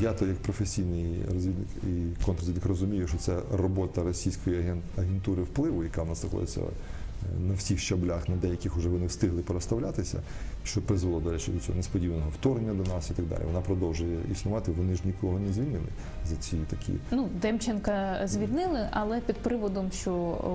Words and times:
Я 0.00 0.12
то 0.12 0.26
як 0.26 0.36
професійний 0.36 1.22
розвідник 1.34 1.68
і 1.82 2.24
контррозвідник 2.24 2.66
розумію, 2.66 3.08
що 3.08 3.18
це 3.18 3.38
робота 3.52 4.02
російської 4.02 4.74
агентури 4.98 5.42
впливу, 5.42 5.84
яка 5.84 6.02
в 6.02 6.08
нас 6.08 6.20
знаходиться 6.20 6.60
е, 6.60 7.40
на 7.40 7.54
всіх 7.54 7.78
щаблях, 7.78 8.28
на 8.28 8.36
деяких 8.36 8.76
вже 8.76 8.88
вони 8.88 9.06
встигли 9.06 9.42
переставлятися, 9.42 10.20
що 10.64 10.82
призвело, 10.82 11.20
до 11.20 11.30
речі, 11.30 11.50
до 11.50 11.60
цього 11.60 11.76
несподіваного 11.76 12.30
вторгнення 12.30 12.84
до 12.84 12.94
нас 12.94 13.10
і 13.10 13.14
так 13.14 13.26
далі. 13.26 13.40
Вона 13.46 13.60
продовжує 13.60 14.18
існувати, 14.32 14.72
вони 14.72 14.94
ж 14.94 15.00
нікого 15.04 15.38
не 15.38 15.52
звільнили 15.52 15.88
за 16.28 16.36
ці 16.36 16.56
такі 16.56 16.92
Ну, 17.10 17.28
Демченка 17.42 18.20
звільнили, 18.24 18.88
але 18.90 19.20
під 19.20 19.36
приводом, 19.36 19.90
що 19.92 20.12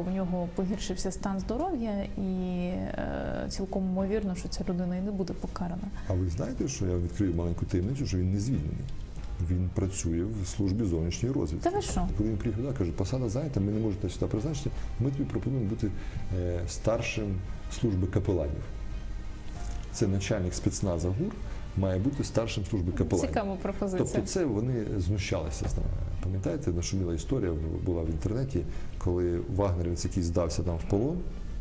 в 0.10 0.16
нього 0.16 0.50
погіршився 0.56 1.12
стан 1.12 1.40
здоров'я, 1.40 2.04
і 2.18 2.22
е, 2.68 3.46
цілком 3.50 3.86
ймовірно, 3.86 4.36
що 4.36 4.50
ця 4.50 4.64
людина 4.70 4.96
і 4.96 5.02
не 5.02 5.12
буде 5.12 5.34
покарана. 5.34 5.88
А 6.08 6.14
ви 6.14 6.30
знаєте, 6.30 6.68
що 6.68 6.86
я 6.86 6.98
відкрию 6.98 7.36
маленьку 7.36 7.66
таємницю, 7.66 8.06
що 8.06 8.18
він 8.18 8.34
не 8.34 8.40
звільнений. 8.40 8.86
Він 9.50 9.70
працює 9.76 10.24
в 10.44 10.48
службі 10.48 10.84
зовнішньої 10.84 11.36
розвідки. 11.36 11.70
Та 11.70 11.76
ви 11.76 11.82
що? 11.82 12.08
Коли 12.18 12.30
він 12.30 12.38
приїхав, 12.38 12.64
да, 12.64 12.74
каже, 12.74 12.92
посада 12.92 13.30
зайнята, 13.30 13.60
ми 13.60 13.72
не 13.72 13.80
можете 13.80 14.10
сюди 14.10 14.26
призначити, 14.26 14.70
ми 15.00 15.12
тобі 15.12 15.24
пропонуємо 15.24 15.70
бути 15.70 15.92
е, 16.38 16.60
старшим 16.68 17.36
служби 17.80 18.08
капеланів. 18.08 18.64
Це 19.94 20.08
начальник 20.08 20.54
спецназа 20.54 21.08
ГУР 21.08 21.34
має 21.78 22.00
бути 22.00 22.24
старшим 22.24 22.66
служби 22.66 22.92
капеланів. 22.92 23.30
Цікава 23.30 23.56
пропозиція. 23.56 24.10
Тобто 24.14 24.28
це 24.28 24.46
вони 24.46 24.86
знущалися 24.98 25.70
з 25.70 25.78
нами. 25.78 25.90
Пам'ятаєте, 26.24 26.72
нашуміла 26.72 27.14
історія 27.14 27.52
була 27.86 28.04
в 28.04 28.10
інтернеті, 28.10 28.62
коли 28.98 29.40
вагнерівець, 29.56 30.06
який 30.06 30.24
здався 30.24 30.64
нам 30.64 30.78
в 30.78 30.90
полон, 30.90 31.18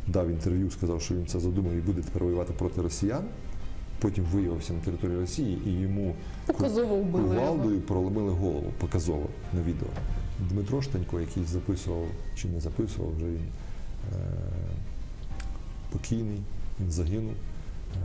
дав 0.07 0.29
інтерв'ю, 0.29 0.71
сказав, 0.71 1.01
що 1.01 1.15
він 1.15 1.27
це 1.27 1.39
задумав 1.39 1.73
і 1.73 1.81
буде 1.81 2.01
тепер 2.01 2.23
воювати 2.23 2.53
проти 2.53 2.81
росіян. 2.81 3.23
Потім 4.05 4.23
виявився 4.23 4.73
на 4.73 4.79
території 4.79 5.19
Росії 5.19 5.57
і 5.65 5.71
йому 5.71 6.15
Показово 6.45 6.95
вбили 6.95 7.23
його. 7.23 7.35
кувалдою 7.35 7.81
проломили 7.81 8.31
голову 8.31 8.73
показово 8.77 9.27
на 9.53 9.61
відео. 9.61 9.87
Дмитро 10.49 10.81
Штанько, 10.81 11.19
який 11.19 11.43
записував 11.43 12.07
чи 12.35 12.47
не 12.47 12.59
записував, 12.59 13.15
вже 13.15 13.25
він 13.25 13.47
е, 14.13 14.17
покійний, 15.91 16.39
він 16.79 16.91
загинув. 16.91 17.31
Е, 17.31 17.97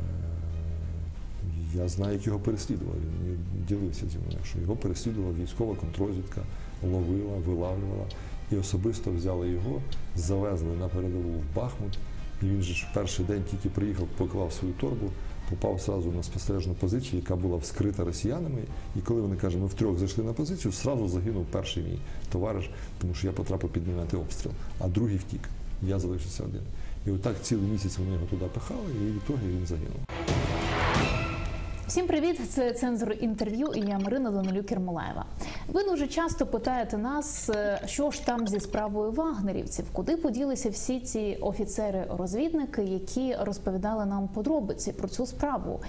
я 1.75 1.89
знаю, 1.89 2.13
як 2.13 2.27
його 2.27 2.39
переслідували. 2.39 2.99
Він 3.27 3.65
ділився 3.69 4.09
зі 4.09 4.19
мною, 4.19 4.45
що 4.45 4.59
його 4.59 4.77
переслідувала 4.77 5.35
військова 5.43 5.75
контрозвідка, 5.75 6.41
ловила, 6.83 7.37
вилавлювала. 7.47 8.05
І 8.53 8.57
особисто 8.57 9.13
взяли 9.13 9.49
його, 9.49 9.81
завезли 10.17 10.77
на 10.81 10.89
передову 10.89 11.31
в 11.31 11.57
Бахмут. 11.57 11.99
І 12.43 12.47
він 12.47 12.63
же 12.63 12.75
ж 12.75 12.87
в 12.91 12.95
перший 12.95 13.25
день 13.25 13.43
тільки 13.51 13.69
приїхав, 13.69 14.07
поклав 14.17 14.53
свою 14.53 14.75
торбу, 14.75 15.11
попав 15.51 15.81
сразу 15.81 16.13
на 16.13 16.23
спостережну 16.23 16.75
позицію, 16.75 17.23
яка 17.23 17.37
була 17.37 17.57
вскрита 17.57 18.05
росіянами. 18.05 18.59
І 18.97 19.01
коли 19.01 19.21
вони 19.21 19.37
кажуть, 19.37 19.61
ми 19.61 19.67
втрьох 19.67 19.99
зайшли 19.99 20.25
на 20.25 20.33
позицію, 20.33 20.73
сразу 20.73 21.09
загинув 21.09 21.47
перший 21.51 21.83
мій 21.83 21.99
товариш, 22.33 22.71
тому 23.01 23.15
що 23.15 23.27
я 23.27 23.33
потрапив 23.33 23.71
під 23.71 23.87
мінометний 23.87 24.23
обстріл, 24.23 24.53
а 24.79 24.89
другий 24.89 25.17
втік. 25.17 25.41
Я 25.83 25.99
залишився 25.99 26.43
один. 26.43 26.63
І 27.07 27.11
отак 27.11 27.43
цілий 27.43 27.71
місяць 27.71 27.99
вони 27.99 28.13
його 28.13 28.27
туди 28.27 28.45
пихали, 28.55 28.91
і 28.95 29.11
в 29.11 29.17
ітогі 29.17 29.49
він 29.49 29.67
загинув. 29.67 31.30
Всім 31.91 32.07
привіт! 32.07 32.41
Це 32.51 32.73
цензор 32.73 33.15
інтерв'ю 33.21 33.73
і 33.75 33.81
я 33.81 33.99
Марина 33.99 34.31
Данилюк 34.31 34.73
Ермолаєва. 34.73 35.25
Ви 35.69 35.85
дуже 35.85 36.07
часто 36.07 36.47
питаєте 36.47 36.99
нас, 36.99 37.51
е, 37.51 37.81
що 37.87 38.11
ж 38.11 38.27
там 38.27 38.49
зі 38.49 38.61
справою 38.61 39.13
вагнерівців, 39.13 39.85
куди 39.93 40.17
поділися 40.17 40.71
всі 40.71 41.01
ці 41.01 41.39
офіцери-розвідники, 41.41 42.83
які 42.83 43.37
розповідали 43.41 44.07
нам 44.07 44.29
подробиці 44.29 44.93
про 44.93 45.09
цю 45.09 45.27
справу. 45.27 45.81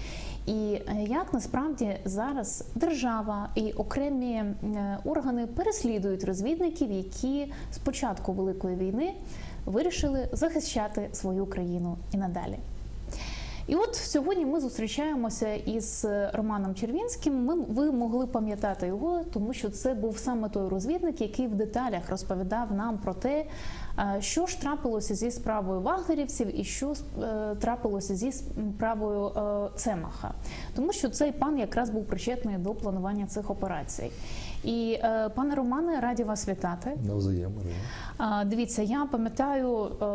І 0.46 0.52
е, 0.52 1.06
як 1.08 1.34
насправді 1.34 1.98
зараз 2.06 2.66
держава 2.76 3.50
і 3.56 3.72
окремі 3.72 4.34
е, 4.34 4.54
органи 5.06 5.48
переслідують 5.48 6.24
розвідників, 6.24 6.92
які 6.92 7.54
з 7.72 7.78
початку 7.78 8.34
великої 8.34 8.76
війни 8.76 9.14
вирішили 9.66 10.30
захищати 10.32 11.10
свою 11.12 11.46
країну 11.46 11.98
і 12.12 12.18
надалі. 12.18 12.58
І 13.72 13.76
от 13.76 13.96
сьогодні 13.96 14.46
ми 14.46 14.60
зустрічаємося 14.60 15.54
із 15.54 16.06
Романом 16.34 16.76
Червінським. 16.76 17.46
Ми 17.46 17.56
ви 17.56 17.92
могли 17.92 18.28
пам'ятати 18.28 18.88
його, 18.88 19.22
тому 19.34 19.54
що 19.54 19.70
це 19.70 19.94
був 19.94 20.18
саме 20.18 20.50
той 20.50 20.68
розвідник, 20.68 21.22
який 21.22 21.48
в 21.48 21.56
деталях 21.56 22.10
розповідав 22.10 22.74
нам 22.74 22.98
про 22.98 23.14
те, 23.14 23.30
е, 23.40 23.46
що 24.20 24.46
ж 24.46 24.62
трапилося 24.62 25.16
зі 25.16 25.32
справою 25.32 25.82
вагнерівців 25.82 26.60
і 26.60 26.64
що 26.64 26.94
е, 27.22 27.56
трапилося 27.56 28.16
зі 28.16 28.32
справою 28.32 29.28
е, 29.28 29.70
Цемаха, 29.76 30.34
тому 30.76 30.94
що 30.94 31.10
цей 31.10 31.32
пан 31.32 31.60
якраз 31.60 31.90
був 31.90 32.06
причетний 32.06 32.58
до 32.58 32.74
планування 32.74 33.26
цих 33.28 33.50
операцій. 33.50 34.12
І 34.64 35.00
е, 35.04 35.30
пане 35.30 35.56
Романе, 35.56 36.00
раді 36.00 36.24
вас 36.24 36.48
вітати. 36.48 36.98
Навзаєм, 37.08 37.52
Марина. 37.56 38.46
Дивіться, 38.46 38.82
я 38.82 39.08
пам'ятаю, 39.12 39.86
е, 39.86 40.06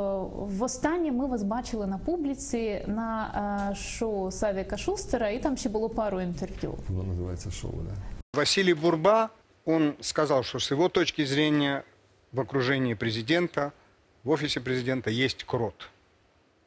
востаннє 0.56 1.12
ми 1.12 1.26
вас 1.26 1.43
бачили 1.43 1.87
на 1.87 1.98
публіці 1.98 2.84
на 2.87 3.69
е, 3.70 3.75
шоу 3.75 4.31
Савіка 4.31 4.76
Шустера, 4.76 5.31
і 5.31 5.38
там 5.38 5.56
ще 5.56 5.69
було 5.69 5.88
пару 5.88 6.20
інтерв'ю. 6.20 6.75
Воно 6.88 7.03
називається 7.03 7.50
шоу. 7.50 7.70
Да? 7.70 7.94
Василий 8.34 8.75
Бурба, 8.75 9.31
он 9.64 9.94
сказал, 10.00 10.43
что 10.43 10.58
с 10.58 10.72
его 10.72 10.88
точки 10.88 11.26
зрения 11.26 11.82
в 12.32 12.41
окружении 12.41 12.94
президента, 12.94 13.72
в 14.25 14.31
офисе 14.31 14.60
президента 14.60 15.10
есть 15.10 15.44
крот. 15.44 15.88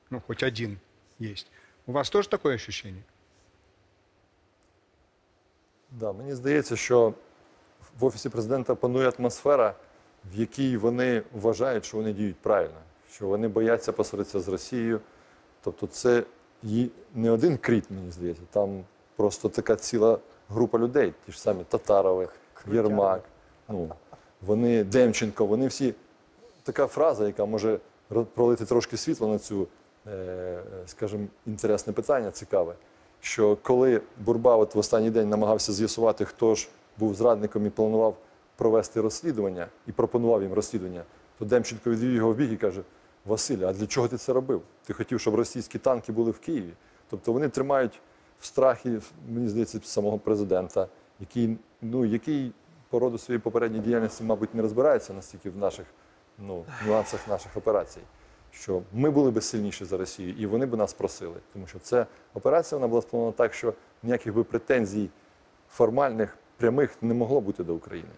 Ну, 0.10 0.22
хоть 0.28 0.44
один 0.44 0.80
есть. 1.20 1.48
У 1.86 1.92
вас 1.92 2.10
тоже 2.10 2.30
такое 2.30 2.56
ощущение? 2.56 3.04
Да, 5.92 6.14
мені 6.14 6.36
здається, 6.36 6.76
що 6.76 7.14
в 8.00 8.06
офісі 8.06 8.30
президента 8.30 8.76
панує 8.76 9.12
атмосфера, 9.20 9.76
в 10.26 10.40
якій 10.40 10.78
вони 10.78 11.24
вважають, 11.34 11.86
що 11.86 11.98
вони 11.98 12.14
діють 12.14 12.36
правильно, 12.36 12.78
що 13.12 13.28
вони 13.28 13.48
бояться 13.48 13.92
посваритися 13.92 14.40
з 14.40 14.48
Росією. 14.48 15.02
Тобто, 15.62 15.88
це 15.88 16.24
не 17.16 17.32
один 17.32 17.58
кріт, 17.58 17.92
мені 17.92 18.12
здається, 18.12 18.44
там 18.52 18.84
просто 19.16 19.50
така 19.50 19.76
ціла 19.76 20.20
група 20.50 20.78
людей, 20.78 21.14
ті 21.26 21.32
ж 21.32 21.42
самі 21.42 21.64
Татарови, 21.64 22.28
Єрмак, 22.72 23.24
ну, 23.70 23.92
вони 24.42 24.84
Демченко, 24.84 25.46
вони 25.46 25.68
всі. 25.68 25.94
Така 26.64 26.88
фраза, 26.88 27.28
яка 27.28 27.46
може 27.46 27.80
ро- 28.12 28.26
пролити 28.26 28.66
трошки 28.66 28.98
світло 28.98 29.28
на 29.28 29.40
цю, 29.40 29.68
е, 30.08 30.60
скажімо, 30.86 31.24
інтересне 31.48 31.94
питання, 31.94 32.32
цікаве. 32.32 32.74
Що 33.22 33.58
коли 33.62 34.02
Бурба 34.18 34.56
в 34.56 34.70
останній 34.78 35.10
день 35.10 35.30
намагався 35.30 35.74
з'ясувати, 35.74 36.26
хто 36.26 36.56
ж 36.56 36.68
був 36.98 37.16
зрадником 37.16 37.66
і 37.66 37.70
планував 37.70 38.18
провести 38.56 39.02
розслідування 39.02 39.68
і 39.88 39.92
пропонував 39.92 40.42
їм 40.44 40.54
розслідування, 40.54 41.04
то 41.40 41.46
Демченко 41.46 41.90
відвів 41.90 42.14
його 42.14 42.32
в 42.32 42.36
бік 42.36 42.52
і 42.52 42.58
каже: 42.58 42.82
Василь, 43.26 43.64
а 43.64 43.74
для 43.74 43.88
чого 43.88 44.08
ти 44.08 44.18
це 44.18 44.34
робив? 44.34 44.62
Ти 44.86 44.94
хотів, 44.94 45.20
щоб 45.20 45.36
російські 45.36 45.78
танки 45.80 46.12
були 46.12 46.32
в 46.32 46.40
Києві. 46.40 46.74
Тобто 47.10 47.34
вони 47.34 47.50
тримають 47.50 48.00
в 48.40 48.46
страхі, 48.46 49.00
мені 49.30 49.48
здається, 49.48 49.80
самого 49.84 50.18
президента, 50.18 50.88
який, 51.20 51.58
ну, 51.82 52.06
який 52.06 52.52
по 52.90 53.00
роду 53.00 53.18
своєї 53.18 53.40
попередньої 53.40 53.84
діяльності, 53.84 54.24
мабуть, 54.24 54.56
не 54.56 54.62
розбирається 54.62 55.14
настільки 55.14 55.50
в 55.50 55.58
наших 55.58 55.86
ну, 56.38 56.66
нюансах 56.88 57.28
наших 57.28 57.58
операцій. 57.58 58.02
Що 58.52 58.82
ми 58.94 59.10
були 59.10 59.32
би 59.32 59.42
сильніші 59.42 59.86
за 59.86 59.98
Росію, 59.98 60.36
і 60.38 60.46
вони 60.46 60.66
би 60.66 60.78
нас 60.78 60.94
просили. 60.94 61.36
Тому 61.54 61.68
що 61.68 61.80
ця 61.80 62.06
операція 62.34 62.80
вона 62.80 62.88
була 62.88 63.02
спланована 63.02 63.38
так, 63.38 63.54
що 63.54 63.74
ніяких 64.04 64.34
би 64.34 64.44
претензій 64.44 65.10
формальних, 65.70 66.38
прямих 66.58 66.92
не 67.02 67.14
могло 67.14 67.42
бути 67.42 67.64
до 67.64 67.76
України. 67.76 68.12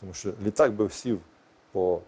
Тому 0.00 0.14
що 0.14 0.32
літак 0.44 0.72
би 0.72 0.90
сів 0.90 1.20
по 1.72 2.00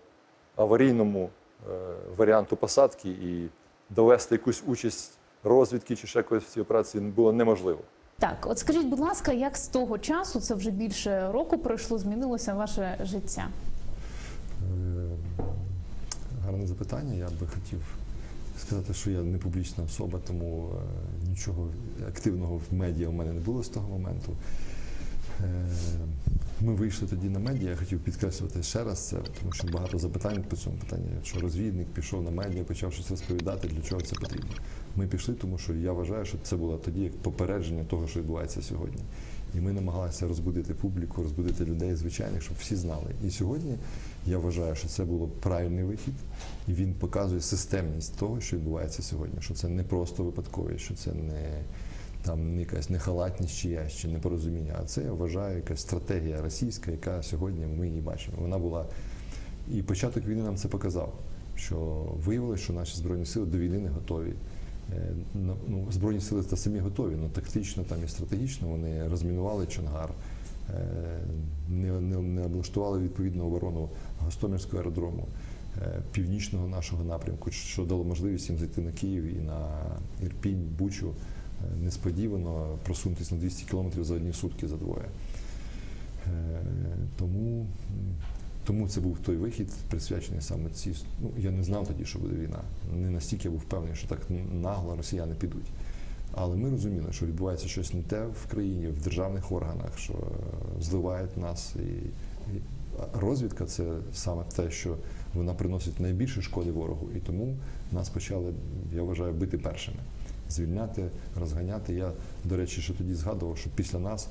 аварійному 0.57 1.31
е, 1.71 1.95
варіанту 2.17 2.57
посадки 2.57 3.09
і 3.09 3.49
довести 3.91 4.35
якусь 4.35 4.63
участь 4.67 5.19
розвідки 5.45 5.97
чи 5.97 6.07
ще 6.07 6.19
якоїсь 6.19 6.45
в 6.45 6.49
цій 6.49 6.61
операції 6.61 7.05
було 7.05 7.33
неможливо. 7.33 7.81
Так, 8.21 8.47
от 8.47 8.59
скажіть, 8.59 8.87
будь 8.87 8.99
ласка, 9.01 9.33
як 9.33 9.57
з 9.57 9.67
того 9.67 9.99
часу, 9.99 10.41
це 10.41 10.55
вже 10.55 10.71
більше 10.71 11.33
року 11.33 11.59
пройшло, 11.59 11.99
змінилося 11.99 12.55
ваше 12.55 12.99
життя? 13.03 13.49
Е, 14.63 15.45
Гарне 16.45 16.67
запитання. 16.67 17.15
Я 17.15 17.27
би 17.27 17.47
хотів 17.47 17.81
сказати, 18.61 18.95
що 18.95 19.11
я 19.11 19.21
не 19.23 19.39
публічна 19.39 19.85
особа, 19.85 20.19
тому 20.27 20.69
е, 20.75 21.29
нічого 21.29 21.69
активного 22.09 22.57
в 22.57 22.75
медіа 22.75 23.09
у 23.09 23.13
мене 23.13 23.33
не 23.33 23.41
було 23.41 23.63
з 23.63 23.69
того 23.69 23.89
моменту. 23.89 24.33
Е, 25.45 25.67
Ми 26.61 26.75
вийшли 26.75 27.09
тоді 27.09 27.29
на 27.29 27.39
медіа, 27.39 27.71
я 27.71 27.77
хотів 27.77 28.01
підкреслювати 28.01 28.63
ще 28.63 28.85
раз 28.85 29.09
це, 29.09 29.17
тому 29.41 29.53
що 29.53 29.69
багато 29.69 29.99
запитань 29.99 30.45
по 30.49 30.57
цьому 30.57 30.77
питанні. 30.77 31.07
Що 31.25 31.41
розвідник 31.41 31.87
пішов 31.87 32.23
на 32.23 32.31
медіа, 32.31 32.65
почав 32.65 32.93
щось 32.93 33.11
розповідати, 33.11 33.69
для 33.69 33.83
чого 33.83 34.01
це 34.01 34.17
потрібно. 34.17 34.51
Ми 34.97 35.07
пішли, 35.07 35.35
тому 35.35 35.59
що 35.59 35.75
я 35.75 35.93
вважаю, 35.93 36.25
що 36.25 36.39
це 36.43 36.57
було 36.57 36.77
тоді 36.77 37.01
як 37.01 37.17
попередження 37.17 37.85
того, 37.85 38.09
що 38.09 38.21
відбувається 38.21 38.63
сьогодні. 38.63 39.03
І 39.55 39.61
ми 39.61 39.73
намагалися 39.73 40.29
розбудити 40.29 40.75
публіку, 40.75 41.23
розбудити 41.23 41.65
людей 41.65 41.95
звичайних, 41.95 42.43
щоб 42.43 42.57
всі 42.61 42.77
знали. 42.77 43.15
І 43.25 43.31
сьогодні 43.31 43.75
я 44.27 44.39
вважаю, 44.39 44.75
що 44.75 44.89
це 44.89 45.05
було 45.05 45.29
правильний 45.29 45.85
вихід, 45.85 46.15
і 46.69 46.73
він 46.73 46.95
показує 46.95 47.41
системність 47.41 48.17
того, 48.19 48.41
що 48.41 48.57
відбувається 48.57 49.03
сьогодні. 49.03 49.43
Що 49.43 49.55
це 49.55 49.69
не 49.69 49.83
просто 49.83 50.25
випадковість, 50.25 50.85
що 50.85 50.95
це 50.95 51.13
не 51.13 51.63
там 52.23 52.61
якась 52.61 52.91
нехалатність 52.91 53.67
чи 53.99 54.09
непорозуміння, 54.09 54.77
а 54.83 54.85
це 54.85 55.03
я 55.03 55.13
вважаю 55.13 55.57
якась 55.57 55.81
стратегія 55.81 56.43
російська, 56.43 56.91
яка 56.91 57.23
сьогодні 57.23 57.67
ми 57.67 57.89
її 57.89 58.01
бачимо. 58.01 58.37
Вона 58.41 58.59
була 58.59 58.87
і 59.75 59.83
початок 59.83 60.27
війни 60.27 60.43
нам 60.43 60.57
це 60.57 60.69
показав, 60.69 61.13
що 61.57 61.77
виявилося, 62.25 62.63
що 62.63 62.73
наші 62.73 62.97
збройні 62.97 63.27
сили 63.27 63.47
до 63.47 63.59
війни 63.59 63.79
не 63.79 63.89
готові. 63.89 64.33
Е, 64.93 65.15
ну, 65.35 65.57
Ну, 65.69 65.87
збройні 65.91 66.21
сили 66.21 66.43
та 66.43 66.57
самі 66.57 66.79
готові, 66.79 67.17
але 67.19 67.29
тактично 67.29 67.83
там 67.83 67.99
і 68.05 68.09
стратегічно 68.09 68.69
вони 68.69 69.09
розмінували 69.09 69.67
Чонгар, 69.67 70.11
е, 70.71 70.75
не, 71.69 72.01
не, 72.01 72.17
не 72.17 72.45
облаштували 72.45 72.99
відповідну 72.99 73.47
оборону 73.47 73.89
Гостомельського 74.19 74.79
аеродрому, 74.79 75.27
е, 75.83 76.03
північного 76.13 76.69
нашого 76.69 77.05
напрямку, 77.05 77.51
що 77.51 77.85
дало 77.85 78.05
можливість 78.05 78.49
їм 78.49 78.59
зайти 78.59 78.81
на 78.81 78.93
Київ 78.93 79.25
і 79.25 79.41
на 79.41 79.69
Ірпінь, 80.23 80.69
Бучу 80.79 81.15
несподівано 81.83 82.79
просунутися 82.85 83.35
на 83.35 83.41
200 83.41 83.65
кілометрів 83.71 84.05
за 84.05 84.15
одні 84.15 84.33
сутки 84.33 84.69
за 84.69 84.77
двоє. 84.77 85.05
Е, 86.27 86.61
Тому, 87.19 87.67
тому 88.65 88.89
це 88.89 89.01
був 89.01 89.19
той 89.19 89.37
вихід, 89.37 89.73
присвячений 89.91 90.41
саме 90.41 90.71
цій. 90.71 90.95
Ну, 91.21 91.31
я 91.39 91.51
не 91.51 91.63
знав 91.63 91.87
тоді, 91.87 92.05
що 92.05 92.19
буде 92.19 92.37
війна. 92.37 92.61
Не 92.97 93.11
настільки 93.11 93.49
я 93.49 93.51
був 93.51 93.61
впевнений, 93.61 93.97
що 93.97 94.09
так 94.09 94.21
нагло 94.53 94.97
росіяни 94.97 95.35
підуть. 95.35 95.67
Але 96.33 96.57
ми 96.57 96.71
розуміли, 96.71 97.13
що 97.13 97.27
відбувається 97.27 97.69
щось 97.69 97.95
не 97.95 98.03
те 98.03 98.27
в 98.27 98.51
країні, 98.51 98.87
в 98.89 99.03
державних 99.03 99.53
органах, 99.53 99.99
що 99.99 100.13
е, 100.13 100.17
зливають 100.81 101.37
нас. 101.37 101.75
І, 101.77 101.89
і 102.57 102.61
розвідка 103.21 103.65
це 103.65 103.85
саме 104.13 104.43
те, 104.57 104.71
що 104.71 104.97
вона 105.35 105.55
приносить 105.55 106.01
найбільше 106.01 106.43
шкоди 106.43 106.73
ворогу. 106.73 107.09
І 107.17 107.19
тому 107.19 107.57
нас 107.93 108.09
почали, 108.09 108.53
я 108.95 109.03
вважаю, 109.03 109.33
бити 109.33 109.59
першими. 109.59 109.99
Звільняти, 110.51 111.09
розганяти. 111.41 111.95
Я, 111.95 112.13
до 112.45 112.57
речі, 112.57 112.81
що 112.81 112.95
тоді 112.95 113.15
згадував, 113.15 113.59
що 113.59 113.71
після 113.71 113.99
нас 113.99 114.29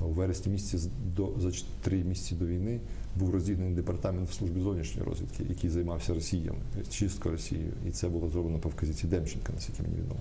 у 0.00 0.04
вересні 0.08 0.52
місяці 0.52 0.90
до 1.16 1.32
за 1.38 1.50
три 1.82 2.04
місяці 2.04 2.34
до 2.34 2.46
війни 2.46 2.80
був 3.16 3.30
розділений 3.30 3.74
департамент 3.74 4.30
в 4.30 4.32
службі 4.32 4.60
зовнішньої 4.60 5.08
розвідки, 5.08 5.44
який 5.48 5.70
займався 5.70 6.14
Росією, 6.14 6.54
чисткою 6.90 7.34
Росією. 7.34 7.72
І 7.88 7.90
це 7.90 8.08
було 8.08 8.28
зроблено 8.28 8.58
по 8.58 8.68
вказівці 8.68 9.06
Демченка, 9.06 9.52
наскільки 9.52 9.82
мені 9.82 9.94
відомо. 9.94 10.20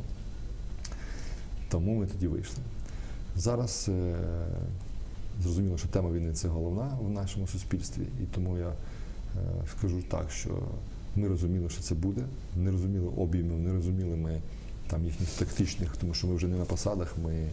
Тому 1.69 1.95
ми 1.95 2.07
тоді 2.07 2.27
вийшли. 2.27 2.63
Зараз 3.35 3.89
е, 3.89 4.15
зрозуміло, 5.43 5.77
що 5.77 5.87
тема 5.87 6.11
війни 6.11 6.33
це 6.33 6.47
головна 6.47 6.97
в 7.01 7.09
нашому 7.09 7.47
суспільстві, 7.47 8.01
і 8.01 8.25
тому 8.35 8.57
я 8.57 8.69
е, 8.69 8.75
скажу 9.77 10.01
так, 10.09 10.31
що 10.31 10.49
ми 11.15 11.27
розуміли, 11.27 11.69
що 11.69 11.81
це 11.81 11.95
буде, 11.95 12.21
не 12.55 12.71
розуміли 12.71 13.07
обіймів, 13.17 13.59
не 13.59 13.73
розуміли 13.73 14.15
ми 14.15 14.41
там 14.91 15.05
їхніх 15.05 15.29
тактичних, 15.29 15.97
тому 15.97 16.13
що 16.13 16.27
ми 16.27 16.35
вже 16.35 16.47
не 16.47 16.57
на 16.57 16.65
посадах, 16.65 17.15
ми 17.23 17.33
е, 17.33 17.51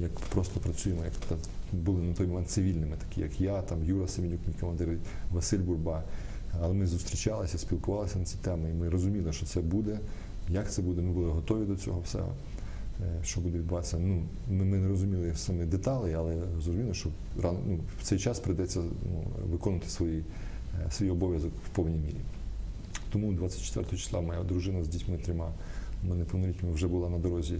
як 0.00 0.10
просто 0.12 0.60
працюємо, 0.60 1.04
як 1.04 1.38
були 1.72 2.02
на 2.02 2.14
той 2.14 2.26
момент 2.26 2.50
цивільними, 2.50 2.96
такі 3.08 3.20
як 3.20 3.40
я, 3.40 3.62
там 3.62 3.84
Юра 3.84 4.08
Семенюк, 4.08 4.40
мій 4.46 4.54
командир, 4.60 4.88
Василь 5.30 5.58
Бурба. 5.58 6.02
Але 6.60 6.74
ми 6.74 6.86
зустрічалися, 6.86 7.58
спілкувалися 7.58 8.18
на 8.18 8.24
ці 8.24 8.36
теми, 8.36 8.70
і 8.70 8.74
ми 8.74 8.88
розуміли, 8.88 9.32
що 9.32 9.46
це 9.46 9.60
буде, 9.60 9.98
як 10.48 10.72
це 10.72 10.82
буде, 10.82 11.02
ми 11.02 11.12
були 11.12 11.30
готові 11.30 11.66
до 11.66 11.76
цього 11.76 12.00
всього. 12.00 12.32
Е, 13.00 13.24
Що 13.24 13.40
буде 13.40 13.58
відбуватися? 13.58 13.98
Ну, 13.98 14.22
ми, 14.50 14.64
ми 14.64 14.78
не 14.78 14.88
розуміли 14.88 15.32
саме 15.36 15.64
деталі, 15.64 16.14
але 16.14 16.36
зрозуміло, 16.52 16.94
що 16.94 17.08
рано, 17.42 17.58
ну, 17.66 17.78
в 18.00 18.04
цей 18.04 18.18
час 18.18 18.40
прийдеться 18.40 18.80
ну, 18.80 19.24
виконувати 19.50 19.88
свої, 19.88 20.24
е, 20.86 20.90
свій 20.90 21.10
обов'язок 21.10 21.52
в 21.66 21.68
повній 21.68 21.98
мірі. 21.98 22.20
Тому 23.12 23.32
24 23.32 23.86
числа 23.90 24.20
моя 24.20 24.42
дружина 24.42 24.84
з 24.84 24.88
дітьми 24.88 25.18
трьома, 25.18 25.52
неповнолітніми 26.04 26.74
вже 26.74 26.86
була 26.88 27.08
на 27.08 27.18
дорозі 27.18 27.58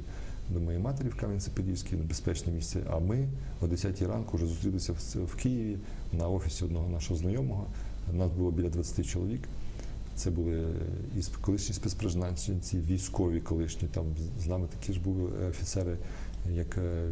до 0.51 0.61
моєї 0.61 0.83
матері 0.83 1.09
в 1.09 1.17
Кам'янці-Подільській, 1.17 1.97
на 1.97 2.05
безпечне 2.05 2.53
місце. 2.53 2.81
А 2.91 2.99
ми 2.99 3.29
о 3.63 3.67
10 3.67 4.03
ранку 4.03 4.37
вже 4.37 4.47
зустрілися 4.47 4.93
в, 5.15 5.35
Києві 5.37 5.77
на 6.13 6.29
офісі 6.29 6.65
одного 6.65 6.89
нашого 6.91 7.17
знайомого. 7.21 7.67
Нас 8.13 8.31
було 8.31 8.51
біля 8.51 8.69
20 8.69 9.07
чоловік. 9.07 9.41
Це 10.17 10.31
були 10.31 10.65
і 11.19 11.23
колишні 11.41 11.75
спецпризначенці, 11.75 12.79
військові 12.79 13.41
колишні. 13.41 13.89
Там 13.89 14.05
з- 14.43 14.47
нами 14.47 14.69
такі 14.81 14.93
ж 14.93 15.01
були 15.01 15.23
офіцери, 15.49 15.97
як 16.53 16.79
е, 16.79 16.81
е, 16.81 17.11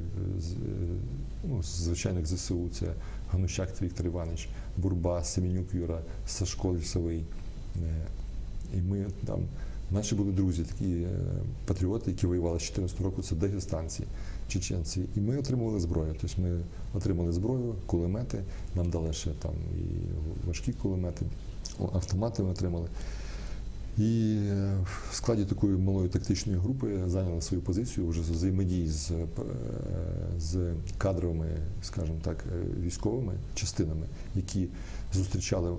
ну, 1.49 1.63
звичайних 1.63 2.27
ЗСУ. 2.27 2.69
Це 2.73 2.87
Ганущак 3.33 3.83
Віктор 3.83 4.07
Іванович, 4.07 4.49
Бурба, 4.77 5.25
Семенюк 5.25 5.75
Юра, 5.75 6.01
Сашко 6.27 6.75
Лісовий. 6.75 7.25
Е, 7.77 8.07
І 8.75 8.81
ми 8.81 9.07
там, 9.27 9.41
наші 9.91 10.15
були 10.15 10.33
друзі, 10.33 10.63
такі 10.63 10.93
е, 10.93 11.09
патріоти, 11.67 12.11
які 12.11 12.27
воювали 12.27 12.59
з 12.59 12.63
14 12.63 13.01
року, 13.01 13.23
це 13.23 13.35
дагестанці, 13.35 14.05
чеченці. 14.49 15.05
І 15.17 15.21
ми 15.21 15.39
отримували 15.39 15.81
зброю. 15.81 16.15
Тобто 16.21 16.43
ми 16.43 16.61
отримали 16.95 17.33
зброю, 17.33 17.75
кулемети, 17.87 18.39
нам 18.75 18.91
дали 18.91 19.13
ще 19.13 19.31
там 19.31 19.53
і 19.79 20.47
важкі 20.47 20.73
кулемети, 20.73 21.27
автомати 21.93 22.43
ми 22.43 22.51
отримали. 22.51 22.89
І 23.99 24.37
е, 24.51 24.77
в 25.11 25.15
складі 25.15 25.45
такої 25.45 25.77
малої 25.77 26.09
тактичної 26.09 26.59
групи 26.59 26.99
зайняли 27.07 27.43
свою 27.43 27.63
позицію 27.63 28.09
вже 28.09 28.23
з 28.23 28.31
взаємодії 28.31 28.89
з, 28.89 29.11
е, 29.11 29.27
з 30.39 30.73
кадровими, 30.99 31.47
скажімо 31.83 32.19
так, 32.23 32.45
військовими 32.81 33.33
частинами, 33.55 34.07
які 34.35 34.69
зустрічали. 35.15 35.77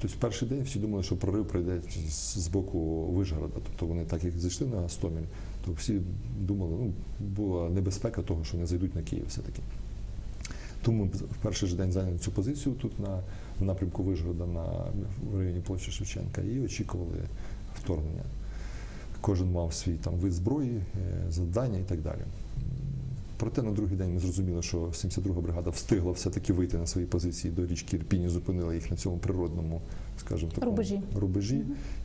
Тобто 0.00 0.16
в 0.16 0.20
перший 0.20 0.48
день 0.48 0.62
всі 0.62 0.78
думали, 0.78 1.02
що 1.02 1.16
прорив 1.16 1.48
прийде 1.48 1.80
з, 2.08 2.48
боку 2.48 3.06
Вишгорода. 3.06 3.54
Тобто 3.54 3.86
вони 3.86 4.04
так 4.04 4.24
як 4.24 4.38
зайшли 4.38 4.66
на 4.66 4.80
Гостомель, 4.80 5.22
то 5.66 5.72
всі 5.72 6.00
думали, 6.40 6.76
ну, 6.80 6.92
була 7.26 7.68
небезпека 7.68 8.22
того, 8.22 8.44
що 8.44 8.56
вони 8.56 8.66
зайдуть 8.66 8.94
на 8.94 9.02
Київ 9.02 9.24
все-таки. 9.28 9.62
Тому 10.82 11.04
в 11.04 11.36
перший 11.42 11.68
же 11.68 11.76
день 11.76 11.92
зайняли 11.92 12.18
цю 12.18 12.30
позицію 12.30 12.74
тут 12.74 13.00
на 13.00 13.22
напрямку 13.60 14.02
Вишгорода 14.02 14.46
на 14.46 14.64
в 15.32 15.38
районі 15.38 15.60
площі 15.60 15.90
Шевченка 15.90 16.42
і 16.42 16.60
очікували 16.60 17.18
вторгнення. 17.74 18.24
Кожен 19.20 19.52
мав 19.52 19.74
свій 19.74 19.94
там 19.94 20.14
вид 20.14 20.32
зброї, 20.32 20.76
е, 20.76 21.30
завдання 21.30 21.78
і 21.78 21.82
так 21.82 22.00
далі. 22.00 22.20
Проте 23.40 23.62
на 23.62 23.70
другий 23.70 23.96
день 23.96 24.14
ми 24.14 24.20
зрозуміли, 24.20 24.62
що 24.62 24.78
72-га 24.78 25.40
бригада 25.40 25.70
встигла 25.70 26.12
все-таки 26.12 26.52
вийти 26.52 26.78
на 26.78 26.86
свої 26.86 27.06
позиції 27.06 27.54
до 27.54 27.66
річки 27.66 27.96
Ірпінь 27.96 28.22
і 28.22 28.28
зупинила 28.28 28.74
їх 28.74 28.90
на 28.90 28.96
цьому 28.96 29.18
природному, 29.18 29.80
скажімо 30.20 30.52
такому 30.52 30.70
Рубежі. 30.70 31.00
рубежі. 31.16 31.62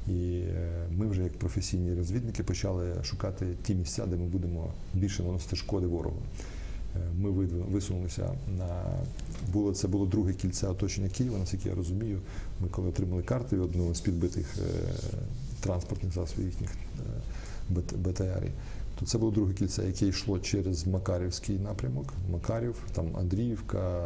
І 0.08 0.40
е, 0.40 0.88
ми 0.98 1.08
вже 1.08 1.24
як 1.24 1.34
професійні 1.34 1.94
розвідники 1.94 2.44
почали 2.44 3.04
шукати 3.04 3.46
ті 3.64 3.76
місця, 3.76 4.06
де 4.06 4.16
ми 4.16 4.26
будемо 4.26 4.74
більше 4.94 5.24
наносити 5.24 5.56
шкоди 5.56 5.88
ворогу. 5.88 6.22
Е, 6.96 7.00
Ми 7.20 7.30
висунулися 7.72 8.30
на 8.58 8.84
було 9.54 9.74
це 9.74 9.88
було 9.88 10.06
друге 10.06 10.34
кільце 10.34 10.68
оточення 10.68 11.10
Києва, 11.10 11.38
наскільки 11.40 11.70
я 11.70 11.76
розумію. 11.76 12.20
Ми 12.62 12.68
коли 12.68 12.90
отримали 12.90 13.24
карти 13.24 13.58
одного 13.58 13.96
з 13.96 14.02
підбитих 14.02 14.56
е, 14.58 14.64
транспортних 15.60 16.14
засобів 16.14 16.46
їхніх 16.46 16.70
БТРів, 17.96 18.52
то 19.00 19.06
це 19.06 19.18
було 19.18 19.32
друге 19.32 19.54
кільце, 19.54 19.86
яке 19.86 20.08
йшло 20.08 20.40
через 20.40 20.88
Макарівський 20.88 21.60
напрямок. 21.60 22.14
Макарів, 22.32 22.76
там 22.94 23.06
Андріївка, 23.18 24.02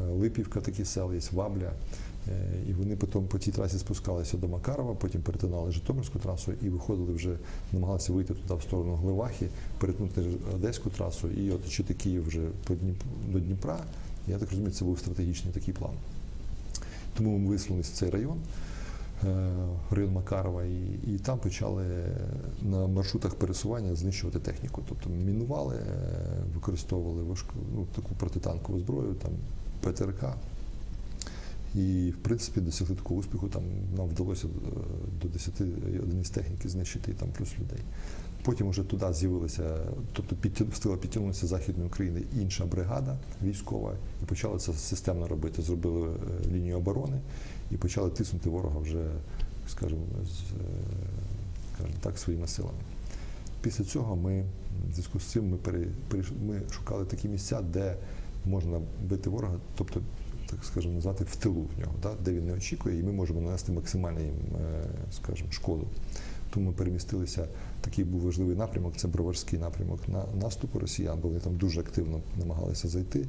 е, 0.00 0.04
Липівка, 0.04 0.60
такі 0.60 0.84
села, 0.84 1.14
є 1.14 1.20
Вабля. 1.32 1.72
Е, 2.28 2.32
І 2.70 2.72
вони 2.72 2.96
потім 2.96 3.24
по 3.24 3.38
тій 3.38 3.50
трасі 3.50 3.78
спускалися 3.78 4.36
до 4.36 4.48
Макарова, 4.48 4.94
потім 4.94 5.22
перетинали 5.22 5.72
Житомирську 5.72 6.18
трасу 6.18 6.52
і 6.62 6.68
виходили 6.68 7.12
вже, 7.12 7.36
намагалися 7.72 8.12
вийти 8.12 8.34
туди 8.34 8.54
в 8.54 8.62
сторону 8.62 8.94
Гливахи, 8.94 9.48
перетнути 9.78 10.22
Одеську 10.54 10.90
трасу 10.90 11.28
і 11.28 11.50
оточити 11.50 11.94
Київ 11.94 12.26
вже 12.26 12.40
до 13.28 13.40
Дніпра. 13.40 13.78
Я 14.28 14.38
так 14.38 14.50
розумію, 14.50 14.72
це 14.72 14.84
був 14.84 14.98
стратегічний 14.98 15.54
такий 15.54 15.74
план. 15.74 15.92
Тому 17.16 17.38
ми 17.38 17.50
висунулися 17.50 17.92
в 17.92 17.96
цей 17.96 18.10
район, 18.10 18.38
е, 19.24 19.50
район 19.90 20.12
Макарова, 20.12 20.64
і, 20.64 21.14
і 21.14 21.18
там 21.18 21.38
почали 21.38 21.84
на 22.62 22.86
маршрутах 22.86 23.34
пересування 23.34 23.94
знищувати 23.94 24.38
техніку. 24.38 24.82
Тобто 24.88 25.10
мінували, 25.10 25.76
е, 25.76 25.84
використовували 26.54 27.22
важку 27.22 27.54
ну, 27.74 27.86
таку 27.94 28.14
протитанкову 28.14 28.78
зброю, 28.78 29.14
там 29.14 29.32
ПТРК. 29.80 30.24
І, 31.74 32.10
в 32.10 32.22
принципі, 32.22 32.60
досягли 32.60 32.96
такого 32.96 33.20
успіху. 33.20 33.48
Там 33.48 33.62
нам 33.96 34.06
вдалося 34.06 34.46
е, 34.46 34.70
до 35.22 35.28
10 35.28 35.60
одиниць 36.02 36.30
техніки 36.30 36.68
знищити, 36.68 37.10
і 37.10 37.14
там 37.14 37.28
плюс 37.38 37.54
людей. 37.58 37.84
Потім 38.42 38.68
вже 38.70 38.82
туди 38.82 39.12
з'явилася, 39.12 39.76
тобто 40.12 40.36
встигла 40.70 40.96
підтягнутися 40.98 41.46
Західної 41.46 41.88
України 41.88 42.22
інша 42.40 42.64
бригада 42.66 43.16
військова, 43.42 43.92
і 44.22 44.26
почали 44.26 44.58
це 44.58 44.72
системно 44.72 45.28
робити. 45.28 45.62
Зробили 45.62 46.08
лінію 46.52 46.76
оборони 46.76 47.20
і 47.70 47.76
почали 47.76 48.10
тиснути 48.10 48.50
ворога 48.50 48.78
вже, 48.78 49.04
скажімо, 49.68 50.02
з, 50.24 50.52
е, 50.52 50.64
скажімо 51.74 51.98
так, 52.00 52.18
своїми 52.18 52.46
силами. 52.46 52.78
Після 53.60 53.84
цього 53.84 54.16
ми, 54.16 54.44
в 54.88 54.92
зв'язку 54.92 55.20
з 55.20 55.24
цим, 55.24 55.50
ми, 55.50 55.56
пере, 55.56 55.86
ми 56.46 56.60
шукали 56.70 57.04
такі 57.04 57.28
місця, 57.28 57.62
де 57.62 57.96
можна 58.46 58.80
бити 59.08 59.30
ворога, 59.30 59.54
тобто, 59.76 60.00
так 60.50 60.64
скажемо, 60.64 60.94
назвати 60.94 61.24
в 61.24 61.36
тилу 61.36 61.66
в 61.76 61.80
нього, 61.80 61.94
да, 62.02 62.14
де 62.24 62.32
він 62.32 62.46
не 62.46 62.52
очікує, 62.52 62.98
і 62.98 63.02
ми 63.02 63.12
можемо 63.12 63.40
нанести 63.40 63.72
максимальну 63.72 64.20
їм, 64.20 64.34
е, 64.60 64.86
скажімо, 65.12 65.52
шкоду. 65.52 65.86
Тому 66.50 66.66
ми 66.66 66.72
перемістилися. 66.72 67.48
Такий 67.80 68.04
був 68.04 68.20
важливий 68.20 68.56
напрямок. 68.56 68.96
Це 68.96 69.08
Броварський 69.08 69.58
напрямок 69.58 70.00
на 70.08 70.24
наступу 70.40 70.78
росіян, 70.78 71.18
бо 71.22 71.28
вони 71.28 71.40
там 71.40 71.56
дуже 71.56 71.80
активно 71.80 72.20
намагалися 72.38 72.88
зайти. 72.88 73.26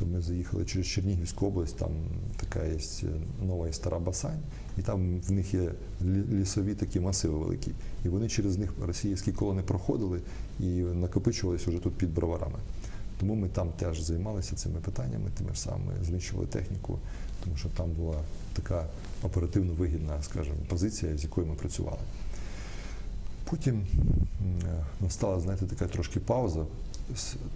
То 0.00 0.06
ми 0.06 0.20
заїхали 0.20 0.64
через 0.64 0.86
Чернігівську 0.86 1.46
область, 1.46 1.76
там 1.76 1.90
така 2.36 2.64
є 2.64 2.78
нова 3.42 3.68
і 3.68 3.72
стара 3.72 3.98
Басань, 3.98 4.40
і 4.78 4.82
там 4.82 5.20
в 5.20 5.32
них 5.32 5.54
є 5.54 5.72
лісові 6.32 6.74
такі 6.74 7.00
масиви 7.00 7.38
великі. 7.38 7.72
І 8.04 8.08
вони 8.08 8.28
через 8.28 8.58
них 8.58 8.72
російські 8.82 9.32
колони 9.32 9.62
проходили 9.62 10.20
і 10.60 10.64
накопичувалися 10.80 11.70
вже 11.70 11.78
тут 11.78 11.94
під 11.94 12.14
броварами. 12.14 12.58
Тому 13.20 13.34
ми 13.34 13.48
там 13.48 13.70
теж 13.70 14.00
займалися 14.00 14.56
цими 14.56 14.80
питаннями, 14.80 15.30
тими 15.38 15.54
ж 15.54 15.60
самими 15.60 15.92
зміщували 16.02 16.46
техніку, 16.46 16.98
тому 17.44 17.56
що 17.56 17.68
там 17.68 17.90
була 17.90 18.16
така 18.52 18.86
оперативно 19.22 19.72
вигідна, 19.72 20.22
скажімо, 20.22 20.56
позиція, 20.68 21.16
з 21.16 21.22
якою 21.22 21.46
ми 21.46 21.54
працювали. 21.54 21.98
Потім 23.50 23.86
е, 24.64 24.84
настала, 25.00 25.40
знаєте, 25.40 25.66
така 25.66 25.86
трошки 25.86 26.20
пауза. 26.20 26.66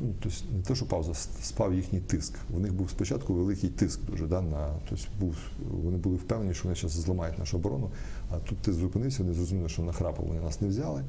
Ну, 0.00 0.14
тобто 0.22 0.38
не 0.56 0.62
те, 0.62 0.74
що 0.74 0.86
пауза, 0.86 1.14
спав 1.42 1.74
їхній 1.74 2.00
тиск. 2.00 2.34
У 2.56 2.58
них 2.58 2.74
був 2.74 2.90
спочатку 2.90 3.34
великий 3.34 3.70
тиск 3.70 4.00
дуже, 4.10 4.26
да, 4.26 4.42
на, 4.42 4.68
тобто 4.88 5.04
був, 5.20 5.36
вони 5.70 5.96
були 5.96 6.16
впевнені, 6.16 6.54
що 6.54 6.64
вони 6.64 6.76
зараз 6.76 6.92
зламають 6.92 7.38
нашу 7.38 7.56
оборону, 7.56 7.90
а 8.30 8.38
тут 8.38 8.58
ти 8.58 8.72
зупинився, 8.72 9.22
вони 9.22 9.34
зрозуміли, 9.34 9.68
що 9.68 9.82
нахрапом 9.82 10.26
вони 10.28 10.40
нас 10.40 10.60
не 10.60 10.68
взяли. 10.68 11.04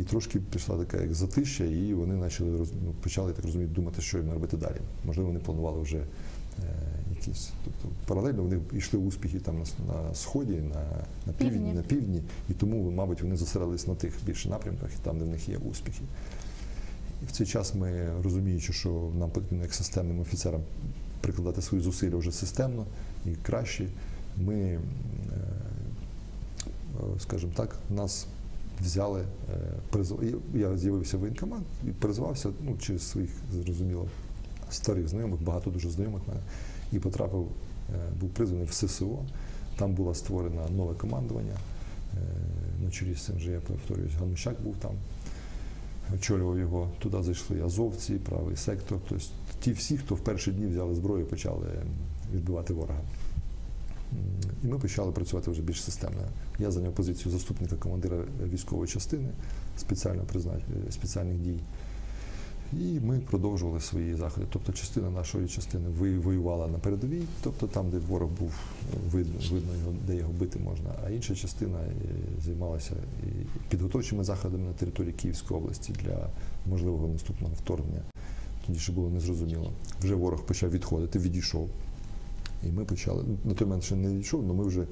І 0.00 0.04
трошки 0.04 0.40
пішла 0.40 0.76
така 0.76 1.00
як 1.00 1.14
затища, 1.14 1.64
і 1.64 1.94
вони 1.94 2.22
почали 2.24 2.50
ну, 2.84 2.94
почали, 3.02 3.32
так 3.32 3.44
розумію, 3.44 3.68
думати, 3.68 4.02
що 4.02 4.18
їм 4.18 4.32
робити 4.32 4.56
далі. 4.56 4.76
Можливо, 5.04 5.28
вони 5.28 5.40
планували 5.40 5.82
вже 5.82 5.96
е, 5.96 6.04
якісь. 7.10 7.50
Тобто 7.64 7.96
паралельно 8.06 8.42
вони 8.42 8.60
йшли 8.72 8.98
успіхи 9.00 9.38
там 9.38 9.54
на, 9.58 9.94
на 9.94 10.14
сході, 10.14 10.52
на, 10.52 10.82
на 11.26 11.32
півдні, 11.32 11.58
Півдні. 11.58 11.72
на 11.74 11.82
півдні, 11.82 12.22
і 12.48 12.52
тому, 12.52 12.90
мабуть, 12.90 13.22
вони 13.22 13.36
зосередились 13.36 13.86
на 13.86 13.94
тих 13.94 14.14
більше 14.26 14.48
напрямках, 14.48 14.90
і 14.94 15.04
там, 15.04 15.18
де 15.18 15.24
в 15.24 15.28
них 15.28 15.48
є 15.48 15.56
успіхи. 15.56 16.02
І 17.22 17.26
в 17.26 17.30
цей 17.30 17.46
час 17.46 17.74
ми, 17.74 18.08
розуміючи, 18.22 18.72
що 18.72 19.10
нам 19.18 19.30
потрібно 19.30 19.62
як 19.62 19.74
системним 19.74 20.20
офіцерам 20.20 20.60
прикладати 21.20 21.62
свої 21.62 21.84
зусилля 21.84 22.16
вже 22.16 22.32
системно 22.32 22.86
і 23.26 23.30
краще, 23.30 23.86
ми, 24.36 24.54
е, 24.56 24.78
скажімо 27.18 27.52
так, 27.56 27.76
нас 27.90 28.26
взяли, 28.80 29.20
е, 29.94 30.04
я- 30.54 30.76
з'явився 30.78 31.16
в 31.16 31.20
воєнкомат 31.20 31.62
і 31.84 31.90
призвався 31.90 32.48
ну, 32.64 32.76
через 32.80 33.02
своїх, 33.02 33.30
зрозуміло, 33.52 34.08
старих 34.70 35.08
знайомих, 35.08 35.42
багато 35.42 35.70
дуже 35.70 35.90
знайомих 35.90 36.22
мене, 36.28 36.40
і 36.92 36.98
потрапив, 36.98 37.46
е, 37.94 38.12
був 38.20 38.30
призваний 38.30 38.66
в 38.66 38.72
ССО. 38.72 39.18
Там 39.78 39.92
було 39.94 40.14
створено 40.14 40.68
нове 40.76 40.94
командування. 40.94 41.56
На 42.84 42.90
чолі 42.90 43.14
з 43.14 43.22
цим 43.22 43.36
вже 43.36 43.50
я 43.50 43.60
повторююсь, 43.60 44.12
Ганущак 44.20 44.62
був 44.62 44.74
там, 44.76 44.90
очолював 46.14 46.58
його. 46.58 46.90
Туди 46.98 47.22
зайшли 47.22 47.62
азовці, 47.62 48.14
правий 48.14 48.56
сектор. 48.56 48.98
Тобто 49.08 49.24
ті 49.60 49.72
всі, 49.72 49.96
хто 49.96 50.14
в 50.14 50.20
перші 50.20 50.52
дні 50.52 50.66
взяли 50.66 50.94
зброю, 50.94 51.26
почали 51.26 51.66
відбивати 52.34 52.74
ворога. 52.74 53.00
І 54.64 54.66
ми 54.66 54.78
почали 54.78 55.12
працювати 55.12 55.50
вже 55.50 55.62
більш 55.62 55.82
системно. 55.82 56.22
Я 56.58 56.70
зайняв 56.70 56.92
позицію 56.92 57.32
заступника 57.32 57.76
командира 57.76 58.16
військової 58.52 58.88
частини 58.88 59.28
спеціально 59.76 60.22
признач... 60.22 60.62
спеціальних 60.90 61.38
дій. 61.38 61.58
І 62.80 63.00
ми 63.00 63.18
продовжували 63.18 63.80
свої 63.80 64.14
заходи. 64.14 64.46
Тобто 64.50 64.72
частина 64.72 65.10
нашої 65.10 65.48
частини 65.48 65.88
воювала 66.18 66.66
на 66.68 66.78
передовій, 66.78 67.22
тобто 67.42 67.66
там, 67.66 67.90
де 67.90 67.98
ворог 67.98 68.30
був, 68.40 68.52
видно, 69.12 69.40
його, 69.52 69.94
де 70.06 70.16
його 70.16 70.32
бити 70.32 70.58
можна, 70.58 70.90
а 71.06 71.10
інша 71.10 71.34
частина 71.34 71.78
е, 71.78 71.92
займалася 72.44 72.94
підготовчими 73.68 74.24
заходами 74.24 74.64
на 74.64 74.72
території 74.72 75.12
Київської 75.12 75.60
області 75.60 75.92
для 76.04 76.28
можливого 76.70 77.08
наступного 77.08 77.54
вторгнення. 77.54 78.02
Тоді 78.66 78.78
ще 78.78 78.92
було 78.92 79.10
незрозуміло. 79.10 79.72
Вже 80.00 80.14
ворог 80.14 80.42
почав 80.46 80.70
відходити, 80.70 81.18
відійшов. 81.18 81.68
І 82.66 82.72
ми 82.72 82.84
почали. 82.84 83.24
На 83.44 83.54
той 83.54 83.66
момент 83.66 83.84
ще 83.84 83.96
не 83.96 84.08
відійшов, 84.08 84.44
але 84.44 84.54
ми 84.54 84.64
вже 84.64 84.80
е, 84.80 84.86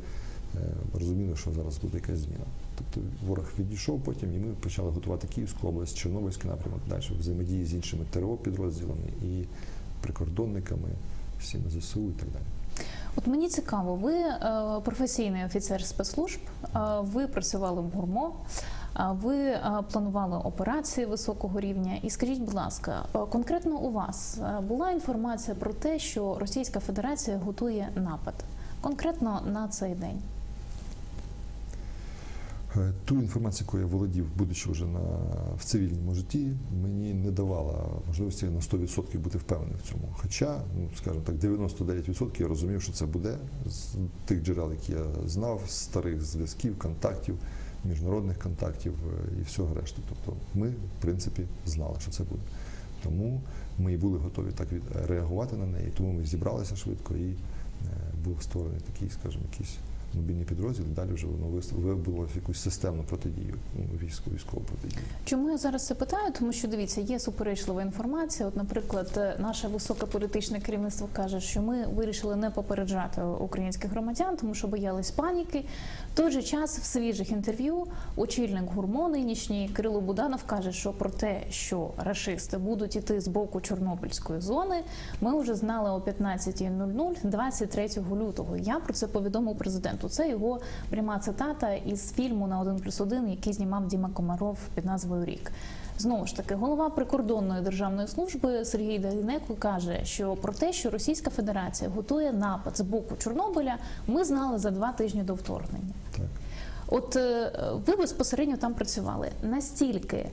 розуміли, 0.95 1.37
що 1.37 1.53
зараз 1.53 1.79
буде 1.79 1.97
якась 1.97 2.19
зміна. 2.19 2.45
Тобто 2.95 3.09
ворог 3.27 3.45
відійшов 3.59 4.01
потім, 4.01 4.35
і 4.35 4.39
ми 4.39 4.55
почали 4.55 4.91
готувати 4.91 5.29
Київську 5.29 5.69
область, 5.69 5.97
Чорнобильський 5.97 6.51
напрямок, 6.51 6.81
далі 6.89 7.03
взаємодії 7.19 7.65
з 7.67 7.75
іншими 7.75 8.05
ТРО 8.11 8.37
підрозділами 8.37 9.07
і 9.23 9.45
прикордонниками, 10.01 10.89
всіми 11.41 11.71
ЗСУ 11.71 12.01
і 12.01 12.13
так 12.13 12.29
далі. 12.29 12.45
От 13.17 13.27
мені 13.27 13.49
цікаво, 13.49 13.95
ви 13.95 14.15
е, 14.15 14.41
професійний 14.85 15.45
офіцер 15.45 15.85
спецслужб, 15.85 16.41
е, 16.65 16.79
ви 17.01 17.27
працювали 17.27 17.81
в 17.81 17.91
гурмо. 17.91 18.35
а 18.93 19.13
Ви 19.13 19.37
е, 19.37 19.63
планували 19.93 20.37
операції 20.37 21.07
високого 21.07 21.61
рівня, 21.61 21.97
і 22.03 22.11
скажіть, 22.11 22.41
будь 22.41 22.55
ласка, 22.55 23.05
е, 23.15 23.19
конкретно 23.19 23.77
у 23.77 23.93
вас 23.93 24.39
е, 24.39 24.61
була 24.61 24.91
інформація 24.91 25.57
про 25.57 25.73
те, 25.73 25.99
що 25.99 26.37
Російська 26.41 26.81
Федерація 26.81 27.39
готує 27.39 27.89
напад 27.95 28.35
конкретно 28.81 29.43
на 29.53 29.69
цей 29.69 29.95
день? 29.95 30.19
Е, 32.77 32.93
Ту 33.05 33.15
інформацію, 33.15 33.67
яку 33.67 33.79
я 33.79 33.87
володів, 33.87 34.27
будучи 34.37 34.71
вже 34.71 34.87
на, 34.87 35.01
в 35.59 35.65
цивільному 35.65 36.15
житті, 36.15 36.53
мені 36.83 37.15
не 37.15 37.31
давала 37.31 37.85
можливості 38.07 38.47
на 38.47 38.61
100% 38.61 39.19
бути 39.19 39.39
впевненим 39.39 39.77
в 39.85 39.89
цьому. 39.89 40.09
Хоча, 40.13 40.63
ну 40.77 40.91
скажімо 40.97 41.25
так, 41.27 41.35
99% 41.35 42.41
я 42.41 42.49
розумів, 42.49 42.83
що 42.83 42.93
це 42.93 43.07
буде 43.07 43.39
з 43.67 43.95
тих 44.25 44.43
джерел, 44.43 44.73
які 44.73 44.93
я 44.93 45.05
знав, 45.27 45.63
з 45.67 45.71
старих 45.71 46.23
зв'язків, 46.23 46.79
контактів, 46.79 47.39
міжнародних 47.85 48.39
контактів 48.39 48.93
е, 48.93 49.41
і 49.41 49.43
всього 49.43 49.75
решти. 49.75 50.03
Тобто 50.09 50.41
ми, 50.55 50.69
в 50.69 51.03
принципі, 51.03 51.43
знали, 51.67 51.97
що 52.01 52.11
це 52.11 52.25
буде. 52.25 52.43
Тому 53.03 53.41
ми 53.79 53.93
і 53.93 53.97
були 53.97 54.19
готові 54.19 54.53
так 54.55 54.69
реагувати 55.09 55.57
на 55.57 55.67
неї, 55.67 55.93
тому 55.97 56.13
ми 56.13 56.25
зібралися 56.25 56.77
швидко 56.77 57.15
і 57.15 57.31
е, 57.31 57.37
був 58.25 58.43
створений 58.43 58.81
такий, 58.81 59.11
скажімо, 59.11 59.45
якийсь 59.53 59.77
мобільний 60.15 60.45
підрозділ, 60.45 60.85
і 60.85 60.95
далі 60.95 61.13
вже 61.13 61.27
воно 61.27 61.47
вис- 61.57 61.73
вибуло 61.75 62.29
в 62.33 62.37
якусь 62.37 62.61
системну 62.63 63.03
протидію, 63.05 63.55
ну, 63.79 63.85
військову, 64.07 64.37
військову 64.37 64.63
протидію. 64.63 65.03
Чому 65.25 65.51
я 65.51 65.59
зараз 65.59 65.87
це 65.87 65.95
питаю? 65.95 66.33
Тому 66.39 66.53
що 66.53 66.69
дивіться, 66.69 67.01
є 67.01 67.19
суперечлива 67.19 67.83
інформація. 67.83 68.49
От, 68.49 68.57
наприклад, 68.57 69.11
е, 69.17 69.37
наше 69.39 69.69
високе 69.69 70.07
політичне 70.07 70.61
керівництво 70.61 71.09
каже, 71.13 71.41
що 71.41 71.63
ми 71.63 71.87
вирішили 71.87 72.37
не 72.37 72.51
попереджати 72.51 73.23
українських 73.23 73.91
громадян, 73.91 74.37
тому 74.37 74.55
що 74.55 74.69
боялись 74.69 75.11
паніки. 75.11 75.65
В 76.13 76.17
той 76.17 76.31
же 76.31 76.43
час 76.43 76.79
в 76.79 76.85
свіжих 76.85 77.31
інтерв'ю 77.31 77.87
очільник 78.17 78.65
гурмо 78.75 79.09
нинішній 79.09 79.71
Кирило 79.77 80.01
Буданов 80.01 80.45
каже, 80.45 80.73
що 80.73 80.93
про 80.93 81.11
те, 81.11 81.43
що 81.51 81.91
рашисти 81.97 82.59
будуть 82.59 82.97
іти 82.97 83.21
з 83.21 83.29
боку 83.29 83.61
Чорнобильської 83.61 84.41
зони, 84.41 84.83
ми 85.21 85.41
вже 85.41 85.55
знали 85.55 85.91
о 85.91 85.99
15.00 86.01 87.15
23 87.25 87.89
лютого. 88.17 88.57
Я 88.57 88.81
про 88.81 88.95
це 88.95 89.07
повідомив 89.07 89.57
президенту. 90.01 90.09
Це 90.09 90.29
його 90.29 90.61
пряма 90.91 91.19
цитата 91.19 91.75
із 91.75 92.13
фільму 92.13 92.47
на 92.47 92.61
1 92.61 92.81
плюс 92.81 93.01
1, 93.01 93.29
який 93.29 93.53
знімав 93.53 93.89
Діма 93.89 94.11
Комаров 94.15 94.59
під 94.75 94.85
назвою 94.85 95.25
Рік. 95.25 95.53
Знову 95.99 96.27
ж 96.27 96.37
таки, 96.37 96.55
голова 96.55 96.91
прикордонної 96.91 97.63
державної 97.63 98.09
служби 98.09 98.65
Сергій 98.65 98.99
Дагінеко 98.99 99.55
каже, 99.59 100.01
що 100.05 100.37
про 100.37 100.53
те, 100.53 100.73
що 100.73 100.91
Російська 100.91 101.31
Федерація 101.31 101.91
готує 101.91 102.33
напад 102.33 102.77
з 102.77 102.81
боку 102.81 103.17
Чорнобиля, 103.19 103.77
ми 104.07 104.25
знали 104.25 104.59
за 104.59 104.71
два 104.71 104.93
тижні 104.93 105.23
до 105.23 105.35
вторгнення. 105.35 105.95
Так. 106.17 106.27
От 106.89 107.17
е, 107.17 107.53
ви 107.87 107.97
безпосередньо 107.97 108.57
там 108.57 108.75
працювали. 108.75 109.29
Настільки 109.43 110.27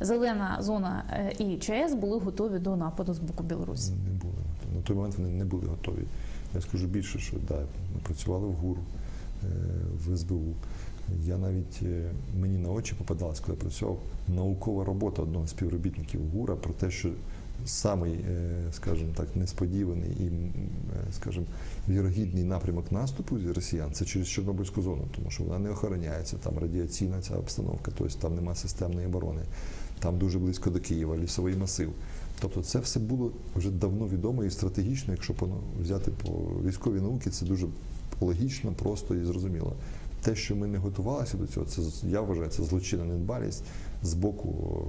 зелена 0.00 0.56
зона 0.60 1.04
е, 1.10 1.32
і 1.38 1.56
ЧАЕС 1.58 1.94
були 1.94 2.18
готові 2.18 2.58
до 2.58 2.76
нападу 2.76 3.14
з 3.14 3.18
боку 3.18 3.42
Білорусі. 3.42 3.92
Не 3.92 4.20
були. 4.20 4.32
На 4.74 4.82
той 4.82 4.96
момент 4.96 5.18
вони 5.18 5.28
не 5.28 5.44
були 5.44 5.66
готові. 5.66 6.04
Я 6.54 6.60
скажу 6.60 6.86
більше, 6.86 7.18
що 7.18 7.36
да, 7.48 7.54
ми 7.94 8.00
працювали 8.02 8.46
в 8.46 8.52
ГУР, 8.52 8.76
е, 8.76 9.01
в 10.06 10.16
СБУ. 10.16 10.54
Я 11.24 11.38
навіть 11.38 11.80
е, 11.82 12.10
мені 12.40 12.58
на 12.58 12.70
очі 12.70 12.94
попадалась, 12.98 13.40
коли 13.40 13.56
я 13.58 13.60
працював, 13.60 13.98
наукова 14.28 14.84
робота 14.84 15.22
одного 15.22 15.46
з 15.46 15.50
співробітників 15.50 16.20
ГУРа 16.32 16.56
про 16.56 16.72
те, 16.72 16.90
що 16.90 17.10
самий, 17.66 18.12
е, 18.12 18.62
скажімо 18.72 19.10
так, 19.16 19.36
несподіваний 19.36 20.10
і, 20.10 20.24
е, 20.24 21.12
скажімо, 21.12 21.46
вірогідний 21.88 22.44
напрямок 22.44 22.92
наступу 22.92 23.38
росіян 23.54 23.92
це 23.92 24.04
через 24.04 24.28
Чорнобильську 24.28 24.82
зону, 24.82 25.08
тому 25.16 25.30
що 25.30 25.44
вона 25.44 25.58
не 25.58 25.70
охороняється, 25.70 26.36
там 26.36 26.58
радіаційна 26.58 27.20
ця 27.20 27.34
обстановка, 27.34 27.92
тобто 27.98 28.18
там 28.18 28.34
нема 28.34 28.54
системної 28.54 29.06
оборони, 29.06 29.42
там 29.98 30.18
дуже 30.18 30.38
близько 30.38 30.70
до 30.70 30.80
Києва, 30.80 31.16
лісовий 31.16 31.56
масив. 31.56 31.92
Тобто 32.40 32.62
це 32.62 32.78
все 32.78 33.00
було 33.00 33.32
вже 33.56 33.70
давно 33.70 34.08
відомо 34.08 34.44
і 34.44 34.50
стратегічно, 34.50 35.12
якщо 35.12 35.34
взяти 35.80 36.10
по 36.10 36.30
військовій 36.68 37.00
науці, 37.00 37.30
це 37.30 37.46
дуже 37.46 37.66
логічно, 38.24 38.72
просто 38.72 39.14
і 39.14 39.24
зрозуміло. 39.24 39.72
Те, 40.22 40.34
що 40.34 40.56
ми 40.56 40.66
не 40.66 40.78
готувалися 40.78 41.36
до 41.36 41.46
цього, 41.46 41.66
це 41.66 41.82
я 42.06 42.20
вважаю, 42.20 42.48
це 42.48 42.62
злочинна 42.62 43.04
недбалість 43.04 43.64
з 44.02 44.14
боку 44.14 44.82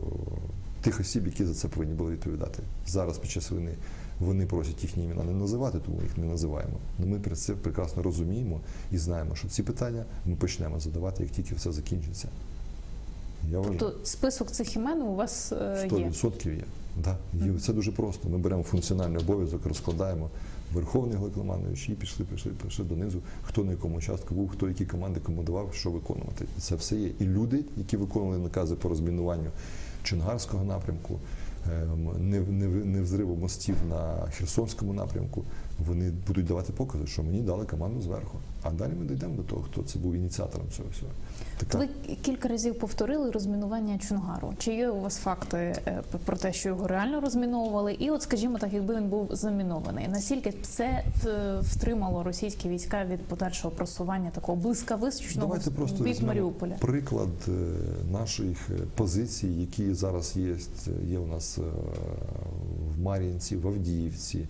тих 0.83 0.99
осіб, 0.99 1.25
які 1.27 1.45
за 1.45 1.53
це 1.53 1.67
повинні 1.67 1.93
були 1.93 2.11
відповідати. 2.11 2.63
Зараз 2.87 3.17
під 3.17 3.31
час 3.31 3.51
війни 3.51 3.73
Вони 4.19 4.45
просять 4.45 4.83
їхні 4.83 5.03
імена 5.03 5.23
не 5.23 5.31
називати, 5.31 5.79
тому 5.85 6.01
їх 6.01 6.17
не 6.17 6.25
називаємо. 6.25 6.77
Ну 6.99 7.07
ми 7.07 7.19
про 7.19 7.35
це 7.35 7.53
прекрасно 7.53 8.03
розуміємо 8.03 8.59
і 8.91 8.97
знаємо, 8.97 9.35
що 9.35 9.47
ці 9.47 9.63
питання 9.63 10.05
ми 10.25 10.35
почнемо 10.35 10.79
задавати, 10.79 11.23
як 11.23 11.31
тільки 11.31 11.55
все 11.55 11.71
закінчиться. 11.71 12.27
Я 13.51 13.57
вважаю. 13.57 13.77
Тобто 13.79 14.05
список 14.05 14.51
цих 14.51 14.75
імен 14.75 15.01
у 15.01 15.15
вас 15.15 15.51
е, 15.51 15.87
є. 15.91 16.07
100% 16.07 16.55
є. 16.55 16.63
Да. 17.03 17.17
Є. 17.45 17.59
Це 17.59 17.73
дуже 17.73 17.91
просто. 17.91 18.29
Ми 18.29 18.37
беремо 18.37 18.63
функціональний 18.63 19.17
обов'язок, 19.17 19.65
розкладаємо 19.65 20.29
Верховний 20.74 21.18
головнокомандуючий 21.18 21.96
і 21.96 21.98
пішли, 21.98 22.25
пішли, 22.25 22.51
пішли 22.65 22.86
донизу, 22.86 23.20
хто 23.44 23.63
на 23.63 23.72
якому 23.72 23.98
участку 23.98 24.36
був, 24.36 24.50
хто 24.50 24.68
які 24.68 24.86
команди 24.86 25.20
командував, 25.20 25.74
що 25.74 25.92
виконувати. 25.92 26.46
І 26.58 26.62
Це 26.62 26.75
все 26.75 26.96
є. 26.96 27.12
І 27.20 27.25
люди, 27.25 27.65
які 27.77 27.98
виконували 27.98 28.38
накази 28.38 28.75
по 28.75 28.89
розмінуванню 28.89 29.50
Чонгарського 30.03 30.63
напрямку, 30.63 31.20
ем, 31.84 32.30
не, 32.30 32.39
не, 32.39 32.68
не 32.68 33.01
взриву 33.01 33.36
мостів 33.36 33.75
на 33.89 34.27
Херсонському 34.32 34.94
напрямку, 34.94 35.44
вони 35.87 36.11
будуть 36.27 36.45
давати 36.45 36.73
покази, 36.73 37.07
що 37.07 37.23
мені 37.23 37.41
дали 37.41 37.65
команду 37.65 38.01
зверху. 38.01 38.37
А 38.63 38.71
далі 38.71 38.91
ми 38.99 39.05
дійдемо 39.05 39.35
до 39.35 39.43
того, 39.43 39.61
хто 39.61 39.83
це 39.83 39.99
був 39.99 40.13
ініціатором 40.13 40.67
цього 40.77 40.89
всього. 40.89 41.11
Така 41.57 41.77
Ви 41.77 41.87
кілька 42.21 42.47
разів 42.47 42.79
повторили 42.79 43.31
розмінування 43.31 43.97
Чунгару. 43.97 44.53
Чи 44.57 44.73
є 44.73 44.89
у 44.89 45.01
вас 45.01 45.17
факти 45.17 45.57
е, 45.57 46.03
про 46.25 46.37
те, 46.37 46.53
що 46.53 46.69
його 46.69 46.87
реально 46.87 47.21
розміновували? 47.21 47.93
І 47.93 48.09
от, 48.09 48.21
скажімо 48.21 48.57
так, 48.57 48.73
якби 48.73 48.95
він 48.95 49.07
був 49.07 49.27
замінований, 49.31 50.07
наскільки 50.07 50.53
це 50.61 51.03
втримало 51.61 52.23
російські 52.23 52.69
війська 52.69 53.05
від 53.05 53.21
подальшого 53.21 53.75
просування 53.75 54.29
такого 54.29 54.55
блискавичного 54.55 55.57
візьмемо 56.01 56.27
Маріуполя? 56.27 56.73
приклад 56.79 57.29
е, 57.47 57.51
наших 58.11 58.69
е, 58.69 58.73
позицій, 58.95 59.47
які 59.47 59.93
зараз 59.93 60.35
є, 60.37 60.55
є 61.09 61.19
у 61.19 61.27
нас 61.27 61.59
в 62.95 63.01
Мар'їнці, 63.01 63.55
в 63.55 63.67
Авдіївці, 63.67 64.47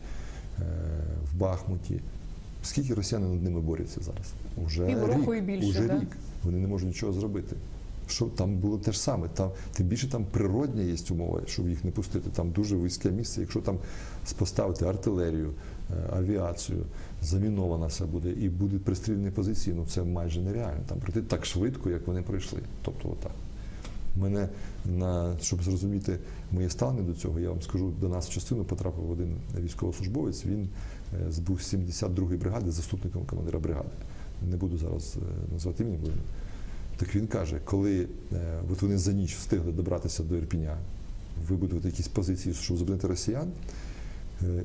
в 1.31 1.37
Бахмуті. 1.37 1.99
Скільки 2.63 2.93
росіяни 2.93 3.27
над 3.27 3.43
ними 3.43 3.61
борються 3.61 4.01
зараз? 4.01 4.33
Уже 4.65 4.85
Півроку 4.85 5.33
рік, 5.33 5.43
і 5.43 5.45
більше, 5.45 5.69
уже 5.69 5.87
да? 5.87 5.99
рік. 5.99 6.17
Вони 6.43 6.57
не 6.57 6.67
можуть 6.67 6.87
нічого 6.87 7.13
зробити. 7.13 7.55
Що 8.07 8.25
там 8.25 8.55
було 8.55 8.77
те 8.77 8.91
ж 8.91 8.99
саме. 8.99 9.27
Там 9.27 9.51
тим 9.73 9.87
більше 9.87 10.09
там 10.09 10.25
природня 10.25 10.81
є 10.81 10.95
умова, 11.11 11.41
щоб 11.47 11.69
їх 11.69 11.83
не 11.85 11.91
пустити. 11.91 12.29
Там 12.29 12.51
дуже 12.51 12.75
вузьке 12.75 13.11
місце. 13.11 13.41
Якщо 13.41 13.61
там 13.61 13.77
поставити 14.37 14.85
артилерію, 14.85 15.53
е, 15.91 16.09
авіацію, 16.17 16.85
замінована 17.21 17.85
все 17.85 18.05
буде 18.05 18.31
і 18.31 18.49
будуть 18.49 18.83
пристрільні 18.83 19.29
позиції, 19.29 19.75
ну 19.75 19.85
це 19.85 20.03
майже 20.03 20.41
нереально. 20.41 20.81
Там 20.87 20.97
пройти 20.97 21.21
так 21.21 21.45
швидко, 21.45 21.89
як 21.89 22.07
вони 22.07 22.21
пройшли. 22.21 22.59
Тобто, 22.81 23.09
отак. 23.09 23.31
Мене 24.15 24.49
на 24.85 25.37
щоб 25.41 25.63
зрозуміти 25.63 26.17
моє 26.51 26.69
ставлення 26.69 27.07
до 27.07 27.13
цього, 27.13 27.39
я 27.39 27.49
вам 27.49 27.61
скажу, 27.61 27.93
до 28.01 28.09
нас 28.09 28.27
в 28.27 28.31
частину 28.31 28.63
потрапив 28.63 29.11
один 29.11 29.35
військовослужбовець. 29.59 30.45
Він 30.45 30.69
е, 31.13 31.41
був 31.47 31.61
з 31.61 31.73
72-ї 31.73 32.37
бригади, 32.37 32.71
заступником 32.71 33.25
командира 33.25 33.59
бригади. 33.59 33.89
Не 34.49 34.57
буду 34.57 34.77
зараз 34.77 35.15
е, 35.15 35.53
назвати 35.53 35.83
ім'я, 35.83 35.97
бо 36.01 36.07
так 36.97 37.15
він 37.15 37.27
каже, 37.27 37.59
коли 37.65 38.07
е, 38.33 38.59
от 38.71 38.81
вони 38.81 38.97
за 38.97 39.13
ніч 39.13 39.35
встигли 39.35 39.71
добратися 39.71 40.23
до 40.23 40.35
Ірпіня, 40.35 40.77
вибудувати 41.49 41.87
якісь 41.87 42.07
позиції, 42.07 42.55
щоб 42.55 42.77
зупинити 42.77 43.07
росіян. 43.07 43.47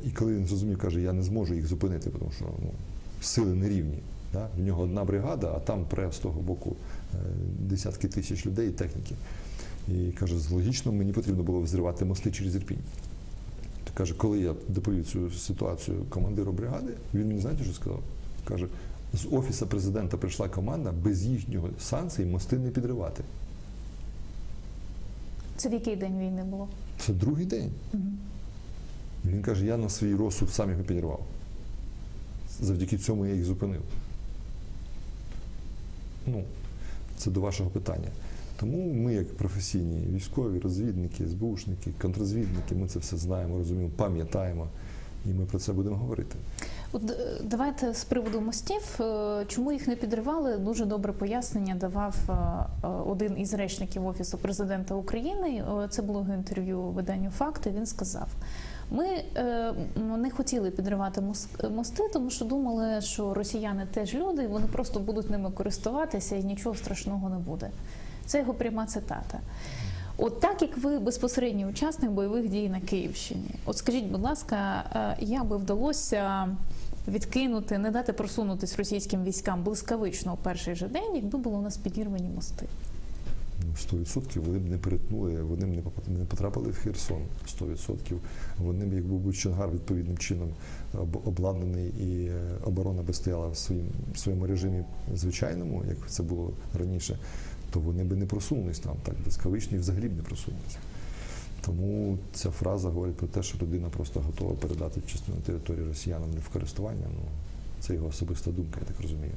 І 0.06 0.10
коли 0.10 0.34
він 0.34 0.46
зрозумів, 0.46 0.78
каже, 0.78 1.00
я 1.00 1.12
не 1.12 1.22
зможу 1.22 1.54
їх 1.54 1.66
зупинити, 1.66 2.10
тому 2.10 2.32
що 2.36 2.44
ну, 2.44 2.70
сили 3.20 3.54
не 3.54 3.68
рівні. 3.68 3.98
Да? 4.32 4.48
В 4.56 4.60
нього 4.60 4.82
одна 4.82 5.04
бригада, 5.04 5.52
а 5.56 5.60
там 5.60 5.84
пре 5.84 6.12
з 6.12 6.18
того 6.18 6.40
боку 6.40 6.76
десятки 7.58 8.08
тисяч 8.08 8.46
людей 8.46 8.68
і 8.68 8.72
техніки. 8.72 9.14
І 9.88 10.12
каже, 10.12 10.34
логічно 10.50 10.92
мені 10.92 11.12
потрібно 11.12 11.42
було 11.42 11.60
взривати 11.60 12.04
мости 12.04 12.30
через 12.30 12.56
Ірпінь. 12.56 12.78
То 13.84 13.90
каже, 13.94 14.14
коли 14.14 14.40
я 14.40 14.54
доповів 14.68 15.06
цю 15.06 15.30
ситуацію 15.30 16.04
командиру 16.08 16.52
бригади, 16.52 16.92
він 17.14 17.28
мені 17.28 17.40
знаєте, 17.40 17.64
що 17.64 17.72
сказав? 17.72 18.02
Каже, 18.44 18.66
з 19.14 19.26
офісу 19.32 19.66
президента 19.66 20.16
прийшла 20.16 20.48
команда 20.48 20.92
без 20.92 21.26
їхнього 21.26 21.68
санкцій 21.80 22.24
мости 22.24 22.58
не 22.58 22.70
підривати. 22.70 23.24
Це 25.56 25.68
в 25.68 25.72
який 25.72 25.96
день 25.96 26.18
війни 26.18 26.44
було? 26.44 26.68
Це 26.98 27.12
другий 27.12 27.46
день. 27.46 27.70
І 29.24 29.28
Він 29.28 29.42
каже, 29.42 29.66
я 29.66 29.76
на 29.76 29.88
свій 29.88 30.14
розсуд 30.14 30.50
сам 30.50 30.70
його 30.70 30.82
підірвав. 30.82 31.20
Завдяки 32.60 32.98
цьому 32.98 33.26
я 33.26 33.34
їх 33.34 33.44
зупинив. 33.44 33.82
Ну, 36.26 36.44
це 37.18 37.30
до 37.30 37.40
вашого 37.40 37.70
питання. 37.70 38.08
Тому 38.60 38.92
ми, 38.92 39.14
як 39.14 39.36
професійні 39.36 40.06
військові, 40.16 40.58
розвідники, 40.58 41.28
СБУшники, 41.28 41.90
контрозвідники, 42.02 42.74
ми 42.74 42.88
це 42.88 42.98
все 42.98 43.16
знаємо, 43.16 43.58
розуміємо, 43.58 43.92
пам'ятаємо, 43.96 44.68
і 45.26 45.28
ми 45.28 45.44
про 45.44 45.58
це 45.58 45.72
будемо 45.72 45.96
говорити. 45.96 46.36
От 46.92 47.10
е, 47.10 47.40
давайте 47.44 47.94
з 47.94 48.04
приводу 48.04 48.40
мостів, 48.40 49.00
е, 49.00 49.44
чому 49.48 49.72
їх 49.72 49.88
не 49.88 49.96
підривали, 49.96 50.58
дуже 50.58 50.84
добре 50.84 51.12
пояснення 51.12 51.74
давав 51.74 52.14
е, 52.28 52.86
один 53.06 53.38
із 53.38 53.54
речників 53.54 54.06
офісу 54.06 54.38
президента 54.38 54.94
України. 54.94 55.64
Це 55.90 56.02
було 56.02 56.26
інтерв'ю 56.34 56.80
виданню 56.80 57.30
Факти. 57.30 57.70
Він 57.76 57.86
сказав. 57.86 58.28
Ми 58.90 59.04
е, 59.36 59.72
не 60.18 60.30
хотіли 60.30 60.70
підривати 60.70 61.20
мос- 61.20 61.70
мости, 61.70 62.02
тому 62.12 62.30
що 62.30 62.44
думали, 62.44 63.00
що 63.00 63.34
росіяни 63.34 63.86
теж 63.94 64.14
люди, 64.14 64.42
і 64.42 64.46
вони 64.46 64.66
просто 64.66 65.00
будуть 65.00 65.30
ними 65.30 65.50
користуватися 65.50 66.36
і 66.36 66.44
нічого 66.44 66.74
страшного 66.74 67.28
не 67.28 67.36
буде. 67.38 67.70
Це 68.26 68.38
його 68.38 68.54
пряма 68.54 68.86
цитата. 68.86 69.40
От 70.16 70.40
так 70.40 70.62
як 70.62 70.78
ви 70.78 70.98
безпосередній 70.98 71.66
учасник 71.66 72.10
бойових 72.10 72.48
дій 72.48 72.68
на 72.68 72.80
Київщині, 72.80 73.50
от 73.66 73.76
скажіть, 73.76 74.04
будь 74.06 74.22
ласка, 74.22 74.84
е, 74.94 75.16
як 75.24 75.44
би 75.44 75.56
вдалося 75.56 76.48
відкинути, 77.08 77.78
не 77.78 77.90
дати 77.90 78.12
просунутись 78.12 78.76
російським 78.76 79.24
військам 79.24 79.62
блискавично 79.62 80.34
у 80.34 80.36
перший 80.36 80.74
же 80.74 80.88
день, 80.88 81.14
якби 81.16 81.38
були 81.38 81.56
у 81.56 81.62
нас 81.62 81.76
підірвані 81.76 82.28
мости? 82.28 82.66
Ну, 83.68 84.00
100% 84.00 84.40
вони 84.40 84.58
б 84.58 84.70
не 84.70 84.78
перетнули, 84.78 85.42
вони 85.42 85.66
б 85.66 85.82
не 86.08 86.24
потрапили 86.24 86.70
в 86.70 86.76
Херсон. 86.76 87.22
100%. 87.60 88.16
Вони 88.58 88.86
б, 88.86 88.92
якби 88.92 89.16
був 89.16 89.36
Чонгар 89.36 89.70
відповідним 89.70 90.18
чином 90.18 90.48
обладнаний 91.24 91.88
і 91.88 92.26
е, 92.26 92.54
оборона 92.64 93.02
би 93.02 93.12
стояла 93.12 93.48
в 93.48 94.18
своєму 94.18 94.46
режимі 94.46 94.84
звичайному, 95.14 95.84
як 95.88 96.10
це 96.10 96.22
було 96.22 96.52
раніше, 96.74 97.18
то 97.70 97.80
вони 97.80 98.04
б 98.04 98.16
не 98.16 98.26
просунулись 98.26 98.78
там 98.78 98.96
так 99.02 99.14
блискавично 99.22 99.76
і 99.76 99.80
взагалі 99.80 100.08
б 100.08 100.16
не 100.16 100.22
просунулися. 100.22 100.78
Тому 101.66 102.18
ця 102.32 102.50
фраза 102.50 102.88
говорить 102.88 103.16
про 103.16 103.26
те, 103.26 103.42
що 103.42 103.58
людина 103.62 103.88
просто 103.88 104.20
готова 104.20 104.54
передати 104.54 105.00
частину 105.00 105.38
території 105.46 105.86
росіянам 105.86 106.30
не 106.30 106.40
в 106.40 106.48
користування. 106.48 107.06
Ну, 107.12 107.28
це 107.80 107.94
його 107.94 108.06
особиста 108.06 108.50
думка, 108.50 108.80
я 108.80 108.86
так 108.86 109.00
розумію. 109.02 109.32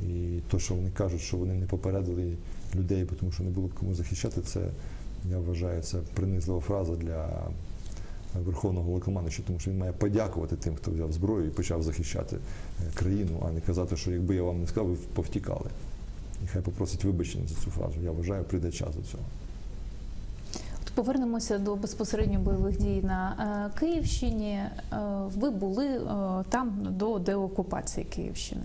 І 0.00 0.40
то, 0.50 0.58
що 0.58 0.74
вони 0.74 0.90
кажуть, 0.90 1.20
що 1.20 1.36
вони 1.36 1.54
не 1.54 1.66
попередили 1.66 2.36
людей, 2.74 3.06
тому 3.20 3.32
що 3.32 3.42
не 3.42 3.50
було 3.50 3.68
б 3.68 3.74
кому 3.74 3.94
захищати, 3.94 4.40
це 4.40 4.60
я 5.30 5.38
вважаю, 5.38 5.82
це 5.82 5.98
принизлива 6.14 6.60
фраза 6.60 6.96
для 6.96 7.28
верховного 8.40 8.84
головнокомандуюча, 8.84 9.42
тому 9.46 9.58
що 9.58 9.70
він 9.70 9.78
має 9.78 9.92
подякувати 9.92 10.56
тим, 10.56 10.74
хто 10.76 10.90
взяв 10.90 11.12
зброю 11.12 11.46
і 11.46 11.50
почав 11.50 11.82
захищати 11.82 12.36
е, 12.36 12.90
країну, 12.94 13.46
а 13.48 13.50
не 13.50 13.60
казати, 13.60 13.96
що 13.96 14.10
якби 14.10 14.34
я 14.34 14.42
вам 14.42 14.60
не 14.60 14.66
сказав, 14.66 14.86
ви 14.86 14.96
повтікали. 15.14 15.70
І 16.44 16.46
хай 16.46 16.62
попросить 16.62 17.04
вибачення 17.04 17.46
за 17.46 17.54
цю 17.54 17.70
фразу. 17.70 17.94
Я 18.04 18.10
вважаю, 18.10 18.44
прийде 18.44 18.72
час 18.72 18.96
до 18.96 19.02
цього. 19.02 19.24
Повернемося 20.94 21.58
до 21.58 21.76
безпосередньо 21.76 22.38
бойових 22.38 22.78
дій 22.78 23.00
на 23.02 23.70
е, 23.76 23.78
Київщині. 23.80 24.52
Е, 24.52 24.70
ви 25.36 25.50
були 25.50 26.00
там 26.48 26.78
до 26.90 27.18
деокупації 27.18 28.06
Київщини. 28.06 28.62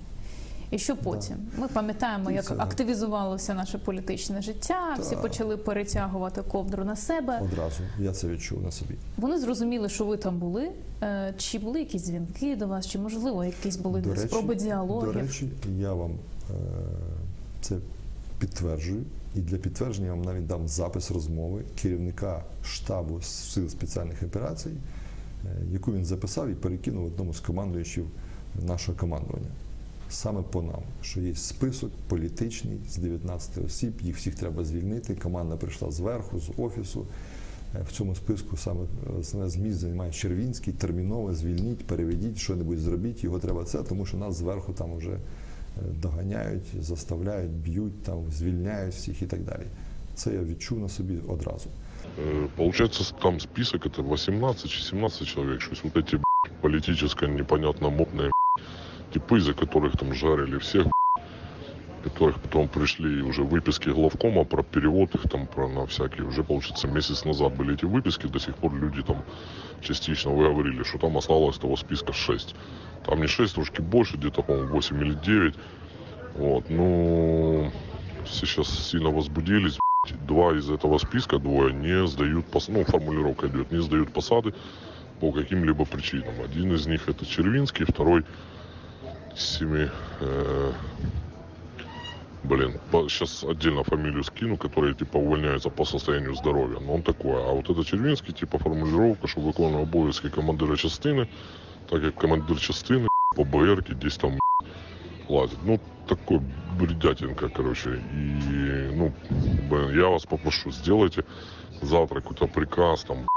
І 0.72 0.78
що 0.78 0.96
потім? 0.96 1.38
Ми 1.58 1.68
пам'ятаємо, 1.68 2.32
як 2.32 2.52
активізувалося 2.58 3.54
наше 3.54 3.78
політичне 3.78 4.42
життя, 4.42 4.98
всі 5.00 5.16
почали 5.16 5.58
перетягувати 5.58 6.42
ковдру 6.42 6.84
на 6.84 6.96
себе. 6.96 7.40
Одразу 7.44 7.84
я 8.00 8.12
це 8.12 8.28
відчув 8.28 8.64
на 8.64 8.72
собі. 8.72 8.96
Вони 9.18 9.40
зрозуміли, 9.40 9.90
що 9.90 10.06
ви 10.06 10.18
там 10.18 10.38
були. 10.38 10.72
Е, 11.04 11.34
Чи 11.38 11.60
були 11.60 11.80
якісь 11.80 12.04
дзвінки 12.04 12.56
до 12.56 12.68
вас, 12.68 12.88
чи 12.88 13.00
можливо 13.00 13.46
якісь 13.46 13.78
були 13.78 14.02
До 14.02 14.14
речі, 14.14 14.28
спроби 14.28 14.56
діалогів? 14.56 15.14
До 15.14 15.20
речі, 15.20 15.50
я 15.78 15.94
вам 15.94 16.12
е, 16.12 16.54
це 17.62 17.76
підтверджую. 18.40 19.04
І 19.36 19.40
для 19.40 19.58
підтвердження 19.58 20.08
я 20.08 20.14
вам 20.14 20.22
навіть 20.22 20.48
дам 20.48 20.68
запис 20.68 21.12
розмови 21.12 21.62
керівника 21.82 22.44
штабу 22.64 23.22
сил 23.22 23.70
спеціальних 23.70 24.24
операцій, 24.24 24.70
е, 24.70 25.50
яку 25.72 25.94
він 25.94 26.06
записав 26.06 26.50
і 26.50 26.54
перекинув 26.54 27.06
одному 27.06 27.34
з 27.34 27.40
командуючів 27.40 28.08
нашого 28.68 28.98
командування 28.98 29.48
Саме 30.11 30.43
по 30.43 30.63
нам, 30.63 30.81
що 31.03 31.21
є 31.21 31.35
список 31.35 31.91
політичний 32.09 32.77
з 32.91 32.97
19 32.97 33.65
осіб, 33.67 33.93
їх 34.03 34.17
всіх 34.17 34.35
треба 34.35 34.65
звільнити. 34.65 35.15
Команда 35.15 35.57
прийшла 35.57 35.91
зверху, 35.91 36.41
з 36.41 36.51
офісу. 36.57 37.07
Е, 37.75 37.83
В 37.89 37.93
цьому 37.93 38.15
списку 38.15 38.57
саме 38.57 38.81
е, 38.81 38.87
основне 39.21 39.51
зміст 39.51 39.79
займає 39.79 40.13
Червінський, 40.13 40.73
терміново 40.73 41.35
звільніть, 41.35 41.87
переведіть, 41.87 42.39
що-небудь 42.39 42.79
зробіть, 42.79 43.25
його 43.25 43.39
треба 43.39 43.65
це, 43.65 43.83
тому 43.83 44.07
що 44.07 44.17
нас 44.17 44.35
зверху 44.37 44.73
там 44.73 44.97
вже 44.97 45.11
е, 45.13 45.19
доганяють, 46.03 46.65
заставляють, 46.81 47.51
б'ють, 47.53 48.03
там, 48.03 48.19
звільняють 48.33 48.95
всіх 48.95 49.23
і 49.23 49.27
так 49.27 49.41
далі. 49.45 49.63
Це 50.15 50.35
я 50.35 50.43
відчув 50.43 50.79
на 50.79 50.89
собі 50.89 51.19
одразу. 51.29 51.69
Э, 52.29 52.47
Получается, 52.57 53.05
с- 53.05 53.15
там 53.23 53.41
список 53.41 53.87
это 53.87 54.03
18 54.15 54.71
чи 54.71 54.83
17 54.83 55.27
человек, 55.29 55.61
что 55.61 55.73
есть 55.73 55.85
вот 55.85 55.97
эти 55.97 56.17
б***ь, 56.17 56.51
политическое 56.61 57.29
непонятно 57.29 57.89
модные 57.91 58.29
б***ь, 58.29 58.36
типы, 59.18 59.40
за 59.40 59.54
которых 59.54 59.98
там 59.98 60.14
жарили 60.14 60.58
всех, 60.60 60.88
которых 62.04 62.40
потом 62.40 62.68
пришли 62.68 63.22
уже 63.22 63.44
выписки 63.44 63.90
главкома 63.90 64.44
про 64.44 64.64
перевод 64.64 65.16
их 65.16 65.30
там 65.30 65.48
про 65.48 65.68
на 65.68 65.86
всякие. 65.86 66.24
Уже, 66.28 66.44
получается, 66.44 66.88
месяц 66.88 67.26
назад 67.26 67.56
были 67.56 67.74
эти 67.74 67.86
выписки, 67.86 68.28
до 68.28 68.40
сих 68.40 68.56
пор 68.56 68.74
люди 68.76 69.02
там 69.02 69.24
частично 69.82 70.32
вы 70.32 70.44
говорили, 70.44 70.84
что 70.84 71.00
там 71.00 71.18
осталось 71.18 71.58
того 71.58 71.76
списка 71.76 72.14
6. 72.14 72.56
Там 73.06 73.22
не 73.22 73.28
6, 73.28 73.56
трошки 73.56 73.82
больше, 73.82 74.18
где-то, 74.18 74.44
по-моему, 74.44 74.74
8 74.74 75.02
или 75.02 75.14
9. 75.14 75.56
Вот, 76.36 76.70
ну, 76.70 77.72
все 78.26 78.46
сейчас 78.46 78.90
сильно 78.92 79.10
возбудились. 79.10 79.80
Два 80.28 80.54
из 80.54 80.70
этого 80.70 81.00
списка, 81.00 81.40
двое, 81.40 81.74
не 81.74 82.08
сдают, 82.08 82.46
пос... 82.46 82.70
ну, 82.70 82.84
формулировка 82.86 83.48
идет, 83.48 83.72
не 83.72 83.82
сдают 83.82 84.14
посады 84.14 84.54
по 85.20 85.32
каким-либо 85.32 85.86
причинам. 85.86 86.34
Один 86.44 86.74
из 86.74 86.86
них 86.88 87.10
это 87.10 87.26
Червинский, 87.26 87.86
второй 87.86 88.24
Семи... 89.38 89.90
э, 90.22 90.72
Блин, 92.44 92.80
сейчас 93.10 93.44
отдельно 93.44 93.84
фамилию 93.84 94.24
скину, 94.24 94.58
который 94.58 94.94
типа 94.94 95.18
увольняется 95.18 95.70
по 95.70 95.86
состоянию 95.86 96.34
здоровья. 96.34 96.80
Но 96.80 96.94
он 96.96 97.04
такой. 97.04 97.34
А 97.34 97.52
вот 97.52 97.70
это 97.70 97.84
Червинский, 97.84 98.34
типа 98.34 98.58
формулировка, 98.58 99.28
що 99.28 99.42
виконує 99.42 99.84
обов'язки 99.84 100.30
командира 100.30 100.78
частини, 100.78 101.28
так 101.90 102.04
як 102.04 102.16
командир 102.16 102.60
частини 102.60 103.08
по 103.36 103.44
БР 103.44 103.84
десь 104.02 104.18
там 104.18 104.40
лазить. 105.30 105.60
Ну, 105.66 105.80
такой 106.08 106.40
бредятинка, 106.80 107.50
короче. 107.50 107.90
И, 107.90 108.92
ну, 108.96 109.12
блин, 109.70 110.00
я 110.00 110.08
вас 110.08 110.26
попрошу, 110.26 110.72
сделайте 110.72 111.24
завтра 111.82 112.22
какой-то 112.22 112.48
приказ 112.48 113.04
там 113.04 113.28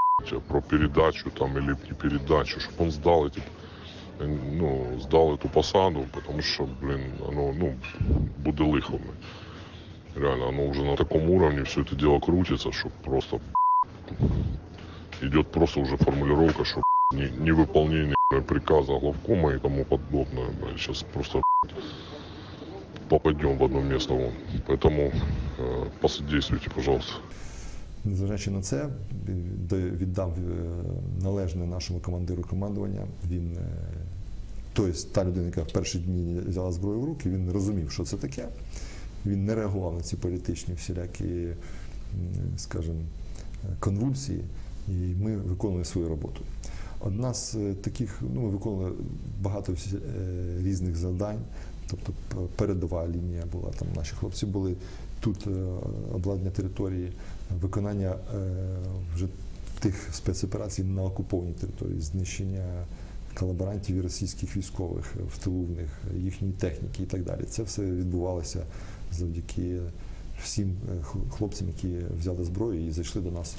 про 0.48 0.60
передачу 0.62 1.30
там 1.30 1.58
или 1.58 1.76
не 1.88 1.94
передачу, 1.94 2.60
чтобы 2.60 2.84
он 2.84 2.90
сдал 2.90 3.26
эти 3.26 3.40
э, 3.40 3.42
ну, 4.19 4.99
сдал 4.99 5.35
эту 5.35 5.49
посаду, 5.49 6.05
потому 6.13 6.41
что, 6.41 6.67
блин, 6.81 7.01
оно, 7.27 7.53
ну, 7.53 7.75
буде 8.37 8.63
лихо. 8.63 8.91
блин. 8.93 9.15
Реально, 10.15 10.47
оно 10.49 10.65
уже 10.67 10.83
на 10.85 10.95
таком 10.95 11.29
уровне 11.29 11.63
все 11.63 11.81
это 11.81 11.95
дело 11.95 12.19
крутится, 12.19 12.71
что 12.71 12.89
просто 13.03 13.39
идет 15.21 15.47
просто 15.51 15.79
уже 15.81 15.97
формулировка, 15.97 16.63
что 16.65 16.81
не, 17.13 17.29
невыполнение 17.29 18.15
блин, 18.29 18.43
приказа 18.43 18.97
главкома 18.99 19.53
и 19.53 19.59
тому 19.59 19.83
подобное. 19.85 20.47
Сейчас 20.77 21.03
просто 21.03 21.41
попадем 23.09 23.57
в 23.57 23.63
одно 23.63 23.81
место. 23.81 24.13
Вон. 24.13 24.31
Поэтому 24.67 25.11
э, 25.59 25.85
посодействуйте, 26.01 26.69
пожалуйста. 26.69 27.13
Незважаючи 28.05 28.51
на 28.51 28.61
це, 28.61 28.89
де- 29.69 29.89
віддав 29.91 30.33
е, 30.37 30.41
належне 31.23 31.65
нашому 31.65 31.99
командиру 31.99 32.43
командування. 32.49 33.01
Він 33.29 33.57
е, 33.57 33.61
тобто 34.72 34.98
та 35.12 35.24
людина, 35.24 35.46
яка 35.46 35.62
в 35.62 35.72
перші 35.72 35.98
дні 35.98 36.40
взяла 36.48 36.72
зброю 36.72 37.00
в 37.00 37.04
руки, 37.04 37.30
він 37.30 37.50
розумів, 37.50 37.90
що 37.90 38.04
це 38.04 38.16
таке. 38.16 38.48
Він 39.26 39.44
не 39.44 39.54
реагував 39.54 39.94
на 39.94 40.00
ці 40.00 40.16
політичні 40.16 40.74
всілякі, 40.74 41.48
скажімо, 42.56 43.00
конвульсії, 43.80 44.40
і 44.88 44.92
ми 44.92 45.36
виконували 45.36 45.84
свою 45.84 46.08
роботу. 46.08 46.40
Одна 47.00 47.34
з 47.34 47.54
е, 47.54 47.74
таких, 47.74 48.18
ну, 48.34 48.40
ми 48.40 48.48
виконували 48.48 48.92
багато 49.42 49.72
е, 49.72 49.76
різних 50.62 50.96
завдань. 50.96 51.38
Тобто 51.90 52.12
передова 52.56 53.08
лінія 53.08 53.44
була, 53.52 53.70
там 53.78 53.88
наші 53.96 54.14
хлопці 54.14 54.46
були 54.46 54.74
тут 55.20 55.46
е, 55.46 55.50
обладнання 56.14 56.50
території, 56.50 57.12
виконання 57.60 58.14
вже 59.14 59.26
тих 59.80 60.08
спецоперацій 60.12 60.84
на 60.84 61.02
окупованій 61.02 61.52
території, 61.52 62.00
знищення 62.00 62.84
колаборантів 63.40 63.96
і 63.96 64.00
російських 64.00 64.56
військових 64.56 65.14
в 65.34 65.38
тилу 65.38 65.62
в 65.62 65.70
них, 65.70 65.88
їхньої 66.16 66.54
техніки 66.54 67.02
і 67.02 67.06
так 67.06 67.24
далі. 67.24 67.42
Це 67.50 67.62
все 67.62 67.82
відбувалося 67.82 68.62
завдяки 69.12 69.78
всім 70.42 70.68
е, 70.68 71.02
хлопцям, 71.30 71.68
які 71.68 71.96
взяли 72.20 72.44
зброю 72.44 72.86
і 72.86 72.90
зайшли 72.90 73.22
до 73.22 73.30
нас. 73.30 73.54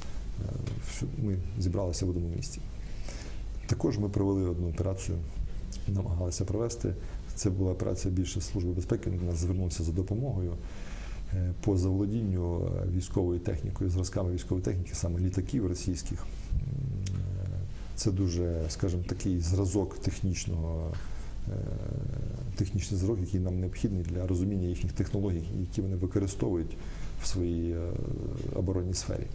Е, 1.02 1.06
Ми 1.24 1.38
зібралися 1.60 2.06
в 2.06 2.10
одному 2.10 2.36
місці. 2.36 2.60
Також 3.68 3.98
ми 3.98 4.10
провели 4.10 4.50
одну 4.50 4.70
операцію, 4.70 5.18
намагалися 5.88 6.46
провести. 6.46 6.94
Це 7.36 7.50
була 7.50 7.72
операція 7.72 8.14
більше 8.14 8.42
Служби 8.42 8.72
безпеки. 8.72 9.10
До 9.10 9.26
нас 9.26 9.38
звернулися 9.38 9.84
за 9.84 9.92
допомогою 9.92 10.54
е, 11.34 11.54
по 11.62 11.78
заволодінню 11.78 12.66
е, 12.66 12.88
військовою 12.98 13.40
технікою, 13.40 13.90
зразками 13.90 14.34
військової 14.34 14.66
техніки, 14.66 14.92
саме 14.94 15.20
літаків 15.20 15.68
російських. 15.68 16.26
Це 17.96 18.12
дуже, 18.12 18.62
скажімо, 18.70 19.04
такий 19.08 19.40
зразок 19.40 19.98
технічного, 19.98 20.92
е, 21.48 21.52
технічний 22.56 23.00
зразок, 23.00 23.20
який 23.20 23.40
нам 23.40 23.60
необхідний 23.60 24.04
для 24.04 24.28
розуміння 24.28 24.68
їхніх 24.68 24.94
технологій, 24.94 25.44
які 25.60 25.82
вони 25.82 25.96
використовують 25.96 26.78
в 27.24 27.28
своїй 27.28 27.72
е, 27.72 27.92
оборонній 28.56 28.94
сфері. 28.94 29.28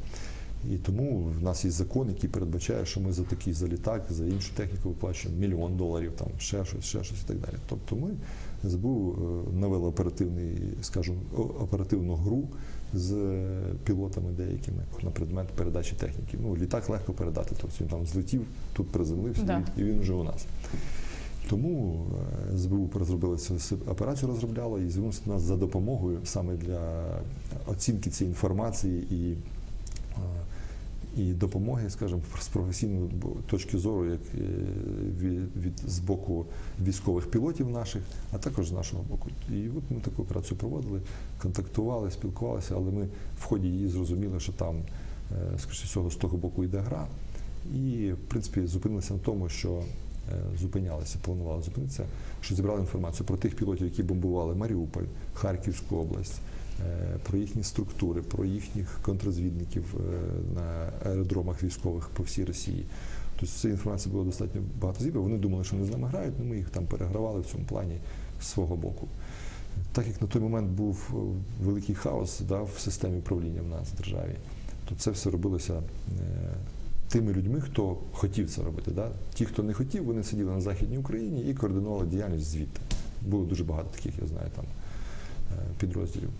І 0.70 0.76
тому 0.76 1.32
в 1.40 1.42
нас 1.42 1.64
є 1.64 1.70
закон, 1.70 2.08
який 2.08 2.30
передбачає, 2.30 2.86
що 2.86 3.00
ми 3.00 3.12
за 3.12 3.22
такий 3.22 3.52
за 3.52 3.66
літак, 3.66 4.02
за 4.10 4.26
іншу 4.26 4.54
техніку 4.54 4.88
виплачуємо 4.88 5.40
мільйон 5.40 5.76
доларів, 5.76 6.12
там 6.18 6.28
ще 6.38 6.64
щось, 6.64 6.84
ще 6.84 7.04
щось 7.04 7.22
і 7.24 7.26
так 7.26 7.36
далі. 7.36 7.54
Тобто 7.68 7.96
ми 7.96 8.10
СБУ 8.64 9.14
е, 9.62 9.66
оперативний, 9.66 10.58
скажімо, 10.82 11.16
оперативну 11.36 12.14
гру 12.14 12.48
з 12.94 13.12
е, 13.12 13.60
пілотами 13.84 14.30
деякими 14.32 14.82
на 15.02 15.10
предмет 15.10 15.48
передачі 15.48 15.94
техніки. 15.96 16.38
Ну, 16.42 16.56
літак 16.56 16.88
легко 16.88 17.12
передати, 17.12 17.54
тобто 17.60 17.76
він 17.80 17.88
там 17.88 18.06
злетів, 18.06 18.42
тут 18.72 18.88
приземлився, 18.88 19.42
Да. 19.42 19.62
і, 19.76 19.84
він 19.84 20.00
вже 20.00 20.12
у 20.12 20.24
нас. 20.24 20.46
Тому 21.50 22.04
е, 22.54 22.58
СБУ 22.58 22.90
розробили 22.94 23.36
цю 23.36 23.78
операцію, 23.88 24.28
розробляла 24.28 24.80
і 24.80 24.88
звернувся 24.88 25.20
до 25.26 25.32
нас 25.32 25.42
за 25.42 25.56
допомогою 25.56 26.18
саме 26.24 26.56
для 26.56 27.02
оцінки 27.66 28.10
цієї 28.10 28.30
інформації 28.30 29.06
і, 29.10 29.36
і 31.16 31.32
допомоги, 31.32 31.90
скажімо, 31.90 32.20
з 32.40 32.48
професійної 32.48 33.10
точки 33.46 33.78
зору, 33.78 34.10
як 34.10 34.20
е, 34.34 34.38
від, 35.20 35.64
від 35.64 35.78
з 35.86 35.98
боку 35.98 36.46
військових 36.82 37.30
пілотів 37.30 37.70
наших, 37.70 38.02
а 38.32 38.38
також 38.38 38.68
з 38.68 38.72
нашого 38.72 39.02
боку. 39.02 39.28
І 39.50 39.68
от 39.68 39.82
ми 39.90 40.00
таку 40.00 40.22
операцію 40.22 40.58
проводили, 40.58 41.00
контактували, 41.42 42.10
спілкувалися, 42.10 42.74
але 42.76 42.90
ми 42.90 43.08
в 43.40 43.44
ході 43.44 43.68
її 43.68 43.88
зрозуміли, 43.88 44.40
що 44.40 44.52
там, 44.52 44.76
е, 45.32 45.58
скоріше 45.58 45.84
всього, 45.84 46.10
з 46.10 46.16
того 46.16 46.36
боку 46.36 46.64
йде 46.64 46.78
гра. 46.78 47.06
І, 47.74 48.12
в 48.12 48.28
принципі, 48.28 48.66
зупинилися 48.66 49.14
на 49.14 49.20
тому, 49.20 49.48
що 49.48 49.82
е, 50.32 50.58
зупинялися, 50.60 51.18
планували 51.22 51.62
зупинитися, 51.62 52.04
що 52.40 52.54
зібрали 52.54 52.80
інформацію 52.80 53.26
про 53.26 53.36
тих 53.36 53.56
пілотів, 53.56 53.86
які 53.86 54.02
бомбували 54.02 54.54
Маріуполь, 54.54 55.04
Харківську 55.34 55.96
область, 55.96 56.40
про 57.22 57.38
їхні 57.38 57.62
структури, 57.62 58.22
про 58.22 58.44
їхніх 58.44 58.98
контррозвідників 59.02 59.84
е, 59.94 60.00
на 60.54 60.90
аеродромах 61.10 61.62
військових 61.62 62.08
по 62.08 62.22
всій 62.22 62.44
Росії. 62.44 62.84
Тобто 63.40 63.54
цієї 63.54 63.74
інформації 63.74 64.12
було 64.12 64.24
достатньо 64.24 64.60
багато 64.80 65.04
зібрано. 65.04 65.22
Вони 65.22 65.38
думали, 65.38 65.64
що 65.64 65.76
вони 65.76 65.88
з 65.88 65.90
нами 65.90 66.08
грають, 66.08 66.34
але 66.38 66.48
ми 66.48 66.56
їх 66.56 66.70
там 66.70 66.86
перегравали 66.86 67.40
в 67.40 67.46
цьому 67.46 67.64
плані 67.64 67.96
з 68.40 68.46
свого 68.46 68.76
боку. 68.76 69.08
Так 69.92 70.06
як 70.06 70.22
на 70.22 70.28
той 70.28 70.42
момент 70.42 70.70
був 70.70 71.10
е, 71.10 71.64
великий 71.64 71.94
хаос 71.94 72.40
да, 72.40 72.62
в 72.62 72.78
системі 72.78 73.18
управління 73.18 73.62
в 73.62 73.68
нас 73.68 73.88
в 73.88 73.96
державі, 73.96 74.36
то 74.88 74.94
це 74.94 75.10
все 75.10 75.30
робилося 75.30 75.74
е, 75.74 75.82
тими 77.08 77.32
людьми, 77.32 77.60
хто 77.60 77.96
хотів 78.12 78.50
це 78.50 78.62
робити. 78.62 78.90
Да? 78.90 79.10
Ті, 79.34 79.44
хто 79.44 79.62
не 79.62 79.72
хотів, 79.72 80.04
вони 80.04 80.22
сиділи 80.22 80.52
на 80.52 80.60
Західній 80.60 80.98
Україні 80.98 81.40
і 81.50 81.54
координували 81.54 82.06
діяльність 82.06 82.46
звідти. 82.46 82.80
Було 83.22 83.44
дуже 83.44 83.64
багато 83.64 83.88
таких, 83.96 84.12
я 84.22 84.26
знаю, 84.26 84.50
там 84.56 84.64
е, 85.52 85.62
підрозділів. 85.80 86.30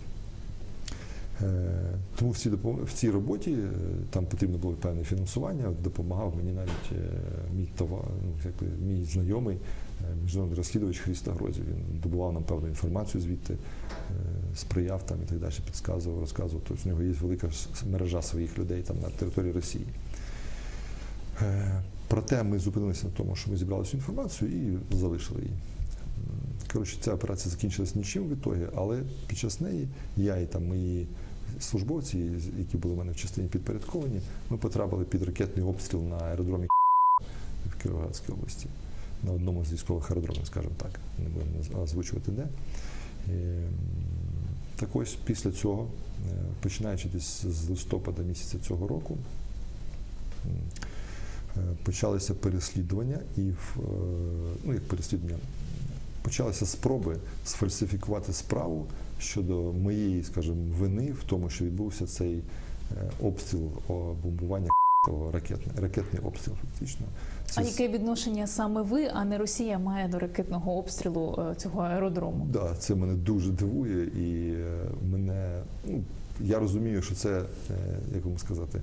Е, 1.43 1.99
Тому 2.15 2.31
в 2.31 2.37
цій, 2.37 2.49
в 2.83 2.93
цій 2.93 3.09
роботі 3.09 3.51
е, 3.51 3.69
там 4.09 4.25
потрібно 4.25 4.57
було 4.57 4.73
певне 4.73 5.03
фінансування. 5.03 5.73
Допомагав 5.83 6.33
мені 6.37 6.51
навіть 6.51 6.91
е, 6.91 7.09
мій 7.55 7.69
товар, 7.77 8.03
ну, 8.23 8.51
мій 8.87 9.05
знайомий, 9.05 9.57
міжнародний 10.23 10.57
розслідувач 10.57 10.99
Хріста 10.99 11.31
Грозів. 11.31 11.63
Він 11.65 11.99
добував 11.99 12.33
нам 12.33 12.43
певну 12.43 12.67
інформацію 12.67 13.21
звідти, 13.21 13.57
сприяв 14.55 15.05
там 15.05 15.17
і 15.23 15.29
так 15.29 15.39
далі, 15.39 15.53
підказував, 15.65 16.19
розказував. 16.19 16.63
Тобто 16.67 16.83
в 16.83 16.87
нього 16.87 17.03
є 17.03 17.11
велика 17.11 17.49
мережа 17.91 18.21
своїх 18.21 18.59
людей 18.59 18.81
там 18.81 18.99
на 18.99 19.09
території 19.09 19.51
Росії. 19.51 19.85
Проте 22.07 22.43
ми 22.43 22.59
зупинилися 22.59 23.07
на 23.07 23.13
тому, 23.13 23.35
що 23.35 23.51
ми 23.51 23.57
зібрали 23.57 23.85
цю 23.85 23.97
інформацію 23.97 24.51
і 24.51 24.95
залишили 24.95 25.41
її. 25.41 25.53
Коротше, 26.73 26.97
ця 27.01 27.13
операція 27.13 27.51
закінчилась 27.51 27.95
нічим 27.95 28.23
в 28.23 28.33
ітогі, 28.33 28.67
але 28.75 29.01
під 29.27 29.37
час 29.37 29.61
неї 29.61 29.87
я 30.17 30.37
і 30.37 30.45
там 30.45 30.67
мої 30.67 31.07
службовці, 31.59 32.17
які 32.57 32.77
були 32.77 32.95
в 32.95 32.97
мене 32.97 33.11
в 33.11 33.15
частині 33.15 33.47
підпорядковані, 33.47 34.21
ми 34.49 34.57
потрапили 34.57 35.03
під 35.03 35.23
ракетний 35.23 35.65
обстріл 35.65 36.01
на 36.01 36.17
аеродромі 36.17 36.67
в 37.69 37.81
Кіровоградській 37.83 38.31
області, 38.31 38.67
на 39.23 39.31
одному 39.31 39.65
з 39.65 39.73
військових 39.73 40.11
аеродромів, 40.11 40.45
скажімо 40.45 40.73
так, 40.77 40.99
не 41.19 41.29
будемо 41.29 41.83
озвучувати 41.83 42.31
де. 42.31 42.47
Ем, 43.27 43.73
Так 44.79 44.95
ось 44.95 45.17
після 45.25 45.51
цього, 45.51 45.87
е, 46.29 46.31
починаючи 46.61 47.07
десь 47.13 47.45
з 47.45 47.69
листопада 47.69 48.23
місяця 48.23 48.57
цього 48.67 48.87
року, 48.87 49.17
е, 50.45 51.59
почалися 51.83 52.33
переслідування 52.33 53.19
і 53.37 53.41
е, 53.41 53.53
ну 54.65 54.73
як 54.73 54.83
переслідування, 54.87 55.37
почалися 56.21 56.65
спроби 56.65 57.17
сфальсифікувати 57.45 58.33
справу 58.33 58.87
щодо 59.19 59.55
моєї, 59.73 60.23
скажімо, 60.23 60.75
вини 60.79 61.11
в 61.11 61.23
тому, 61.23 61.49
що 61.49 61.65
відбувся 61.65 62.07
цей 62.07 62.37
е, 62.37 63.11
обстріл 63.21 63.61
бомбування 64.23 64.69
ракетний, 65.33 65.75
ракетний 65.81 66.21
обстріл, 66.23 66.55
фактично. 66.55 67.05
А 67.55 67.61
яке 67.61 67.87
відношення 67.87 68.47
саме 68.47 68.81
ви, 68.81 69.07
а 69.13 69.25
не 69.25 69.37
Росія, 69.37 69.79
має 69.79 70.07
до 70.07 70.19
ракетного 70.19 70.77
обстрілу 70.77 71.39
е, 71.51 71.55
цього 71.55 71.81
аеродрому? 71.81 72.47
Да, 72.53 72.75
це 72.79 72.95
мене 72.95 73.13
дуже 73.13 73.51
дивує, 73.51 74.03
і 74.03 74.53
е, 74.53 74.87
мене 75.11 75.61
ну 75.87 76.03
я 76.41 76.59
розумію, 76.59 77.01
що 77.01 77.15
це 77.15 77.41
як 78.15 78.25
вам 78.25 78.37
сказати. 78.37 78.81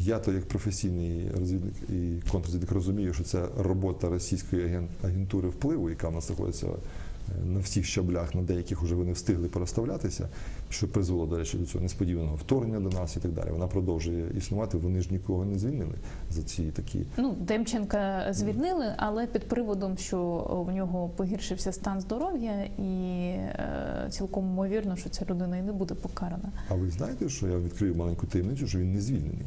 Я 0.00 0.18
то 0.18 0.32
як 0.32 0.48
професійний 0.48 1.30
розвідник 1.38 1.74
і 1.88 2.30
контррозвідник 2.30 2.72
розумію, 2.72 3.14
що 3.14 3.24
це 3.24 3.44
робота 3.58 4.08
російської 4.08 4.80
агентури 5.04 5.48
впливу, 5.48 5.90
яка 5.90 6.08
в 6.08 6.12
нас 6.12 6.26
знаходиться 6.26 6.66
на 7.44 7.60
всіх 7.60 7.84
щаблях, 7.86 8.34
на 8.34 8.42
деяких 8.42 8.82
вже 8.82 8.94
вони 8.94 9.12
встигли 9.12 9.48
переставлятися, 9.48 10.28
що 10.70 10.88
призвело, 10.88 11.26
до 11.26 11.38
речі, 11.38 11.58
до 11.58 11.66
цього 11.66 11.82
несподіваного 11.82 12.36
вторгнення 12.36 12.80
до 12.80 12.98
нас 12.98 13.16
і 13.16 13.20
так 13.20 13.32
далі. 13.32 13.50
Вона 13.50 13.66
продовжує 13.66 14.24
існувати. 14.36 14.78
Вони 14.78 15.00
ж 15.00 15.08
нікого 15.12 15.44
не 15.44 15.58
звільнили 15.58 15.94
за 16.30 16.42
ці 16.42 16.62
такі 16.62 17.06
Ну, 17.16 17.34
Демченка 17.40 18.26
звільнили, 18.30 18.86
але 18.96 19.26
під 19.26 19.48
приводом, 19.48 19.96
що 19.98 20.18
в 20.68 20.72
нього 20.72 21.08
погіршився 21.08 21.72
стан 21.72 22.00
здоров'я, 22.00 22.64
і 22.64 22.82
е, 23.28 24.06
цілком 24.10 24.44
ймовірно, 24.44 24.96
що 24.96 25.10
ця 25.10 25.24
людина 25.30 25.56
і 25.56 25.62
не 25.62 25.72
буде 25.72 25.94
покарана. 25.94 26.52
А 26.68 26.74
ви 26.74 26.90
знаєте, 26.90 27.28
що 27.28 27.48
я 27.48 27.58
відкрию 27.58 27.94
маленьку 27.94 28.26
таємницю, 28.26 28.66
що 28.66 28.78
він 28.78 28.92
не 28.94 29.00
звільнений. 29.00 29.46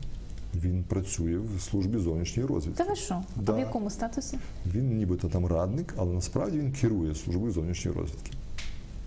Він 0.55 0.83
працює 0.83 1.37
в 1.57 1.61
службі 1.61 1.97
зовнішньої 1.97 2.49
розвідки. 2.49 2.83
Та 2.83 2.89
ви 2.89 2.95
що? 2.95 3.13
А 3.37 3.41
Да. 3.41 3.53
в 3.53 3.59
якому 3.59 3.89
статусі? 3.89 4.37
Він 4.65 4.97
нібито 4.97 5.27
там 5.29 5.45
радник, 5.45 5.93
але 5.97 6.13
насправді 6.13 6.59
він 6.59 6.71
керує 6.71 7.15
службою 7.15 7.51
зовнішньої 7.51 7.97
розвідки. 7.97 8.31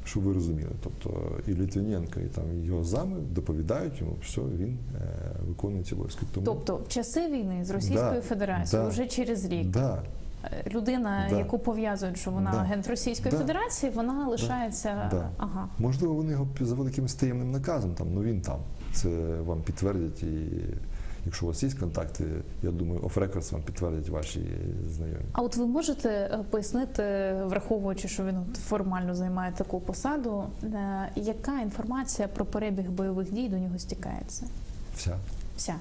Щоб 0.05 0.23
ви 0.23 0.33
розуміли. 0.33 0.71
Тобто 0.85 1.21
і 1.47 1.51
Літвіненко, 1.51 2.21
і 2.21 2.25
там 2.29 2.45
його 2.65 2.85
зами 2.85 3.17
доповідають 3.31 4.01
йому, 4.01 4.13
що 4.23 4.43
він 4.43 4.79
е, 4.95 5.01
виконує 5.49 5.85
ці 5.85 5.95
обов'язки. 5.95 6.27
Тому 6.35 6.47
Тобто, 6.47 6.77
в 6.77 6.89
часи 6.89 7.29
війни 7.29 7.65
з 7.65 7.71
Російською 7.71 8.13
Да, 8.15 8.21
Федерацією, 8.21 8.89
да, 8.89 8.93
вже 8.95 9.07
через 9.07 9.45
рік, 9.45 9.67
да, 9.71 10.03
е, 10.45 10.65
людина, 10.71 11.27
Да. 11.31 11.39
яку 11.39 11.59
пов'язують, 11.59 12.19
що 12.19 12.31
вона 12.31 12.51
Да. 12.51 12.57
агент 12.59 12.89
Російської 12.89 13.31
Да. 13.33 13.39
Федерації, 13.39 13.93
вона 13.95 14.29
лишається. 14.29 15.09
Да. 15.11 15.31
Ага. 15.37 15.69
можливо, 15.79 16.15
вони 16.15 16.33
його 16.33 16.49
за 16.61 16.75
великим 16.75 17.07
таємним 17.07 17.51
наказом 17.51 17.95
там, 17.95 18.07
ну 18.15 18.23
він 18.23 18.41
там. 18.41 18.59
Це 18.93 19.09
вам 19.47 19.63
підтвердять. 19.63 20.23
І 20.23 20.49
якщо 21.27 21.47
у 21.47 21.49
вас 21.49 21.63
є 21.63 21.71
контакти, 21.71 22.25
я 22.63 22.71
думаю, 22.71 23.01
оф-рекордс 23.03 23.53
вам 23.53 23.63
підтвердять 23.63 24.09
ваші 24.09 24.41
знайомі. 24.91 25.21
А 25.33 25.43
от 25.43 25.57
ви 25.57 25.67
можете 25.67 26.09
е, 26.09 26.39
пояснити, 26.51 27.33
враховуючи, 27.45 28.09
що 28.09 28.25
він 28.25 28.37
формально 28.69 29.15
займає 29.15 29.53
таку 29.53 29.81
посаду, 29.81 30.45
е, 30.65 31.11
яка 31.17 31.61
інформація 31.61 32.29
про 32.29 32.45
перебіг 32.45 32.91
бойових 32.91 33.33
дій 33.33 33.49
до 33.49 33.59
нього 33.59 33.79
стікається? 33.79 34.47
Вся, 34.97 35.17
Вся. 35.57 35.75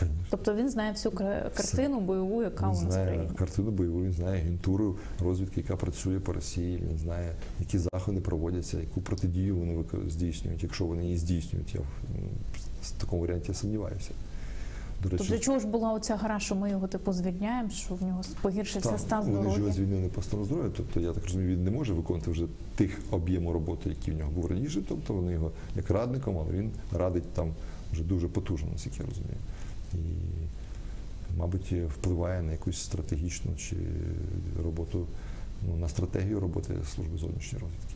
звісно. 0.00 0.14
Тобто 0.30 0.54
він 0.54 0.68
знає 0.68 0.92
всю 0.92 1.12
картину 1.54 2.00
бойову, 2.00 2.42
яка 2.42 2.68
у 2.68 2.72
Він 2.72 2.84
нас 2.84 2.92
знає 2.92 3.06
країні. 3.06 3.34
картину 3.36 3.70
бойову, 3.70 4.02
він 4.02 4.12
знає 4.12 4.40
агентуру 4.40 4.96
розвідки, 5.24 5.60
яка 5.60 5.76
працює 5.76 6.20
по 6.20 6.32
Росії. 6.32 6.82
Він 6.90 6.98
знає, 6.98 7.32
які 7.60 7.78
заходи 7.78 8.20
проводяться, 8.20 8.80
яку 8.80 9.00
протидію 9.00 9.56
вони 9.56 9.84
здійснюють, 10.08 10.62
якщо 10.62 10.84
вони 10.84 11.04
її 11.04 11.16
здійснюють. 11.16 11.74
Я 11.74 11.80
в 12.82 12.90
такому 12.90 13.22
варіанті 13.22 13.54
сумніваюся. 13.54 14.10
До 15.02 15.08
речі, 15.08 15.24
для 15.28 15.38
чого 15.38 15.58
ж 15.58 15.66
була 15.66 15.92
оця 15.92 16.16
гра, 16.16 16.40
що 16.40 16.54
ми 16.54 16.70
його 16.70 16.86
типу 16.86 17.12
звільняємо, 17.12 17.70
що 17.70 17.94
в 17.94 18.02
нього 18.02 18.22
погіршився 18.42 18.88
там, 18.88 18.98
стан 18.98 19.20
вони 19.20 19.32
ж 19.32 19.38
його 19.38 19.50
здоров'я? 19.52 19.72
звільнили 19.72 20.08
по 20.08 20.22
стану 20.22 20.44
здоров'я. 20.44 20.70
Тобто, 20.76 21.00
я 21.00 21.12
так 21.12 21.24
розумію, 21.24 21.56
він 21.56 21.64
не 21.64 21.70
може 21.70 21.92
виконувати 21.92 22.30
вже 22.30 22.46
тих 22.76 22.98
об'єму 23.10 23.52
роботи, 23.52 23.90
які 23.90 24.10
в 24.10 24.16
нього 24.16 24.30
був 24.30 24.46
раніше. 24.46 24.82
Тобто 24.88 25.14
вони 25.14 25.32
його 25.32 25.50
як 25.76 25.90
радником, 25.90 26.38
але 26.38 26.58
він 26.58 26.70
радить 26.92 27.32
там 27.32 27.54
вже 27.92 28.02
дуже 28.02 28.28
потужно, 28.28 28.68
наскільки 28.72 28.96
я 29.00 29.06
розумію. 29.08 29.38
І, 29.94 29.98
мабуть, 31.38 31.72
впливає 31.72 32.42
на 32.42 32.52
якусь 32.52 32.80
стратегічну 32.80 33.56
чи 33.56 33.76
роботу, 34.64 35.06
ну, 35.68 35.76
на 35.76 35.88
стратегію 35.88 36.40
роботи 36.40 36.74
служби 36.94 37.18
зовнішньої 37.18 37.64
розвідки. 37.64 37.87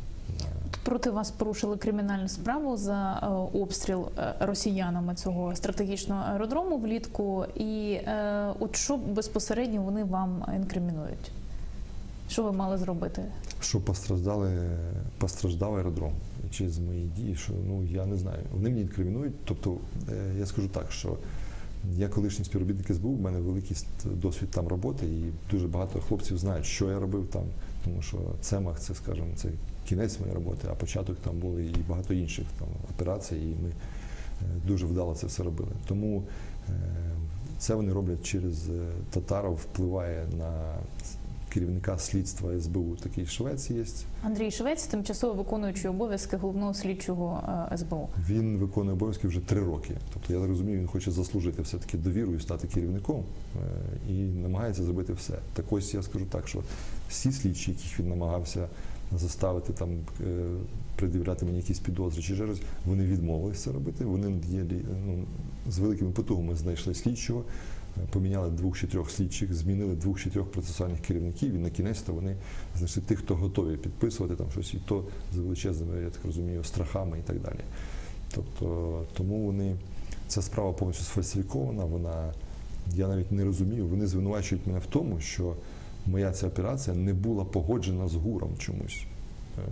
Проти 0.85 1.11
вас 1.11 1.30
порушили 1.30 1.76
кримінальну 1.76 2.28
справу 2.28 2.76
за 2.76 3.20
е, 3.22 3.26
обстріл 3.58 4.08
е, 4.18 4.35
росіянами 4.40 5.14
цього 5.14 5.56
стратегічного 5.56 6.22
аеродрому 6.22 6.78
влітку. 6.78 7.44
І 7.54 7.92
е, 7.92 8.54
от 8.61 8.76
що 8.76 8.96
безпосередньо 8.96 9.82
вони 9.82 10.04
вам 10.04 10.44
інкримінують? 10.56 11.32
Що 12.28 12.42
ви 12.42 12.52
мали 12.52 12.78
зробити? 12.78 13.24
Що 13.61 13.80
постраждали, 13.80 14.70
постраждав 15.18 15.74
аеродром 15.74 16.12
через 16.50 16.78
мої 16.78 17.04
дії, 17.16 17.35
що 17.37 17.52
ну 17.66 17.85
я 17.85 18.06
не 18.06 18.16
знаю. 18.16 18.42
Вони 18.52 18.68
мені 18.68 18.80
інкримінують. 18.80 19.35
Тобто, 19.44 19.76
я 20.38 20.46
скажу 20.46 20.68
так, 20.68 20.92
що 20.92 21.16
я 21.96 22.08
колишній 22.08 22.44
співробітник 22.44 22.96
СБУ, 22.96 23.14
в 23.14 23.20
мене 23.20 23.40
великий 23.40 23.76
досвід 24.04 24.50
там 24.50 24.68
роботи, 24.68 25.06
і 25.06 25.32
дуже 25.50 25.68
багато 25.68 26.00
хлопців 26.00 26.38
знають, 26.38 26.66
що 26.66 26.90
я 26.90 26.98
робив 26.98 27.26
там, 27.32 27.42
тому 27.85 28.02
що 28.02 28.18
цемах 28.40 28.80
це, 28.80 28.94
скажімо, 28.94 29.28
це 29.37 29.48
кінець 29.88 30.21
моєї 30.21 30.35
роботи, 30.35 30.68
а 30.71 30.75
початок 30.75 31.16
там 31.18 31.38
були 31.38 31.64
і 31.64 31.77
багато 31.88 32.14
інших 32.14 32.45
там 32.59 32.68
операцій, 32.95 33.37
і 33.37 33.62
ми 33.62 33.68
е, 33.68 33.75
дуже 34.66 34.87
вдало 34.87 35.14
це 35.14 35.27
все 35.27 35.42
робили. 35.42 35.71
Тому 35.87 36.23
е, 36.68 36.73
це 37.59 37.75
вони 37.75 37.92
роблять 37.92 38.23
через 38.23 38.68
е, 38.68 38.73
Татаров, 39.11 39.55
впливає 39.55 40.27
на 40.38 40.75
керівника 41.53 41.99
слідства 41.99 42.61
СБУ. 42.61 42.97
Такий 42.97 43.27
швець 43.27 43.71
є. 43.71 43.85
Андрій 44.23 44.51
Швець, 44.51 44.87
тимчасово 44.87 45.35
виконуючий 45.35 45.90
обов'язки 45.90 46.37
головного 46.37 46.75
слідчого 46.75 47.42
СБУ. 47.77 48.09
Він 48.29 48.57
виконує 48.57 48.92
обов'язки 48.92 49.29
вже 49.29 49.40
три 49.40 49.61
роки. 49.61 49.95
Тобто, 50.12 50.33
я 50.33 50.40
так 50.40 50.49
розумію, 50.49 50.79
він 50.79 50.87
хоче 50.87 51.11
заслужити 51.11 51.62
все-таки 51.62 51.99
довіру 51.99 52.35
і 52.35 52.40
стати 52.40 52.68
керівником 52.68 53.25
і 54.09 54.12
намагається 54.12 54.83
зробити 54.83 55.12
все. 55.12 55.35
Так 55.55 55.73
ось 55.73 55.95
я 55.95 56.03
скажу 56.03 56.27
так, 56.27 56.49
що 56.49 56.62
всі 57.09 57.33
слідчі, 57.33 57.71
яких 57.71 58.01
він 58.01 58.09
намагався 58.09 58.68
заставити 59.18 59.72
там 59.72 59.90
е, 60.20 60.46
пред'являти 60.96 61.44
мені 61.44 61.57
якісь 61.57 61.79
підозри 61.79 62.22
чи 62.22 62.35
щось, 62.35 62.61
вони 62.87 63.05
відмовилися 63.05 63.64
це 63.64 63.72
робити. 63.72 64.05
Вони 64.05 64.40
ну, 65.07 65.25
з 65.68 65.79
великими 65.79 66.11
потугами 66.11 66.55
знайшли 66.55 66.94
слідчого. 66.94 67.44
е, 67.96 68.01
Поміняли 68.11 68.51
двох 68.51 68.79
чи 68.79 68.87
трьох 68.87 69.11
слідчих, 69.11 69.55
змінили 69.55 69.94
двох 69.94 70.20
чи 70.20 70.31
трьох 70.31 70.51
процесуальних 70.51 71.01
керівників, 71.01 71.55
і 71.55 71.59
на 71.59 71.70
кінець 71.70 72.03
то 72.03 72.12
вони 72.12 72.37
знайшли 72.77 73.03
тих, 73.03 73.18
хто 73.18 73.35
готові 73.35 73.77
підписувати 73.77 74.37
там 74.37 74.46
щось, 74.51 74.75
і 74.75 74.79
то 74.87 75.05
з 75.35 75.37
величезними, 75.37 76.03
я 76.03 76.11
так 76.11 76.25
розумію, 76.25 76.64
страхами 76.64 77.18
і 77.18 77.22
так 77.22 77.40
далі. 77.40 77.61
Тобто, 78.35 79.05
тому 79.12 79.46
вони 79.46 79.77
ця 80.29 80.42
справа 80.42 80.72
повністю 80.72 81.05
сфальсифікована. 81.05 81.85
Вона 81.85 82.33
я 82.94 83.09
навіть 83.09 83.33
не 83.33 83.44
розумію. 83.44 83.87
Вони 83.87 84.07
звинувачують 84.07 84.66
мене 84.66 84.79
в 84.79 84.87
тому, 84.87 85.20
що 85.20 85.55
моя 86.06 86.32
ця 86.32 86.46
операція 86.46 86.96
не 86.96 87.14
була 87.14 87.44
погоджена 87.44 88.08
з 88.08 88.14
гуром 88.14 88.50
чомусь. 88.58 89.04
Е, 89.58 89.62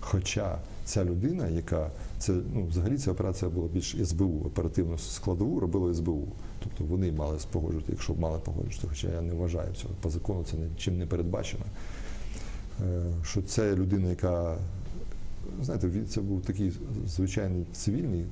Хоча 0.00 0.58
ця 0.84 1.04
людина, 1.04 1.48
яка 1.48 1.90
це 2.18 2.32
ну 2.54 2.66
взагалі 2.66 2.98
ця 2.98 3.10
операція 3.12 3.50
була 3.50 3.68
більш 3.68 3.96
СБУ, 4.04 4.42
оперативну 4.46 4.98
складову 4.98 5.60
робила 5.60 5.94
СБУ. 5.94 6.28
Тобто 6.62 6.84
вони 6.84 7.12
мали 7.12 7.38
погоджувати, 7.52 7.92
якщо 7.92 8.14
мали 8.14 8.38
погоджувати, 8.38 8.88
хоча 8.88 9.08
я 9.08 9.20
не 9.20 9.34
вважаю 9.34 9.74
цього. 9.74 9.94
По 10.00 10.10
закону 10.10 10.44
це 10.50 10.56
нічим 10.56 10.98
не 10.98 11.06
передбачено. 11.06 11.64
Е, 12.80 13.02
Що 13.24 13.42
це 13.42 13.76
людина, 13.76 14.10
яка 14.10 14.56
знаєте, 15.62 15.88
це 16.08 16.20
був 16.20 16.42
такий 16.42 16.72
звичайний 17.06 17.64
цивільний, 17.72 18.24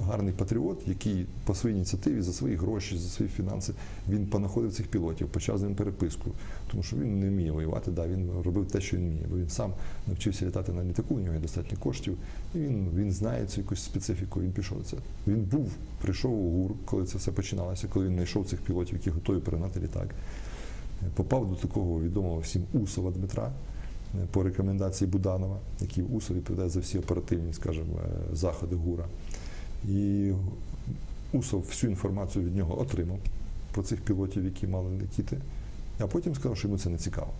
гарний 0.00 0.32
патріот, 0.32 0.78
який 0.86 1.26
по 1.44 1.54
своїй 1.54 1.76
ініціативі 1.76 2.22
за 2.22 2.32
свої 2.32 2.56
гроші, 2.56 2.98
за 2.98 3.08
свої 3.08 3.30
фінанси 3.30 3.72
він 4.08 4.26
понаходив 4.26 4.72
цих 4.72 4.86
пілотів, 4.86 5.28
почав 5.28 5.58
з 5.58 5.62
ним 5.62 5.74
переписку, 5.74 6.30
тому 6.72 6.82
що 6.82 6.96
він 6.96 7.20
не 7.20 7.28
вміє 7.28 7.52
воювати. 7.52 7.90
Да, 7.90 8.06
він 8.06 8.30
робив 8.44 8.66
те, 8.66 8.80
що 8.80 8.96
він 8.96 9.10
вміє, 9.10 9.26
бо 9.30 9.36
він 9.36 9.48
сам 9.48 9.72
навчився 10.06 10.46
літати 10.46 10.72
на 10.72 10.84
літаку, 10.84 11.14
у 11.14 11.18
нього 11.18 11.34
є 11.34 11.40
достатньо 11.40 11.78
коштів, 11.78 12.16
і 12.54 12.58
він, 12.58 12.88
він 12.94 13.12
знає 13.12 13.46
цю 13.46 13.60
якусь 13.60 13.82
специфіку. 13.82 14.40
Він 14.40 14.52
пішов 14.52 14.78
на 14.78 14.84
це. 14.84 14.96
Він 15.26 15.42
був, 15.42 15.70
прийшов 16.00 16.32
у 16.32 16.50
ГУР, 16.50 16.70
коли 16.84 17.04
це 17.04 17.18
все 17.18 17.32
починалося, 17.32 17.88
коли 17.92 18.06
він 18.06 18.14
знайшов 18.14 18.46
цих 18.46 18.60
пілотів, 18.60 18.94
які 18.94 19.10
готові 19.10 19.40
перегнати 19.40 19.80
літак. 19.80 20.14
Попав 21.14 21.50
до 21.50 21.56
такого 21.56 22.00
відомого 22.00 22.38
всім 22.38 22.62
Усова 22.72 23.10
Дмитра 23.10 23.52
е, 24.14 24.26
по 24.32 24.42
рекомендації 24.42 25.10
Буданова, 25.10 25.56
який 25.80 26.04
в 26.04 26.14
УСО 26.14 26.34
відповідає 26.34 26.68
за 26.68 26.80
всі 26.80 26.98
оперативні, 26.98 27.52
скажімо, 27.52 28.00
е, 28.04 28.36
заходи 28.36 28.76
ГУРа. 28.76 29.04
І 29.88 30.32
Усов 31.32 31.60
всю 31.60 31.90
інформацію 31.90 32.44
від 32.44 32.56
нього 32.56 32.80
отримав 32.80 33.18
про 33.72 33.82
цих 33.82 34.00
пілотів, 34.00 34.44
які 34.44 34.66
мали 34.66 34.90
летіти, 34.90 35.38
а 36.02 36.06
потім 36.06 36.34
сказав, 36.34 36.56
що 36.56 36.68
йому 36.68 36.78
це 36.78 36.90
не 36.90 36.98
цікаво. 36.98 37.30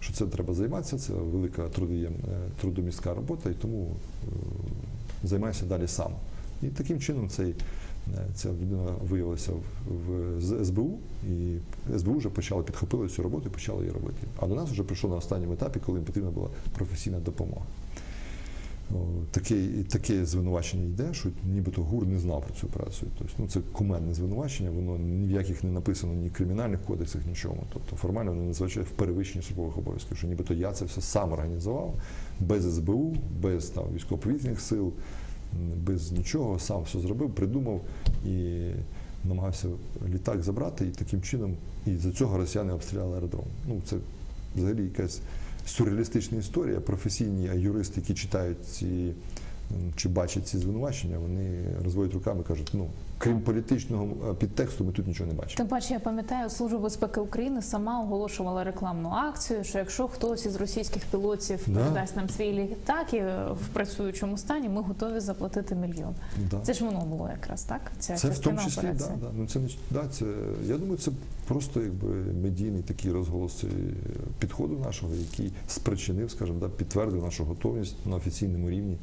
Що 0.00 0.12
це 0.12 0.26
треба 0.26 0.54
займатися, 0.54 0.98
це 0.98 1.12
велика 1.12 1.62
е, 1.62 2.10
трудомістка 2.60 3.14
робота, 3.14 3.50
і 3.50 3.54
тому 3.54 3.86
е, 4.24 4.28
займайся 5.24 5.66
далі 5.66 5.88
сам. 5.88 6.12
І 6.62 6.66
таким 6.66 7.00
чином 7.00 7.28
цей, 7.28 7.54
е, 8.14 8.26
ця 8.34 8.48
людина 8.48 8.86
виявилася 9.08 9.52
в, 9.52 10.38
в 10.38 10.64
СБУ, 10.64 10.98
і 11.28 11.56
СБУ 11.98 12.18
вже 12.18 12.28
почали 12.28 12.62
підхопили 12.62 13.08
цю 13.08 13.22
роботу 13.22 13.44
і 13.46 13.52
почали 13.52 13.80
її 13.80 13.92
робити. 13.92 14.26
А 14.40 14.46
до 14.46 14.54
нас 14.54 14.70
вже 14.70 14.82
прийшло 14.82 15.10
на 15.10 15.16
останньому 15.16 15.52
етапі, 15.52 15.80
коли 15.86 15.98
їм 15.98 16.06
потрібна 16.06 16.30
була 16.30 16.48
професійна 16.72 17.18
допомога. 17.18 17.66
Таке, 19.30 19.66
таке 19.88 20.24
звинувачення 20.24 20.84
йде, 20.84 21.14
що 21.14 21.28
нібито 21.44 21.82
ГУР 21.82 22.06
не 22.06 22.18
знав 22.18 22.44
про 22.44 22.54
цю 22.54 22.66
операцію. 22.66 23.10
Тобто, 23.18 23.34
ну, 23.38 23.48
це 23.48 23.60
кумедне 23.72 24.14
звинувачення, 24.14 24.70
воно 24.70 24.98
ні 24.98 25.26
в 25.26 25.30
яких 25.30 25.64
не 25.64 25.70
написано 25.70 26.14
ні 26.14 26.28
в 26.28 26.32
кримінальних 26.32 26.82
кодексах, 26.82 27.26
нічому. 27.26 27.64
Тобто 27.72 27.96
формально 27.96 28.30
вони 28.32 28.46
називають 28.46 28.76
в 28.76 28.90
перевищенні 28.90 29.44
службових 29.44 29.78
обов'язків, 29.78 30.16
що 30.16 30.26
нібито 30.26 30.54
я 30.54 30.72
це 30.72 30.84
все 30.84 31.00
сам 31.00 31.32
організував, 31.32 31.94
без 32.40 32.74
СБУ, 32.76 33.16
без 33.42 33.70
там, 33.70 33.84
військово-повітряних 33.94 34.60
сил, 34.60 34.92
без 35.76 36.12
нічого, 36.12 36.58
сам 36.58 36.82
все 36.82 37.00
зробив, 37.00 37.30
придумав 37.30 37.80
і 38.26 38.70
намагався 39.24 39.68
літак 40.08 40.42
забрати, 40.42 40.86
і 40.86 40.90
таким 40.90 41.22
чином, 41.22 41.56
і 41.86 41.96
за 41.96 42.12
цього 42.12 42.38
росіяни 42.38 42.72
обстріляли 42.72 43.14
аеродром. 43.14 43.46
Ну, 43.68 43.82
це 43.84 43.96
взагалі 44.56 44.84
якась 44.84 45.20
сюрреалістична 45.68 46.38
історія. 46.38 46.80
Професійні 46.80 47.50
юристи, 47.54 48.00
які 48.00 48.14
читають 48.14 48.66
ці 48.66 49.14
чи 49.96 50.08
бачать 50.08 50.46
ці 50.46 50.58
звинувачення, 50.58 51.18
вони 51.18 51.64
розводять 51.84 52.14
руками 52.14 52.42
кажуть, 52.42 52.70
ну 52.72 52.88
крім 53.18 53.40
політичного 53.40 54.08
е, 54.30 54.34
підтексту, 54.34 54.84
ми 54.84 54.92
тут 54.92 55.06
нічого 55.06 55.32
не 55.32 55.34
бачимо. 55.34 55.56
Тим 55.56 55.66
паче, 55.66 55.94
я 55.94 56.00
пам'ятаю, 56.00 56.50
Служба 56.50 56.78
безпеки 56.78 57.20
України 57.20 57.62
сама 57.62 58.02
оголошувала 58.02 58.64
рекламну 58.64 59.08
акцію, 59.08 59.64
що 59.64 59.78
якщо 59.78 60.08
хтось 60.08 60.46
із 60.46 60.56
російських 60.56 61.02
пілотів 61.04 61.60
Да. 61.66 61.80
передасть 61.80 62.16
нам 62.16 62.28
свій 62.28 62.52
літак 62.52 63.14
і 63.14 63.16
е, 63.16 63.46
в 63.64 63.68
працюючому 63.68 64.38
стані, 64.38 64.68
ми 64.68 64.82
готові 64.82 65.20
заплатити 65.20 65.74
мільйон. 65.74 66.14
Да. 66.50 66.60
Це 66.62 66.74
ж 66.74 66.84
воно 66.84 67.00
було 67.00 67.28
якраз 67.28 67.62
так. 67.62 67.80
Ця 67.98 68.16
Це 68.16 68.28
в 68.28 68.38
тому 68.38 68.58
числі, 68.58 68.88
да, 68.98 69.04
да. 69.20 69.30
Ну, 69.36 69.46
це, 69.46 69.60
да, 69.90 70.04
це, 70.10 70.24
я 70.66 70.78
думаю, 70.78 70.98
це 70.98 71.10
просто 71.48 71.80
якби 71.80 72.08
медійний 72.42 72.82
такий 72.82 73.12
розголос 73.12 73.64
е, 73.64 73.68
підходу 74.38 74.78
нашого, 74.78 75.14
який 75.14 75.52
спричинив, 75.68 76.30
скажімо, 76.30 76.58
да, 76.60 76.68
підтвердив 76.68 77.24
нашу 77.24 77.44
готовність 77.44 78.06
на 78.06 78.16
офіційному 78.16 78.70
рівні 78.70 78.96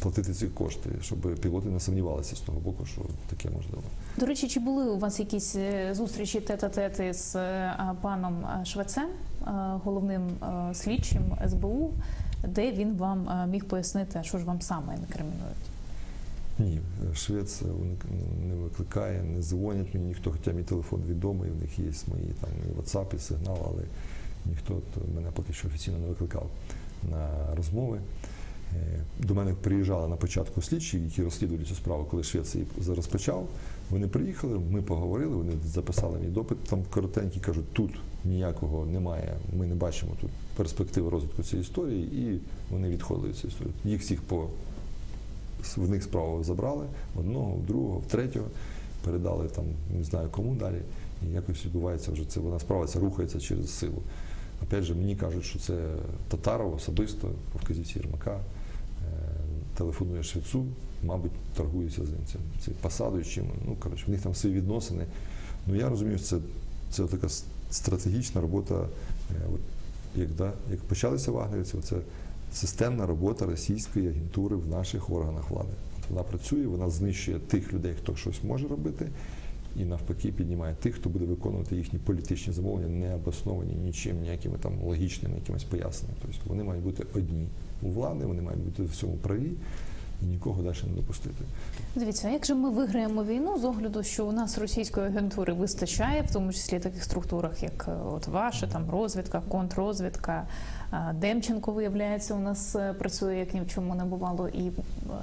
платити 0.00 0.34
ці 0.34 0.46
кошти, 0.46 0.90
щоб 1.02 1.34
пілоти 1.40 1.68
не 1.68 1.80
сумнівалися 1.80 2.36
з 2.36 2.40
того 2.40 2.60
боку, 2.60 2.86
що 2.86 3.02
таке 3.28 3.50
можливо. 3.50 3.82
До 4.16 4.26
речі, 4.26 4.48
чи 4.48 4.60
були 4.60 4.84
у 4.84 4.98
вас 4.98 5.20
якісь 5.20 5.56
е, 5.56 5.94
зустрічі 5.94 6.40
тет-а-тет 6.40 7.14
з 7.14 7.36
е, 7.36 7.74
паном 8.00 8.44
е, 8.44 8.64
Швецем, 8.64 9.08
головним 9.84 10.22
слідчим 10.74 11.22
СБУ, 11.48 11.90
де 12.48 12.72
він 12.72 12.96
вам 12.96 13.50
міг 13.50 13.64
пояснити, 13.64 14.22
що 14.22 14.38
ж 14.38 14.44
вам 14.44 14.60
саме 14.60 14.94
інкримінують? 14.94 15.56
Ні, 16.58 16.80
швець 17.14 17.62
не 18.48 18.54
викликає, 18.54 19.22
не 19.22 19.42
дзвонять 19.42 19.94
мені 19.94 20.06
ніхто, 20.06 20.30
хоча 20.30 20.52
мій 20.52 20.62
телефон 20.62 21.02
відомий, 21.08 21.50
в 21.50 21.56
них 21.62 21.78
є 21.78 21.84
мої 21.84 22.34
там 22.40 22.50
і 22.68 22.80
WhatsApp, 22.80 23.16
і 23.16 23.18
сигнал, 23.18 23.58
але 23.66 23.82
ніхто 24.46 24.78
мене 25.14 25.28
поки 25.34 25.52
що 25.52 25.68
офіційно 25.68 25.98
не 25.98 26.06
викликав 26.06 26.46
на 27.10 27.54
розмови. 27.56 27.98
Е, 28.76 29.00
До 29.18 29.34
мене 29.34 29.54
приїжджали 29.54 30.08
на 30.08 30.16
початку 30.16 30.62
слідчі, 30.62 31.00
які 31.00 31.22
розслідували 31.22 31.64
цю 31.64 31.74
справу, 31.74 32.06
коли 32.10 32.22
Швець 32.22 32.54
її 32.54 32.66
розпочав. 32.88 33.48
Вони 33.90 34.08
приїхали, 34.08 34.60
ми 34.70 34.82
поговорили, 34.82 35.36
вони 35.36 35.52
записали 35.66 36.18
мій 36.18 36.26
допит 36.26 36.58
там 36.58 36.82
коротенький, 36.90 37.42
кажуть, 37.42 37.72
тут 37.72 37.90
ніякого 38.24 38.86
немає, 38.86 39.36
ми 39.58 39.66
не 39.66 39.74
бачимо 39.74 40.12
тут 40.20 40.30
перспективи 40.56 41.10
розвитку 41.10 41.42
цієї 41.42 41.62
історії, 41.62 42.02
і 42.02 42.40
вони 42.70 42.88
відходили 42.88 43.28
від 43.28 43.36
цієї 43.36 43.52
історії. 43.52 43.74
Їх 43.84 44.00
всіх 44.00 44.22
по 44.22 44.48
в 45.76 45.90
них 45.90 46.02
справу 46.02 46.44
забрали, 46.44 46.86
одного, 47.16 47.52
в 47.52 47.66
другого, 47.66 47.98
в 47.98 48.06
третього, 48.06 48.46
передали 49.04 49.48
там, 49.48 49.64
не 49.96 50.04
знаю 50.04 50.28
кому 50.30 50.54
далі. 50.54 50.80
І 51.22 51.32
якось 51.32 51.64
відбувається 51.64 52.12
вже 52.12 52.24
це, 52.24 52.40
вона 52.40 52.58
справа 52.58 52.86
ця 52.86 53.00
рухається 53.00 53.40
через 53.40 53.70
силу. 53.70 54.02
Опять 54.62 54.84
же, 54.84 54.94
мені 54.94 55.16
кажуть, 55.16 55.44
що 55.44 55.58
це 55.58 55.74
Татаров 56.28 56.74
особисто 56.74 57.30
вказівці 57.62 57.98
Єрмака 57.98 58.40
е, 59.80 59.84
телефонує 59.84 60.22
швецу, 60.22 60.66
мабуть, 61.04 61.32
торгується 61.56 62.04
з 62.04 62.08
ним 62.10 62.20
цим, 62.32 62.40
цим 62.64 62.74
посадою, 62.80 63.24
чим. 63.24 63.44
Ну, 63.66 63.76
коротше, 63.80 64.04
в 64.06 64.10
них 64.10 64.20
там 64.22 64.34
свої 64.34 64.54
відносини. 64.54 65.06
Ну 65.66 65.74
я 65.74 65.88
розумію, 65.88 66.18
що 66.18 66.26
це, 66.26 66.38
це 66.90 67.06
така 67.06 67.28
стратегічна 67.70 68.40
робота. 68.40 68.74
е, 69.30 69.34
От, 69.54 69.60
як, 70.16 70.28
да, 70.30 70.52
як 70.70 70.80
почалися 70.80 71.30
вагнерівці, 71.32 71.78
це 71.82 71.96
системна 72.52 73.06
робота 73.06 73.46
російської 73.46 74.08
агентури 74.08 74.56
в 74.56 74.68
наших 74.68 75.10
органах 75.10 75.50
влади. 75.50 75.68
От 75.98 76.10
Вона 76.10 76.22
працює, 76.22 76.66
вона 76.66 76.90
знищує 76.90 77.38
тих 77.38 77.72
людей, 77.72 77.94
хто 78.02 78.16
щось 78.16 78.42
може 78.44 78.68
робити, 78.68 79.08
і 79.76 79.84
навпаки 79.84 80.32
піднімає 80.32 80.74
тих, 80.74 80.94
хто 80.94 81.08
буде 81.10 81.24
виконувати 81.24 81.76
їхні 81.76 81.98
політичні 81.98 82.52
замовлення, 82.52 82.88
не 82.88 83.14
обосновані 83.14 83.74
нічим, 83.74 84.20
ніякими 84.20 84.58
там 84.58 84.72
логічними 84.84 85.34
якимись 85.34 85.64
поясненнями. 85.64 86.20
Тобто 86.22 86.38
вони 86.46 86.64
мають 86.64 86.84
бути 86.84 87.06
одні 87.14 87.46
у 87.82 87.90
влади, 87.90 88.26
вони 88.26 88.42
мають 88.42 88.60
бути 88.60 88.82
в 88.82 88.96
цьому 88.96 89.16
праві 89.16 89.52
і 90.22 90.26
нікого 90.26 90.62
далі 90.62 90.76
не 90.86 90.96
допустити. 90.96 91.44
Дивіться, 91.96 92.28
а 92.28 92.30
як 92.30 92.46
же 92.46 92.54
ми 92.54 92.70
виграємо 92.70 93.24
війну 93.24 93.58
з 93.58 93.64
огляду, 93.64 94.02
що 94.02 94.26
у 94.26 94.32
нас 94.32 94.58
російської 94.58 95.06
агентури 95.06 95.52
вистачає, 95.52 96.22
в 96.22 96.32
тому 96.32 96.52
числі 96.52 96.78
таких 96.78 97.04
структурах, 97.04 97.62
як 97.62 97.86
е, 97.88 97.92
от 98.12 98.26
ваша 98.26 98.66
там 98.66 98.90
розвідка, 98.90 99.42
контррозвідка. 99.48 100.46
Демченко, 101.14 101.72
виявляється, 101.72 102.34
у 102.34 102.38
нас 102.38 102.76
е, 102.76 102.92
працює 102.92 103.36
як 103.36 103.54
ні 103.54 103.60
в 103.60 103.68
чому 103.68 103.94
не 103.94 104.04
бувало 104.04 104.48
і 104.48 104.66
е, 104.66 104.72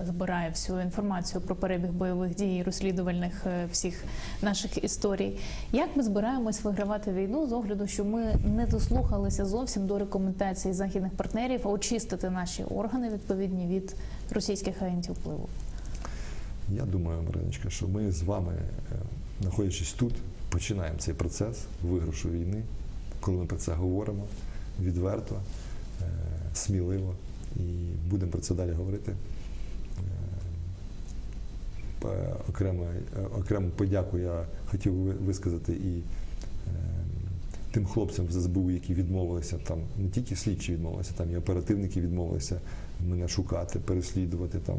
збирає 0.06 0.50
всю 0.50 0.80
інформацію 0.82 1.42
про 1.42 1.56
перебіг 1.56 1.92
бойових 1.92 2.36
дій, 2.36 2.64
розслідувальних 2.66 3.46
е, 3.46 3.68
всіх 3.72 4.04
наших 4.42 4.84
історій. 4.84 5.38
Як 5.72 5.90
ми 5.96 6.04
збираємось 6.04 6.64
вигравати 6.64 7.12
війну 7.12 7.48
з 7.48 7.54
огляду, 7.54 7.88
що 7.88 8.06
ми 8.06 8.36
не 8.56 8.66
дослухалися 8.66 9.46
зовсім 9.46 9.88
до 9.88 10.00
рекомендацій 10.00 10.74
західних 10.74 11.12
партнерів, 11.12 11.62
а 11.64 11.70
очистити 11.70 12.30
наші 12.30 12.64
органи 12.64 13.10
відповідні 13.10 13.68
від 13.68 13.96
російських 14.32 14.82
агентів 14.82 15.14
впливу? 15.14 15.50
Я 16.70 16.84
думаю, 16.84 17.22
Мариночка, 17.28 17.70
що 17.70 17.88
ми 17.88 18.12
з 18.12 18.24
вами, 18.24 18.54
знаходячись 19.42 19.94
тут, 19.94 20.14
починаємо 20.50 20.98
цей 21.00 21.14
процес 21.14 21.58
виграшу 21.84 22.30
війни, 22.30 22.64
коли 23.20 23.38
ми 23.38 23.46
про 23.46 23.58
це 23.58 23.72
говоримо 23.72 24.24
відверто, 24.82 25.36
е, 26.02 26.06
сміливо 26.54 27.16
і 27.56 27.62
будемо 28.10 28.32
про 28.32 28.42
це 28.42 28.56
далі 28.56 28.72
говорити. 28.72 29.16
Е, 32.06 32.36
Окремо, 32.50 32.84
е, 32.84 33.22
окрему 33.40 33.70
подяку 33.70 34.18
я 34.18 34.46
хотів 34.66 34.94
висказати 35.26 35.74
і 35.74 36.02
тим 37.72 37.86
хлопцям 37.86 38.26
з 38.30 38.44
СБУ, 38.44 38.72
які 38.72 38.94
відмовилися 38.94 39.58
там, 39.58 39.80
не 39.98 40.10
тільки 40.10 40.36
слідчі 40.36 40.74
відмовилися, 40.74 41.12
там 41.18 41.32
і 41.32 41.38
оперативники 41.38 42.02
відмовилися 42.02 42.62
мене 43.08 43.28
шукати, 43.28 43.80
переслідувати 43.80 44.60
там, 44.60 44.76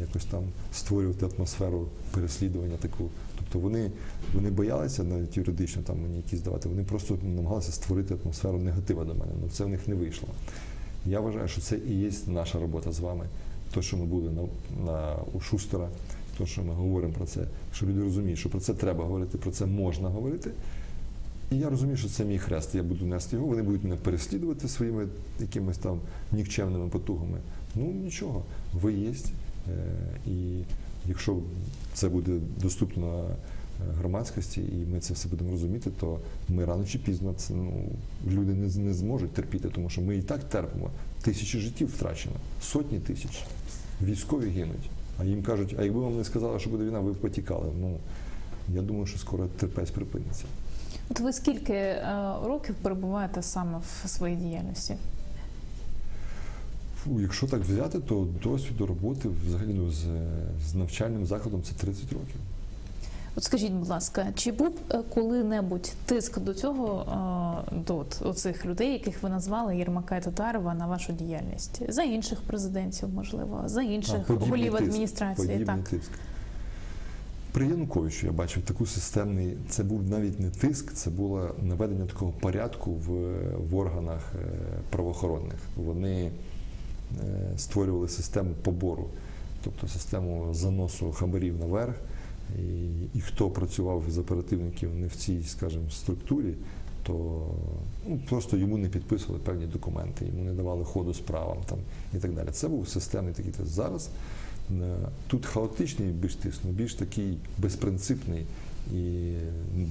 якось 0.00 0.24
там 0.24 0.44
створювати 0.72 1.26
атмосферу 1.26 1.88
переслідування 2.10 2.76
таку. 2.76 3.10
Тобто 3.52 3.68
вони, 3.68 3.90
вони 4.34 4.50
боялися 4.50 5.04
навіть 5.04 5.36
юридично 5.36 5.82
там 5.82 6.02
мені 6.02 6.16
якісь 6.16 6.40
давати, 6.40 6.68
вони 6.68 6.82
просто 6.82 7.18
намагалися 7.22 7.72
створити 7.72 8.14
атмосферу 8.24 8.58
негатива 8.58 9.04
до 9.04 9.14
мене. 9.14 9.32
Ну 9.42 9.48
це 9.52 9.64
в 9.64 9.68
них 9.68 9.88
не 9.88 9.94
вийшло. 9.94 10.28
Я 11.06 11.20
вважаю, 11.20 11.48
що 11.48 11.60
це 11.60 11.78
і 11.88 12.00
є 12.00 12.10
наша 12.26 12.60
робота 12.60 12.92
з 12.92 13.00
вами. 13.00 13.24
То, 13.74 13.82
що 13.82 13.96
ми 13.96 14.04
були 14.04 14.30
на, 14.30 14.42
на 14.84 15.16
у 15.34 15.40
Шустера, 15.40 15.88
то, 16.38 16.46
що 16.46 16.62
ми 16.62 16.74
говоримо 16.74 17.12
про 17.12 17.26
це, 17.26 17.40
що 17.74 17.86
люди 17.86 18.02
розуміють, 18.02 18.38
що 18.38 18.48
про 18.48 18.60
це 18.60 18.74
треба 18.74 19.04
говорити, 19.04 19.38
про 19.38 19.50
це 19.50 19.66
можна 19.66 20.08
говорити. 20.08 20.50
І 21.50 21.58
я 21.58 21.70
розумію, 21.70 21.96
що 21.96 22.08
це 22.08 22.24
мій 22.24 22.38
хрест. 22.38 22.74
Я 22.74 22.82
буду 22.82 23.06
нести 23.06 23.36
його. 23.36 23.48
Вони 23.48 23.62
будуть 23.62 23.84
мене 23.84 23.96
переслідувати 23.96 24.68
своїми 24.68 25.06
якимись 25.40 25.78
там 25.78 26.00
нікчемними 26.32 26.88
потугами. 26.88 27.38
Ну 27.74 27.84
нічого, 27.84 28.42
ви 28.72 28.92
є. 28.92 29.12
І 30.26 30.62
якщо 31.08 31.36
це 31.94 32.08
буде 32.08 32.32
доступно 32.62 33.24
е, 33.24 33.34
громадськості, 33.98 34.60
і 34.60 34.92
ми 34.92 35.00
це 35.00 35.14
все 35.14 35.28
будемо 35.28 35.50
розуміти, 35.50 35.90
то 36.00 36.18
ми 36.48 36.64
рано 36.64 36.84
чи 36.84 36.98
пізно 36.98 37.34
це 37.36 37.54
ну 37.54 37.72
люди 38.26 38.54
не, 38.54 38.84
не 38.84 38.94
зможуть 38.94 39.32
терпіти, 39.32 39.68
тому 39.68 39.90
що 39.90 40.00
ми 40.00 40.16
і 40.16 40.22
так 40.22 40.44
терпимо. 40.44 40.90
Тисячі 41.22 41.58
життів 41.58 41.88
втрачено, 41.88 42.36
сотні 42.62 43.00
тисяч. 43.00 43.44
Військові 44.02 44.48
гинуть. 44.48 44.90
А 45.18 45.24
їм 45.24 45.42
кажуть, 45.42 45.76
а 45.78 45.82
якби 45.82 46.00
вам 46.00 46.16
не 46.16 46.24
сказали, 46.24 46.60
що 46.60 46.70
буде 46.70 46.84
війна, 46.84 47.00
ви 47.00 47.12
б 47.12 47.16
потікали. 47.16 47.66
Ну 47.80 47.96
я 48.74 48.82
думаю, 48.82 49.06
що 49.06 49.18
скоро 49.18 49.46
терпець 49.46 49.90
припиниться. 49.90 50.44
От 51.10 51.20
ви 51.20 51.32
скільки 51.32 51.72
е, 51.72 52.34
років 52.44 52.74
перебуваєте 52.82 53.42
саме 53.42 53.78
в 53.78 54.08
своїй 54.08 54.36
діяльності? 54.36 54.96
Якщо 57.20 57.46
так 57.46 57.60
взяти, 57.60 57.98
то 57.98 58.26
досвіду 58.42 58.86
роботи 58.86 59.28
взагалі 59.46 59.74
ну, 59.74 59.90
з, 59.90 60.04
з 60.70 60.74
навчальним 60.74 61.26
закладом 61.26 61.62
це 61.62 61.74
30 61.74 62.12
років. 62.12 62.36
От 63.36 63.44
скажіть, 63.44 63.72
будь 63.72 63.88
ласка, 63.88 64.26
чи 64.34 64.52
був 64.52 64.78
е, 64.90 65.02
коли-небудь 65.14 65.92
тиск 66.06 66.38
до 66.38 66.54
цього 66.54 67.04
е, 67.72 67.76
до 67.86 68.04
оцих 68.28 68.66
людей, 68.66 68.92
яких 68.92 69.22
ви 69.22 69.28
назвали 69.28 69.76
Єрмака 69.76 70.16
і 70.16 70.22
Татарова, 70.22 70.74
на 70.74 70.86
вашу 70.86 71.12
діяльність? 71.12 71.82
За 71.88 72.02
інших 72.02 72.40
президентів, 72.40 73.08
можливо, 73.08 73.62
за 73.66 73.82
інших 73.82 74.30
голів 74.30 74.76
адміністрації? 74.76 75.48
подібний 75.48 75.76
Так. 75.76 75.88
тиск. 75.88 76.10
При 77.52 77.66
Януковичу 77.66 78.26
я 78.26 78.32
бачив 78.32 78.62
таку 78.62 78.86
системний, 78.86 79.56
це 79.68 79.84
був 79.84 80.02
навіть 80.02 80.40
не 80.40 80.50
тиск, 80.50 80.92
це 80.92 81.10
було 81.10 81.50
наведення 81.62 82.06
такого 82.06 82.32
порядку 82.32 82.92
в, 82.92 83.10
в 83.70 83.76
органах 83.76 84.32
е, 84.34 84.48
правоохоронних. 84.90 85.58
Вони 85.76 86.30
створювали 87.56 88.08
систему 88.08 88.54
побору, 88.62 89.08
тобто 89.64 89.88
систему 89.88 90.54
заносу 90.54 91.12
хабарів 91.12 91.58
наверх. 91.58 91.94
І, 92.58 93.18
і 93.18 93.20
хто 93.20 93.50
працював 93.50 94.02
з 94.08 94.18
оперативників 94.18 94.94
не 94.94 95.06
в 95.06 95.16
цій, 95.16 95.42
скажімо, 95.42 95.90
структурі, 95.90 96.54
то 97.02 97.46
ну, 98.08 98.20
просто 98.28 98.56
йому 98.56 98.78
не 98.78 98.88
підписували 98.88 99.44
певні 99.44 99.66
документи, 99.66 100.26
йому 100.26 100.44
не 100.44 100.52
давали 100.52 100.84
ходу 100.84 101.14
справам 101.14 101.58
там, 101.66 101.78
і 102.14 102.16
так 102.16 102.32
далі. 102.32 102.48
Це 102.52 102.68
був 102.68 102.88
системний 102.88 103.34
такий 103.34 103.52
тиск. 103.52 103.68
Зараз 103.68 104.08
е, 104.70 104.96
тут 105.26 105.46
хаотичний 105.46 106.08
більш 106.08 106.34
тиск, 106.34 106.58
ну, 106.64 106.70
більш 106.70 106.94
такий 106.94 107.38
безпринципний 107.58 108.46
і 108.94 109.34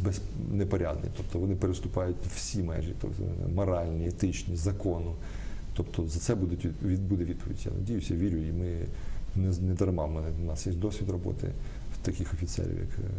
без, 0.04 0.22
непорядний. 0.52 1.12
Тобто 1.18 1.40
вони 1.40 1.56
переступають 1.56 2.16
всі 2.36 2.64
межі, 2.64 2.94
тобто 3.02 3.24
моральні, 3.56 4.08
етичні, 4.08 4.56
закону. 4.56 5.14
Тобто 5.76 6.08
за 6.08 6.20
це 6.20 6.36
буде 6.36 6.56
відповідь. 7.12 7.66
Я 7.66 7.72
надіюся, 7.72 8.16
вірю, 8.16 8.38
і 8.38 8.52
ми 8.52 8.72
не, 9.36 9.54
не 9.68 9.74
дарма. 9.74 10.06
в 10.06 10.42
У 10.44 10.46
нас 10.46 10.68
є 10.68 10.74
досвід 10.74 11.10
роботи 11.10 11.52
таких 12.02 12.34
офіцерів, 12.34 12.80
як, 12.80 13.00
е, 13.00 13.10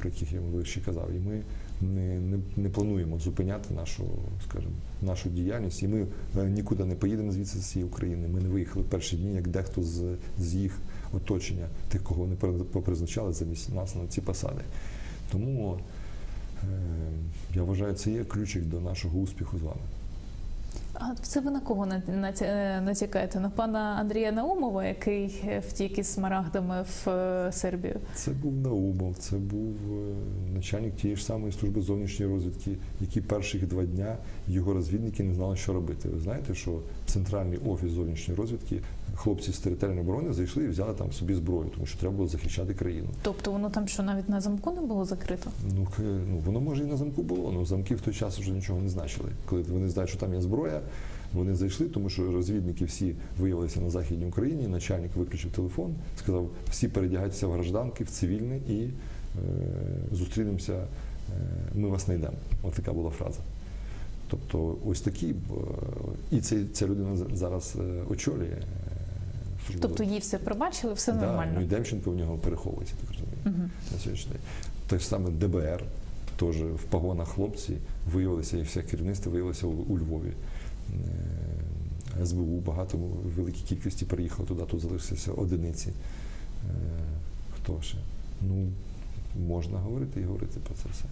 про 0.00 0.10
яких 0.10 0.32
я 0.32 0.40
вище 0.40 0.80
казав. 0.80 1.08
І 1.14 1.18
ми 1.18 1.42
не, 1.80 2.20
не, 2.20 2.38
не 2.56 2.68
плануємо 2.68 3.18
зупиняти 3.18 3.74
нашу, 3.74 4.04
скажімо, 4.48 4.72
нашу 5.02 5.28
діяльність. 5.28 5.82
І 5.82 5.88
ми 5.88 6.06
е, 6.38 6.44
нікуди 6.44 6.84
не 6.84 6.94
поїдемо 6.94 7.32
звідси 7.32 7.58
з 7.58 7.64
цієї 7.64 7.90
України. 7.90 8.28
Ми 8.28 8.40
не 8.40 8.48
виїхали 8.48 8.84
в 8.84 8.88
перші 8.88 9.16
дні, 9.16 9.34
як 9.34 9.48
дехто 9.48 9.82
з, 9.82 10.16
з 10.38 10.54
їх 10.54 10.78
оточення, 11.12 11.66
тих, 11.88 12.02
кого 12.02 12.22
вони 12.22 12.36
попризначали 12.64 13.32
замість 13.32 13.74
нас 13.74 13.94
на 13.94 14.06
ці 14.06 14.20
посади. 14.20 14.62
Тому 15.32 15.78
е, 16.62 16.66
я 17.54 17.62
вважаю, 17.62 17.94
це 17.94 18.10
є 18.10 18.24
ключик 18.24 18.64
до 18.64 18.80
нашого 18.80 19.18
успіху 19.18 19.58
з 19.58 19.62
вами. 19.62 19.80
А 21.00 21.14
це 21.22 21.40
ви 21.40 21.50
на 21.50 21.60
кого 21.60 21.88
е, 22.40 22.80
натякаєте? 22.80 23.40
На 23.40 23.50
пана 23.50 23.96
Андрія 24.00 24.32
Наумова, 24.32 24.84
який 24.84 25.42
е, 25.48 25.62
втік 25.68 25.98
із 25.98 26.06
смарагдами 26.06 26.82
в 26.82 27.10
е, 27.10 27.52
Сербію? 27.52 28.00
Це 28.14 28.30
був 28.30 28.56
Наумов, 28.56 29.16
це 29.18 29.36
був 29.36 29.74
начальник 30.54 30.96
тієї 30.96 31.16
ж 31.16 31.24
самої 31.24 31.52
служби 31.52 31.80
зовнішньої 31.80 32.32
розвідки, 32.32 32.76
які 33.00 33.20
перших 33.20 33.68
два 33.68 33.84
дня 33.84 34.16
його 34.48 34.74
розвідники 34.74 35.22
не 35.22 35.34
знали, 35.34 35.56
що 35.56 35.72
робити. 35.72 36.08
Ви 36.08 36.20
знаєте, 36.20 36.54
що 36.54 36.80
центральний 37.06 37.58
офіс 37.66 37.90
зовнішньої 37.90 38.40
розвідки, 38.40 38.80
хлопці 39.14 39.52
з 39.52 39.58
територіальної 39.58 40.06
оборони 40.06 40.32
зайшли 40.32 40.64
і 40.64 40.68
взяли 40.68 40.94
там 40.94 41.12
собі 41.12 41.34
зброю, 41.34 41.70
тому 41.74 41.86
що 41.86 41.98
треба 41.98 42.16
було 42.16 42.28
захищати 42.28 42.74
країну. 42.74 43.08
Тобто 43.22 43.52
воно 43.52 43.70
там 43.70 43.88
що 43.88 44.02
навіть 44.02 44.28
на 44.28 44.40
замку 44.40 44.70
не 44.70 44.80
було 44.80 45.04
закрито? 45.04 45.50
Ну, 45.76 45.86
ну 46.28 46.38
воно 46.46 46.60
може 46.60 46.84
і 46.84 46.86
на 46.86 46.96
замку 46.96 47.22
було, 47.22 47.52
але 47.54 47.64
замки 47.64 47.94
в 47.94 48.00
той 48.00 48.14
час 48.14 48.38
вже 48.38 48.50
нічого 48.50 48.80
не 48.80 48.88
значили. 48.88 49.28
Коли 49.46 49.62
вони 49.62 49.88
знають, 49.88 50.10
що 50.10 50.18
там 50.18 50.34
є 50.34 50.40
зброя, 50.40 50.80
вони 51.34 51.54
зайшли, 51.54 51.86
тому 51.86 52.10
що 52.10 52.32
розвідники 52.32 52.84
всі 52.84 53.14
виявилися 53.38 53.80
на 53.80 53.90
західній 53.90 54.26
Україні. 54.26 54.66
Начальник 54.68 55.16
виключив 55.16 55.50
телефон, 55.52 55.94
сказав: 56.18 56.50
всі 56.70 56.88
передягайтеся 56.88 57.46
в 57.46 57.52
гражданки, 57.52 58.04
в 58.04 58.08
цивільне 58.10 58.56
і 58.56 58.82
е, 58.82 58.88
зустрінемося. 60.12 60.72
е, 60.72 60.84
Ми 61.74 61.88
вас 61.88 62.04
знайдемо. 62.04 62.36
Ось 62.62 62.74
така 62.74 62.92
була 62.92 63.10
фраза. 63.10 63.38
Тобто, 64.30 64.76
ось 64.86 65.00
такі 65.00 65.34
і 66.30 66.40
ця, 66.40 66.56
ця 66.72 66.86
людина 66.86 67.16
зараз 67.34 67.76
е, 67.80 68.02
очолює. 68.10 68.46
е, 69.70 69.76
Тобто 69.80 70.02
їй 70.04 70.18
все 70.18 70.38
пробачили, 70.38 70.92
все 70.94 71.12
Да, 71.12 71.26
нормально. 71.26 71.52
Ну 71.56 71.60
і 71.60 71.64
Демченко 71.64 72.10
в 72.10 72.16
нього 72.16 72.36
переховується, 72.38 72.94
так 73.00 73.08
розумію, 73.10 73.36
Мгм. 73.44 73.70
на 73.92 73.98
сьогоднішній 73.98 74.32
день. 74.32 74.40
Те 74.86 74.98
ж 74.98 75.06
саме 75.06 75.30
ДБР, 75.30 75.82
теж 76.36 76.56
в 76.62 76.82
погонах 76.90 77.28
хлопці 77.28 77.76
виявилися, 78.12 78.56
і 78.58 78.62
все 78.62 78.82
керівництво 78.82 79.32
виявилося 79.32 79.66
у, 79.66 79.70
у 79.70 79.98
Львові. 79.98 80.32
Е, 82.20 82.26
СБУ 82.26 82.60
багато 82.66 82.98
в 82.98 83.30
великій 83.36 83.62
кількості 83.62 84.04
приїхало 84.04 84.48
туди, 84.48 84.62
тут 84.70 84.80
залишилися 84.80 85.32
одиниці. 85.32 85.88
Е, 85.88 85.92
Хто 87.56 87.82
ще? 87.82 87.96
Ну, 88.42 88.68
можна 89.48 89.78
говорити 89.78 90.20
і 90.20 90.24
говорити 90.24 90.60
про 90.60 90.74
це 90.74 90.88
все. 90.92 91.04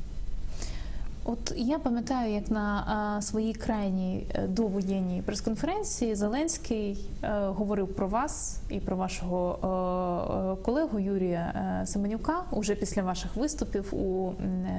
От 1.27 1.53
я 1.57 1.79
пам'ятаю, 1.79 2.35
як 2.35 2.51
на 2.51 3.23
своїй 3.23 3.55
крайній 3.55 4.27
е, 4.31 4.47
довоєнній 4.49 5.23
прес-конференції 5.23 6.15
Зеленський 6.15 7.11
говорив 7.47 7.89
про 7.89 8.09
вас 8.09 8.61
і 8.71 8.81
про 8.81 8.97
вашого 8.97 10.59
колегу 10.65 10.99
Юрія 10.99 11.83
Семенюка 11.87 12.43
уже 12.51 12.75
після 12.75 13.03
ваших 13.03 13.37
виступів 13.37 13.95
у 13.95 14.33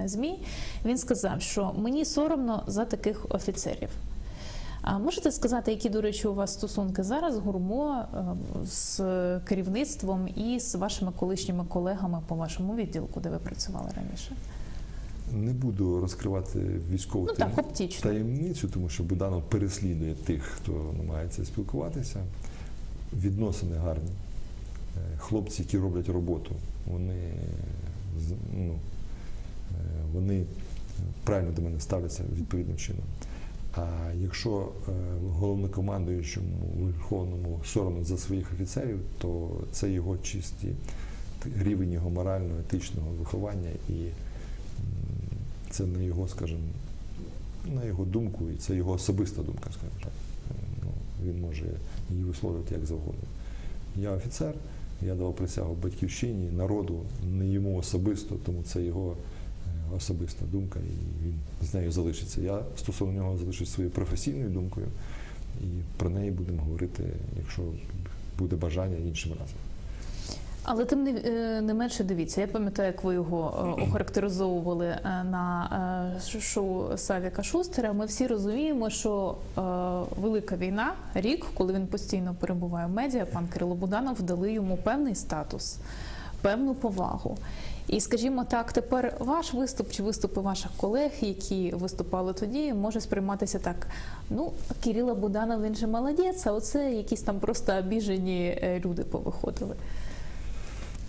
ЗМІ. 0.06 0.40
Він 0.86 0.98
сказав, 0.98 1.42
що 1.42 1.74
мені 1.78 2.06
соромно 2.06 2.64
за 2.68 2.86
таких 2.86 3.26
офіцерів. 3.30 3.90
А 4.86 4.98
можете 5.00 5.32
сказати, 5.32 5.72
які, 5.72 5.90
до 5.90 6.02
речі, 6.02 6.28
у 6.28 6.34
вас 6.34 6.54
стосунки 6.54 7.04
зараз 7.04 7.38
гурмо 7.38 8.04
е, 8.14 8.24
з 8.66 9.00
керівництвом 9.40 10.28
і 10.36 10.60
з 10.60 10.76
вашими 10.76 11.12
колишніми 11.12 11.66
колегами 11.68 12.22
по 12.28 12.36
вашому 12.36 12.76
відділку, 12.76 13.20
де 13.20 13.30
ви 13.30 13.38
працювали 13.38 13.90
раніше? 13.96 14.36
Не 15.34 15.54
буду 15.54 16.00
розкривати 16.02 16.60
військову 16.92 17.26
Ну 17.26 17.34
таєм- 17.34 17.56
так, 17.56 17.90
таємницю, 18.02 18.68
тому 18.68 18.90
що 18.90 19.04
Буданов 19.04 19.44
переслідує 19.44 20.14
тих, 20.16 20.44
хто 20.44 20.94
намагається 20.98 21.46
спілкуватися. 21.46 22.20
Відносини 23.14 23.76
гарні. 23.78 24.10
Е, 24.98 25.18
Хлопці, 25.18 25.62
які 25.62 25.78
роблять 25.78 26.10
роботу, 26.10 26.52
вони, 26.92 27.34
ну, 28.58 28.74
е, 28.74 28.76
вони 30.14 30.44
правильно 31.24 31.52
до 31.52 31.62
мене 31.62 31.80
ставляться 31.80 32.24
відповідним 32.36 32.78
чином. 32.78 33.04
А 33.76 34.12
якщо 34.22 34.70
е, 34.88 34.92
головнокомандуючому 35.30 36.58
Верховному 36.80 37.60
соромно 37.66 38.04
за 38.04 38.18
своїх 38.18 38.54
офіцерів, 38.54 39.00
то 39.18 39.50
це 39.72 39.92
його 39.92 40.18
чисті 40.18 40.68
рівень 41.62 41.94
його 41.94 42.10
морального, 42.10 42.60
етичного 42.60 43.12
виховання 43.20 43.70
і 43.90 43.94
це 45.70 45.86
на 45.86 46.02
його, 46.02 46.28
скажімо, 46.28 46.60
на 47.76 47.86
його 47.86 48.06
думку, 48.06 48.50
і 48.50 48.58
це 48.58 48.76
його 48.76 48.92
особиста 48.92 49.42
думка, 49.42 49.70
скажімо 49.72 50.00
так. 50.04 50.12
Ну, 50.84 50.90
він 51.24 51.42
може 51.42 51.66
її 52.10 52.24
висловлювати 52.24 52.76
як 52.76 52.86
завгодно. 52.86 53.24
Я 53.96 54.12
офіцер, 54.12 54.54
я 55.02 55.16
давав 55.16 55.36
присягу 55.36 55.76
батьківщині, 55.84 56.52
народу, 56.52 57.02
не 57.32 57.48
йому 57.48 57.78
особисто, 57.78 58.36
тому 58.46 58.64
це 58.64 58.84
його 58.84 59.16
особиста 59.98 60.46
думка, 60.52 60.80
і 60.80 61.26
він 61.26 61.34
з 61.62 61.74
нею 61.74 61.92
залишиться. 61.92 62.42
Я 62.42 62.60
стосовно 62.78 63.14
нього 63.14 63.38
залишусь 63.38 63.74
своєю 63.74 63.92
професійною 63.94 64.50
думкою, 64.50 64.88
і 65.62 65.66
про 65.98 66.10
неї 66.10 66.32
будемо 66.32 66.64
говорити, 66.64 67.04
якщо 67.38 67.62
буде 68.38 68.56
бажання 68.56 68.98
іншим 68.98 69.32
разом. 69.32 69.58
Але 70.66 70.86
тим 70.86 71.04
не, 71.04 71.12
е, 71.12 71.62
не 71.62 71.74
менше 71.74 72.04
дивіться, 72.04 72.42
я 72.42 72.48
пам'ятаю, 72.48 72.88
як 72.88 73.04
ви 73.04 73.14
його 73.14 73.76
е, 73.80 73.84
охарактеризовували 73.84 74.88
е, 74.88 75.00
на 75.04 76.22
шоу 76.40 76.98
Савіка 76.98 77.44
Шустера. 77.44 77.94
Ми 77.94 78.06
всі 78.06 78.28
розуміємо, 78.28 78.90
що 78.90 79.36
велика 80.22 80.56
війна, 80.56 80.94
рік, 81.14 81.46
коли 81.54 81.74
він 81.74 81.88
постійно 81.88 82.36
перебуває 82.40 82.88
в 82.88 82.90
медіа, 82.90 83.26
пан 83.26 83.48
Кирило 83.48 83.76
Буданов 83.76 84.22
дали 84.22 84.54
йому 84.54 84.78
певний 84.78 85.16
статус, 85.16 85.78
певну 86.42 86.76
повагу. 86.76 87.38
І 87.88 88.00
скажімо 88.00 88.46
так, 88.50 88.74
тепер 88.74 89.18
ваш 89.20 89.54
виступ 89.54 89.92
чи 89.92 90.04
виступи 90.04 90.42
ваших 90.42 90.72
колег, 90.78 91.12
які 91.22 91.72
виступали 91.72 92.34
тоді, 92.34 92.74
може 92.74 93.02
сприйматися 93.02 93.60
так: 93.60 93.88
ну, 94.30 94.52
Кирило 94.84 95.16
Буданов, 95.16 95.64
він 95.64 95.76
же 95.76 95.88
молодець, 95.88 96.48
а 96.48 96.52
оце 96.52 96.94
якісь 96.94 97.22
там 97.22 97.40
просто 97.40 97.78
обіжені 97.78 98.46
е, 98.46 98.82
люди 98.86 99.04
повиходили. 99.04 99.76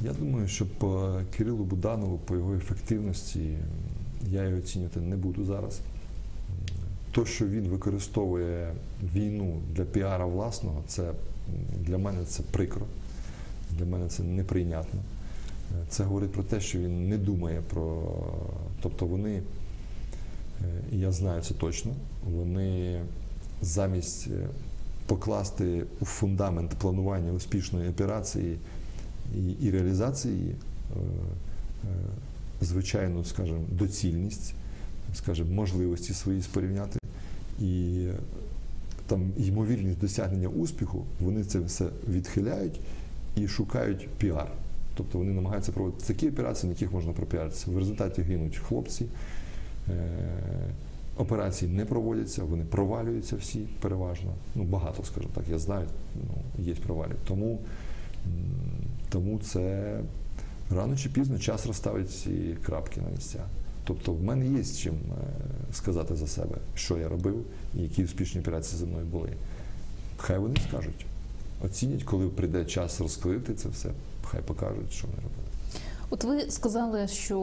Я 0.01 0.13
думаю, 0.13 0.49
що 0.49 0.67
по 0.67 1.21
Кирилу 1.37 1.65
Буданову, 1.65 2.19
по 2.19 2.35
його 2.35 2.55
ефективності, 2.55 3.59
я 4.31 4.43
його 4.43 4.59
оцінювати 4.59 5.01
не 5.01 5.17
буду 5.17 5.45
зараз. 5.45 5.81
То, 7.13 7.25
що 7.25 7.47
він 7.47 7.69
використовує 7.69 8.73
війну 9.15 9.61
для 9.73 9.85
піара 9.85 10.27
власного, 10.27 10.83
це 10.87 11.11
для 11.81 11.99
мене 11.99 12.25
це 12.25 12.43
прикро, 12.43 12.87
для 13.79 13.85
мене 13.85 14.09
це 14.09 14.23
неприйнятно. 14.23 15.01
Це 15.89 16.05
говорить 16.05 16.33
про 16.33 16.43
те, 16.43 16.61
що 16.61 16.79
він 16.79 17.09
не 17.09 17.19
думає 17.19 17.63
про. 17.71 18.03
Тобто 18.83 19.07
вони, 19.07 19.35
е, 19.35 19.43
і 20.93 20.99
я 20.99 21.13
знаю 21.13 21.43
це 21.43 21.55
точно, 21.55 21.93
вони 22.31 23.01
замість 23.63 24.27
е, 24.27 24.49
покласти 25.07 25.85
у 26.01 26.05
фундамент 26.05 26.71
планування 26.71 27.33
успішної 27.33 27.89
операції 27.89 28.59
і, 29.61 29.71
реалізації, 29.71 30.51
е, 30.51 30.99
звичайну, 32.61 33.25
скажімо, 33.25 33.61
доцільність, 33.71 34.55
скажімо, 35.15 35.55
можливості 35.55 36.15
свої 36.15 36.43
спорівняти 36.43 36.99
і 37.61 38.07
там 39.07 39.33
ймовірність 39.39 40.01
досягнення 40.01 40.49
успіху, 40.49 41.05
вони 41.21 41.45
це 41.45 41.59
все 41.59 41.87
відхиляють 42.09 42.81
і 43.37 43.49
шукають 43.49 44.09
піар. 44.19 44.53
Тобто 44.97 45.19
вони 45.19 45.33
намагаються 45.33 45.73
проводити 45.73 46.05
такі 46.07 46.29
операції, 46.29 46.69
на 46.69 46.75
яких 46.75 46.93
можна 46.93 47.13
пропіаритися. 47.13 47.71
В 47.71 47.79
результаті 47.79 48.23
гинуть 48.23 48.57
хлопці, 48.57 49.07
е, 49.89 49.93
операції 51.17 51.73
не 51.73 51.85
проводяться, 51.85 52.45
вони 52.45 52.65
провалюються 52.65 53.37
всі 53.37 53.59
переважно. 53.81 54.35
Ну, 54.55 54.65
багато, 54.65 55.05
скажімо 55.05 55.33
так, 55.35 55.45
я 55.51 55.59
знаю, 55.59 55.87
ну, 56.15 56.65
є 56.65 56.75
провалі. 56.75 57.13
Тому, 57.29 57.59
тому 59.09 59.39
це 59.39 60.01
рано 60.71 60.97
чи 60.97 61.09
пізно 61.09 61.39
час 61.39 61.67
розставить 61.67 62.11
ці 62.11 62.57
крапки 62.63 63.01
на 63.01 63.11
місця. 63.11 63.41
Тобто 63.85 64.13
в 64.13 64.23
мене 64.23 64.47
є 64.59 64.63
з 64.63 64.79
чим 64.79 64.95
е, 64.95 65.25
сказати 65.73 66.17
за 66.17 66.27
себе, 66.27 66.57
що 66.75 66.99
я 66.99 67.09
робив 67.09 67.45
і 67.79 67.83
які 67.83 68.05
успішні 68.05 68.41
операції 68.41 68.79
зі 68.79 68.87
мною 68.87 69.07
були. 69.07 69.29
Хай 70.17 70.39
вони 70.39 70.57
скажуть. 70.69 71.07
Оцінять, 71.65 72.03
коли 72.03 72.29
прийде 72.29 72.65
час 72.65 73.01
розкрити 73.01 73.55
це 73.55 73.69
все, 73.69 73.91
хай 74.31 74.41
покажуть, 74.41 74.93
що 74.93 75.07
вони 75.07 75.17
робили. 75.17 75.47
От 76.11 76.25
ви 76.25 76.51
сказали, 76.51 77.09
що 77.09 77.39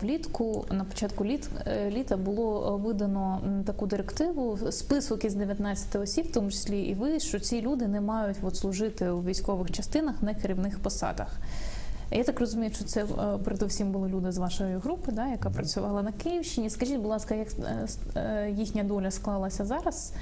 е, 0.00 0.04
влітку 0.04 0.66
на 0.70 0.84
початку 0.84 1.24
літ, 1.24 1.50
е, 1.66 1.90
літа 1.90 2.16
було 2.16 2.74
е, 2.74 2.86
видано 2.86 3.40
таку 3.66 3.86
директиву, 3.86 4.58
список 4.70 5.24
із 5.24 5.34
19 5.34 5.96
осіб, 5.96 6.26
в 6.26 6.32
тому 6.32 6.50
числі 6.50 6.82
і 6.82 6.94
ви, 6.94 7.20
що 7.20 7.40
ці 7.40 7.62
люди 7.62 7.88
не 7.88 8.00
мають 8.00 8.36
от, 8.42 8.56
служити 8.56 9.10
у 9.10 9.22
військових 9.22 9.70
частинах 9.70 10.22
на 10.22 10.34
керівних 10.34 10.78
посадах. 10.78 11.36
Я 12.10 12.24
так 12.24 12.40
розумію, 12.40 12.72
що 12.74 12.84
це 12.84 13.06
передусім 13.44 13.92
були 13.92 14.08
люди 14.08 14.32
з 14.32 14.38
вашої 14.38 14.76
групи, 14.76 15.12
да, 15.12 15.26
яка 15.26 15.50
працювала 15.50 16.02
на 16.02 16.12
Київщині. 16.12 16.70
Скажіть, 16.70 16.96
будь 16.96 17.10
ласка, 17.10 17.34
як 17.34 17.48
їхня 18.58 18.84
доля 18.84 19.10
склалася 19.10 19.64
зараз? 19.64 20.12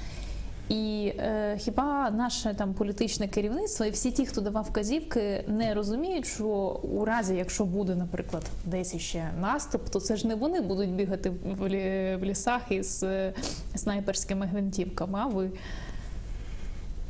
І 0.69 1.13
е, 1.19 1.57
хіба 1.59 2.11
наше 2.11 2.53
там 2.53 2.73
політичне 2.73 3.27
керівництво 3.27 3.85
і 3.85 3.89
всі 3.89 4.11
ті, 4.11 4.25
хто 4.25 4.41
давав 4.41 4.63
вказівки, 4.63 5.43
не 5.47 5.73
розуміють, 5.73 6.25
що 6.25 6.45
у 6.83 7.05
разі, 7.05 7.35
якщо 7.35 7.65
буде, 7.65 7.95
наприклад, 7.95 8.45
десь 8.65 8.93
іще 8.93 9.29
наступ, 9.41 9.89
то 9.89 9.99
це 9.99 10.15
ж 10.17 10.27
не 10.27 10.35
вони 10.35 10.61
будуть 10.61 10.89
бігати 10.89 11.29
в, 11.29 11.61
лі- 11.61 12.17
в 12.19 12.23
лісах 12.23 12.71
із 12.71 13.03
е, 13.03 13.33
снайперськими 13.75 14.45
гвинтівками, 14.45 15.19
а 15.19 15.27
ви 15.27 15.49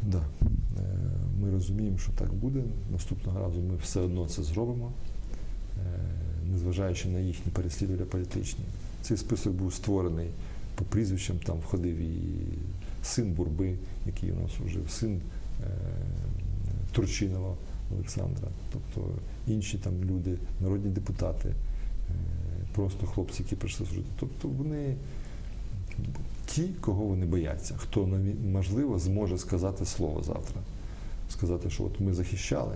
Да. 0.03 0.18
Е, 0.18 0.82
Ми 1.41 1.51
розуміємо, 1.51 1.97
що 1.97 2.12
так 2.12 2.34
буде. 2.34 2.60
Наступного 2.91 3.39
разу 3.39 3.62
ми 3.62 3.76
все 3.84 3.99
одно 3.99 4.28
це 4.28 4.43
зробимо, 4.43 4.91
е, 5.78 5.99
незважаючи 6.51 7.08
на 7.08 7.20
їхні 7.20 7.51
переслідування 7.51 8.05
політичні. 8.05 8.64
Цей 9.01 9.18
список 9.18 9.53
був 9.53 9.74
створений 9.74 10.28
по 10.76 10.84
прізвищам, 10.86 11.36
там 11.45 11.55
входив 11.60 11.97
і 11.97 12.18
син 13.08 13.34
Бурби, 13.34 13.76
який 14.05 14.32
у 14.32 14.36
нас 14.36 14.55
служив, 14.58 14.89
син 14.89 15.22
е, 15.64 15.68
Турчинова 16.91 17.55
Олександра, 17.93 18.47
тобто 18.74 19.10
інші 19.47 19.78
там 19.78 19.93
люди, 20.03 20.38
народні 20.62 20.89
депутати, 20.89 21.49
е, 21.49 21.53
просто 22.74 23.05
хлопці, 23.05 23.43
які 23.43 23.55
прийшли 23.55 23.86
служити. 23.86 24.08
Тобто 24.20 24.47
вони 24.47 24.95
ті, 26.45 26.70
кого 26.82 27.03
вони 27.03 27.26
бояться, 27.26 27.76
хто 27.78 28.10
можливо 28.51 28.99
зможе 28.99 29.38
сказати 29.38 29.86
слово 29.86 30.24
завтра. 30.24 30.62
Сказати, 31.30 31.70
що 31.70 31.84
от 31.84 31.99
ми 31.99 32.14
захищали, 32.14 32.76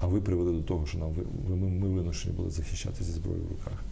а 0.00 0.06
ви 0.06 0.20
привели 0.20 0.52
до 0.52 0.62
того, 0.62 0.86
що 0.86 0.98
нам 0.98 1.08
ми, 1.48 1.56
ми 1.56 1.88
вимушені 1.88 2.34
були 2.34 2.50
захищати 2.50 3.04
зі 3.04 3.12
зброєю 3.12 3.44
в 3.44 3.50
руках. 3.50 3.82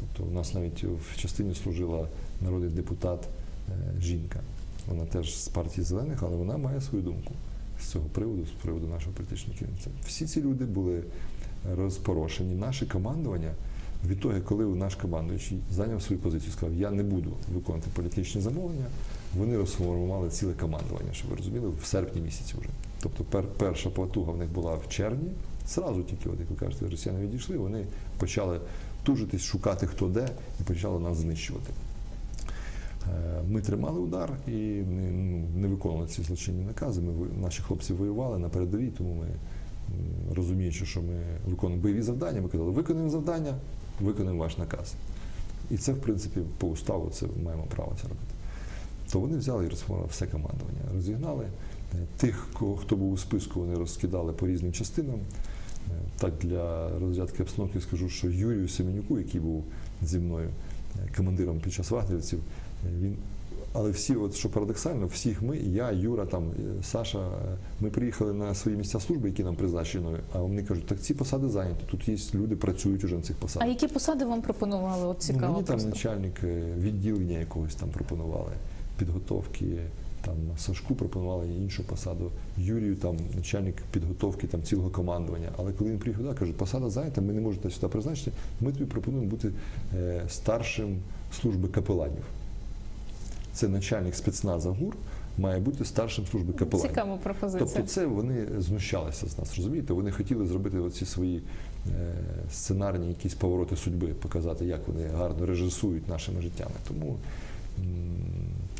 Тобто 0.00 0.30
у 0.30 0.34
нас 0.34 0.54
навіть 0.54 0.84
в 0.84 1.20
частині 1.20 1.54
служила 1.54 2.08
народний 2.40 2.70
депутат 2.70 3.28
е, 3.68 4.00
жінка. 4.00 4.40
Вона 4.88 5.04
теж 5.06 5.38
з 5.38 5.48
партії 5.48 5.84
зелених, 5.84 6.22
але 6.22 6.36
вона 6.36 6.56
має 6.56 6.80
свою 6.80 7.04
думку 7.04 7.34
з 7.80 7.86
цього 7.86 8.04
приводу, 8.04 8.46
з 8.46 8.62
приводу 8.62 8.86
нашого 8.86 9.12
політичного 9.12 9.58
керівництва. 9.58 9.92
Всі 10.06 10.26
ці 10.26 10.42
люди 10.42 10.64
були 10.64 11.02
розпорошені. 11.76 12.54
Наше 12.54 12.86
командування 12.86 13.52
від 14.08 14.20
того, 14.20 14.34
коли 14.44 14.64
наш 14.64 14.94
командуючий 14.94 15.58
зайняв 15.70 16.02
свою 16.02 16.22
позицію, 16.22 16.52
сказав, 16.52 16.74
я 16.74 16.90
не 16.90 17.02
буду 17.02 17.32
виконувати 17.54 17.90
політичні 17.94 18.40
замовлення, 18.40 18.86
вони 19.36 19.56
розформували 19.56 20.30
ціле 20.30 20.52
командування, 20.52 21.12
щоб 21.12 21.30
ви 21.30 21.36
розуміли, 21.36 21.72
в 21.82 21.86
серпні 21.86 22.22
місяці 22.22 22.54
вже. 22.58 22.68
Тобто 23.02 23.24
пер, 23.24 23.44
перша 23.58 23.90
потуга 23.90 24.32
в 24.32 24.36
них 24.36 24.48
була 24.48 24.74
в 24.74 24.88
червні, 24.88 25.30
зразу 25.68 26.02
тільки, 26.02 26.28
от, 26.28 26.40
як 26.40 26.50
ви 26.50 26.56
кажете, 26.56 26.88
росіяни 26.88 27.20
відійшли, 27.20 27.56
вони 27.56 27.86
почали 28.18 28.60
тужитись, 29.02 29.42
шукати 29.42 29.86
хто 29.86 30.08
де 30.08 30.28
і 30.60 30.62
почали 30.62 31.00
нас 31.00 31.16
знищувати. 31.16 31.72
Е, 33.08 33.42
Ми 33.48 33.60
тримали 33.60 34.00
удар 34.00 34.32
і 34.46 34.50
не, 34.50 35.10
ну, 35.10 35.46
не 35.54 35.68
виконували 35.68 36.06
ці 36.06 36.22
злочинні 36.22 36.64
накази. 36.64 37.00
Ми, 37.00 37.12
наші 37.42 37.62
хлопці 37.62 37.92
воювали 37.92 38.38
на 38.38 38.48
передовій, 38.48 38.90
тому 38.98 39.14
ми, 39.14 39.26
розуміючи, 40.34 40.86
що 40.86 41.02
ми 41.02 41.22
виконуємо 41.46 41.82
бойові 41.82 42.02
завдання, 42.02 42.40
ми 42.40 42.48
казали, 42.48 42.70
виконуємо 42.70 43.10
завдання, 43.10 43.54
виконуємо 44.00 44.42
ваш 44.42 44.58
наказ. 44.58 44.94
І 45.70 45.76
це, 45.76 45.92
в 45.92 46.00
принципі, 46.00 46.40
по 46.58 46.68
уставу 46.68 47.10
це 47.10 47.26
маємо 47.44 47.66
право 47.74 47.92
це 47.96 48.02
робити. 48.02 48.34
То 49.12 49.20
вони 49.20 49.36
взяли 49.36 49.66
і 49.66 49.68
розформували 49.68 50.10
все 50.10 50.26
командування, 50.26 50.80
розігнали. 50.94 51.46
Е, 51.94 52.06
Тих, 52.16 52.48
хто 52.78 52.96
був 52.96 53.12
у 53.12 53.16
списку, 53.16 53.60
вони 53.60 53.74
розкидали 53.74 54.32
по 54.32 54.46
різним 54.46 54.72
частинам. 54.72 55.14
Е, 55.16 55.92
Так, 56.18 56.32
для 56.40 56.98
розрядки 56.98 57.42
обстановки 57.42 57.80
скажу, 57.80 58.08
що 58.08 58.30
Юрію 58.30 58.68
Семенюку, 58.68 59.18
який 59.18 59.40
був 59.40 59.64
зі 60.02 60.18
мною 60.18 60.48
командиром 61.16 61.60
під 61.60 61.72
час 61.72 61.90
вагнерівців, 61.90 62.40
він. 63.00 63.16
Але 63.74 63.90
всі, 63.90 64.14
от 64.14 64.34
що 64.34 64.48
парадоксально, 64.48 65.06
всіх 65.06 65.42
ми, 65.42 65.56
я, 65.56 65.92
Юра, 65.92 66.26
там, 66.26 66.50
Саша, 66.82 67.28
ми 67.80 67.90
приїхали 67.90 68.32
на 68.32 68.54
свої 68.54 68.76
місця 68.76 69.00
служби, 69.00 69.28
які 69.28 69.44
нам 69.44 69.56
призначені, 69.56 70.06
а 70.34 70.38
вони 70.38 70.62
кажуть, 70.62 70.86
так 70.86 71.00
ці 71.00 71.14
посади 71.14 71.48
зайняті, 71.48 71.80
тут 71.90 72.08
є 72.08 72.16
люди, 72.34 72.56
працюють 72.56 73.04
уже 73.04 73.16
на 73.16 73.22
цих 73.22 73.36
посадах. 73.36 73.68
а 73.68 73.70
які 73.70 73.88
посади 73.88 74.24
вам 74.24 74.42
пропонували? 74.42 75.06
От 75.06 75.22
цікаво 75.22 75.46
Ну, 75.46 75.52
мені 75.52 75.64
там 75.64 75.76
просто. 75.76 75.88
начальник 75.88 76.40
е, 76.44 76.62
відділення 76.78 77.38
якогось 77.38 77.74
там 77.74 77.88
пропонували 77.88 78.52
підготовки. 78.98 79.66
Там 80.24 80.34
Сашку 80.58 80.94
пропонували 80.94 81.46
іншу 81.48 81.84
посаду, 81.84 82.30
Юрію 82.56 82.96
там 82.96 83.16
начальник 83.36 83.74
підготовки 83.92 84.46
там 84.46 84.62
цілого 84.62 84.90
командування. 84.90 85.48
Але 85.58 85.72
коли 85.72 85.90
він 85.90 85.98
приїхав, 85.98 86.24
да, 86.24 86.34
кажуть, 86.34 86.56
посада 86.56 86.90
зайнята, 86.90 87.20
ми 87.20 87.32
не 87.32 87.40
можемо 87.40 87.70
сюди 87.70 87.88
призначити. 87.88 88.32
Ми 88.60 88.72
тобі 88.72 88.84
пропонуємо 88.84 89.30
бути 89.30 89.50
е, 89.94 90.22
старшим 90.28 90.96
служби 91.40 91.68
капеланів. 91.68 92.24
Це 93.52 93.68
начальник 93.68 94.14
спецназа 94.14 94.70
ГУР 94.70 94.96
має 95.38 95.60
бути 95.60 95.84
старшим 95.84 96.26
служби 96.26 96.52
капеланів. 96.52 96.90
Цікава 96.90 97.16
пропозиція. 97.16 97.70
Тобто 97.74 97.88
це 97.88 98.06
вони 98.06 98.46
знущалися 98.58 99.26
з 99.26 99.38
нас, 99.38 99.56
розумієте? 99.56 99.92
Вони 99.92 100.10
хотіли 100.10 100.46
зробити 100.46 100.78
оці 100.78 101.04
свої 101.04 101.42
е, 101.86 102.14
сценарні 102.52 103.08
якісь 103.08 103.34
повороти 103.34 103.76
судьби, 103.76 104.06
показати, 104.06 104.64
як 104.64 104.88
вони 104.88 105.06
гарно 105.06 105.46
режисують 105.46 106.08
нашими 106.08 106.42
життями. 106.42 106.74
Тому, 106.88 107.16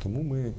тому 0.02 0.22
ми 0.22 0.52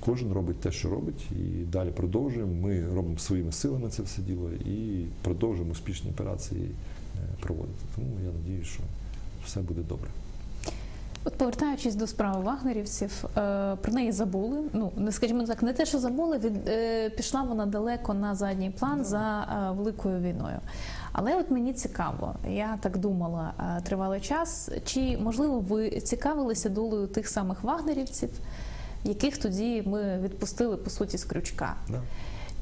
кожен 0.00 0.32
робить 0.32 0.60
те, 0.60 0.72
що 0.72 0.90
робить, 0.90 1.26
і 1.30 1.64
далі 1.64 1.90
продовжуємо. 1.90 2.54
Ми 2.54 2.84
робимо 2.94 3.18
своїми 3.18 3.52
силами 3.52 3.88
це 3.90 4.02
все 4.02 4.22
діло 4.22 4.50
і 4.50 5.06
продовжуємо 5.22 5.72
успішні 5.72 6.10
операції 6.10 6.64
е, 6.64 7.18
проводити. 7.40 7.84
Тому 7.94 8.08
я 8.26 8.32
надію, 8.32 8.64
що 8.64 8.82
все 9.44 9.60
буде 9.60 9.80
добре. 9.88 10.08
От 11.24 11.34
повертаючись 11.34 11.94
до 11.94 12.06
справи 12.06 12.44
вагнерівців, 12.44 13.24
е, 13.24 13.76
про 13.76 13.92
неї 13.92 14.12
забули. 14.12 14.62
Ну 14.72 14.92
не 14.96 15.12
скажімо 15.12 15.44
так, 15.44 15.62
не 15.62 15.72
те, 15.72 15.86
що 15.86 15.98
забули, 15.98 16.38
від 16.38 16.68
е, 16.68 17.10
пішла 17.10 17.42
вона 17.42 17.66
далеко 17.66 18.14
на 18.14 18.34
задній 18.34 18.70
план 18.70 19.04
за 19.04 19.40
е, 19.40 19.76
великою 19.76 20.20
війною. 20.20 20.58
Але 21.12 21.36
от 21.36 21.50
мені 21.50 21.72
цікаво, 21.72 22.34
я 22.48 22.78
так 22.80 22.98
думала 22.98 23.52
тривалий 23.84 24.20
час. 24.20 24.70
Чи 24.84 25.18
можливо 25.20 25.60
ви 25.60 25.90
цікавилися 25.90 26.68
долею 26.68 27.06
тих 27.06 27.28
самих 27.28 27.62
вагнерівців, 27.62 28.30
яких 29.04 29.38
тоді 29.38 29.82
ми 29.86 30.18
відпустили 30.18 30.76
по 30.76 30.90
суті 30.90 31.18
з 31.18 31.24
крючка? 31.24 31.74
Да. 31.88 32.00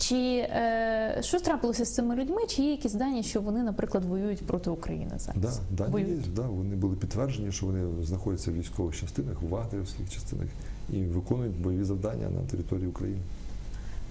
Чи 0.01 0.17
е, 0.17 1.19
що 1.21 1.41
трапилося 1.41 1.85
з 1.85 1.95
цими 1.95 2.15
людьми? 2.17 2.47
Чи 2.49 2.63
є 2.63 2.71
якісь 2.71 2.93
дані, 2.93 3.23
що 3.23 3.41
вони, 3.41 3.63
наприклад, 3.63 4.05
воюють 4.05 4.47
проти 4.47 4.71
України 4.71 5.13
зараз? 5.19 5.61
Да, 5.71 5.85
дані 5.85 6.01
є, 6.11 6.17
да, 6.37 6.43
вони 6.43 6.77
були 6.77 6.97
підтверджені, 6.97 7.53
що 7.53 7.67
вони 7.67 8.05
знаходяться 8.05 8.51
в 8.51 8.55
військових 8.55 8.97
частинах, 9.01 9.43
в 9.43 9.49
вагнерівських 9.49 10.11
частинах 10.11 10.47
і 10.93 11.03
виконують 11.03 11.57
бойові 11.63 11.85
завдання 11.85 12.31
на 12.31 12.41
території 12.51 12.87
України. 12.89 13.21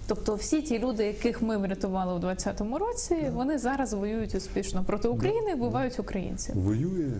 Тобто 0.06 0.34
всі 0.34 0.62
ті 0.62 0.78
люди, 0.78 1.04
яких 1.06 1.42
ми 1.42 1.56
врятували 1.58 2.14
у 2.14 2.18
2020 2.18 2.80
році, 2.80 3.30
вони 3.34 3.58
зараз 3.58 3.92
воюють 3.92 4.34
успішно 4.34 4.84
проти 4.84 5.08
України, 5.08 5.54
вбивають 5.54 5.98
українців. 6.00 6.54
Воює 6.56 7.10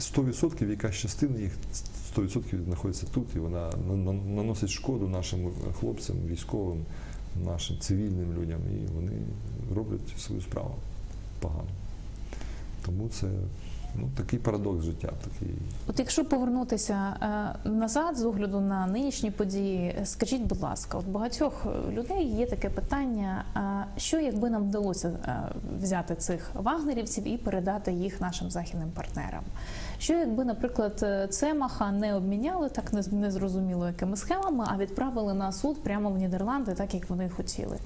100%, 0.00 0.70
якась 0.70 0.94
частина 0.94 1.38
їх 1.38 1.52
100% 2.16 2.64
знаходиться 2.64 3.06
тут, 3.14 3.26
і 3.36 3.38
вона 3.38 3.70
на- 3.88 3.96
на- 3.96 4.12
наносить 4.12 4.70
шкоду 4.70 5.08
нашим 5.08 5.50
хлопцям, 5.80 6.16
військовим, 6.26 6.84
нашим 7.44 7.78
цивільним 7.78 8.34
людям, 8.34 8.60
і 8.74 8.86
вони 8.94 9.12
роблять 9.74 10.18
свою 10.18 10.40
справу 10.40 10.74
погано. 11.40 11.68
Тому 12.84 13.08
це 13.08 13.26
Ну, 13.94 14.10
такий 14.16 14.38
парадокс 14.38 14.84
життя. 14.84 15.08
Такий. 15.24 15.54
От 15.86 15.98
якщо 15.98 16.24
повернутися 16.24 17.16
е, 17.64 17.68
назад 17.68 18.16
з 18.16 18.24
огляду 18.24 18.60
на 18.60 18.86
нинішні 18.86 19.30
події, 19.30 19.96
скажіть, 20.04 20.42
будь 20.42 20.60
ласка, 20.60 20.98
от 20.98 21.06
багатьох 21.06 21.66
людей 21.92 22.26
є 22.26 22.46
таке 22.46 22.70
питання: 22.70 23.44
е, 23.56 24.00
що 24.00 24.20
якби 24.20 24.50
нам 24.50 24.62
вдалося 24.62 25.08
е, 25.08 25.42
взяти 25.82 26.14
цих 26.14 26.50
вагнерівців 26.54 27.28
і 27.28 27.36
передати 27.36 27.92
їх 27.92 28.20
нашим 28.20 28.50
західним 28.50 28.90
партнерам? 28.90 29.42
Що 29.98 30.12
якби, 30.12 30.44
наприклад, 30.44 31.00
е, 31.02 31.28
Цемаха 31.28 31.92
не 31.92 32.14
обміняли 32.14 32.68
так 32.68 32.92
незрозуміло 33.12 33.86
якими 33.86 34.16
схемами, 34.16 34.64
а 34.68 34.76
відправили 34.76 35.34
на 35.34 35.52
суд 35.52 35.82
прямо 35.82 36.10
в 36.10 36.18
Нідерланди, 36.18 36.74
так 36.74 36.94
як 36.94 37.10
вони 37.10 37.28
хотіли? 37.28 37.78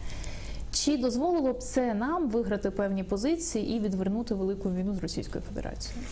Чи 0.72 0.96
дозволило 0.96 1.52
б 1.52 1.58
це 1.58 1.94
нам 1.94 2.28
виграти 2.28 2.70
певні 2.70 3.04
позиції 3.04 3.76
і 3.76 3.80
відвернути 3.80 4.34
велику 4.34 4.72
війну 4.72 4.94
з 4.94 4.98
Російською 4.98 5.44
Федерацією? 5.48 6.06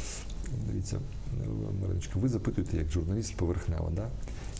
Дивіться, 0.66 0.96
е, 0.96 1.46
Мариночка, 1.82 2.18
ви 2.18 2.28
запитуєте 2.28 2.76
як 2.76 2.90
журналіст 2.90 3.36
поверхнево, 3.36 3.92
да? 3.96 4.08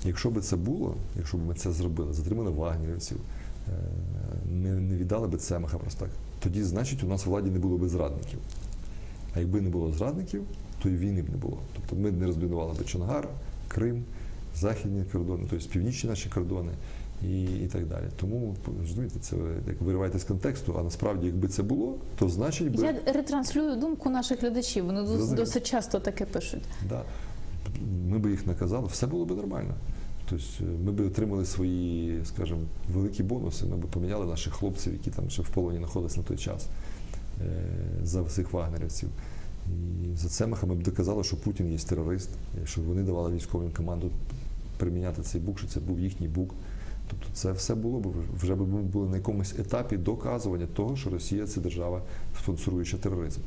Якщо 0.05 0.31
би 0.31 0.41
це 0.41 0.57
було, 0.57 0.95
якщо 1.17 1.37
б 1.37 1.47
ми 1.47 1.55
це 1.55 1.73
зробили, 1.73 2.13
затримали 2.13 2.51
вагнерівців, 2.51 3.21
е, 3.69 3.73
не, 4.51 4.69
не 4.69 4.97
віддали 4.97 5.29
би 5.29 5.39
Цемаха 5.39 5.79
просто 5.79 6.05
так, 6.05 6.11
тоді, 6.41 6.63
значить, 6.63 7.05
у 7.05 7.07
нас 7.07 7.27
у 7.27 7.31
владі 7.31 7.51
не 7.51 7.59
було 7.59 7.79
би 7.79 7.89
зрадників. 7.89 8.39
А 9.35 9.41
якби 9.41 9.61
не 9.61 9.71
було 9.71 9.93
зрадників, 9.93 10.43
то 10.83 10.89
і 10.89 10.97
війни 10.97 11.23
б 11.23 11.31
не 11.31 11.37
було. 11.37 11.59
Тобто 11.75 11.97
ми 11.97 12.11
б 12.11 12.21
не 12.21 12.27
розбудували 12.27 12.73
би 12.79 12.85
Чонгар, 12.85 13.29
Крим, 13.69 14.05
західні 14.57 15.05
кордони, 15.13 15.47
тобто 15.51 15.69
північні 15.69 16.11
наші 16.11 16.29
кордони 16.29 16.73
і, 17.23 17.43
і 17.43 17.69
так 17.73 17.87
далі. 17.87 18.05
Тому 18.17 18.57
розумієте, 18.81 19.19
це 19.21 19.37
як 19.67 19.81
вириваєте 19.81 20.19
з 20.19 20.25
контексту, 20.25 20.77
а 20.79 20.83
насправді, 20.83 21.27
якби 21.27 21.49
це 21.49 21.63
було, 21.63 21.95
то 22.19 22.29
значить 22.29 22.71
би. 22.71 22.83
Я 22.83 23.13
ретранслюю 23.13 23.77
думку 23.77 24.11
наших 24.11 24.41
глядачів. 24.41 24.87
Вони 24.87 25.07
Зрозуміло. 25.07 25.37
досить 25.37 25.67
часто 25.67 26.01
таке 26.01 26.25
пишуть. 26.25 26.63
Да. 26.89 27.03
Ми 28.09 28.19
би 28.19 28.31
їх 28.31 28.47
наказали, 28.47 28.87
все 28.87 29.07
було 29.07 29.25
б 29.25 29.37
нормально. 29.37 29.75
Тобто 30.31 30.45
е, 30.61 30.65
ми 30.85 30.93
б 30.93 31.07
отримали 31.07 31.45
свої, 31.45 32.21
скажімо, 32.25 32.61
великі 32.95 33.23
бонуси. 33.23 33.65
Ми 33.67 33.77
б 33.77 33.81
поміняли 33.81 34.27
наших 34.27 34.53
хлопців, 34.53 34.93
які 34.93 35.11
там 35.11 35.31
ще 35.31 35.43
в 35.43 35.49
полоні 35.49 35.79
знаходились 35.79 36.17
на 36.17 36.23
той 36.23 36.37
час 36.37 36.67
е, 37.41 37.45
за 38.03 38.23
всіх 38.23 38.53
вагнерівців. 38.53 39.09
І 40.05 40.17
за 40.17 40.29
це 40.29 40.47
б 40.75 40.83
доказали, 40.83 41.25
що 41.25 41.37
Путін 41.37 41.73
є 41.73 41.79
терорист, 41.79 42.31
що 42.65 42.81
вони 42.81 43.03
давали 43.03 43.33
військовим 43.33 43.71
команду 43.71 44.11
приміняти 44.77 45.23
цей 45.23 45.41
бук, 45.41 45.59
що 45.59 45.69
це 45.69 45.81
був 45.81 46.01
їхній 46.01 46.29
бук. 46.29 46.55
Тобто 47.11 47.27
це 47.33 47.53
все 47.53 47.75
було 47.75 48.01
б 48.01 48.15
вже 48.41 48.55
б 48.55 48.69
ми 48.69 49.09
на 49.09 49.17
якомусь 49.17 49.55
етапі 49.59 49.97
доказування 49.97 50.67
того, 50.67 50.97
що 50.97 51.11
Росія 51.11 51.47
це 51.47 51.61
держава, 51.61 52.03
спонсоруюча 52.43 52.97
тероризм. 52.97 53.41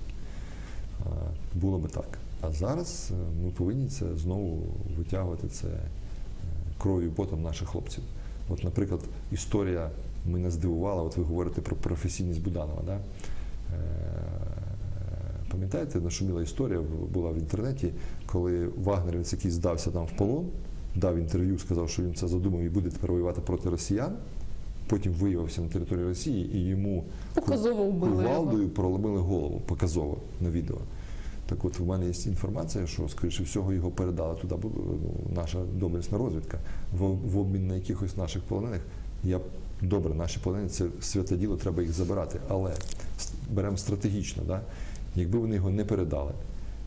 Було 1.56 1.78
би 1.78 1.90
так. 1.90 2.18
А 2.42 2.52
зараз 2.52 3.12
е, 3.12 3.44
ми 3.44 3.52
повинні 3.52 3.88
це 3.88 4.18
знову 4.18 4.64
витягувати 4.98 5.48
це 5.48 5.68
е, 5.68 5.80
кров'ю 6.78 7.12
потом 7.12 7.42
наших 7.42 7.70
хлопців. 7.70 8.04
От, 8.50 8.64
наприклад, 8.64 9.00
історія 9.32 9.90
мене 10.26 10.52
здивувала, 10.52 11.04
от 11.04 11.18
ви 11.18 11.24
говорите 11.24 11.62
про 11.62 11.76
професійність 11.76 12.42
Буданова. 12.42 12.82
Да? 12.86 13.00
Пам'ятаєте, 15.54 16.00
нашуміла 16.00 16.42
історія 16.42 16.82
була 17.14 17.32
в 17.32 17.38
інтернеті, 17.38 17.90
коли 18.26 18.70
вагнерівець, 18.84 19.34
який 19.34 19.52
здався 19.52 19.92
там 19.92 20.06
в 20.06 20.18
полон, 20.18 20.46
дав 20.96 21.18
інтерв'ю, 21.18 21.60
сказав, 21.60 21.90
що 21.90 22.04
він 22.04 22.16
це 22.16 22.28
задумав 22.28 22.62
і 22.62 22.70
буде 22.70 22.90
тепер 22.90 23.12
воювати 23.12 23.42
проти 23.42 23.70
росіян. 23.70 24.16
Потім 24.88 25.12
виявився 25.12 25.62
на 25.62 25.68
території 25.68 26.06
Росії 26.06 26.56
і 26.58 26.66
йому 26.66 27.04
Показово 27.34 27.94
кувалдою 27.94 28.70
проломили 28.70 29.20
голову 29.20 29.62
показово 29.66 30.18
на 30.42 30.50
відео. 30.50 30.78
Так 31.50 31.66
от 31.66 31.80
в 31.80 31.86
мене 31.86 32.06
є 32.06 32.14
інформація, 32.26 32.88
що, 32.88 33.10
скоріше 33.10 33.44
всього, 33.44 33.74
його 33.74 33.92
передала 33.92 34.34
туди 34.34 34.56
ну, 34.64 35.14
наша 35.36 35.60
доблесна 35.74 36.18
розвідка 36.18 36.60
в, 36.98 37.04
в 37.06 37.38
обмін 37.38 37.68
на 37.68 37.76
якихось 37.76 38.18
наших 38.18 38.44
полонених. 38.44 38.82
Я 39.24 39.40
добре, 39.82 40.14
наші 40.14 40.40
полонені 40.40 40.70
це 40.70 40.86
святе 41.02 41.36
діло, 41.36 41.58
треба 41.58 41.82
їх 41.82 41.92
забирати. 41.92 42.40
Але 42.50 42.74
беремо 43.52 43.78
стратегічно, 43.78 44.44
да? 44.48 44.62
Якби 45.16 45.40
вони 45.40 45.56
його 45.56 45.70
не 45.70 45.86
передали, 45.86 46.32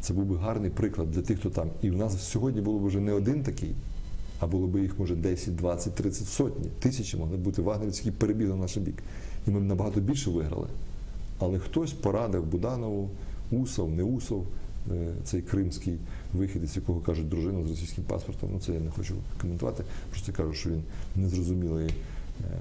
це 0.01 0.14
був 0.14 0.24
би 0.24 0.37
гарний 0.37 0.70
приклад 0.70 1.11
для 1.11 1.22
тих, 1.22 1.39
хто 1.39 1.51
там. 1.51 1.70
І 1.83 1.91
в 1.91 1.97
нас 1.97 2.29
сьогодні 2.29 2.61
було 2.61 2.79
б 2.79 2.87
вже 2.87 3.01
не 3.01 3.12
один 3.12 3.43
такий, 3.43 3.74
а 4.41 4.47
було 4.47 4.66
б 4.66 4.83
їх, 4.83 4.99
може, 4.99 5.16
10, 5.16 5.57
20, 5.57 5.95
30 5.95 6.29
сотні, 6.29 6.68
тисячі 6.81 7.18
могли 7.18 7.37
бути 7.37 7.62
вагнерівці, 7.62 8.03
які 8.05 8.18
перебігли 8.18 8.55
на 8.55 8.61
наш 8.61 8.77
бік. 8.77 8.95
І 9.47 9.51
ми 9.51 9.61
б 9.61 9.64
набагато 9.64 10.01
більше 10.01 10.31
виграли. 10.31 10.66
Але 11.39 11.59
хтось 11.59 11.93
порадив 11.93 12.47
Буданову, 12.47 13.11
Усов, 13.51 13.91
не 13.91 14.03
Усов, 14.03 14.47
е, 14.93 15.12
цей 15.24 15.43
кримський 15.43 15.99
вихідець, 16.35 16.77
якого 16.77 17.01
кажуть 17.01 17.29
дружина 17.29 17.64
з 17.66 17.70
російським 17.70 18.05
паспортом. 18.05 18.51
Ну 18.53 18.61
це 18.61 18.72
я 18.72 18.81
не 18.81 18.91
хочу 18.91 19.14
коментувати. 19.41 19.85
Просто 20.11 20.33
кажу, 20.33 20.53
що 20.53 20.70
він 20.70 20.83
незрозумілої, 21.16 21.89
е, 21.89 21.93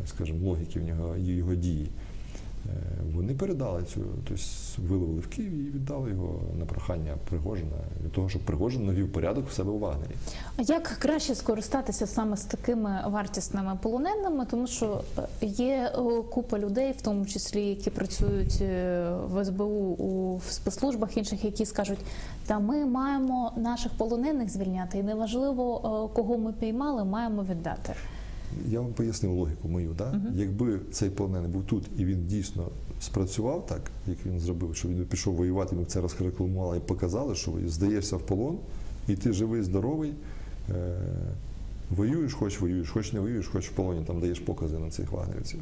скажімо, 0.08 0.50
логіки 0.50 0.80
в 0.80 0.84
нього 0.84 1.18
його 1.18 1.56
дії. 1.56 1.88
Е, 2.70 3.02
Вони 3.16 3.34
передали 3.34 3.84
цю, 3.84 4.02
тобто 4.28 4.44
виловили 4.78 5.20
в 5.20 5.28
Києві 5.28 5.58
і 5.58 5.72
віддали 5.72 6.10
його 6.10 6.42
на 6.60 6.66
прохання 6.66 7.14
Пригожина 7.30 7.76
для 8.02 8.10
того, 8.10 8.30
щоб 8.30 8.42
Пригожин 8.42 8.86
навів 8.86 9.12
порядок 9.12 9.50
в 9.50 9.54
себе 9.54 9.72
у 9.72 9.80
Вагнері. 9.80 10.12
А 10.58 10.62
як 10.62 10.84
краще 10.84 11.36
скористатися 11.36 12.08
саме 12.08 12.38
з 12.38 12.44
такими 12.44 13.04
вартісними 13.08 13.78
полоненими? 13.82 14.46
Тому 14.46 14.68
що 14.68 15.02
е, 15.18 15.46
є 15.46 15.92
е, 15.96 16.22
купа 16.22 16.60
людей, 16.60 16.92
в 16.92 17.02
тому 17.02 17.26
числі 17.26 17.66
які 17.66 17.90
працюють 17.90 18.62
в 19.32 19.46
СБУ 19.46 19.64
у 19.98 20.38
в 20.38 20.52
спецслужбах 20.52 21.18
інших, 21.18 21.46
які 21.46 21.66
скажуть, 21.66 22.00
та 22.48 22.60
ми 22.60 22.86
маємо 22.86 23.52
наших 23.56 23.92
полонених 23.98 24.50
звільняти, 24.50 24.98
і 24.98 25.04
неважливо, 25.04 26.10
кого 26.16 26.38
ми 26.38 26.54
піймали, 26.54 27.04
маємо 27.04 27.44
віддати. 27.44 27.94
Я 28.70 28.82
вам 28.82 28.94
пояснив 28.94 29.32
логіку 29.32 29.68
мою. 29.68 29.94
Да? 29.98 30.22
Якби 30.36 30.80
цей 30.92 31.10
полонений 31.10 31.50
був 31.50 31.64
тут 31.64 31.84
і 31.98 32.06
він 32.06 32.28
дійсно 32.28 32.68
спрацював 33.02 33.66
так, 33.66 33.82
як 34.08 34.18
він 34.26 34.40
зробив, 34.40 34.76
що 34.76 34.88
він 34.88 35.06
пішов 35.06 35.36
воювати, 35.36 35.76
ми 35.76 35.84
б 35.84 35.88
це 35.88 36.02
розрекламували 36.02 36.78
і 36.78 36.80
показали, 36.80 37.36
що 37.36 37.52
здаєшся 37.68 38.18
в 38.18 38.22
полон, 38.22 38.58
і 39.08 39.16
ти 39.16 39.34
живий, 39.34 39.64
здоровий, 39.64 40.14
е- 40.70 40.96
воюєш, 41.90 42.34
хоч 42.34 42.62
воюєш, 42.62 42.90
хоч 42.90 43.14
не 43.14 43.20
воюєш, 43.20 43.48
хоч 43.48 43.68
в 43.68 43.72
полоні 43.72 44.02
там 44.08 44.20
даєш 44.20 44.40
покази 44.40 44.80
на 44.80 44.90
цих 44.90 45.12
вагнерівців. 45.12 45.60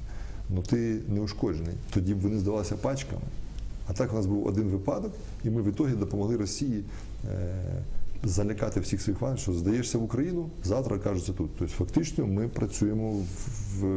Ну 0.49 0.61
ти 0.61 0.99
не 1.07 1.19
ушкоджений. 1.19 1.73
Тоді 1.93 2.13
б 2.13 2.19
вони 2.19 2.39
здавалися 2.39 2.75
пачками. 2.75 3.21
А 3.87 3.93
так 3.93 4.13
у 4.13 4.15
нас 4.15 4.25
був 4.25 4.47
один 4.47 4.63
випадок, 4.63 5.11
і 5.43 5.49
ми 5.49 5.61
в 5.61 5.67
ітогі 5.67 5.93
допомогли 5.93 6.37
Росії 6.37 6.83
е, 7.31 7.55
залякати 8.23 8.79
всіх 8.79 9.01
своїх 9.01 9.21
вагнерів, 9.21 9.41
що 9.41 9.53
здаєшся 9.53 9.97
в 9.97 10.03
Україну, 10.03 10.49
завтра 10.63 10.97
кажуться 10.97 11.33
тут. 11.33 11.49
Тобто 11.59 11.73
фактично 11.73 12.27
ми 12.27 12.47
працюємо 12.47 13.11
в, 13.11 13.23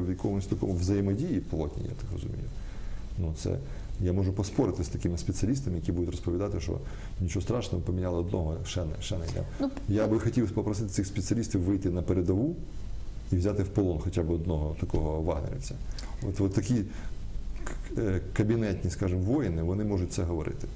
в 0.07 0.11
якомусь 0.11 0.47
такому 0.47 0.73
взаємодії 0.75 1.41
плотній, 1.41 1.85
я 1.85 1.91
так 1.91 2.13
розумію. 2.13 2.45
Ну, 3.19 3.35
це, 3.43 3.59
я 4.01 4.13
можу 4.13 4.33
поспорити 4.33 4.85
з 4.85 4.89
такими 4.89 5.19
спеціалістами, 5.19 5.77
які 5.77 5.93
будуть 5.93 6.11
розповідати, 6.11 6.61
що 6.61 6.79
нічого 7.21 7.43
страшного, 7.43 7.85
поміняли 7.85 8.19
одного, 8.19 8.57
ще 8.65 8.85
не, 8.85 8.93
ще 9.01 9.19
не 9.19 9.27
йде. 9.27 9.45
Ну, 9.61 9.71
Я 9.89 10.07
би 10.07 10.21
хотів 10.21 10.51
попросити 10.51 10.89
цих 10.89 11.07
спеціалістів 11.07 11.61
вийти 11.61 11.91
на 11.91 12.03
передову 12.03 12.57
і 13.33 13.37
взяти 13.37 13.63
в 13.63 13.69
полон 13.69 13.99
хоча 13.99 14.23
б 14.23 14.31
одного 14.31 14.77
такого 14.81 15.23
вагнерівця. 15.23 15.75
От, 16.29 16.41
от 16.41 16.53
такі 16.53 16.83
е, 17.99 18.21
кабінетні, 18.33 18.91
скажімо, 18.91 19.21
воїни, 19.21 19.63
вони 19.63 19.85
можуть 19.85 20.13
це 20.13 20.23
говорити. 20.23 20.69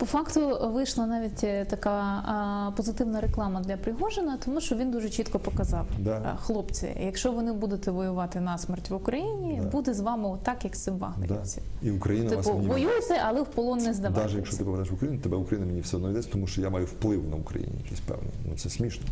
По 0.00 0.06
факту 0.06 0.70
вийшла 0.72 1.06
навіть 1.06 1.44
е, 1.44 1.64
така 1.64 1.90
а, 1.90 2.70
позитивна 2.76 3.20
реклама 3.20 3.60
для 3.60 3.76
Пригожина, 3.76 4.38
тому 4.44 4.60
що 4.60 4.74
він 4.76 4.90
дуже 4.90 5.10
чітко 5.10 5.38
показав, 5.38 5.86
Да. 5.98 6.38
хлопці, 6.42 6.96
якщо 7.04 7.32
ви 7.32 7.42
не 7.42 7.52
будете 7.52 7.90
воювати 7.90 8.40
на 8.40 8.58
смерть 8.58 8.90
в 8.90 8.94
Україні, 8.94 9.60
Да. 9.62 9.68
буде 9.68 9.94
з 9.94 10.00
вами 10.00 10.38
так, 10.42 10.64
як 10.64 10.76
з 10.76 10.80
цим 10.80 10.98
Да. 11.28 11.42
І 11.82 11.90
Україна 11.90 12.36
вас 12.36 12.46
Типу, 12.46 12.58
мені 12.58 12.68
воюйте, 12.68 13.22
але 13.26 13.42
в 13.42 13.46
полон 13.46 13.78
не 13.78 13.84
навіть 13.84 13.96
здавайтеся. 13.96 14.36
якщо 14.36 14.56
ти 14.56 14.64
попадеш 14.64 14.90
в 14.90 14.94
Україну, 14.94 15.18
тебе 15.20 15.36
Україна 15.36 15.66
мені 15.66 15.80
все 15.80 15.96
одно 15.96 16.10
йдеться, 16.10 16.30
тому 16.32 16.46
що 16.46 16.60
я 16.60 16.70
маю 16.70 16.86
вплив 16.86 17.28
на 17.28 17.36
Україну 17.36 17.72
якийсь 17.82 18.00
певний. 18.00 18.32
Ну 18.48 18.56
це 18.56 18.70
смішно. 18.70 19.06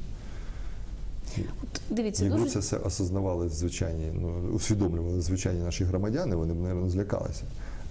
От 1.39 1.80
Дивіться, 1.91 2.24
Якби 2.24 2.39
дуже 2.39 2.51
це 2.51 2.59
все 2.59 2.76
осознавали 2.76 3.49
звичайні, 3.49 4.11
ну 4.14 4.28
усвідомлювали 4.55 5.20
звичайні 5.20 5.61
наші 5.61 5.84
громадяни, 5.84 6.36
вони 6.36 6.55
б, 6.55 6.57
мабуть, 6.57 6.91
злякалися. 6.91 7.43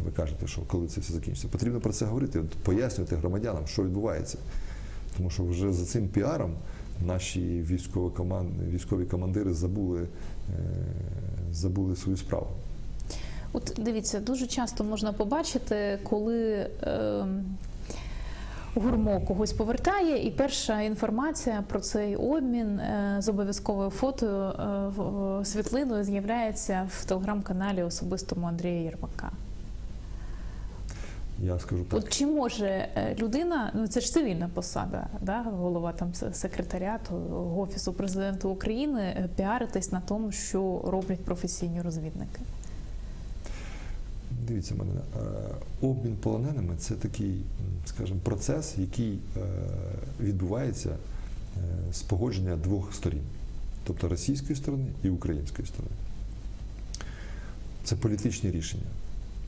Ви 0.06 0.12
кажете, 0.12 0.48
що 0.48 0.62
коли 0.62 0.88
це 0.88 1.02
все 1.02 1.14
закінчиться. 1.14 1.48
Потрібно 1.48 1.80
про 1.80 1.94
це 1.94 2.06
говорити, 2.06 2.44
пояснювати 2.64 3.16
громадянам, 3.16 3.68
що 3.68 3.84
відбувається. 3.84 4.38
Тому 5.18 5.30
що 5.30 5.44
вже 5.44 5.74
за 5.74 5.86
цим 5.86 6.08
піаром 6.08 6.52
наші 7.06 7.62
військові, 7.62 8.14
команд, 8.14 8.50
військові 8.70 9.06
командири 9.06 9.54
забули, 9.54 10.02
е, 10.02 10.08
забули 11.52 11.96
свою 11.96 12.18
справу. 12.18 12.48
От 13.54 13.74
дивіться, 13.78 14.20
дуже 14.20 14.48
часто 14.48 14.84
можна 14.84 15.14
побачити, 15.14 16.00
коли 16.04 16.46
е, 16.46 17.26
гурмо 18.76 19.22
когось 19.22 19.54
повертає, 19.54 20.28
і 20.28 20.32
перша 20.32 20.82
інформація 20.82 21.64
про 21.68 21.80
цей 21.80 22.16
обмін 22.16 22.80
е, 22.80 23.16
з 23.20 23.30
обов'язковою 23.30 23.90
фото 23.90 24.26
е, 25.42 25.46
світлиною 25.46 26.04
з'являється 26.04 26.90
в 26.92 27.06
телеграм-каналі 27.06 27.84
особистому 27.84 28.48
Андрія 28.48 28.82
Єрмака. 28.82 29.32
Я 31.44 31.60
скажу 31.60 31.84
так. 31.84 32.00
От 32.00 32.10
чи 32.10 32.26
може 32.26 32.66
е, 32.66 33.16
людина, 33.20 33.72
ну 33.76 33.88
це 33.88 34.00
ж 34.00 34.14
цивільна 34.14 34.50
посада, 34.54 35.08
да, 35.22 35.42
голова 35.42 35.94
там 35.94 36.14
секретаріату 36.34 37.16
офісу 37.58 37.94
президента 37.94 38.48
України, 38.48 39.02
е, 39.02 39.30
піаритись 39.36 39.92
на 39.92 40.02
тому, 40.02 40.32
що 40.32 40.82
роблять 40.88 41.20
професійні 41.20 41.82
розвідники? 41.82 42.42
Дивіться 44.48 44.76
мене, 44.76 44.92
е, 44.92 45.20
обмін 45.82 46.16
полоненими 46.16 46.76
це 46.78 46.94
такий, 46.94 47.42
скажімо, 47.86 48.20
процес, 48.24 48.78
який 48.78 49.20
відбувається 50.20 50.90
з 51.92 52.02
погодження 52.02 52.56
двох 52.56 52.94
сторін, 52.94 53.24
тобто 53.84 54.10
російської 54.10 54.56
сторони 54.56 54.86
і 55.04 55.10
української 55.10 55.68
сторони. 55.68 55.96
Це 57.84 57.96
політичні 57.96 58.52
рішення. 58.52 58.84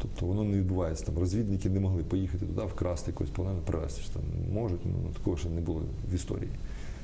Тобто 0.01 0.25
воно 0.25 0.43
не 0.43 0.57
відбувається 0.57 1.05
там. 1.05 1.17
Розвідники 1.17 1.69
не 1.69 1.79
могли 1.79 2.03
поїхати 2.03 2.45
туди, 2.45 2.61
вкрасти 2.61 3.11
якогось 3.11 3.31
полоненого, 3.31 3.65
привезти. 3.65 4.01
Там 4.13 4.23
можуть, 4.53 4.85
ну 4.85 4.93
такого 5.17 5.37
ще 5.37 5.49
не 5.49 5.61
було 5.61 5.81
в 6.11 6.13
історії. 6.13 6.49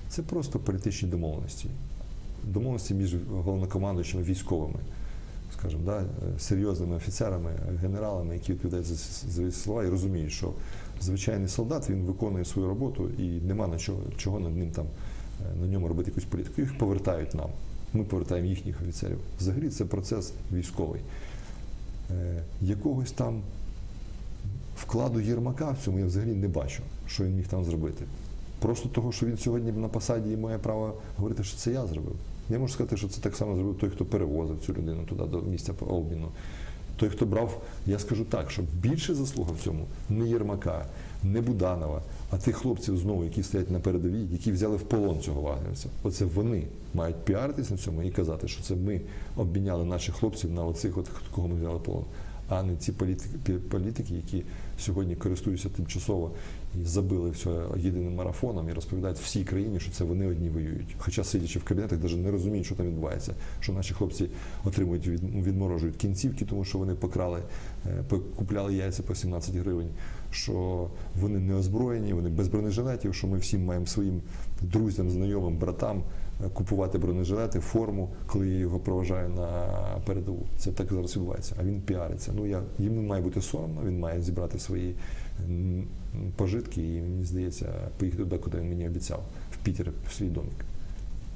Це 0.09 0.21
просто 0.21 0.59
політичні 0.59 1.09
домовленості. 1.09 1.67
Домовленості 2.43 2.93
між 2.93 3.15
головнокомандуючими 3.29 4.23
військовими 4.23 4.79
скажімо, 5.59 5.81
да, 5.85 6.03
серйозними 6.39 6.95
офіцерами, 6.95 7.51
генералами, 7.81 8.33
які 8.33 8.53
відповідають 8.53 8.85
за 8.85 8.95
свої 8.95 9.51
слова 9.51 9.83
і 9.83 9.89
розуміють, 9.89 10.31
що 10.31 10.53
звичайний 11.01 11.47
солдат 11.47 11.89
він 11.89 12.03
виконує 12.05 12.45
свою 12.45 12.67
роботу 12.67 13.09
і 13.19 13.23
нема 13.23 13.67
на 13.67 13.77
чого, 13.77 13.99
чого 14.17 14.39
над 14.39 14.57
ним 14.57 14.71
там 14.71 14.85
е, 14.85 15.55
на 15.61 15.67
ньому 15.67 15.87
робити 15.87 16.11
якусь 16.11 16.25
політику. 16.25 16.61
Їх 16.61 16.77
повертають 16.77 17.33
нам. 17.33 17.49
Ми 17.93 18.03
повертаємо 18.03 18.47
їхніх 18.47 18.81
офіцерів. 18.81 19.17
Взагалі 19.39 19.69
це 19.69 19.85
процес 19.85 20.33
військовий. 20.53 21.01
Е, 22.12 22.43
Якогось 22.62 23.12
там 23.12 23.41
вкладу 24.78 25.20
Єрмака 25.20 25.72
в 25.72 25.84
цьому 25.84 25.99
я 25.99 26.06
взагалі 26.06 26.34
не 26.34 26.47
бачу, 26.47 26.84
що 27.08 27.24
він 27.24 27.36
міг 27.36 27.47
там 27.47 27.66
зробити. 27.66 28.06
Просто 28.60 28.89
того, 28.89 29.12
що 29.12 29.26
він 29.26 29.38
сьогодні 29.38 29.72
на 29.72 29.88
посаді 29.88 30.32
і 30.32 30.38
має 30.38 30.58
право 30.58 30.93
говорити, 31.18 31.43
що 31.43 31.58
це 31.58 31.72
я 31.72 31.88
зробив. 31.88 32.16
Я 32.49 32.60
можу 32.60 32.74
сказати, 32.74 32.97
що 32.97 33.08
це 33.08 33.22
так 33.22 33.36
само 33.36 33.56
зробив 33.56 33.78
той, 33.78 33.89
хто 33.89 34.06
перевозив 34.06 34.60
цю 34.66 34.74
людину 34.74 35.03
туди 35.03 35.24
до 35.26 35.41
місця 35.41 35.74
обміну. 35.80 36.28
Той, 36.97 37.10
хто 37.10 37.26
брав, 37.26 37.62
я 37.86 37.99
скажу 37.99 38.26
так, 38.26 38.51
що 38.51 38.62
більше 38.74 39.16
заслуга 39.16 39.51
в 39.51 39.64
цьому 39.64 39.86
не 40.10 40.28
Єрмака, 40.28 40.86
не 41.26 41.41
Буданова, 41.41 42.01
а 42.32 42.38
тих 42.38 42.55
хлопців 42.55 42.97
знову, 42.97 43.23
які 43.23 43.43
стоять 43.43 43.71
на 43.71 43.80
передовій, 43.80 44.28
які 44.32 44.51
взяли 44.51 44.78
в 44.78 44.82
полон 44.82 45.19
цього 45.21 45.41
вагнерівця. 45.41 45.89
Оце 46.03 46.26
вони 46.26 46.63
мають 46.93 47.15
піаритись 47.15 47.71
на 47.71 47.78
цьому 47.78 48.03
і 48.03 48.11
казати, 48.11 48.47
що 48.47 48.63
це 48.63 48.76
ми 48.76 49.01
обміняли 49.38 49.86
наших 49.86 50.15
хлопців 50.15 50.51
на 50.51 50.65
оцих, 50.65 50.97
от, 50.97 51.09
кого 51.32 51.47
ми 51.47 51.55
взяли 51.55 51.76
в 51.76 51.84
полон. 51.84 52.03
А 52.49 52.63
не 52.63 52.76
ці 52.76 52.91
політики, 52.91 53.53
політики, 53.53 54.13
які 54.13 54.43
сьогодні 54.80 55.15
користуються 55.15 55.69
тимчасово 55.69 56.32
і 56.82 56.86
забили 56.86 57.30
все 57.30 57.49
єдиним 57.78 58.15
марафоном 58.15 58.69
і 58.69 58.73
розповідають 58.73 59.17
всій 59.17 59.43
країні, 59.43 59.80
що 59.80 59.91
це 59.91 60.03
вони 60.03 60.28
одні 60.28 60.49
воюють. 60.49 60.95
Хоча 60.97 61.23
сидячи 61.23 61.59
в 61.59 61.63
кабінетах, 61.63 61.99
навіть 62.03 62.17
не 62.17 62.32
розуміють, 62.32 62.65
що 62.65 62.76
там 62.76 62.88
відбувається. 62.88 63.34
Що 63.59 63.73
наші 63.73 63.93
хлопці 63.93 64.30
отримують 64.63 65.07
від, 65.07 65.23
відморожують 65.47 65.95
кінцівки, 65.95 66.45
тому 66.45 66.65
що 66.65 66.78
вони 66.78 66.95
покрали, 66.95 67.39
покупляли 68.09 68.55
купляли 68.55 68.73
яйця 68.73 69.03
по 69.03 69.15
17 69.15 69.55
гривень. 69.55 69.89
Що 70.32 70.88
вони 71.21 71.39
не 71.39 71.55
озброєні, 71.55 72.13
вони 72.13 72.30
без 72.30 72.47
бронежилетів, 72.47 73.15
що 73.15 73.28
ми 73.28 73.38
всім 73.38 73.65
маємо 73.65 73.86
своїм 73.86 74.21
друзям, 74.61 75.09
знайомим, 75.09 75.57
братам 75.57 75.97
е, 75.97 76.01
купувати 76.53 76.97
бронежилети, 76.97 77.59
форму, 77.59 78.09
коли 78.27 78.47
я 78.49 78.57
його 78.57 78.79
проважаю 78.79 79.29
на 79.29 79.67
передову. 80.05 80.45
Це 80.57 80.71
так 80.71 80.88
зараз 80.93 81.15
відбувається. 81.15 81.55
А 81.59 81.63
він 81.63 81.81
піариться. 81.81 82.31
Ну 82.36 82.45
я 82.45 82.61
йому 82.79 83.01
має 83.01 83.21
бути 83.21 83.41
соромно, 83.41 83.81
він 83.86 83.99
має 83.99 84.21
зібрати 84.21 84.59
свої 84.59 84.95
пожитки 86.36 86.95
і 86.95 87.01
мені 87.01 87.25
здається, 87.25 87.73
поїхати 87.97 88.23
туди, 88.23 88.38
куди 88.38 88.57
він 88.57 88.69
мені 88.69 88.88
обіцяв, 88.88 89.23
в 89.51 89.57
Пітер, 89.57 89.91
в 90.09 90.13
свій 90.13 90.29
домик. 90.29 90.65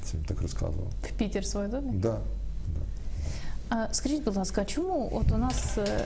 Це 0.04 0.18
він 0.18 0.24
так 0.26 0.42
розказував. 0.42 0.88
В 1.04 1.12
Пітер 1.12 1.46
своє 1.46 1.68
домі? 1.68 1.92
Да. 1.94 2.18
да. 2.74 2.80
Скажіть, 3.92 4.24
будь 4.24 4.36
ласка, 4.36 4.66
чому 4.66 5.10
от 5.14 5.32
у 5.32 5.38
нас, 5.38 5.78
е, 5.78 6.06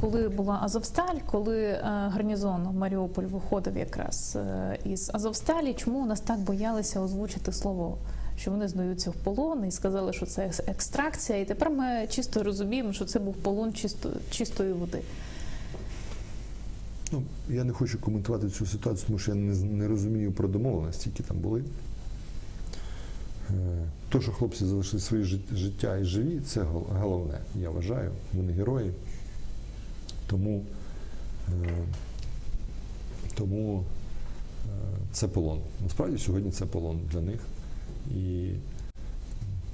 коли 0.00 0.28
була 0.28 0.58
Азовсталь, 0.62 1.16
коли 1.26 1.62
е, 1.62 1.80
гарнізон 1.84 2.68
Маріуполь 2.74 3.24
виходив 3.24 3.76
якраз 3.76 4.36
е, 4.36 4.78
із 4.84 5.10
Азовсталі, 5.14 5.74
чому 5.74 5.98
у 5.98 6.06
нас 6.06 6.20
так 6.20 6.38
боялися 6.38 7.00
озвучити 7.00 7.52
слово, 7.52 7.98
що 8.38 8.50
вони 8.50 8.68
здаються 8.68 9.10
в 9.10 9.14
полон 9.14 9.64
і 9.66 9.70
сказали, 9.70 10.12
що 10.12 10.26
це 10.26 10.50
екстракція, 10.66 11.38
і 11.38 11.44
тепер 11.44 11.70
ми 11.70 12.06
чисто 12.10 12.42
розуміємо, 12.42 12.92
що 12.92 13.04
це 13.04 13.18
був 13.18 13.34
полон 13.34 13.72
чисто, 13.72 14.10
чистої 14.30 14.72
води. 14.72 15.00
Ну, 17.12 17.22
я 17.48 17.64
не 17.64 17.72
хочу 17.72 18.00
коментувати 18.00 18.48
цю 18.50 18.66
ситуацію, 18.66 19.06
тому 19.06 19.18
що 19.18 19.30
я 19.30 19.34
не, 19.36 19.54
не 19.54 19.88
розумію 19.88 20.32
про 20.32 20.48
домовленості, 20.48 21.10
які 21.10 21.22
там 21.22 21.36
були. 21.36 21.64
Е, 23.50 23.84
То, 24.08 24.20
що 24.20 24.32
хлопці 24.32 24.64
залишили 24.64 25.22
жит- 25.22 25.56
життя 25.56 25.96
і 25.96 26.04
живі, 26.04 26.40
це 26.40 26.62
головне, 27.00 27.38
я 27.60 27.70
вважаю. 27.70 28.10
Вони 28.32 28.52
герої. 28.52 28.92
Тому, 30.26 30.62
е, 31.48 31.84
тому 33.34 33.84
е, 34.66 34.70
це 35.12 35.28
полон. 35.28 35.60
Насправді 35.82 36.18
сьогодні 36.18 36.50
це 36.50 36.66
полон 36.66 37.00
для 37.12 37.20
них. 37.20 37.40
І 38.14 38.52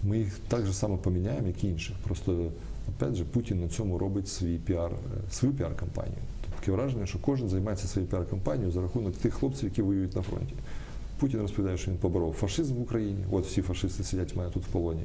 ми 0.02 0.18
їх 0.18 0.38
так 0.48 0.66
же 0.66 0.72
само 0.72 0.96
поміняємо, 0.96 1.46
як 1.46 1.64
і 1.64 1.68
інших. 1.68 1.96
Просто, 2.04 2.50
опять 2.88 3.14
же, 3.14 3.24
Путін 3.24 3.60
на 3.60 3.68
цьому 3.68 3.98
робить 3.98 4.28
свій 4.28 4.58
піар, 4.58 4.92
е, 4.92 5.32
свою 5.32 5.54
піар-кампанію. 5.54 6.18
Тобто 6.42 6.60
таке 6.60 6.72
враження, 6.72 7.06
що 7.06 7.18
кожен 7.18 7.48
займається 7.48 7.88
своєю 7.88 8.12
піар-кампанією 8.12 8.70
за 8.70 8.80
рахунок 8.80 9.16
тих 9.16 9.34
хлопців, 9.34 9.64
які 9.64 9.82
воюють 9.82 10.16
на 10.16 10.22
фронті. 10.22 10.54
Путін 11.18 11.40
розповідає, 11.40 11.78
що 11.78 11.90
він 11.90 11.98
поборов 11.98 12.32
фашизм 12.32 12.74
в 12.74 12.80
Україні. 12.80 13.24
От 13.30 13.46
всі 13.46 13.62
фашисти 13.62 14.04
сидять 14.04 14.34
в 14.34 14.38
мене 14.38 14.50
тут 14.50 14.62
в 14.64 14.68
полоні. 14.68 15.02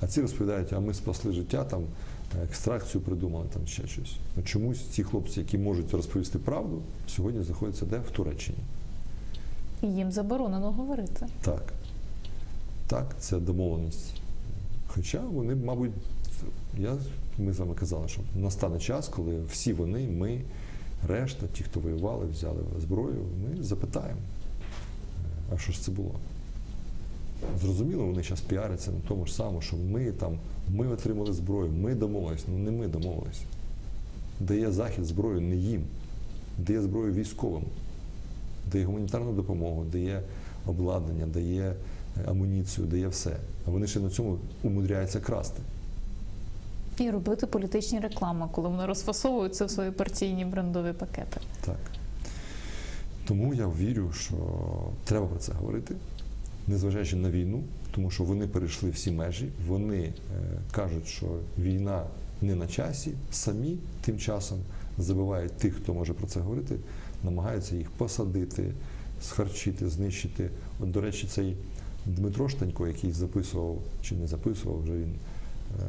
А 0.00 0.06
ці 0.06 0.20
розповідають, 0.20 0.72
а 0.72 0.80
ми 0.80 0.94
спасли 0.94 1.32
життя, 1.32 1.64
там 1.64 1.82
екстракцію 2.44 3.02
придумали, 3.02 3.46
там 3.52 3.66
ще 3.66 3.86
щось. 3.86 4.16
Ну, 4.36 4.42
чомусь 4.42 4.80
ці 4.80 5.02
хлопці, 5.02 5.40
які 5.40 5.58
можуть 5.58 5.94
розповісти 5.94 6.38
правду, 6.38 6.82
сьогодні 7.08 7.42
знаходяться 7.42 7.86
де? 7.86 7.98
В 7.98 8.10
Туреччині. 8.10 8.58
І 9.82 9.86
їм 9.86 10.12
заборонено 10.12 10.72
говорити. 10.72 11.26
Так. 11.42 11.72
Так, 12.86 13.16
це 13.18 13.38
домовленість. 13.38 14.20
Хоча 14.86 15.20
вони, 15.20 15.54
мабуть, 15.54 15.90
я, 16.78 16.96
ми 17.38 17.52
з 17.52 17.58
вами 17.58 17.74
казали, 17.74 18.08
що 18.08 18.20
настане 18.36 18.78
час, 18.78 19.08
коли 19.08 19.40
всі 19.50 19.72
вони, 19.72 20.08
ми, 20.08 20.40
решта, 21.08 21.46
ті, 21.46 21.64
хто 21.64 21.80
воювали, 21.80 22.26
взяли 22.26 22.62
зброю, 22.80 23.24
ми 23.42 23.62
запитаємо, 23.62 24.20
е, 24.20 25.54
а 25.54 25.58
що 25.58 25.72
ж 25.72 25.82
це 25.82 25.92
було? 25.92 26.14
Зрозуміло, 27.60 28.06
вони 28.06 28.22
зараз 28.22 28.40
піаряться 28.40 28.90
на 28.90 28.98
тому 29.08 29.26
ж 29.26 29.34
самому, 29.34 29.60
що 29.60 29.76
ми 29.76 30.12
там, 30.12 30.38
ми 30.68 30.88
отримали 30.88 31.32
зброю, 31.32 31.72
ми 31.72 31.94
домовились. 31.94 32.44
Ну 32.48 32.58
не 32.58 32.70
ми 32.70 32.88
домовились. 32.88 33.42
Дає 34.40 34.72
захід 34.72 35.04
зброю 35.04 35.40
не 35.40 35.56
їм, 35.56 35.82
дає 36.58 36.82
зброю 36.82 37.12
військовим 37.12 37.62
дає 38.72 38.84
гуманітарну 38.84 39.32
допомогу, 39.32 39.84
дає 39.92 40.22
обладнання, 40.66 41.26
дає 41.26 41.74
амуніцію, 42.26 42.86
дає 42.86 43.08
все. 43.08 43.36
А 43.66 43.70
вони 43.70 43.86
ще 43.86 44.00
на 44.00 44.10
цьому 44.10 44.38
умудряються 44.62 45.20
красти. 45.20 45.62
І 46.98 47.10
робити 47.10 47.46
політичні 47.46 48.00
реклами, 48.00 48.48
коли 48.52 48.68
вони 48.68 48.86
розфасовуються 48.86 49.64
в 49.64 49.70
свої 49.70 49.90
партійні 49.90 50.44
брендові 50.44 50.92
пакети. 50.92 51.40
Так. 51.64 51.78
Тому 53.28 53.54
я 53.54 53.66
вірю, 53.68 54.12
що 54.12 54.34
треба 55.04 55.26
про 55.26 55.38
це 55.38 55.52
говорити, 55.52 55.94
незважаючи 56.66 57.16
на 57.16 57.30
війну, 57.30 57.62
тому 57.94 58.10
що 58.10 58.24
вони 58.24 58.46
перейшли 58.46 58.90
всі 58.90 59.10
межі, 59.10 59.48
вони 59.66 59.98
е, 59.98 60.12
кажуть, 60.72 61.06
що 61.06 61.26
війна 61.58 62.02
не 62.42 62.54
на 62.54 62.66
часі, 62.66 63.12
самі 63.30 63.76
тим 64.00 64.18
часом 64.18 64.58
забивають 64.98 65.52
тих, 65.52 65.74
хто 65.74 65.94
може 65.94 66.12
про 66.12 66.26
це 66.26 66.40
говорити, 66.40 66.76
намагаються 67.24 67.76
їх 67.76 67.90
посадити, 67.90 68.72
схарчити, 69.22 69.88
знищити. 69.88 70.50
От, 70.80 70.90
до 70.90 71.00
речі, 71.00 71.26
цей 71.26 71.56
Дмитро 72.06 72.48
Штанько, 72.48 72.86
який 72.86 73.12
записував 73.12 73.78
чи 74.02 74.14
не 74.14 74.26
записував, 74.26 74.82
вже 74.82 74.92
він 74.92 75.14
е, 75.80 75.84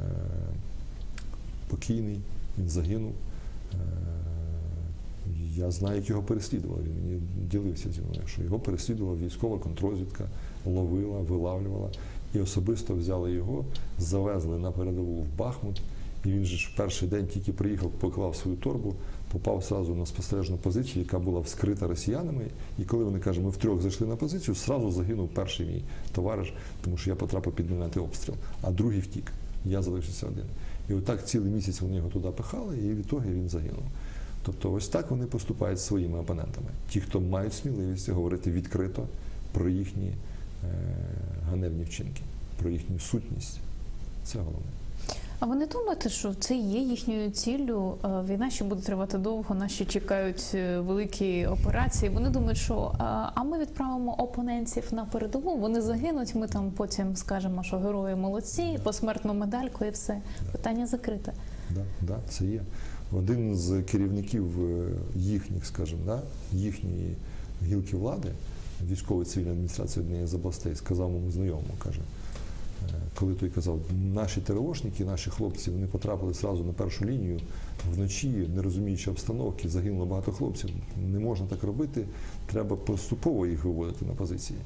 покійний, 1.68 2.20
він 2.57 2.70
загинув. 2.70 3.13
Е, 3.74 3.78
я 5.55 5.72
знаю, 5.72 5.95
як 5.95 6.09
його 6.09 6.24
переслідували. 6.24 6.84
Він 6.84 7.03
мені 7.03 7.22
ділився 7.51 7.91
зі 7.91 8.01
мною, 8.01 8.28
що 8.28 8.43
його 8.43 8.59
переслідувала 8.59 9.18
військова 9.18 9.59
контрозвідка, 9.59 10.26
ловила, 10.65 11.20
вилавлювала. 11.20 11.89
І 12.34 12.39
особисто 12.39 12.95
взяли 12.95 13.32
його, 13.32 13.65
завезли 13.99 14.57
на 14.57 14.72
передову 14.72 15.22
в 15.22 15.38
Бахмут. 15.38 15.82
І 16.26 16.30
він 16.30 16.45
же 16.45 16.68
в 16.74 16.78
перший 16.78 17.07
день 17.09 17.28
тільки 17.28 17.53
приїхав, 17.53 17.91
поклав 17.91 18.36
свою 18.36 18.57
торбу, 18.57 18.95
попав 19.32 19.64
сразу 19.64 19.96
на 19.96 20.06
спостережну 20.06 20.58
позицію, 20.58 21.04
яка 21.04 21.20
була 21.20 21.40
вскрита 21.40 21.88
росіянами. 21.88 22.46
І 22.80 22.84
коли 22.84 23.04
вони 23.04 23.20
кажуть, 23.20 23.44
ми 23.44 23.50
втрьох 23.50 23.82
зайшли 23.82 24.08
на 24.08 24.16
позицію, 24.16 24.56
сразу 24.56 24.92
загинув 24.92 25.30
перший 25.30 25.66
мій 25.66 25.84
товариш, 26.12 26.54
тому 26.84 26.98
що 26.98 27.10
я 27.10 27.16
потрапив 27.16 27.54
під 27.54 27.70
мінометний 27.70 28.06
обстріл, 28.06 28.36
а 28.62 28.72
другий 28.72 29.00
втік. 29.00 29.32
Я 29.66 29.82
залишився 29.82 30.28
один. 30.28 30.46
І 30.90 30.94
отак 30.94 31.28
цілий 31.28 31.52
місяць 31.52 31.82
вони 31.82 31.96
його 31.96 32.10
туди 32.10 32.28
пихали, 32.28 32.78
і 32.78 32.94
в 32.94 33.00
ітогі 33.00 33.30
він 33.30 33.50
загинув. 33.50 33.84
Тобто, 34.46 34.74
ось 34.74 34.88
так 34.88 35.12
вони 35.12 35.26
поступають 35.26 35.80
зі 35.80 35.86
своїми 35.86 36.20
опонентами. 36.20 36.68
Ті, 36.90 37.02
хто 37.02 37.22
мають 37.22 37.54
сміливість 37.54 38.10
говорити 38.10 38.52
відкрито 38.52 39.08
про 39.52 39.70
їхні 39.70 40.08
е, 40.08 40.16
ганебні 41.50 41.84
вчинки, 41.84 42.22
про 42.62 42.70
їхню 42.70 43.00
сутність. 43.00 43.60
Це 44.24 44.40
головне. 44.40 44.72
А 45.40 45.46
ви 45.46 45.56
не 45.56 45.66
думаєте, 45.66 46.10
що 46.10 46.34
це 46.34 46.56
є 46.56 46.80
їхньою 46.80 47.30
ціллю? 47.32 47.98
Е, 48.04 48.08
Війна 48.08 48.50
ще 48.50 48.64
буде 48.64 48.82
тривати 48.82 49.18
довго, 49.18 49.56
нас 49.56 49.72
ще 49.72 49.86
чекають 49.86 50.52
е, 50.54 50.80
великі 50.80 51.46
операції. 51.46 52.12
Вони 52.12 52.30
думають, 52.30 52.58
що 52.58 52.92
е, 52.94 53.04
а 53.34 53.44
ми 53.44 53.60
відправимо 53.60 54.14
опонентів 54.14 54.84
на 54.92 55.06
передову, 55.06 55.58
вони 55.58 55.82
загинуть. 55.82 56.36
Ми 56.36 56.48
там 56.48 56.72
потім 56.72 57.16
скажемо, 57.16 57.64
що 57.64 57.78
герої 57.78 58.16
молодці, 58.16 58.80
посмертну 58.84 59.34
медальку 59.34 59.86
і 59.86 59.90
все. 59.90 60.22
Питання 60.52 60.88
закрите. 60.88 61.34
Да, 61.70 61.82
да, 62.02 62.18
це 62.30 62.46
є. 62.46 62.62
Один 63.12 63.56
з 63.56 63.82
керівників 63.82 64.46
їхніх, 65.16 65.66
скажімо, 65.66 66.02
да, 66.06 66.22
їхньої 66.52 67.16
гілки 67.64 67.98
влади, 67.98 68.30
військової 68.92 69.26
цивільної 69.26 69.54
адміністрації 69.54 70.06
однієї 70.06 70.28
з 70.28 70.34
областей, 70.34 70.76
сказав 70.76 71.10
моєму 71.10 71.32
знайомому, 71.32 71.74
каже, 71.84 72.00
коли 73.20 73.34
той 73.34 73.49
казав, 73.49 73.80
наші 74.13 74.41
ТРОшники, 74.41 75.05
наші 75.05 75.30
хлопці, 75.30 75.72
вони 75.72 75.88
потрапили 75.88 76.34
зразу 76.34 76.63
на 76.63 76.74
першу 76.74 77.05
лінію 77.05 77.39
вночі, 77.93 78.30
не 78.55 78.61
розуміючи 78.61 79.11
обстановки, 79.11 79.70
загинуло 79.70 80.05
багато 80.05 80.32
хлопців. 80.32 80.70
Не 81.11 81.20
можна 81.20 81.47
так 81.47 81.63
робити, 81.63 82.05
треба 82.51 82.76
поступово 82.76 83.47
їх 83.47 83.63
виводити 83.63 84.05
на 84.05 84.13
позиції. 84.13 84.59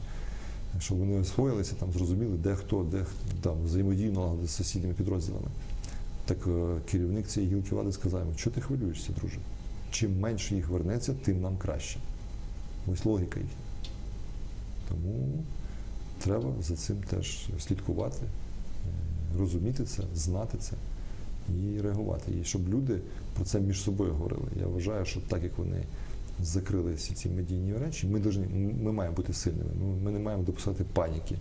Щоб 0.80 0.98
вони 0.98 1.20
освоїлися, 1.20 1.76
там 1.76 1.92
зрозуміли, 1.92 2.38
де 2.38 2.56
хто, 2.56 2.84
де 2.92 3.06
там 3.42 3.64
взаємодію 3.64 4.38
з 4.46 4.50
сусідніми 4.50 4.94
підрозділами. 4.94 5.48
Так 6.26 6.38
е, 6.48 6.76
керівник 6.92 7.28
цієї 7.28 7.52
гілки 7.52 7.76
влади 7.76 7.92
сказав 7.92 8.22
що 8.36 8.50
ти 8.50 8.62
хвилюєшся, 8.62 9.14
друже? 9.20 9.38
Чим 9.92 10.20
менше 10.20 10.56
їх 10.56 10.70
вернеться, 10.70 11.14
тим 11.26 11.42
нам 11.42 11.58
краще. 11.58 12.00
Ось 12.94 13.06
логіка 13.06 13.40
їхня. 13.40 13.58
Тому 14.90 15.44
треба 16.24 16.54
за 16.62 16.76
цим 16.76 16.98
теж 17.10 17.48
слідкувати, 17.60 18.26
е, 18.26 19.40
розуміти 19.40 19.84
це, 19.84 20.04
знати 20.16 20.58
це 20.58 20.74
і 21.50 21.82
реагувати. 21.82 22.32
І 22.42 22.44
щоб 22.44 22.70
люди 22.70 23.00
про 23.36 23.46
це 23.46 23.60
між 23.60 23.82
собою 23.82 24.14
говорили. 24.14 24.48
Я 24.60 24.68
вважаю, 24.68 25.06
що 25.06 25.22
так 25.22 25.44
як 25.44 25.58
вони 25.58 25.84
закрили 26.44 26.94
всі 26.94 27.14
ці 27.14 27.30
медійні 27.30 27.74
речі, 27.74 28.08
ми, 28.08 28.20
должні, 28.20 28.46
ми 28.84 28.92
маємо 28.92 29.16
бути 29.16 29.34
сильними. 29.34 29.70
Ми, 30.04 30.12
не 30.12 30.20
маємо 30.20 30.44
допускати 30.44 30.84
паніки. 30.94 31.36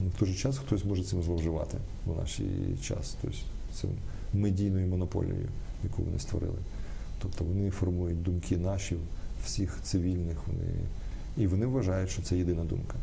Ну, 0.00 0.08
в 0.08 0.18
той 0.18 0.28
же 0.28 0.34
час 0.34 0.58
хтось 0.58 0.84
може 0.84 1.04
цим 1.04 1.22
зловживати 1.22 1.78
в 2.06 2.18
наш 2.18 2.40
час. 2.82 3.16
Тобто 3.22 3.36
це 3.74 3.88
медійною 4.34 4.86
монополією, 4.86 5.48
яку 5.84 6.02
вони 6.02 6.18
створили. 6.18 6.58
Тобто 7.22 7.44
вони 7.44 7.70
формують 7.70 8.22
думки 8.22 8.56
наші, 8.56 8.96
всіх 9.44 9.78
цивільних, 9.82 10.36
вони, 10.46 10.72
і 11.36 11.46
вони 11.46 11.66
вважають, 11.66 12.10
що 12.10 12.22
це 12.22 12.36
єдина 12.36 12.64
думка. 12.64 12.94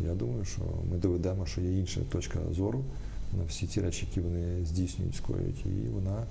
Я 0.00 0.14
думаю, 0.14 0.44
що 0.44 0.62
ми 0.90 0.96
доведемо, 0.96 1.46
що 1.46 1.60
є 1.60 1.78
інша 1.78 2.00
точка 2.12 2.38
зору 2.56 2.84
на 3.38 3.44
всі 3.48 3.66
ті 3.66 3.80
речі, 3.80 4.06
які 4.08 4.20
вони 4.20 4.64
здійснюють, 4.64 5.14
скоюють, 5.14 5.66
і 5.66 5.88
вона 5.88 6.22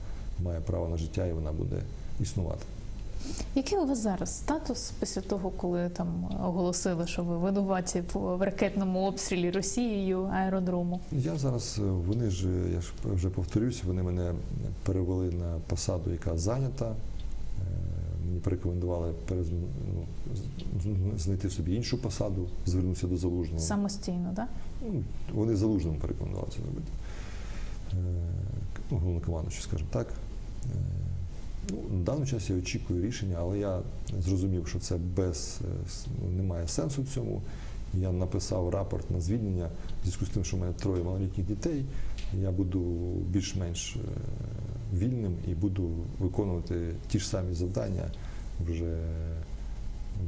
має 0.43 0.59
право 0.59 0.89
на 0.89 0.97
життя, 0.97 1.26
і 1.26 1.34
вона 1.34 1.51
буде 1.51 1.76
існувати. 2.22 2.66
Який 3.55 3.78
у 3.78 3.86
вас 3.86 3.99
зараз 3.99 4.38
статус 4.38 4.91
після 4.99 5.22
того, 5.22 5.49
коли 5.49 5.89
там 5.89 6.07
оголосили, 6.43 7.07
що 7.07 7.24
ви 7.24 7.38
винуваті 7.38 8.03
в 8.13 8.41
ракетному 8.41 9.07
обстрілі 9.07 9.51
Росією 9.51 10.24
аеродрому? 10.24 10.99
Я 11.11 11.38
зараз, 11.38 11.80
е, 11.80 11.82
вони 11.82 12.30
ж, 12.30 12.47
я 12.74 12.82
ж 12.82 12.93
вже 13.03 13.30
повторюсь, 13.30 13.84
вони 13.84 14.03
мене 14.03 14.34
перевели 14.84 15.32
на 15.32 15.55
посаду, 15.68 16.11
яка 16.11 16.38
зайнята. 16.38 16.95
Мені 18.26 18.39
порекомендували 18.39 19.13
перез- 19.30 19.51
ну, 20.86 20.95
знайти 21.17 21.49
собі 21.49 21.76
іншу 21.76 21.97
посаду, 21.97 22.47
звернутися 22.65 23.07
до 23.07 23.17
залужного. 23.17 23.59
Самостійно, 23.59 24.34
так? 24.36 24.47
Ну, 24.86 25.03
вони 25.34 25.55
залужному 25.55 25.99
порекомендували 25.99 26.47
це 26.55 26.59
робити. 26.65 26.88
Е, 27.93 27.95
Ну, 28.91 28.97
головнокомандуючий, 28.97 29.61
скажімо 29.61 29.89
так. 29.93 30.07
Е, 30.65 30.69
Ну, 31.71 31.97
на 31.97 32.03
даний 32.03 32.28
час 32.28 32.49
я 32.49 32.55
очікую 32.55 33.05
рішення, 33.05 33.38
але 33.39 33.59
я 33.59 33.82
зрозумів, 34.19 34.67
що 34.67 34.80
це 34.80 34.97
без 35.15 35.59
е, 35.65 36.05
ну, 36.23 36.30
немає 36.38 36.67
сенсу 36.67 37.01
в 37.01 37.07
цьому. 37.07 37.41
Я 37.93 38.11
написав 38.11 38.69
рапорт 38.69 39.11
на 39.11 39.21
звільнення 39.21 39.69
в 40.01 40.03
зв'язку 40.03 40.26
з 40.26 40.30
тим, 40.30 40.43
що 40.43 40.57
в 40.57 40.59
мене 40.59 40.73
троє 40.73 41.03
малолітніх 41.03 41.47
дітей. 41.47 41.86
Я 42.41 42.51
буду 42.51 42.80
більш-менш 43.30 43.97
вільним 44.97 45.35
і 45.47 45.53
буду 45.55 45.91
виконувати 46.19 46.91
ті 47.07 47.19
ж 47.19 47.27
самі 47.27 47.53
завдання 47.53 48.03
вже, 48.65 48.97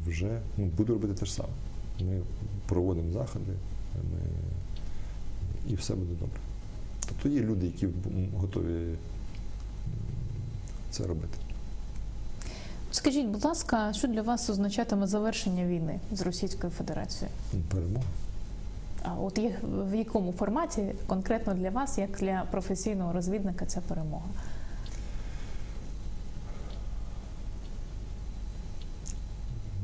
вже 0.07 0.39
ну, 0.57 0.65
буду 0.65 0.93
робити 0.93 1.13
те 1.13 1.25
ж 1.25 1.33
саме. 1.33 1.49
Ми 2.01 2.21
проводимо 2.67 3.11
заходи, 3.13 3.51
ми, 3.95 4.19
і 5.71 5.75
все 5.75 5.95
буде 5.95 6.13
добре. 6.13 6.39
Тобто 7.07 7.29
є 7.29 7.41
люди, 7.41 7.65
які 7.65 7.87
готові 8.37 8.95
це 10.91 11.07
робити. 11.07 11.37
Скажіть, 12.91 13.27
будь 13.27 13.45
ласка, 13.45 13.93
що 13.93 14.07
для 14.07 14.21
вас 14.21 14.49
означатиме 14.49 15.07
завершення 15.07 15.65
війни 15.65 15.99
з 16.11 16.21
Російською 16.21 16.71
Федерацією? 16.73 17.35
Ну, 17.53 17.59
Перемога. 17.71 18.05
А 19.03 19.13
от 19.13 19.37
є- 19.37 19.55
в 19.63 19.95
якому 19.95 20.31
форматі 20.31 20.85
конкретно 21.07 21.53
для 21.53 21.69
вас, 21.69 21.97
як 21.97 22.11
для 22.19 22.43
професійного 22.51 23.13
розвідника, 23.13 23.65
ця 23.65 23.81
перемога? 23.81 24.25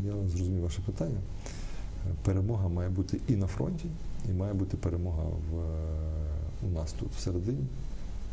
Я 0.05 0.13
зрозумів 0.29 0.61
ваше 0.61 0.81
питання. 0.81 1.17
Перемога 2.23 2.67
має 2.67 2.89
бути 2.89 3.19
і 3.27 3.35
на 3.35 3.47
фронті, 3.47 3.85
і 4.29 4.33
має 4.33 4.53
бути 4.53 4.77
перемога 4.77 5.23
в, 5.23 5.55
у 6.67 6.71
нас 6.73 6.93
тут 6.93 7.09
всередині, 7.17 7.65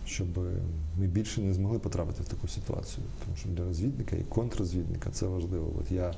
щоб 0.07 0.29
ми 0.99 1.07
більше 1.07 1.41
не 1.41 1.55
змогли 1.55 1.79
потрапити 1.79 2.23
в 2.23 2.29
таку 2.29 2.49
ситуацію. 2.49 3.07
Тому 3.25 3.37
що 3.37 3.49
для 3.49 3.64
розвідника 3.64 4.16
і 4.16 4.23
контррозвідника 4.23 5.11
це 5.11 5.27
важливо. 5.27 5.73
От 5.81 5.93
я, 5.93 6.14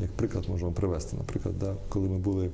як 0.00 0.10
приклад, 0.10 0.48
можу 0.48 0.64
вам 0.64 0.74
привести. 0.74 1.16
Наприклад, 1.16 1.58
да, 1.60 1.74
коли 1.88 2.08
ми 2.08 2.18
були, 2.18 2.50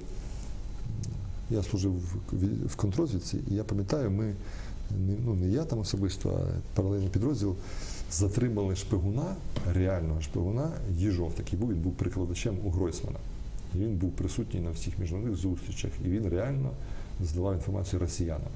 я 1.50 1.62
служив 1.62 1.92
в, 1.92 2.66
в 2.66 2.76
контррозвідці, 2.76 3.40
і 3.50 3.54
я 3.54 3.64
пам'ятаю, 3.64 4.10
ми 4.10 4.34
ну, 5.24 5.34
не 5.34 5.48
я 5.48 5.64
там 5.64 5.78
особисто, 5.78 6.30
а 6.30 6.60
паралельний 6.74 7.08
підрозділ 7.08 7.56
затримали 8.10 8.76
шпигуна, 8.76 9.36
реального 9.72 10.20
шпигуна, 10.20 10.72
Єжов 10.96 11.34
такий 11.34 11.58
був, 11.58 11.70
він 11.70 11.80
був 11.80 11.92
прикладачем 11.92 12.56
у 12.64 12.70
Гройсмана. 12.70 13.18
І 13.74 13.78
він 13.78 13.96
був 13.96 14.10
присутній 14.10 14.60
на 14.60 14.70
всіх 14.70 14.98
міжнародних 14.98 15.36
зустрічах, 15.36 15.90
і 16.04 16.08
він 16.08 16.28
реально 16.28 16.70
здавав 17.20 17.54
інформацію 17.54 18.00
росіянам. 18.00 18.50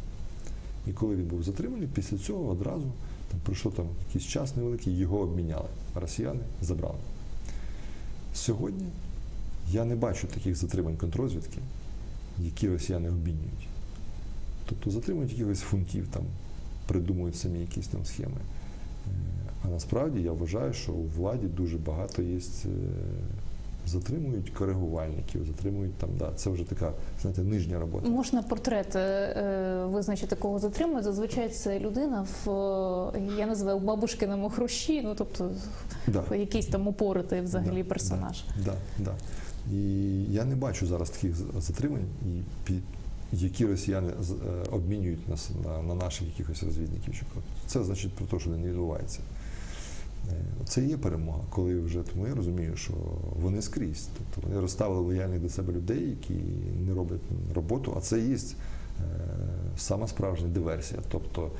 І 0.86 0.92
коли 0.92 1.16
він 1.16 1.26
був 1.26 1.42
затриманий, 1.42 1.88
після 1.94 2.18
цього 2.18 2.48
одразу 2.48 2.86
там 3.30 3.40
пройшло 3.44 3.70
там 3.70 3.86
якийсь 4.07 4.24
час 4.24 4.57
невеликий, 4.57 4.96
його 4.96 5.18
обміняли, 5.18 5.68
росіяни 5.94 6.40
забрали. 6.62 6.98
Сьогодні 8.34 8.86
я 9.70 9.84
не 9.84 9.96
бачу 9.96 10.26
таких 10.26 10.57
затримань 10.57 10.96
контррозвідки, 10.96 11.59
які 12.38 12.68
росіяни 12.68 13.09
обмінюють. 13.09 13.68
Тобто 14.66 14.90
затримують 14.90 15.32
якихось 15.32 15.61
фунтів, 15.61 16.09
там, 16.09 16.22
придумують 16.86 17.36
самі 17.36 17.61
якісь 17.61 17.86
там 17.86 18.05
схеми. 18.05 18.40
А 19.64 19.68
насправді 19.68 20.20
я 20.22 20.32
вважаю, 20.32 20.72
що 20.72 20.92
у 20.92 21.02
владі 21.16 21.46
дуже 21.46 21.78
багато 21.78 22.22
є. 22.22 22.36
е, 22.64 22.68
Затримують 23.86 24.50
коригувальників, 24.50 25.46
затримують 25.46 25.94
там, 25.94 26.08
да, 26.18 26.30
це 26.36 26.50
вже 26.50 26.64
така, 26.64 26.92
знаєте, 27.20 27.42
нижня 27.42 27.78
робота. 27.78 28.08
Можна 28.08 28.42
портрет 28.42 28.96
е, 28.96 28.98
е, 29.00 29.84
визначити, 29.86 30.36
кого 30.36 30.58
затримують. 30.58 31.04
Зазвичай 31.04 31.48
це 31.48 31.80
людина 31.80 32.26
в 32.44 32.50
е, 33.16 33.22
я 33.38 33.46
називаю 33.46 33.78
бабушкиному 33.78 34.50
хрущі, 34.50 35.02
ну 35.02 35.14
тобто 35.14 35.50
Да. 36.06 36.36
якийсь 36.36 36.66
там 36.66 36.88
упоритий 36.88 37.40
взагалі 37.40 37.82
Да, 37.82 37.88
персонаж. 37.88 38.44
Да, 38.64 38.74
да. 38.98 39.14
І 39.72 39.78
я 40.32 40.44
не 40.44 40.56
бачу 40.56 40.86
зараз 40.86 41.10
таких 41.10 41.34
затримань, 41.58 42.04
які 43.32 43.66
росіяни 43.66 44.12
обмінюють 44.72 45.28
нас 45.28 45.50
на, 45.64 45.82
на 45.82 45.94
наших 45.94 46.26
якихось 46.26 46.62
розвідників. 46.62 47.22
Це 47.66 47.84
значить 47.84 48.12
про 48.12 48.26
те, 48.26 48.38
що 48.38 48.50
не 48.50 48.68
відбувається. 48.68 49.20
Е, 50.33 50.35
Це 50.64 50.85
є 50.85 50.97
перемога, 50.97 51.41
коли 51.51 51.81
вже 51.81 52.03
тому 52.03 52.27
я 52.27 52.35
розумію, 52.35 52.77
що 52.77 52.93
вони 53.43 53.62
скрізь. 53.62 54.09
Тобто 54.16 54.49
вони 54.49 54.61
розставили 54.61 55.01
лояльних 55.01 55.41
до 55.41 55.49
себе 55.49 55.72
людей, 55.72 56.11
які 56.11 56.35
не 56.87 56.95
роблять 56.95 57.20
роботу, 57.55 57.95
а 57.97 58.01
це 58.01 58.20
є 58.20 58.35
е, 58.35 58.39
сама 59.77 60.09
справжня 60.09 60.49
диверсія. 60.49 61.01
Тобто 61.09 61.51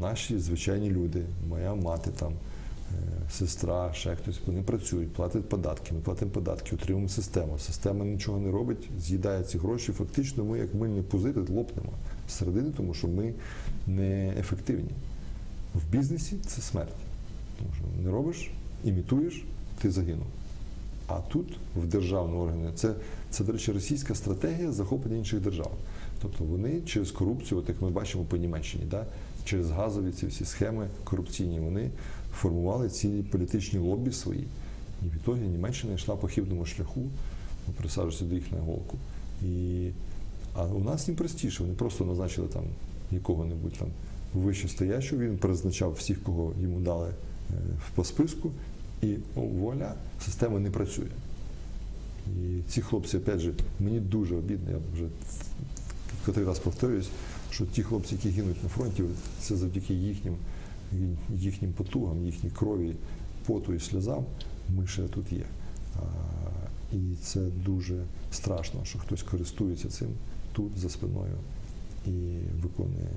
наші 0.00 0.38
звичайні 0.38 0.90
люди, 0.90 1.22
моя 1.48 1.74
мати 1.74 2.10
там, 2.10 2.32
е, 2.32 3.30
сестра, 3.30 3.92
ще 3.92 4.16
хтось, 4.16 4.40
вони 4.46 4.62
працюють, 4.62 5.12
платять 5.12 5.48
податки, 5.48 5.94
ми 5.94 6.00
платимо 6.00 6.30
податки, 6.30 6.76
утримуємо 6.76 7.08
систему. 7.08 7.58
Система 7.58 8.04
нічого 8.04 8.38
не 8.38 8.50
робить, 8.50 8.90
з'їдає 8.98 9.44
ці 9.44 9.58
гроші. 9.58 9.92
Фактично, 9.92 10.44
ми, 10.44 10.58
як 10.58 10.74
мильні 10.74 11.02
пузири, 11.02 11.40
лопнемо 11.40 11.92
зсередини, 12.28 12.70
тому 12.76 12.94
що 12.94 13.08
ми 13.08 13.34
не 13.86 14.34
ефективні. 14.38 14.90
В 15.74 15.92
бізнесі 15.92 16.36
це 16.46 16.62
смерть. 16.62 17.09
Тому 17.60 17.72
що 17.74 18.02
не 18.04 18.10
робиш 18.10 18.50
імітуєш, 18.84 19.44
ти 19.82 19.90
загинув. 19.90 20.26
А 21.06 21.18
тут 21.20 21.46
в 21.76 21.86
державні 21.86 22.36
органи 22.36 22.70
це, 22.74 22.94
це, 23.30 23.44
до 23.44 23.52
речі, 23.52 23.72
російська 23.72 24.14
стратегія 24.14 24.72
захоплення 24.72 25.16
інших 25.16 25.40
держав. 25.40 25.72
Тобто 26.22 26.44
вони 26.44 26.80
через 26.80 27.10
корупцію, 27.10 27.60
от 27.60 27.68
як 27.68 27.82
ми 27.82 27.90
бачимо 27.90 28.24
по 28.24 28.36
Німеччині, 28.36 28.84
да, 28.90 29.06
через 29.44 29.70
газові 29.70 30.12
ці 30.12 30.26
всі 30.26 30.44
схеми 30.44 30.88
корупційні, 31.04 31.60
вони 31.60 31.90
формували 32.34 32.88
ці 32.88 33.08
політичні 33.08 33.78
лобі 33.78 34.12
свої. 34.12 34.46
І 35.02 35.08
в 35.08 35.16
ітогі 35.16 35.40
Німеччина 35.40 35.94
йшла 35.94 36.16
по 36.16 36.28
хибному 36.28 36.66
шляху, 36.66 37.00
ну, 37.68 37.74
присаджуючи 37.78 38.24
до 38.24 38.34
їх 38.34 38.52
на 38.52 38.58
голку. 38.58 38.98
І, 39.42 39.88
а 40.54 40.64
у 40.64 40.84
нас 40.84 41.08
їм 41.08 41.16
простіше, 41.16 41.62
вони 41.62 41.74
просто 41.74 42.04
назначили 42.04 42.48
там 42.48 42.62
якого-небудь 43.12 43.72
там 43.72 43.88
вищестоящого, 44.34 45.22
він 45.22 45.38
призначав 45.38 45.92
всіх, 45.92 46.22
кого 46.22 46.52
йому 46.62 46.80
дали 46.80 47.08
по 47.94 48.04
списку, 48.04 48.50
і 49.02 49.16
о, 49.36 49.40
вуаля, 49.40 49.94
система 50.24 50.60
не 50.60 50.70
працює. 50.70 51.10
І 52.26 52.60
ці 52.68 52.80
хлопці, 52.80 53.16
опять 53.16 53.40
же, 53.40 53.52
мені 53.80 54.00
дуже 54.00 54.36
обідно, 54.36 54.70
я 54.70 54.78
вже 54.94 55.04
котрий 56.26 56.46
раз 56.46 56.58
повторююсь, 56.58 57.08
що 57.50 57.66
ті 57.66 57.82
хлопці, 57.82 58.14
які 58.14 58.28
гинуть 58.28 58.62
на 58.62 58.68
фронті, 58.68 59.02
це 59.40 59.56
завдяки 59.56 59.94
їхнім, 59.94 60.34
їхнім 61.34 61.72
потугам, 61.72 62.24
їхній 62.24 62.50
крові, 62.50 62.94
поту 63.46 63.74
і 63.74 63.80
сльозам, 63.80 64.24
ми 64.76 64.86
ще 64.86 65.02
тут 65.02 65.32
є. 65.32 65.44
І 66.92 67.14
це 67.22 67.40
дуже 67.40 68.04
страшно, 68.32 68.84
що 68.84 68.98
хтось 68.98 69.22
користується 69.22 69.88
цим 69.88 70.08
тут 70.52 70.78
за 70.78 70.88
спиною 70.88 71.36
і 72.06 72.10
виконує 72.62 73.08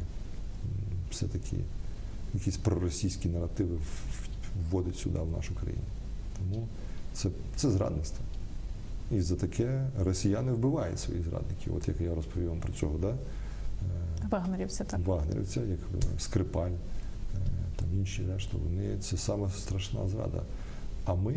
все-таки 1.12 1.58
якісь 2.34 2.58
проросійські 2.58 3.30
наративи 3.30 3.78
вводить 4.70 4.98
сюди, 4.98 5.20
в 5.20 5.32
нашу 5.32 5.56
країну. 5.56 5.84
Тому 6.38 6.68
це, 7.14 7.30
це 7.56 7.70
зрадництво. 7.70 8.26
І 9.12 9.22
за 9.22 9.36
таке 9.36 9.86
росіяни 10.00 10.52
вбивають 10.52 11.00
своїх 11.00 11.24
зрадників. 11.24 11.76
От 11.76 11.88
як 11.88 12.02
я 12.02 12.16
розповів 12.16 12.50
вам 12.50 12.60
про 12.60 12.74
цього, 12.74 12.98
да? 12.98 13.10
Е, 13.10 13.16
Вагнерівці 14.30 14.84
так. 14.84 15.00
вагнерівця, 15.06 15.62
як 15.62 15.80
е, 15.80 16.20
Скрипаль, 16.20 16.72
е, 16.72 16.78
там 17.76 17.88
інші 17.94 18.26
решта, 18.34 18.58
вони 18.64 18.98
це 18.98 19.18
саме 19.18 19.50
страшна 19.50 20.08
зрада. 20.08 20.42
А 21.06 21.14
ми, 21.14 21.36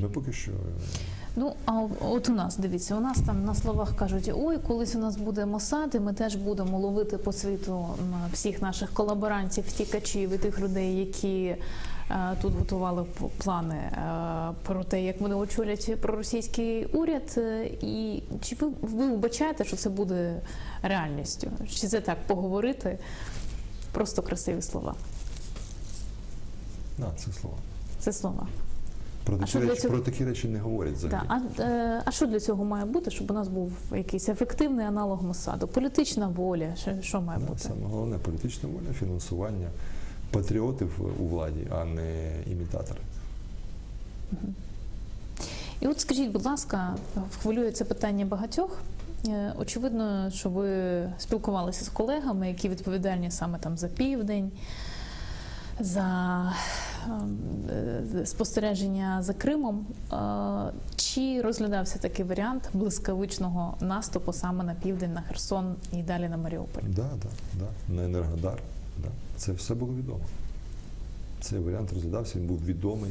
ми 0.00 0.08
поки 0.08 0.32
що 0.32 0.52
Ну 1.36 1.54
а 1.66 1.88
от 2.00 2.28
у 2.28 2.32
нас 2.32 2.56
дивіться, 2.56 2.96
у 2.96 3.00
нас 3.00 3.18
там 3.26 3.44
на 3.44 3.54
словах 3.54 3.96
кажуть: 3.96 4.30
ой, 4.34 4.58
колись 4.58 4.94
у 4.94 4.98
нас 4.98 5.16
буде 5.16 5.46
Мосад, 5.46 5.94
і 5.94 6.00
ми 6.00 6.12
теж 6.12 6.34
будемо 6.34 6.78
ловити 6.78 7.18
по 7.18 7.32
світу 7.32 7.86
всіх 8.32 8.62
наших 8.62 8.92
колаборантів, 8.92 9.64
втікачів 9.68 10.32
і 10.32 10.38
тих 10.38 10.60
людей, 10.60 10.96
які 10.96 11.44
е, 11.44 11.58
тут 12.42 12.54
готували 12.54 13.04
плани 13.38 13.74
е, 13.74 13.98
про 14.62 14.84
те, 14.84 15.04
як 15.04 15.20
вони 15.20 15.34
очолять 15.34 16.00
проросійський 16.00 16.86
уряд. 16.86 17.34
Е, 17.36 17.70
І 17.80 18.22
чи 18.42 18.56
ви, 18.60 18.68
ви 18.82 19.08
вбачаєте, 19.08 19.64
що 19.64 19.76
це 19.76 19.90
буде 19.90 20.40
реальністю? 20.82 21.50
Чи 21.70 21.86
це 21.86 22.00
так 22.00 22.18
поговорити? 22.26 22.98
Просто 23.92 24.22
красиві 24.22 24.62
слова. 24.62 24.94
на 26.98 27.06
це 27.16 27.32
слова. 27.32 27.56
Це 27.98 28.12
слова. 28.12 28.46
Про 29.38 29.46
такі, 29.46 29.58
речі, 29.68 29.80
цього- 29.80 29.94
про 29.94 30.02
такі 30.02 30.24
речі 30.24 30.48
не 30.48 30.58
говорять 30.58 30.94
взагалі. 30.94 31.28
Так, 31.28 31.40
а, 31.58 31.62
е, 31.62 32.02
а 32.04 32.10
що 32.10 32.26
для 32.26 32.40
цього 32.40 32.64
має 32.64 32.84
бути, 32.84 33.10
щоб 33.10 33.30
у 33.30 33.34
нас 33.34 33.48
був 33.48 33.72
якийсь 33.96 34.28
ефективний 34.28 34.86
аналог 34.86 35.22
Мосаду? 35.22 35.66
Політична 35.66 36.28
воля, 36.28 36.76
що, 36.76 36.90
що 37.02 37.20
має 37.20 37.38
Да, 37.40 37.46
бути? 37.46 37.58
Саме 37.58 37.86
головне 37.86 38.18
політична 38.18 38.68
воля, 38.68 38.92
фінансування 38.98 39.68
патріотів 40.30 41.00
у 41.20 41.26
владі, 41.26 41.66
а 41.70 41.84
не 41.84 42.30
імітатори. 42.46 43.00
І 45.80 45.86
от 45.86 46.00
скажіть, 46.00 46.30
будь 46.32 46.46
ласка, 46.46 46.96
хвилює 47.42 47.70
це 47.72 47.84
питання 47.84 48.24
багатьох. 48.24 48.78
Е, 49.28 49.52
Очевидно, 49.58 50.30
що 50.30 50.50
ви 50.50 50.68
спілкувалися 51.18 51.84
з 51.84 51.88
колегами, 51.88 52.48
які 52.48 52.68
відповідальні 52.68 53.30
саме 53.30 53.58
там 53.58 53.78
за 53.78 53.88
південь, 53.88 54.50
за 55.80 56.52
ем, 57.06 57.38
е, 58.20 58.26
спостереження 58.26 59.22
за 59.22 59.32
Кримом. 59.34 59.86
Е, 60.12 60.16
Чи 60.96 61.42
розглядався 61.42 61.98
такий 61.98 62.24
варіант 62.24 62.70
блискавичного 62.74 63.76
наступу 63.80 64.32
саме 64.32 64.64
на 64.64 64.74
південь, 64.74 65.12
на 65.12 65.22
Херсон 65.22 65.74
і 65.92 66.02
далі 66.02 66.28
на 66.28 66.36
Маріуполь? 66.36 66.82
Да, 66.88 67.08
да, 67.22 67.28
да. 67.58 67.94
На 67.94 68.04
Енергодар. 68.04 68.58
Да. 68.98 69.08
Це 69.36 69.52
все 69.52 69.74
було 69.74 69.94
відомо. 69.94 70.24
Цей 71.40 71.58
варіант 71.58 71.92
розглядався, 71.92 72.38
він 72.38 72.46
був 72.46 72.64
відомий, 72.64 73.10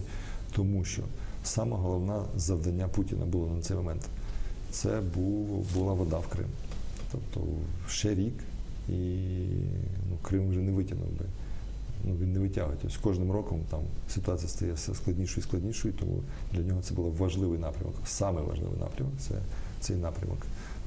тому 0.55 0.85
що 0.85 1.01
саме 1.43 1.75
головне 1.75 2.13
завдання 2.35 2.87
Путіна 2.87 3.25
було 3.25 3.47
на 3.55 3.61
цей 3.61 3.77
момент. 3.77 4.01
Це 4.71 5.01
був, 5.15 5.65
була 5.73 5.93
вода 5.93 6.17
в 6.17 6.27
Крим. 6.27 6.47
Тобто 7.11 7.47
ще 7.87 8.15
рік, 8.15 8.33
і 8.89 8.93
ну, 10.09 10.17
Крим 10.21 10.49
вже 10.49 10.59
не 10.59 10.71
витягнув 10.71 11.07
би. 11.07 11.25
Ну, 12.03 12.15
він 12.15 12.33
не 12.33 12.39
витягує. 12.39 12.77
Тобто 12.81 12.97
з 12.97 12.99
кожним 12.99 13.31
роком 13.31 13.59
там 13.69 13.79
ситуація 14.09 14.49
стає 14.49 14.73
все 14.73 14.95
складнішою 14.95 15.39
і 15.39 15.47
складнішою, 15.47 15.93
тому 15.99 16.23
для 16.53 16.61
нього 16.61 16.81
це 16.81 16.93
був 16.93 17.15
важливий 17.15 17.59
напрямок. 17.59 17.95
Саме 18.05 18.41
важливий 18.41 18.79
напрямок 18.79 19.13
це 19.19 19.35
цей 19.79 19.95
напрямок 19.95 20.37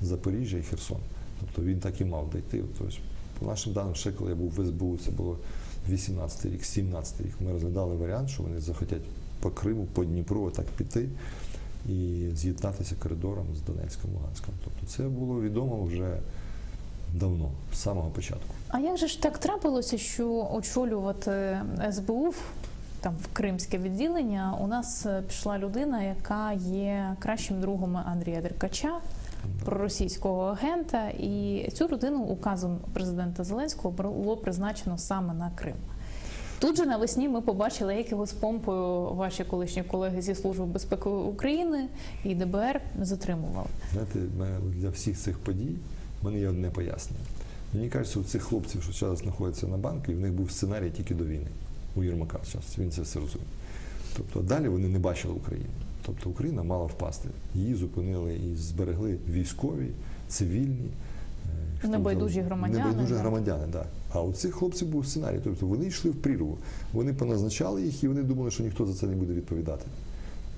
Запоріжжя 0.03 0.59
і 0.59 0.63
Херсон. 0.63 0.99
Тобто 1.41 1.63
він 1.63 1.81
так 1.81 2.01
і 2.01 2.05
мав 2.05 2.31
дійти. 2.31 2.65
Тобто, 2.79 2.97
по 3.39 3.47
нашим 3.47 3.73
даним, 3.73 3.95
ще 3.95 4.13
коли 4.13 4.31
я 4.31 4.37
був 4.37 4.51
в 4.51 4.67
СБУ, 4.67 4.99
це 5.05 5.11
було 5.11 5.39
18 5.89 6.47
рік, 6.53 6.65
17 6.65 7.21
рік. 7.21 7.35
Ми 7.41 7.53
розглядали 7.53 7.97
варіант, 7.97 8.31
що 8.31 8.43
вони 8.43 8.61
захотять 8.61 9.03
по 9.41 9.51
Криму, 9.51 9.87
по 9.93 10.05
Дніпру 10.05 10.43
отак 10.43 10.67
піти 10.67 11.09
і 11.89 12.29
з'єднатися 12.35 12.95
коридором 13.03 13.47
з 13.57 13.61
Донецьком, 13.61 14.11
Луганськом. 14.15 14.55
Тобто 14.65 14.87
це 14.87 15.03
було 15.03 15.41
відомо 15.41 15.85
вже 15.85 16.19
давно, 17.15 17.51
з 17.73 17.79
самого 17.79 18.11
початку. 18.11 18.55
А 18.69 18.79
як 18.79 18.97
же 18.97 19.09
ж 19.09 19.23
так 19.23 19.39
трапилося, 19.39 19.99
що 19.99 20.49
очолювати 20.53 21.61
СБУ 21.93 22.35
там 23.01 23.15
в 23.23 23.33
кримське 23.33 23.79
відділення 23.79 24.59
у 24.61 24.67
нас 24.67 25.07
е, 25.07 25.23
пішла 25.29 25.59
людина, 25.59 26.03
яка 26.03 26.53
є 26.53 27.17
кращим 27.19 27.61
другом 27.61 27.97
Андрія 27.97 28.41
Деркача, 28.41 28.99
проросійського 29.65 30.43
агента, 30.43 31.09
і 31.09 31.69
цю 31.75 31.89
людину 31.89 32.19
указом 32.19 32.79
президента 32.93 33.45
Зеленського 33.45 33.95
було 34.13 34.37
призначено 34.37 34.99
саме 34.99 35.35
на 35.35 35.51
Крим. 35.55 35.77
Тут 36.59 36.77
же 36.77 36.87
навесні 36.87 37.29
ми 37.29 37.41
побачили, 37.41 37.95
як 37.95 38.11
його 38.11 38.27
з 38.27 38.33
помпою 38.33 39.15
ваші 39.15 39.45
колишні 39.45 39.83
колеги 39.83 40.23
зі 40.23 40.35
Служби 40.35 40.65
безпеки 40.65 41.09
України 41.09 41.89
і 42.25 42.35
ДБР 42.35 42.81
затримували. 43.01 43.69
Знаєте, 43.93 44.19
для 44.75 44.89
всіх 44.89 45.19
цих 45.19 45.39
подій 45.39 45.77
в 46.25 46.27
мене 46.27 46.41
є 46.41 46.49
одне 46.49 46.71
пояснення. 46.71 47.23
Мені 47.75 47.89
кажеться, 47.89 48.21
у 48.21 48.23
цих 48.23 48.43
хлопців, 48.43 48.83
що 48.83 48.93
зараз 48.93 49.19
знаходяться 49.19 49.67
на 49.67 49.77
банку, 49.77 50.13
і 50.13 50.15
в 50.15 50.21
них 50.21 50.33
був 50.33 50.51
сценарій 50.51 50.91
тільки 50.91 51.15
до 51.15 51.25
війни. 51.25 51.47
У 51.97 52.05
Єрмака 52.05 52.39
зараз 52.53 52.65
він 52.79 52.91
це 52.91 53.03
все 53.03 53.21
розуміє. 53.21 53.49
Тобто 54.17 54.41
далі 54.41 54.69
вони 54.69 54.89
не 54.89 54.99
бачили 54.99 55.35
Україну. 55.35 55.69
Тобто 56.07 56.31
Україна 56.31 56.63
мала 56.63 56.85
впасти. 56.85 57.29
Її 57.55 57.75
зупинили 57.75 58.35
і 58.35 58.57
зберегли 58.57 59.19
військові, 59.31 59.91
цивільні. 60.29 60.91
е, 61.85 61.89
Небайдужі 61.89 62.41
громадяни, 62.41 62.85
Небайдужі 62.85 63.15
громадяни, 63.15 63.65
так. 63.73 63.87
А 64.13 64.23
у 64.23 64.33
цих 64.33 64.55
хлопців 64.55 64.89
був 64.89 65.07
сценарій. 65.07 65.41
Тобто 65.45 65.67
вони 65.67 65.87
йшли 65.87 66.11
в 66.11 66.15
прірву. 66.15 66.59
Вони 66.93 67.13
поназначали 67.13 67.83
їх 67.83 68.05
і 68.05 68.09
вони 68.09 68.23
думали, 68.23 68.51
що 68.51 68.63
ніхто 68.63 68.87
за 68.87 68.95
це 68.95 69.07
не 69.07 69.17
буде 69.17 69.33
відповідати. 69.33 69.87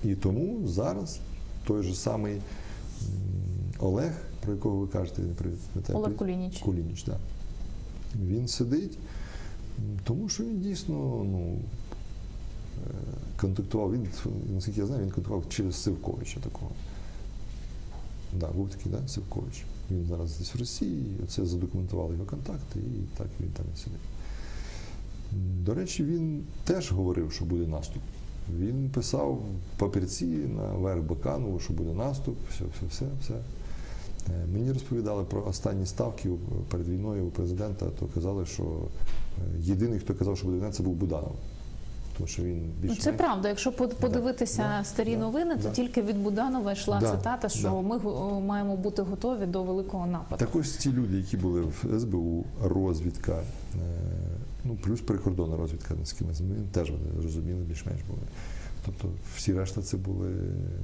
І 0.05 0.15
тому 0.15 0.69
зараз 0.69 1.19
той 1.67 1.83
же 1.83 1.95
самий 1.95 2.37
Олег, 3.79 4.13
про 4.47 4.55
якого 4.55 4.77
ви 4.77 4.87
кажете, 4.87 5.23
не 5.23 5.35
пам'ятаю. 5.35 5.99
Олег? 5.99 6.17
Кулініч. 6.17 6.59
Кулініч, 6.59 7.03
так. 7.03 7.19
Він 8.27 8.49
сидить, 8.49 8.99
тому 10.05 10.29
що 10.29 10.45
він 10.45 10.61
дійсно 10.61 10.95
ну, 11.25 11.59
е, 12.87 12.91
контактував. 13.41 13.93
Він, 13.93 14.09
наскільки 14.55 14.81
я 14.81 14.87
знаю, 14.87 15.03
він 15.03 15.11
контактував 15.11 15.49
через 15.49 15.77
Сивковича 15.77 16.41
такого. 16.41 16.71
Да, 18.33 18.49
був 18.49 18.71
такий, 18.71 18.93
да, 18.93 19.09
Сивкович. 19.09 19.65
Він 19.91 20.07
зараз 20.09 20.39
десь 20.39 20.55
в 20.55 20.59
Росії, 20.59 21.05
це 21.29 21.47
задокументували 21.47 22.13
його 22.13 22.25
контакти, 22.25 22.79
і 22.79 23.19
так 23.19 23.27
він 23.41 23.49
там 23.49 23.67
і 23.75 23.79
сидить. 23.79 24.01
До 25.65 25.75
речі, 25.75 26.05
він 26.05 26.45
теж 26.65 26.93
говорив, 26.93 27.33
що 27.33 27.45
буде 27.45 27.67
наступ. 27.67 28.03
Він 28.59 28.91
писав 28.91 29.43
папірці 29.77 30.27
на 30.27 30.63
верх 30.63 31.03
Баканову, 31.03 31.61
що 31.61 31.73
буде 31.73 31.93
наступ, 31.93 32.37
все, 32.51 32.65
все, 32.65 32.87
все, 32.91 33.07
все. 33.21 33.35
Е, 34.29 34.47
Мені 34.53 34.73
розповідали 34.73 35.25
про 35.25 35.45
останні 35.47 35.87
ставки 35.87 36.31
перед 36.71 36.89
війною 36.89 37.25
у 37.25 37.31
президента, 37.31 37.87
то 38.01 38.07
казали, 38.07 38.47
що 38.47 38.63
е, 38.63 39.41
єдиний, 39.61 39.99
хто 39.99 40.15
казав, 40.15 40.37
що 40.37 40.47
буде 40.47 40.59
війна, 40.59 40.71
це 40.73 40.83
був 40.83 40.95
Буданов. 40.95 41.37
Тому 42.17 42.27
що 42.27 42.43
він 42.43 42.63
Ну, 42.83 42.89
більше 42.89 43.03
це 43.03 43.13
правда. 43.13 43.49
Якщо 43.49 43.73
под- 43.73 43.97
подивитися 43.97 44.75
да, 44.79 44.85
старі 44.85 45.15
да, 45.15 45.21
новини, 45.21 45.57
то 45.57 45.63
да. 45.63 45.71
тільки 45.71 46.03
від 46.03 46.19
Буданова 46.23 46.73
йшла 46.73 47.01
цитата, 47.01 47.49
що 47.49 47.83
ми 47.83 47.99
маємо 48.41 48.77
бути 48.77 49.03
готові 49.03 49.47
до 49.47 49.63
великого 49.63 50.07
нападу. 50.07 50.45
Так 50.45 50.57
ось 50.57 50.77
ці 50.77 50.93
люди, 50.93 51.17
які 51.17 51.37
були 51.37 51.61
в 51.61 52.01
СБУ, 52.01 52.45
розвідка, 52.63 53.33
е, 53.75 53.79
Ну, 54.69 54.77
плюс 54.85 55.01
прикордонна 55.01 55.57
розвідка, 55.57 55.95
з 56.05 56.13
ким 56.13 56.27
теж 56.73 56.91
вони 56.91 57.23
розуміли, 57.23 57.61
більш-менш 57.65 58.01
були. 58.09 58.21
Тобто 58.87 59.09
всі 59.37 59.53
решта 59.53 59.83
це 59.83 59.97
були 59.97 60.31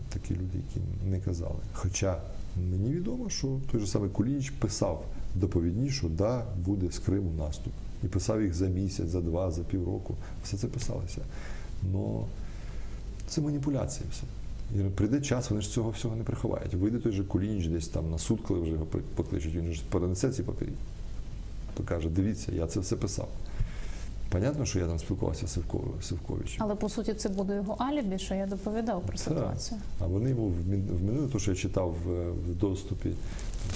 такі 0.08 0.34
люди, 0.34 0.58
які 0.68 0.80
не 1.10 1.20
казали. 1.20 1.58
Хоча 1.72 2.16
мені 2.56 2.92
відомо, 2.92 3.30
що 3.30 3.60
той 3.70 3.80
же 3.80 3.86
самий 3.86 4.10
Кулініч 4.10 4.50
писав 4.50 5.04
доповідні, 5.34 5.90
що 5.90 6.08
да, 6.08 6.44
буде 6.64 6.90
з 6.90 6.98
Криму 6.98 7.30
наступ. 7.38 7.72
І 8.04 8.06
писав 8.06 8.42
їх 8.42 8.54
за 8.54 8.66
місяць, 8.66 9.08
за 9.08 9.20
два, 9.20 9.50
за 9.50 9.62
півроку. 9.62 10.14
Все 10.44 10.56
це 10.56 10.66
писалося. 10.66 11.20
Но 11.92 12.26
це 13.26 13.40
маніпуляції 13.40 14.06
все. 14.10 14.22
І 14.80 14.82
прийде 14.90 15.20
час, 15.20 15.50
вони 15.50 15.62
ж 15.62 15.70
цього 15.70 15.90
всього 15.90 16.16
не 16.16 16.24
приховають. 16.24 16.74
Вийде 16.74 16.98
той 16.98 17.12
же 17.12 17.24
Кулініч 17.24 17.66
десь 17.66 17.88
там 17.88 18.10
на 18.10 18.18
суд, 18.18 18.40
коли 18.48 18.60
вже 18.60 18.72
його 18.72 18.86
покличуть, 19.14 19.54
він 19.54 19.72
ж 19.72 19.82
перенесе 19.90 20.30
ці 20.30 20.42
папері. 20.42 20.72
Покаже, 21.74 22.08
дивіться, 22.08 22.52
я 22.52 22.66
це 22.66 22.80
все 22.80 22.96
писав. 22.96 23.28
Понятно, 24.32 24.66
що 24.66 24.78
я 24.78 24.86
там 24.86 24.98
спілкувався 24.98 25.46
з 25.46 25.58
Сивко- 25.58 26.02
Сивковичем. 26.02 26.56
Але 26.64 26.74
по 26.74 26.88
суті 26.88 27.14
це 27.14 27.28
буде 27.28 27.54
його 27.56 27.76
алібі, 27.78 28.18
що 28.18 28.34
я 28.34 28.46
доповідав 28.46 29.02
про 29.02 29.18
ситуацію. 29.18 29.80
А 30.00 30.06
вони 30.06 30.30
йому 30.30 30.46
вмін- 30.48 30.88
вмінили, 31.00 31.28
те, 31.28 31.38
що 31.38 31.50
я 31.50 31.56
читав 31.56 31.96
в, 32.04 32.30
в 32.30 32.54
доступі 32.60 33.10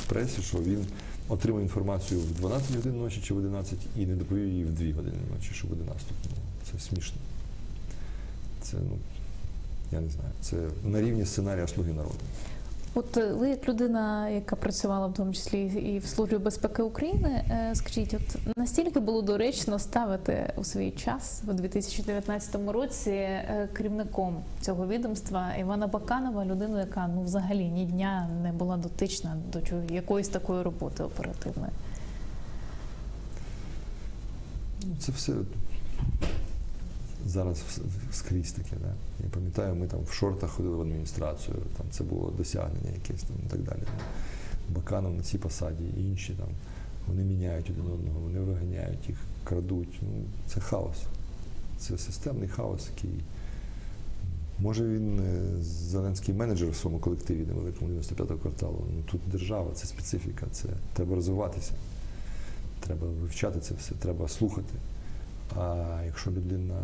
в 0.03 0.07
пресі, 0.09 0.43
що 0.43 0.59
він 0.59 0.87
отримав 1.29 1.63
інформацію 1.63 2.21
в 2.21 2.31
12 2.41 2.77
годин 2.77 2.99
ночі 2.99 3.21
чи 3.25 3.35
в 3.35 3.39
11 3.39 3.79
і 3.97 4.07
не 4.07 4.15
доповів 4.17 4.49
її 4.49 4.65
в 4.65 4.73
2 4.75 4.93
години 4.95 5.17
ночі, 5.35 5.51
що 5.55 5.69
буде 5.69 5.85
наступ. 5.85 6.17
Ну, 6.25 6.31
це 6.73 6.85
смішно. 6.89 7.17
Це, 8.63 8.77
ну, 8.77 8.99
я 9.93 10.01
не 10.01 10.09
знаю, 10.11 10.31
це 10.41 10.57
на 10.89 11.01
рівні 11.01 11.27
сценарія 11.27 11.67
Слуги 11.67 11.93
народу. 11.93 12.15
От 12.99 13.17
е, 13.17 13.33
ви, 13.33 13.49
як 13.49 13.69
людина, 13.69 14.29
яка 14.29 14.57
працювала 14.57 15.07
в 15.07 15.15
тому 15.15 15.33
числі 15.33 15.63
і 15.65 15.99
в 15.99 16.07
Службі 16.07 16.39
безпеки 16.39 16.83
України, 16.83 17.45
е, 17.51 17.71
скажіть, 17.75 18.15
от 18.15 18.57
настільки 18.57 19.01
було 19.01 19.23
доречно 19.23 19.79
ставити 19.79 20.53
у 20.57 20.65
свій 20.65 20.91
час 20.91 21.43
у 21.49 21.53
2019 21.53 22.57
році 22.69 23.11
е, 23.11 23.69
керівником 23.73 24.37
цього 24.61 24.87
відомства 24.87 25.55
Івана 25.55 25.87
Баканова, 25.87 26.45
людину, 26.45 26.79
яка 26.79 27.11
ну 27.15 27.23
взагалі 27.23 27.65
ні 27.65 27.85
дня 27.85 28.29
не 28.43 28.53
була 28.53 28.77
дотична 28.77 29.37
до 29.53 29.61
якоїсь 29.95 30.29
такої 30.29 30.63
роботи 30.63 31.03
оперативної. 31.03 31.73
Це 34.99 35.13
все 35.13 35.33
зараз 37.29 37.81
скрізь 38.13 38.53
таке. 38.53 38.77
Да? 38.83 38.95
Я 39.25 39.31
пам'ятаю, 39.31 39.75
ми 39.75 39.87
там 39.87 40.01
в 40.05 40.13
шортах 40.13 40.51
ходили 40.51 40.77
в 40.77 40.81
адміністрацію, 40.81 41.57
там 41.77 41.87
це 41.91 42.05
було 42.05 42.31
досягнення 42.31 42.91
якесь 42.95 43.23
там 43.23 43.37
і 43.47 43.51
так 43.51 43.61
далі. 43.63 43.83
Баканов 44.69 45.15
на 45.15 45.23
цій 45.23 45.39
посаді 45.39 45.85
і 45.97 46.09
інші 46.09 46.33
там. 46.33 46.49
Вони 47.09 47.23
міняють 47.23 47.71
один 47.71 47.93
одного, 47.93 48.21
вони 48.21 48.41
виганяють 48.41 49.09
їх, 49.09 49.17
крадуть. 49.45 49.99
Ну, 50.03 50.25
це 50.47 50.61
хаос. 50.61 50.97
Це 51.79 51.99
системний 51.99 52.49
хаос, 52.49 52.89
який. 52.97 53.21
Може 54.59 54.89
він 54.89 55.21
е, 55.21 55.63
Зеленський 55.63 56.35
менеджер 56.35 56.71
в 56.71 56.77
своєму 56.77 57.01
колективі 57.01 57.47
невеликому 57.47 57.91
95-го 57.91 58.39
кварталу. 58.39 58.85
Ну 58.97 59.03
тут 59.11 59.21
держава, 59.27 59.71
це 59.75 59.87
специфіка, 59.87 60.47
це 60.53 60.69
треба 60.95 61.15
розвиватися. 61.15 61.73
Треба 62.81 63.07
вивчати 63.07 63.61
це 63.61 63.75
все, 63.75 63.95
треба 63.95 64.29
слухати. 64.29 64.75
А 65.57 66.01
якщо 66.07 66.31
людина, 66.31 66.75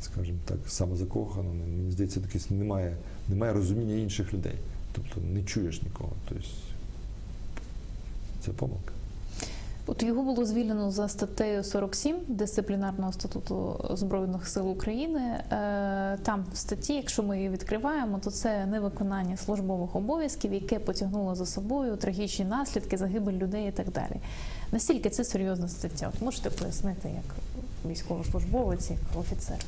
скажімо 0.00 0.38
так, 0.44 0.58
самозакохана, 0.66 1.48
ну, 1.54 1.64
мені 1.76 1.90
здається, 1.90 2.20
якесь 2.20 2.50
немає, 2.50 2.96
немає 3.28 3.52
розуміння 3.52 3.94
інших 3.94 4.34
людей. 4.34 4.54
Тобто 4.92 5.20
не 5.20 5.42
чуєш 5.42 5.82
нікого. 5.82 6.12
Тобто 6.28 6.44
це 8.40 8.50
помилка. 8.52 8.92
От 9.86 10.02
його 10.02 10.22
було 10.22 10.44
звільнено 10.44 10.90
за 10.90 11.08
статтею 11.08 11.64
47 11.64 12.16
дисциплінарного 12.28 13.12
статуту 13.12 13.84
Збройних 13.94 14.48
сил 14.48 14.70
України. 14.70 15.20
Е, 15.20 16.18
Там 16.22 16.44
в 16.52 16.56
статті, 16.56 16.94
якщо 16.94 17.22
ми 17.22 17.36
її 17.36 17.48
відкриваємо, 17.48 18.18
то 18.24 18.30
це 18.30 18.66
невиконання 18.66 19.36
службових 19.36 19.96
обов'язків, 19.96 20.52
яке 20.52 20.78
потягнуло 20.78 21.34
за 21.34 21.46
собою 21.46 21.96
трагічні 21.96 22.44
наслідки, 22.44 22.96
загибель 22.96 23.32
людей 23.32 23.68
і 23.68 23.72
так 23.72 23.90
далі. 23.90 24.20
Настільки 24.72 25.10
це 25.10 25.24
серйозна 25.24 25.68
стаття? 25.68 26.10
От 26.14 26.22
можете 26.22 26.50
пояснити, 26.50 27.08
як 27.08 27.34
військовослужбовець, 27.86 28.90
як 28.90 28.98
офіцер? 29.16 29.58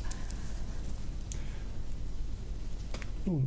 Ну, 3.25 3.41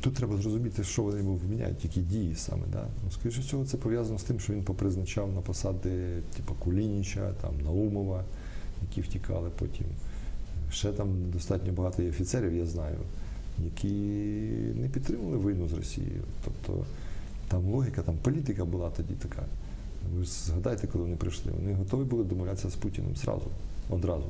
тут 0.00 0.14
треба 0.14 0.36
зрозуміти, 0.36 0.84
що 0.84 1.02
вони 1.02 1.18
йому 1.18 1.34
вміняють, 1.34 1.84
які 1.84 2.00
дії 2.00 2.34
саме. 2.34 2.62
Да? 2.72 2.86
Ну, 3.04 3.10
скоріше 3.10 3.40
всього, 3.40 3.64
це 3.64 3.76
пов'язано 3.76 4.18
з 4.18 4.22
тим, 4.22 4.40
що 4.40 4.52
він 4.52 4.62
попризначав 4.62 5.32
на 5.32 5.40
посади 5.40 6.20
типу 6.36 6.54
Кулініча, 6.54 7.32
там, 7.40 7.60
Наумова, 7.64 8.24
які 8.88 9.00
втікали 9.00 9.50
потім. 9.58 9.86
Ще 10.70 10.92
там 10.92 11.30
достатньо 11.32 11.72
багато 11.72 12.02
є 12.02 12.08
офіцерів, 12.08 12.54
я 12.56 12.66
знаю, 12.66 12.98
які 13.64 13.88
не 14.80 14.88
підтримували 14.88 15.52
війну 15.52 15.68
з 15.68 15.72
Росією. 15.72 16.22
Тобто 16.44 16.84
там 17.48 17.64
логіка, 17.64 18.02
там 18.02 18.14
політика 18.22 18.64
була 18.64 18.90
тоді 18.90 19.14
така. 19.14 19.44
Ви 20.16 20.24
ж 20.24 20.30
згадайте, 20.30 20.86
коли 20.86 21.04
вони 21.04 21.16
прийшли, 21.16 21.52
вони 21.52 21.74
готові 21.74 22.04
були 22.04 22.24
домовлятися 22.24 22.70
з 22.70 22.74
Путіним 22.74 23.16
зразу, 23.16 23.46
одразу. 23.90 24.24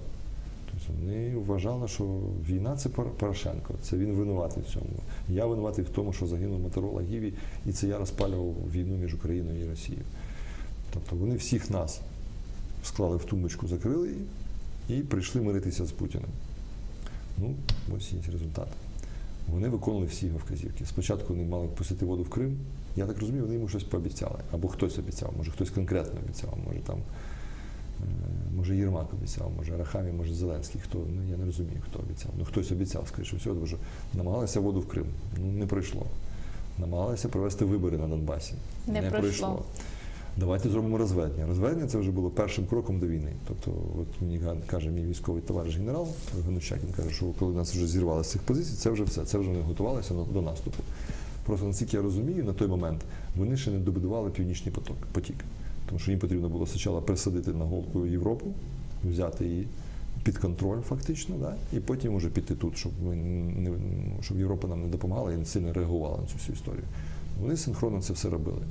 Тобто 0.70 1.00
вони 1.00 1.36
вважали, 1.36 1.88
що 1.88 2.04
війна 2.48 2.76
це 2.76 2.88
Порошенко, 2.88 3.74
це 3.82 3.96
він 3.96 4.12
винуватий 4.12 4.62
в 4.62 4.72
цьому. 4.72 4.86
Я 5.28 5.46
винуватий 5.46 5.84
в 5.84 5.88
тому, 5.88 6.12
що 6.12 6.26
загинув 6.26 6.60
Моторола 6.60 7.02
Гіві, 7.02 7.32
і 7.66 7.72
це 7.72 7.86
я 7.86 7.98
розпалював 7.98 8.54
війну 8.72 8.96
між 8.96 9.14
Україною 9.14 9.64
і 9.64 9.68
Росією. 9.68 10.04
Тобто 10.94 11.16
вони 11.16 11.36
всіх 11.36 11.70
нас 11.70 12.00
склали 12.84 13.16
в 13.16 13.24
тумбочку, 13.24 13.68
закрили 13.68 14.08
її 14.08 15.00
і 15.00 15.04
прийшли 15.04 15.40
миритися 15.40 15.86
з 15.86 15.92
Путіним. 15.92 16.28
Ну, 17.38 17.54
ось 17.96 18.12
є 18.12 18.18
результат. 18.32 18.68
Вони 19.48 19.68
виконували 19.68 20.06
всі 20.06 20.26
його 20.26 20.38
вказівки. 20.38 20.86
Спочатку 20.86 21.34
вони 21.34 21.48
мали 21.48 21.68
пустити 21.68 22.04
воду 22.04 22.22
в 22.22 22.28
Крим. 22.28 22.56
Я 22.96 23.06
так 23.06 23.18
розумію, 23.18 23.42
вони 23.42 23.54
йому 23.54 23.68
щось 23.68 23.84
пообіцяли. 23.84 24.38
Або 24.52 24.68
хтось 24.68 24.98
обіцяв, 24.98 25.32
може 25.36 25.50
хтось 25.50 25.70
конкретно 25.70 26.20
обіцяв, 26.24 26.58
може 26.66 26.78
там, 26.78 26.98
е, 26.98 28.04
може 28.56 28.76
Єрмак 28.76 29.06
обіцяв, 29.12 29.52
може 29.56 29.74
Арахамі, 29.74 30.12
може 30.12 30.34
Зеленський, 30.34 30.80
хто, 30.80 30.98
ну 30.98 31.22
я 31.30 31.36
не 31.36 31.44
розумію, 31.44 31.82
хто 31.90 31.98
обіцяв. 31.98 32.30
Ну 32.38 32.44
хтось 32.44 32.72
обіцяв, 32.72 33.04
скоріше 33.08 33.36
всього, 33.36 33.54
тому 33.54 33.66
що 33.66 33.76
намагалися 34.14 34.60
воду 34.60 34.80
в 34.80 34.88
Крим. 34.88 35.06
Ну 35.38 35.52
не 35.52 35.66
пройшло. 35.66 36.06
Намагалися 36.78 37.28
провести 37.28 37.64
вибори 37.64 37.98
на 37.98 38.08
Донбасі. 38.08 38.54
Не 38.86 39.02
пройшло. 39.02 39.64
Давайте 40.36 40.68
зробимо 40.68 40.98
розведення. 40.98 41.46
Розведення 41.46 41.86
це 41.86 41.98
вже 41.98 42.10
було 42.10 42.30
першим 42.30 42.66
кроком 42.66 42.98
до 42.98 43.06
війни. 43.06 43.32
Тобто, 43.48 43.70
от 44.00 44.06
мені 44.20 44.40
каже 44.66 44.90
мій 44.90 45.04
військовий 45.04 45.42
товариш 45.42 45.76
генерал 45.76 46.08
Ганущак, 46.44 46.78
він 46.84 46.92
каже, 46.92 47.10
що 47.10 47.26
коли 47.38 47.54
нас 47.54 47.74
вже 47.74 47.86
зірвали 47.86 48.24
з 48.24 48.30
цих 48.30 48.42
позицій, 48.42 48.76
це 48.76 48.90
вже 48.90 49.04
все, 49.04 49.24
це 49.24 49.38
вже 49.38 49.48
вони 49.48 49.60
готувалися 49.60 50.14
до 50.32 50.42
наступу. 50.42 50.82
Просто 51.46 51.66
наскільки 51.66 51.96
я 51.96 52.02
розумію, 52.02 52.44
на 52.44 52.52
той 52.52 52.68
момент 52.68 53.00
вони 53.36 53.56
ще 53.56 53.70
не 53.70 53.78
добудували 53.78 54.30
північний 54.30 54.74
поток, 54.74 54.96
потік. 55.12 55.36
Тому 55.86 55.98
що 55.98 56.10
їм 56.10 56.20
потрібно 56.20 56.48
було 56.48 56.66
спочатку 56.66 57.02
присадити 57.02 57.52
на 57.52 57.64
голку 57.64 58.06
Європу, 58.06 58.46
взяти 59.04 59.44
її 59.44 59.66
під 60.22 60.38
контроль 60.38 60.80
фактично, 60.80 61.36
да? 61.40 61.54
і 61.72 61.80
потім 61.80 62.16
вже 62.16 62.28
піти 62.28 62.54
тут, 62.54 62.78
щоб, 62.78 62.92
ми 63.06 63.16
не, 63.16 63.70
щоб 64.22 64.38
Європа 64.38 64.68
нам 64.68 64.82
не 64.82 64.88
допомагала 64.88 65.32
і 65.32 65.36
не 65.36 65.44
сильно 65.44 65.72
реагувала 65.72 66.18
на 66.18 66.26
цю 66.26 66.34
всю 66.34 66.56
історію. 66.56 66.84
Вони 67.40 67.56
синхронно 67.56 68.02
це 68.02 68.12
все 68.12 68.30
робили. 68.30 68.62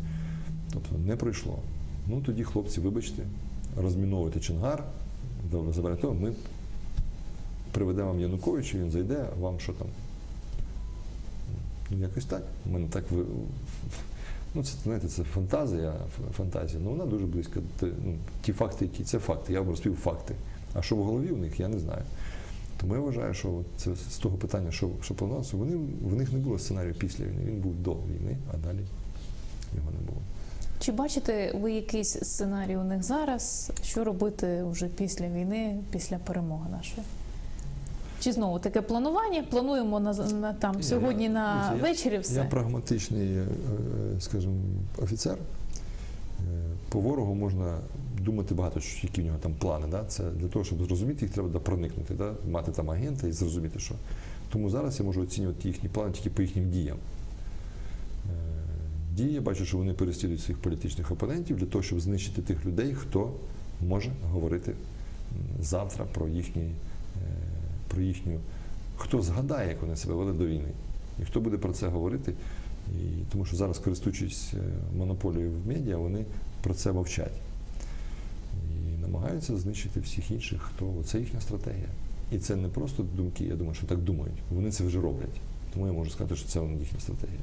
Тобто 0.74 0.97
не 1.07 1.15
пройшло. 1.15 1.59
Ну 2.07 2.22
тоді, 2.22 2.43
хлопці, 2.43 2.82
вибачте, 2.82 3.24
розміновуйте 3.78 4.39
добре, 5.51 5.74
заберете, 5.74 6.08
ми 6.08 6.33
приведемо 7.71 8.08
вам 8.08 8.20
Януковича, 8.20 8.78
він 8.78 8.91
зайде, 8.91 9.25
вам 9.39 9.59
що 9.59 9.74
там? 9.74 9.87
Якось 12.00 12.26
так. 12.26 12.42
У 12.66 12.70
мене 12.70 12.88
так 12.88 13.04
ви. 13.12 13.24
Ну, 14.55 14.63
це 14.63 14.72
знаєте, 14.84 15.08
це 15.08 15.24
фантазія, 15.24 15.93
фантазія. 16.38 16.82
Ну 16.84 16.89
вона 16.89 17.05
дуже 17.05 17.26
близька. 17.26 17.59
Ну, 17.82 18.16
ті 18.42 18.54
факти, 18.54 18.86
які 18.86 19.04
це 19.04 19.20
факти. 19.20 19.54
Я 19.54 19.59
вам 19.59 19.70
розповів 19.70 19.97
факти. 19.97 20.36
А 20.74 20.82
що 20.82 20.96
в 20.96 21.04
голові 21.04 21.30
у 21.30 21.38
них, 21.38 21.59
я 21.59 21.68
не 21.68 21.80
знаю. 21.80 22.01
Тому 22.82 22.96
я 22.96 23.00
вважаю, 23.00 23.34
що 23.34 23.62
це 23.78 23.96
з 23.96 24.18
того 24.18 24.38
питання, 24.38 24.72
що, 24.72 24.89
що 25.04 25.13
планувалося, 25.13 25.58
вони, 25.58 25.76
в 26.04 26.16
них 26.16 26.34
не 26.34 26.39
було 26.39 26.59
сценарію 26.59 26.93
після 26.93 27.26
війни. 27.26 27.42
Він 27.46 27.62
був 27.62 27.76
до 27.76 27.93
війни, 27.93 28.38
а 28.54 28.58
далі 28.58 28.80
його 29.76 29.92
не 29.92 30.08
було. 30.08 30.22
Чи 30.80 30.92
бачите 30.92 31.51
ви 31.55 31.72
якийсь 31.72 32.09
сценарій 32.09 32.78
у 32.78 32.84
них 32.84 33.04
зараз? 33.04 33.72
Що 33.84 34.04
робити 34.04 34.63
вже 34.63 34.88
після 34.88 35.28
війни, 35.28 35.80
після 35.92 36.18
перемоги 36.18 36.70
нашої? 36.70 37.01
Чи 38.21 38.31
знову 38.31 38.59
таке 38.59 38.81
планування? 38.81 39.43
Плануємо 39.49 39.99
на, 39.99 40.13
на 40.13 40.53
там 40.53 40.83
сьогодні 40.83 41.23
я- 41.23 41.29
на 41.29 41.73
я- 41.75 41.81
вечері 41.81 42.17
все. 42.19 42.35
Я 42.35 42.43
прагматичний, 42.43 43.27
е, 43.27 43.45
скажімо, 44.19 44.53
офіцер. 44.97 45.33
Е, 45.33 46.43
По 46.89 46.99
ворогу 46.99 47.35
можна 47.35 47.77
думати 48.19 48.55
багато, 48.55 48.79
що- 48.79 49.07
які 49.07 49.21
в 49.21 49.25
нього 49.25 49.37
там 49.41 49.53
плани. 49.53 49.85
Да? 49.91 50.03
Це 50.07 50.23
для 50.23 50.47
того, 50.47 50.65
щоб 50.65 50.83
зрозуміти 50.83 51.25
їх, 51.25 51.33
треба 51.33 51.49
да, 51.49 51.59
проникнути, 51.59 52.13
да? 52.13 52.33
мати 52.51 52.71
там 52.71 52.89
агента 52.91 53.27
і 53.27 53.31
зрозуміти, 53.31 53.79
що. 53.79 53.95
Тому 54.49 54.69
зараз 54.69 54.99
я 54.99 55.05
можу 55.05 55.21
оцінювати 55.21 55.67
їхні 55.67 55.89
плани 55.89 56.11
тільки 56.11 56.29
по 56.29 56.41
їхнім 56.41 56.69
діям. 56.71 56.97
Е, 56.97 58.31
Дії, 59.15 59.33
я 59.33 59.41
бачу, 59.41 59.65
що 59.65 59.77
вони 59.77 59.93
переслідують 59.93 60.41
своїх 60.41 60.61
політичних 60.61 61.11
опонентів 61.11 61.57
для 61.57 61.65
того, 61.65 61.83
щоб 61.83 61.99
знищити 62.01 62.41
тих 62.41 62.65
людей, 62.65 62.93
хто 62.93 63.31
може 63.87 64.11
говорити 64.31 64.73
завтра 65.61 66.05
про 66.13 66.27
їхні, 66.27 66.71
про 67.93 68.01
їхню. 68.01 68.39
Хто 68.97 69.22
згадає, 69.22 69.70
як 69.70 69.82
вони 69.82 69.96
себе 69.96 70.13
вели 70.13 70.34
до 70.34 70.46
війни, 70.46 70.70
і 71.22 71.26
хто 71.26 71.39
буде 71.42 71.58
про 71.58 71.74
це 71.74 71.88
говорити, 71.88 72.34
і, 72.88 73.01
тому 73.32 73.46
що 73.46 73.55
зараз, 73.55 73.80
користуючись 73.80 74.54
е, 74.54 74.58
монополією 74.97 75.51
в 75.51 75.68
медіа, 75.68 75.97
вони 75.97 76.26
про 76.63 76.74
це 76.74 76.92
мовчать. 76.92 77.42
І 78.54 79.01
намагаються 79.01 79.58
знищити 79.58 80.00
всіх 80.00 80.32
інших, 80.32 80.62
хто 80.62 80.93
це 81.05 81.20
їхня 81.20 81.42
стратегія. 81.42 81.89
І 82.32 82.38
це 82.38 82.55
не 82.55 82.68
просто 82.68 83.05
думки, 83.16 83.43
я 83.43 83.55
думаю, 83.55 83.76
що 83.76 83.88
так 83.88 84.00
думають. 84.00 84.38
Вони 84.51 84.72
це 84.72 84.84
вже 84.84 85.01
роблять. 85.01 85.42
Тому 85.74 85.88
я 85.88 85.93
можу 85.93 86.12
сказати, 86.12 86.36
що 86.36 86.47
це 86.47 86.59
їхня 86.59 87.00
стратегія. 87.00 87.39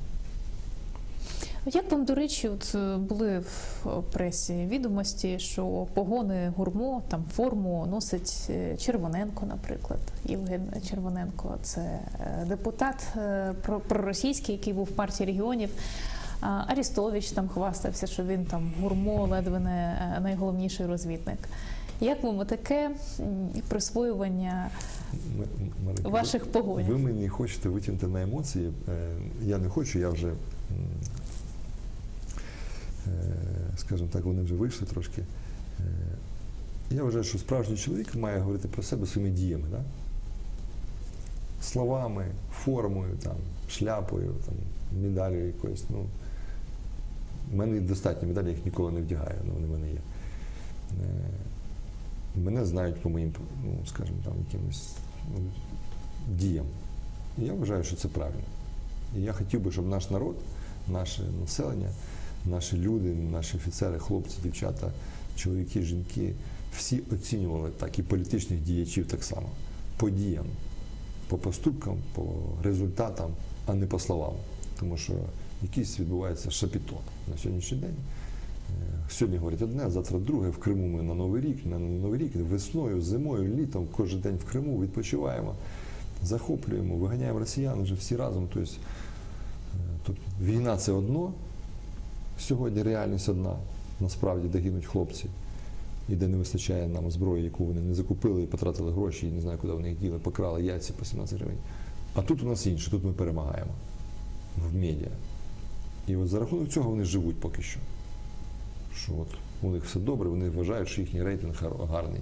Як 1.67 1.93
вам, 1.93 2.05
до 2.05 2.15
речі, 2.15 2.49
от 2.49 2.73
е, 2.75 2.97
були 2.97 3.39
в 3.85 4.03
пресі 4.13 4.67
відомості, 4.71 5.39
що 5.39 5.87
погони 5.95 6.53
гурмо, 6.57 7.03
там 7.09 7.25
форму 7.37 7.87
носить 7.91 8.47
е, 8.51 8.77
Червоненко, 8.77 9.47
наприклад. 9.47 10.01
Євген 10.25 10.63
Червоненко 10.91 11.55
це 11.63 11.81
е, 11.81 12.45
депутат 12.49 13.07
е, 13.17 13.53
про- 13.63 13.81
проросійський, 13.81 14.55
який 14.55 14.73
був 14.73 14.85
в 14.85 14.91
партії 14.91 15.27
регіонів. 15.27 15.71
Арістович 16.41 17.31
там 17.31 17.49
хвастався, 17.49 18.07
що 18.07 18.23
він 18.25 18.45
там 18.45 18.73
гурмо, 18.81 19.27
ледве 19.27 19.59
не 19.61 19.99
е, 20.17 20.21
найголовніший 20.21 20.87
розвідник. 20.87 21.39
Як 22.01 22.23
вам 22.23 22.47
таке 22.47 22.91
присвоювання 23.69 24.71
М- 25.37 25.45
М- 26.07 26.13
ваших 26.13 26.47
погонів? 26.53 26.87
Ви 26.87 26.99
мені 26.99 27.29
хочете 27.29 27.69
витягнути 27.69 28.07
на 28.07 28.23
емоції. 28.23 28.73
Е, 28.89 28.93
Я 29.43 29.59
не 29.59 29.69
хочу, 29.69 29.99
я 29.99 30.09
вже, 30.09 30.29
е, 30.29 30.33
скажімо 33.77 34.09
так, 34.13 34.25
вони 34.25 34.43
вже 34.43 34.55
вийшли 34.55 34.87
трошки. 34.87 35.23
Е, 35.81 35.85
Я 36.91 37.05
вважаю, 37.05 37.25
що 37.25 37.39
справжній 37.39 37.77
чоловік 37.77 38.15
має 38.15 38.39
говорити 38.39 38.69
про 38.69 38.83
себе 38.83 39.07
своїми 39.07 39.35
діями. 39.35 39.65
Да? 39.71 39.83
Словами, 41.63 42.27
формою, 42.53 43.17
там, 43.23 43.37
шляпою, 43.71 44.35
там, 44.47 44.55
медаллю 45.03 45.47
якоюсь. 45.47 45.85
Ну, 45.91 46.07
в 47.53 47.57
мене 47.57 47.81
достатньо 47.81 48.29
медалі, 48.29 48.47
я 48.47 48.53
їх 48.53 48.65
ніколи 48.65 48.93
не 48.93 49.01
вдягаю, 49.01 49.37
але 49.43 49.53
вони 49.53 49.67
в 49.67 49.71
мене 49.71 49.91
є. 49.93 49.99
Е, 51.03 51.31
Мене 52.45 52.65
знають 52.65 53.03
по 53.03 53.09
моїм, 53.09 53.33
ну, 53.65 53.87
скажімо, 53.87 54.19
там, 54.25 54.35
якимось 54.47 54.93
ну, 55.37 55.43
діям. 56.35 56.67
І 57.39 57.45
я 57.45 57.53
вважаю, 57.53 57.85
що 57.85 57.97
це 57.97 58.09
правильно. 58.09 58.41
І 59.17 59.21
я 59.23 59.33
хотів 59.33 59.61
би, 59.61 59.73
щоб 59.73 59.89
наш 59.89 60.11
народ, 60.11 60.37
наше 60.89 61.23
населення, 61.41 61.89
наші 62.47 62.77
люди, 62.77 63.15
наші 63.15 63.57
офіцери, 63.57 63.99
хлопці, 63.99 64.37
дівчата, 64.43 64.93
чоловіки, 65.37 65.83
жінки, 65.83 66.35
всі 66.77 67.03
оцінювали 67.13 67.71
так, 67.71 67.99
і 67.99 68.03
політичних 68.03 68.61
діячів 68.61 69.07
так 69.07 69.25
само. 69.25 69.49
По 69.97 70.11
діям, 70.11 70.47
по 71.29 71.39
поступкам, 71.39 71.97
по 72.15 72.25
результатам, 72.63 73.31
а 73.67 73.75
не 73.75 73.87
по 73.87 73.99
словам. 73.99 74.33
Тому 74.81 74.97
що 74.97 75.13
якийсь 75.63 76.01
відбувається 76.01 76.51
шапіто 76.51 76.97
на 77.31 77.39
сьогоднішній 77.39 77.79
день. 77.79 77.97
Е, 78.71 79.11
Сьогодні 79.11 79.39
говорять 79.39 79.63
одне, 79.63 79.91
завтра 79.91 80.19
друге. 80.19 80.49
В 80.49 80.59
Криму 80.59 80.87
ми 80.87 81.03
на 81.03 81.15
Новий 81.15 81.43
рік, 81.43 81.67
на 81.67 81.79
Новий 81.79 82.21
рік, 82.21 82.37
весною, 82.37 83.03
зимою, 83.03 83.57
літом, 83.57 83.89
кожен 83.97 84.21
день 84.21 84.37
в 84.37 84.45
Криму 84.45 84.81
відпочиваємо, 84.81 85.55
захоплюємо, 86.23 86.97
виганяємо 86.97 87.39
росіян 87.39 87.83
вже 87.83 87.95
всі 87.95 88.17
разом. 88.17 88.49
Тобто, 88.55 88.71
е, 90.13 90.45
війна 90.45 90.77
це 90.77 90.93
одно, 90.93 91.33
сьогодні 92.39 92.83
реальність 92.83 93.29
одна, 93.29 93.57
насправді, 94.01 94.49
де 94.49 94.59
гинуть 94.59 94.87
хлопці, 94.87 95.27
і 96.09 96.15
де 96.15 96.29
не 96.29 96.37
вистачає 96.37 96.89
нам 96.89 97.11
зброї, 97.11 97.45
яку 97.45 97.65
вони 97.65 97.81
не 97.81 97.95
закупили 97.95 98.43
і 98.43 98.47
потратили 98.47 98.93
гроші, 98.93 99.27
і 99.27 99.31
не 99.31 99.41
знаю, 99.41 99.59
куди 99.59 99.73
вони 99.73 99.89
їх 99.89 99.99
діли, 99.99 100.19
покрали 100.19 100.63
яйця 100.63 100.93
по 100.93 101.05
17 101.05 101.39
гривень. 101.39 101.59
А 102.15 102.23
тут 102.23 102.43
у 102.43 102.47
нас 102.47 102.67
інше, 102.67 102.91
тут 102.91 103.05
ми 103.05 103.13
перемагаємо 103.13 103.73
в 104.57 104.75
медіа. 104.75 105.09
І 106.07 106.17
от 106.17 106.29
за 106.29 106.39
рахунок 106.39 106.69
цього 106.69 106.91
вони 106.91 107.05
живуть 107.05 107.37
поки 107.37 107.63
що. 107.63 107.81
Що 108.97 109.13
от 109.13 109.29
у 109.63 109.71
них 109.71 109.85
все 109.85 110.01
добре, 110.01 110.29
вони 110.29 110.51
вважають, 110.51 110.89
що 110.89 111.01
їхній 111.01 111.23
рейтинг 111.23 111.63
гарний. 111.91 112.21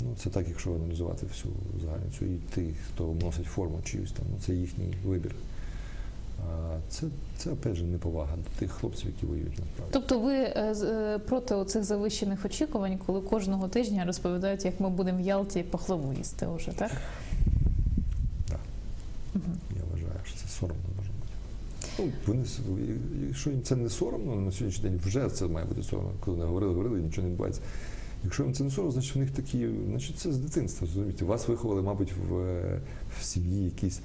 Ну, 0.00 0.14
це 0.16 0.30
так, 0.30 0.48
якщо 0.48 0.74
аналізувати 0.74 1.26
всю 1.26 1.54
загальницю. 1.82 2.24
І 2.24 2.54
тих, 2.54 2.76
хто 2.94 3.16
носить 3.22 3.46
форму 3.46 3.80
чиюсь 3.84 4.12
там, 4.12 4.26
ну, 4.30 4.36
це 4.46 4.54
їхній 4.54 4.94
вибір. 5.04 5.34
Це, 6.88 7.06
це 7.36 7.50
опять 7.50 7.74
же, 7.74 7.84
неповага 7.84 8.36
до 8.36 8.60
тих 8.60 8.72
хлопців, 8.72 9.06
які 9.06 9.26
воюють 9.26 9.58
насправді. 9.58 9.90
Тобто 9.90 10.20
ви 10.20 10.34
е, 10.34 10.74
е, 10.82 11.18
проти 11.18 11.54
оцих 11.54 11.84
завищених 11.84 12.44
очікувань, 12.44 12.98
коли 13.06 13.20
кожного 13.20 13.68
тижня 13.68 14.04
розповідають, 14.04 14.64
як 14.64 14.80
ми 14.80 14.90
будемо 14.90 15.18
в 15.18 15.20
Ялті 15.20 15.62
пахлаву 15.62 16.12
їсти 16.12 16.46
вже, 16.56 16.72
так? 16.72 16.90
Так. 18.48 18.60
Я 19.76 19.82
вважаю, 19.90 20.20
що 20.24 20.36
це 20.36 20.48
соромно 20.48 20.82
може 20.96 21.10
бути. 21.10 21.32
Ну, 21.98 22.12
вони, 22.26 22.44
якщо 23.26 23.50
їм 23.50 23.62
це 23.62 23.76
не 23.76 23.88
соромно, 23.88 24.36
на 24.36 24.52
сьогоднішній 24.52 24.90
день 24.90 25.00
вже 25.04 25.28
це 25.28 25.46
має 25.46 25.66
бути 25.66 25.82
соромно, 25.82 26.10
коли 26.20 26.36
вони 26.36 26.48
говорили, 26.48 26.72
говорили, 26.74 27.00
нічого 27.00 27.22
не 27.22 27.30
відбувається. 27.30 27.62
Якщо 28.24 28.42
їм 28.42 28.54
це 28.54 28.64
не 28.64 28.70
соромно, 28.70 28.92
значить 28.92 29.14
в 29.14 29.18
них 29.18 29.30
такі, 29.30 29.68
значить 29.88 30.18
це 30.18 30.32
з 30.32 30.38
дитинства, 30.38 30.86
розумієте. 30.86 31.24
Вас 31.24 31.48
виховали, 31.48 31.82
мабуть, 31.82 32.12
в, 32.28 32.38
е, 32.38 32.80
в 33.20 33.24
сім'ї 33.24 33.64
якісь 33.64 34.00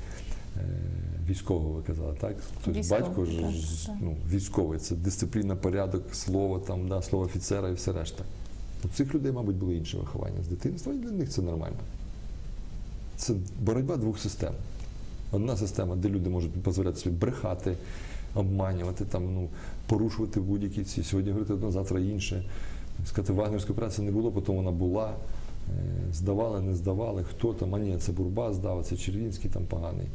військового, 1.29 1.69
ви 1.69 1.81
казали, 1.81 2.15
так? 2.19 2.35
Тобто 2.63 2.79
Військовий, 2.79 3.03
батько 3.03 3.25
ж, 3.25 3.85
так, 3.85 3.95
ну, 4.01 4.15
військовий, 4.31 4.79
це 4.79 4.95
дисципліна, 4.95 5.55
порядок, 5.55 6.15
слово, 6.15 6.59
там, 6.59 6.87
да, 6.87 7.01
слово 7.01 7.25
офіцера 7.25 7.69
і 7.69 7.73
все 7.73 7.91
решта. 7.91 8.23
У 8.85 8.87
цих 8.87 9.15
людей, 9.15 9.31
мабуть, 9.31 9.55
було 9.55 9.73
інше 9.73 9.97
виховання 9.97 10.43
з 10.43 10.47
дитинства, 10.47 10.93
і 10.93 10.97
для 10.97 11.11
них 11.11 11.29
це 11.29 11.41
нормально. 11.41 11.77
Це 13.15 13.33
боротьба 13.61 13.97
двох 13.97 14.19
систем. 14.19 14.53
Одна 15.31 15.57
система, 15.57 15.95
де 15.95 16.09
люди 16.09 16.29
можуть 16.29 16.61
дозволяти 16.61 16.97
собі 16.97 17.15
брехати, 17.15 17.77
обманювати, 18.35 19.05
там, 19.05 19.33
ну, 19.33 19.49
порушувати 19.87 20.39
будь-які 20.39 20.83
ці. 20.83 21.03
Сьогодні 21.03 21.31
говорити 21.31 21.53
одне, 21.53 21.71
завтра 21.71 21.99
інше. 21.99 22.43
Сказати, 23.05 23.33
вагнерської 23.33 23.73
операції 23.73 24.05
не 24.05 24.11
було, 24.11 24.31
потім 24.31 24.55
вона 24.55 24.71
була. 24.71 25.13
Е, 25.69 26.13
Здавали, 26.13 26.61
не 26.61 26.75
здавали, 26.75 27.23
хто 27.23 27.53
там, 27.53 27.75
а 27.75 27.79
ні, 27.79 27.97
це 27.97 28.11
Бурба 28.11 28.53
здав, 28.53 28.85
це 28.85 28.97
Червінський 28.97 29.51
там 29.51 29.65
поганий. 29.65 30.07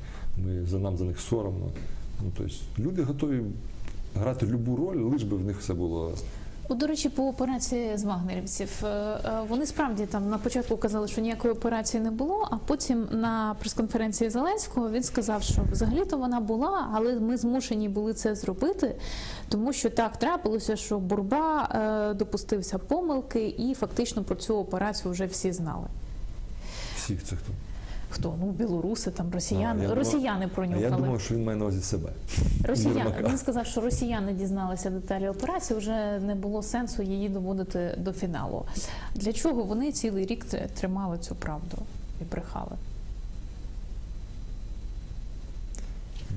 Ми, 0.44 0.66
за 0.66 0.78
нам 0.78 0.97
за 0.97 1.05
них 1.05 1.20
соромно. 1.20 1.66
Ну, 2.23 2.32
тобто, 2.36 2.55
люди 2.78 3.02
готові 3.02 3.43
грати 4.15 4.47
будь-яку 4.47 4.77
роль, 4.77 4.97
лиш 4.97 5.23
би 5.23 5.36
в 5.36 5.44
них 5.44 5.60
все 5.60 5.74
було. 5.74 6.12
От, 6.70 6.78
до 6.78 6.86
речі, 6.86 7.09
по 7.09 7.28
операції 7.28 7.97
з 7.97 8.05
вагнерівців 8.05 8.69
е, 8.85 8.86
е, 8.86 9.20
вони 9.48 9.66
справді 9.66 10.06
там 10.06 10.31
на 10.31 10.39
початку 10.39 10.77
казали, 10.77 11.09
що 11.09 11.20
ніякої 11.20 11.55
операції 11.55 12.02
не 12.02 12.10
було. 12.10 12.48
А 12.51 12.56
потім 12.56 13.09
на 13.10 13.56
прес-конференції 13.59 14.31
Зеленського 14.31 14.90
він 14.90 15.02
сказав, 15.02 15.43
що 15.43 15.62
взагалі-то 15.73 16.19
вона 16.19 16.40
була, 16.40 16.89
але 16.94 17.20
ми 17.20 17.36
змушені 17.36 17.89
були 17.89 18.15
це 18.15 18.35
зробити, 18.35 18.94
тому 19.48 19.73
що 19.73 19.90
так 19.90 20.16
трапилося, 20.16 20.77
що 20.77 20.98
Бурба 20.98 21.69
е, 22.10 22.15
допустився 22.15 22.78
помилки, 22.78 23.55
і 23.59 23.74
фактично 23.74 24.24
про 24.24 24.36
цю 24.36 24.56
операцію 24.56 25.12
вже 25.12 25.27
всі 25.27 25.52
знали. 25.52 25.86
Всіх 26.97 27.24
це 27.24 27.36
хто. 27.36 27.52
Хто? 28.10 28.35
Ну, 28.40 28.47
білоруси, 28.51 29.10
там 29.10 29.30
росіяни. 29.32 29.80
А, 29.80 29.82
я 29.82 29.89
думав- 29.89 29.98
росіяни 29.98 30.40
А 30.40 30.43
я 30.43 30.48
пронюхали. 30.48 31.02
думав, 31.02 31.20
що 31.20 31.35
він 31.35 31.44
має 31.44 31.59
на 31.59 31.64
увазі 31.64 31.80
себе. 31.82 32.09
Росіяни 32.64 33.14
він 33.28 33.39
сказав, 33.39 33.66
що 33.66 33.80
росіяни 33.80 34.32
дізналися 34.32 34.90
деталі 34.90 35.28
операції. 35.28 35.78
Вже 35.78 36.18
не 36.18 36.35
було 36.35 36.62
сенсу 36.62 37.02
її 37.02 37.28
доводити 37.28 37.94
до 37.98 38.12
фіналу. 38.12 38.64
Для 39.14 39.32
чого 39.32 39.62
вони 39.62 39.93
цілий 39.93 40.26
рік 40.26 40.44
тримали 40.80 41.18
цю 41.18 41.35
правду 41.35 41.76
і 42.20 42.24
брехали? 42.24 42.72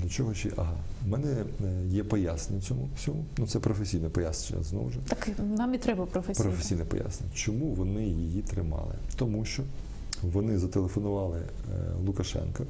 Для 0.02 0.10
чого 0.10 0.34
чи 0.34 0.52
ага. 0.57 0.73
У 1.07 1.10
мене 1.10 1.27
е, 1.65 1.88
є 1.88 2.03
пояснення 2.03 2.61
цьому 2.61 2.89
всьому. 2.98 3.23
Ну 3.38 3.48
це 3.48 3.60
професійне 3.60 4.10
пояснення 4.10 4.64
знову 4.64 4.89
ж. 4.89 4.95
Так 5.07 5.27
нам 5.57 5.73
і 5.73 5.77
треба 5.77 6.06
професійно. 6.06 6.49
Професійне 6.49 6.84
пояснення. 6.85 7.31
Чому 7.35 7.65
вони 7.65 8.03
її 8.06 8.41
тримали? 8.41 8.93
Тому 9.15 9.45
що 9.45 9.64
вони 10.23 10.57
зателефонували 10.57 11.39
е, 11.39 11.45
Лукашенко 12.06 12.64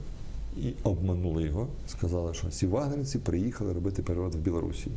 і 0.57 0.73
обманули 0.83 1.43
його, 1.43 1.67
сказали, 1.87 2.33
що 2.33 2.49
ці 2.49 2.67
вагнерівці 2.67 3.19
приїхали 3.19 3.73
робити 3.73 4.01
переворот 4.03 4.35
в 4.35 4.37
Білорусі. 4.37 4.87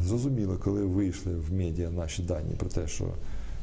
Зрозуміло, 0.00 0.56
коли 0.64 0.82
вийшли 0.82 1.32
в 1.34 1.52
медіа 1.52 1.90
наші 1.90 2.22
дані 2.22 2.54
про 2.58 2.68
те, 2.68 2.88
що 2.88 3.04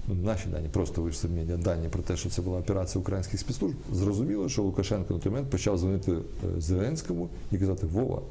ну, 0.07 0.15
наші 0.15 0.49
дані 0.49 0.67
просто 0.71 1.01
вийшли 1.01 1.29
в 1.29 1.33
медіа 1.33 1.57
дані 1.57 1.87
про 1.87 2.03
те, 2.03 2.17
що 2.17 2.29
це 2.29 2.41
була 2.41 2.59
операція 2.59 3.01
українських 3.01 3.39
спецслужб, 3.39 3.75
зрозуміло, 3.93 4.49
що 4.49 4.63
Лукашенко 4.63 5.13
на 5.13 5.19
той 5.19 5.31
момент 5.31 5.49
почав 5.49 5.77
дзвонити 5.77 6.11
е, 6.11 6.17
Зеленському 6.61 7.29
і 7.51 7.57
казати: 7.57 7.85
Вова, 7.85 8.21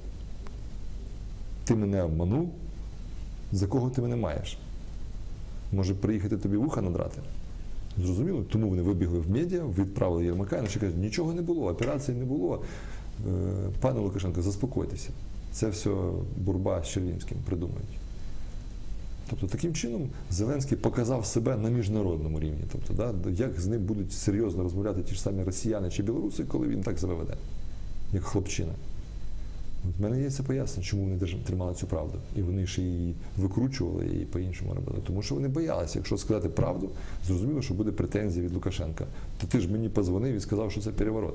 ти 1.64 1.74
мене 1.74 2.02
обманув, 2.02 2.50
за 3.52 3.66
кого 3.66 3.90
ти 3.90 4.02
мене 4.02 4.16
маєш? 4.16 4.58
Може 5.72 5.94
приїхати 5.94 6.36
тобі 6.36 6.56
вуха 6.56 6.82
надрати? 6.82 7.20
Зрозуміло, 8.02 8.44
тому 8.50 8.68
вони 8.68 8.82
вибігли 8.82 9.18
в 9.18 9.30
медіа, 9.30 9.62
відправили 9.78 10.24
Єрмака, 10.24 10.58
і 10.58 10.62
наші 10.62 10.80
кажуть, 10.80 10.96
нічого 10.96 11.34
не 11.34 11.42
було, 11.42 11.66
операції 11.66 12.18
не 12.18 12.24
було. 12.24 12.62
Е, 13.28 13.32
Пане 13.80 14.00
Лукашенко, 14.00 14.42
заспокойтеся. 14.42 15.10
Це 15.52 15.68
все 15.68 15.90
Бурба 16.36 16.82
з 16.82 16.88
Червінським 16.88 17.38
придумають. 17.46 17.98
Тобто 19.30 19.46
таким 19.46 19.74
чином 19.74 20.08
Зеленський 20.30 20.78
показав 20.78 21.26
себе 21.26 21.56
на 21.56 21.70
міжнародному 21.70 22.40
рівні. 22.40 22.64
Тобто, 22.72 22.94
да, 22.94 23.30
як 23.30 23.60
з 23.60 23.66
ним 23.66 23.82
будуть 23.82 24.12
серйозно 24.12 24.62
розмовляти 24.62 25.02
ті 25.02 25.14
ж 25.14 25.20
самі 25.22 25.42
росіяни 25.42 25.90
чи 25.90 26.02
білоруси, 26.02 26.44
коли 26.44 26.68
він 26.68 26.82
так 26.82 26.98
себе 26.98 27.14
веде, 27.14 27.34
як 28.12 28.22
хлопчина. 28.22 28.72
В 29.98 30.02
мене 30.02 30.22
є 30.22 30.30
це 30.30 30.42
пояснення, 30.42 30.86
чому 30.86 31.02
вони 31.04 31.18
тримали 31.44 31.74
цю 31.74 31.86
правду. 31.86 32.18
І 32.36 32.42
вони 32.42 32.66
ще 32.66 32.82
її 32.82 33.14
викручували 33.36 34.06
і 34.06 34.24
по-іншому 34.24 34.74
робили. 34.74 34.98
Тому 35.06 35.22
що 35.22 35.34
вони 35.34 35.48
боялися, 35.48 35.98
якщо 35.98 36.16
сказати 36.16 36.48
правду, 36.48 36.90
зрозуміло, 37.26 37.62
що 37.62 37.74
буде 37.74 37.90
претензія 37.92 38.44
від 38.44 38.54
Лукашенка. 38.54 39.04
То 39.40 39.46
ти 39.46 39.60
ж 39.60 39.72
мені 39.72 39.88
позвонив 39.88 40.34
і 40.34 40.40
сказав, 40.40 40.72
що 40.72 40.80
це 40.80 40.90
переворот. 40.90 41.34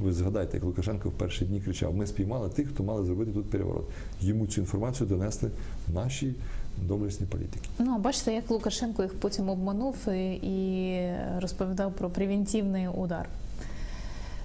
Ви 0.00 0.12
згадайте, 0.12 0.56
як 0.56 0.64
Лукашенко 0.64 1.08
в 1.08 1.12
перші 1.12 1.44
дні 1.44 1.60
кричав: 1.60 1.94
ми 1.94 2.06
спіймали 2.06 2.48
тих, 2.48 2.68
хто 2.68 2.82
мали 2.82 3.04
зробити 3.04 3.32
тут 3.32 3.50
переворот. 3.50 3.84
Йому 4.20 4.46
цю 4.46 4.60
інформацію 4.60 5.08
донесли 5.08 5.50
наші 5.94 6.34
доблесні 6.82 7.26
політики. 7.26 7.68
Ну, 7.78 7.92
а 7.96 7.98
бачите, 7.98 8.34
як 8.34 8.50
Лукашенко 8.50 9.02
їх 9.02 9.14
потім 9.14 9.48
обманув 9.48 10.08
і 10.42 10.98
розповідав 11.40 11.92
про 11.92 12.10
превентивний 12.10 12.88
удар. 12.88 13.28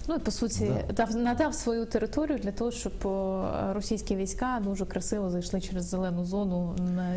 Ну 0.09 0.15
і 0.15 0.19
по 0.19 0.31
суті 0.31 0.71
Да. 0.87 0.93
дав 0.93 1.15
надав 1.15 1.53
свою 1.55 1.85
територію 1.85 2.39
для 2.43 2.51
того, 2.51 2.71
щоб 2.71 2.93
російські 3.73 4.15
війська 4.15 4.61
дуже 4.63 4.85
красиво 4.85 5.29
зайшли 5.29 5.61
через 5.61 5.85
зелену 5.89 6.25
зону 6.25 6.75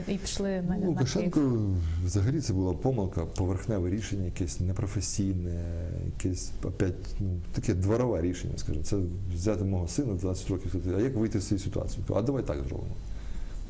і 0.09 0.15
пішли 0.15 0.62
на, 0.69 0.77
Ну. 0.77 0.87
Лукашенко 0.89 1.41
взагалі 2.05 2.41
це 2.41 2.53
була 2.53 2.73
помилка, 2.73 3.21
поверхневе 3.27 3.91
рішення, 3.91 4.25
якесь 4.25 4.61
непрофесійне, 4.61 5.65
якесь 6.07 6.53
опять 6.65 6.95
ну, 7.21 7.29
таке 7.53 7.75
дворове 7.75 8.21
рішення, 8.21 8.53
скажімо. 8.57 8.85
Це 8.85 8.97
взяти 9.35 9.65
мого 9.65 9.89
сина 9.89 10.15
20 10.15 10.51
років, 10.51 10.69
сказати, 10.69 10.91
а 10.99 11.01
як 11.01 11.17
вийти 11.17 11.41
з 11.41 11.49
цієї 11.49 11.65
ситуації? 11.65 12.05
А 12.15 12.23
давай 12.23 12.43
так 12.43 12.57
зробимо. 12.69 12.95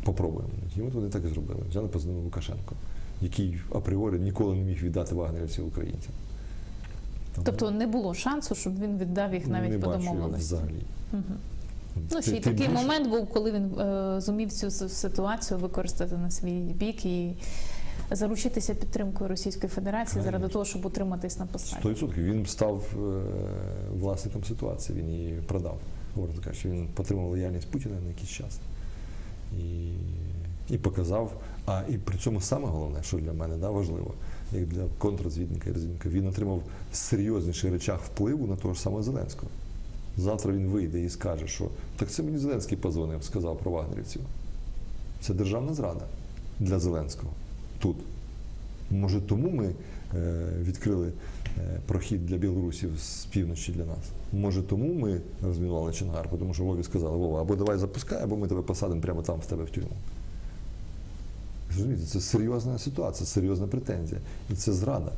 Попробуємо. 0.04 0.50
І 0.76 0.80
от 0.82 0.94
вони 0.94 1.08
так 1.08 1.22
і 1.24 1.28
зробили. 1.28 1.60
Взяли 1.70 1.88
позвонили 1.88 2.24
Лукашенко, 2.24 2.74
який 3.20 3.60
апріорі 3.74 4.18
ніколи 4.18 4.54
не 4.56 4.62
міг 4.62 4.82
віддати 4.82 5.14
вагнерівців 5.14 5.66
українцям. 5.66 6.12
Тому 7.44 7.56
Тобто 7.58 7.70
не 7.70 7.86
було 7.86 8.14
шансу, 8.14 8.54
щоб 8.54 8.80
він 8.80 8.98
віддав 8.98 9.34
їх 9.34 9.46
навіть 9.46 9.70
не 9.70 9.78
по 9.78 9.86
бачу 9.86 10.02
його 10.02 10.14
домовленості. 10.14 10.54
взагалі. 10.54 10.82
Мгм. 11.12 11.24
Ну, 12.12 12.22
ще 12.22 12.30
й 12.36 12.40
такий 12.40 12.68
більше- 12.68 12.82
момент 12.82 13.08
був, 13.08 13.26
коли 13.28 13.52
він 13.52 13.78
е, 13.80 14.20
зумів 14.20 14.52
цю 14.52 14.66
с- 14.70 14.88
ситуацію 14.88 15.58
використати 15.60 16.16
на 16.16 16.30
свій 16.30 16.60
бік 16.60 17.06
і 17.06 17.32
заручитися 18.10 18.74
підтримкою 18.74 19.28
Російської 19.30 19.68
Федерації 19.70 20.22
заради 20.22 20.36
Конечно. 20.36 20.52
того, 20.52 20.64
щоб 20.64 20.86
утриматись 20.86 21.38
на 21.38 21.46
посаді. 21.46 21.82
100% 21.88 22.22
він 22.24 22.46
став 22.46 22.82
е, 22.94 23.22
власником 23.98 24.44
ситуації, 24.44 24.98
він 24.98 25.10
її 25.10 25.32
продав. 25.46 25.78
Говорить, 26.14 26.38
каже, 26.38 26.58
що 26.58 26.68
він 26.68 26.88
потримав 26.94 27.26
лояльність 27.30 27.68
Путіна 27.70 27.94
на 28.02 28.08
якийсь 28.08 28.30
час. 28.30 28.58
І, 29.58 29.92
і 30.74 30.78
показав. 30.78 31.32
А 31.66 31.82
і 31.88 31.98
при 31.98 32.18
цьому 32.18 32.40
саме 32.40 32.66
головне, 32.68 33.02
що 33.02 33.16
для 33.18 33.32
мене 33.32 33.56
да, 33.56 33.70
важливо, 33.70 34.14
як 34.52 34.66
для 34.66 34.84
контррозвідника 34.98 35.70
і 35.70 35.72
розвідника, 35.72 36.08
він 36.08 36.26
отримав 36.26 36.62
серйозніший 36.92 37.70
речах 37.70 38.00
впливу 38.04 38.46
на 38.46 38.56
того 38.56 38.74
ж 38.74 38.80
самого 38.80 39.02
Зеленського. 39.02 39.48
Завтра 40.16 40.52
він 40.52 40.66
вийде 40.66 41.00
і 41.00 41.10
скаже, 41.10 41.46
що 41.46 41.68
так 41.96 42.10
це 42.10 42.22
мені 42.22 42.38
Зеленський 42.38 42.78
позвонив, 42.78 43.24
сказав 43.24 43.58
про 43.58 43.70
вагнерівців. 43.70 44.22
Це 45.20 45.34
державна 45.34 45.74
зрада 45.74 46.06
для 46.60 46.78
Зеленського 46.78 47.32
тут. 47.78 47.96
Може, 48.90 49.20
тому 49.20 49.50
ми 49.50 49.74
е, 50.14 50.44
відкрили 50.62 51.12
е, 51.58 51.80
прохід 51.86 52.26
для 52.26 52.36
білорусів 52.36 52.90
з 52.98 53.24
півночі 53.24 53.72
для 53.72 53.84
нас. 53.84 53.98
Може, 54.32 54.62
тому 54.62 54.94
ми 54.94 55.20
розмінували 55.42 55.92
Чонгар, 55.92 56.28
тому 56.38 56.54
що 56.54 56.64
Вові 56.64 56.82
сказали, 56.82 57.16
Вова, 57.16 57.40
або 57.40 57.56
давай 57.56 57.78
запускай, 57.78 58.22
або 58.22 58.36
ми 58.36 58.48
тебе 58.48 58.62
посадимо 58.62 59.00
прямо 59.00 59.22
там 59.22 59.38
в 59.40 59.46
тебе 59.46 59.64
в 59.64 59.70
тюрму. 59.70 59.96
Розумієте, 61.70 62.06
це 62.06 62.20
серйозна 62.20 62.78
ситуація, 62.78 63.26
серйозна 63.26 63.66
претензія. 63.66 64.20
І 64.50 64.54
це 64.54 64.72
зрада. 64.72 65.12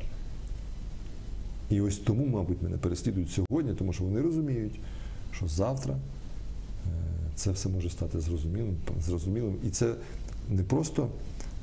І 1.69 1.81
ось 1.81 1.97
тому, 1.97 2.25
мабуть, 2.25 2.61
мене 2.61 2.77
переслідують 2.77 3.31
сьогодні, 3.31 3.73
тому 3.73 3.93
що 3.93 4.03
вони 4.03 4.21
розуміють, 4.21 4.79
що 5.31 5.47
завтра 5.47 5.93
е, 5.93 5.99
це 7.35 7.51
все 7.51 7.69
може 7.69 7.89
стати 7.89 8.19
зрозумілим, 8.19 8.75
зрозумілим. 9.05 9.55
І 9.67 9.69
це 9.69 9.93
не 10.49 10.63
просто 10.63 11.07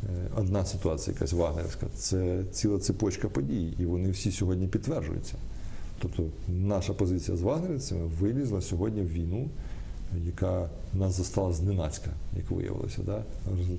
е, 0.04 0.28
одна 0.36 0.64
ситуація, 0.64 1.14
якась 1.14 1.32
вагнерівська, 1.32 1.86
це 1.96 2.44
ціла 2.52 2.78
цепочка 2.78 3.28
подій, 3.28 3.74
і 3.78 3.86
вони 3.86 4.10
всі 4.10 4.32
сьогодні 4.32 4.66
підтверджуються. 4.66 5.34
Тобто 5.98 6.24
наша 6.48 6.92
позиція 6.92 7.36
з 7.36 7.42
вагнерівцями 7.42 8.06
вилізла 8.20 8.60
сьогодні 8.60 9.02
в 9.02 9.12
війну, 9.12 9.48
яка 10.26 10.68
нас 10.94 11.16
застала 11.16 11.52
зненацька, 11.52 12.10
як 12.36 12.50
виявилося, 12.50 13.02
да? 13.06 13.24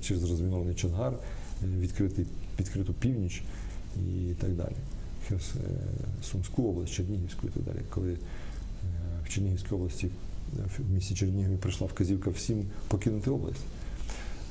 Через 0.00 0.30
розмінований 0.30 0.74
Чонгар, 0.74 1.12
відкритий, 1.78 2.26
відкриту 2.60 2.92
північ 2.92 3.42
і 3.96 4.34
так 4.40 4.50
далі. 4.50 4.76
Е, 5.30 5.38
Сумську 6.22 6.68
область, 6.68 6.92
Чернігівську 6.92 7.46
і 7.46 7.50
так 7.50 7.62
далі. 7.62 7.84
Коли 7.90 8.12
е, 8.12 8.18
в 9.24 9.28
Чернігівській 9.28 9.74
області, 9.74 10.08
в 10.78 10.92
місті 10.94 11.14
Чернігові 11.14 11.56
прийшла 11.56 11.86
вказівка 11.86 12.30
всім 12.30 12.64
покинути 12.88 13.30
область. 13.30 13.62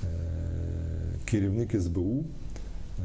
Е, 0.03 0.07
Керівник 1.25 1.81
СБУ 1.81 2.23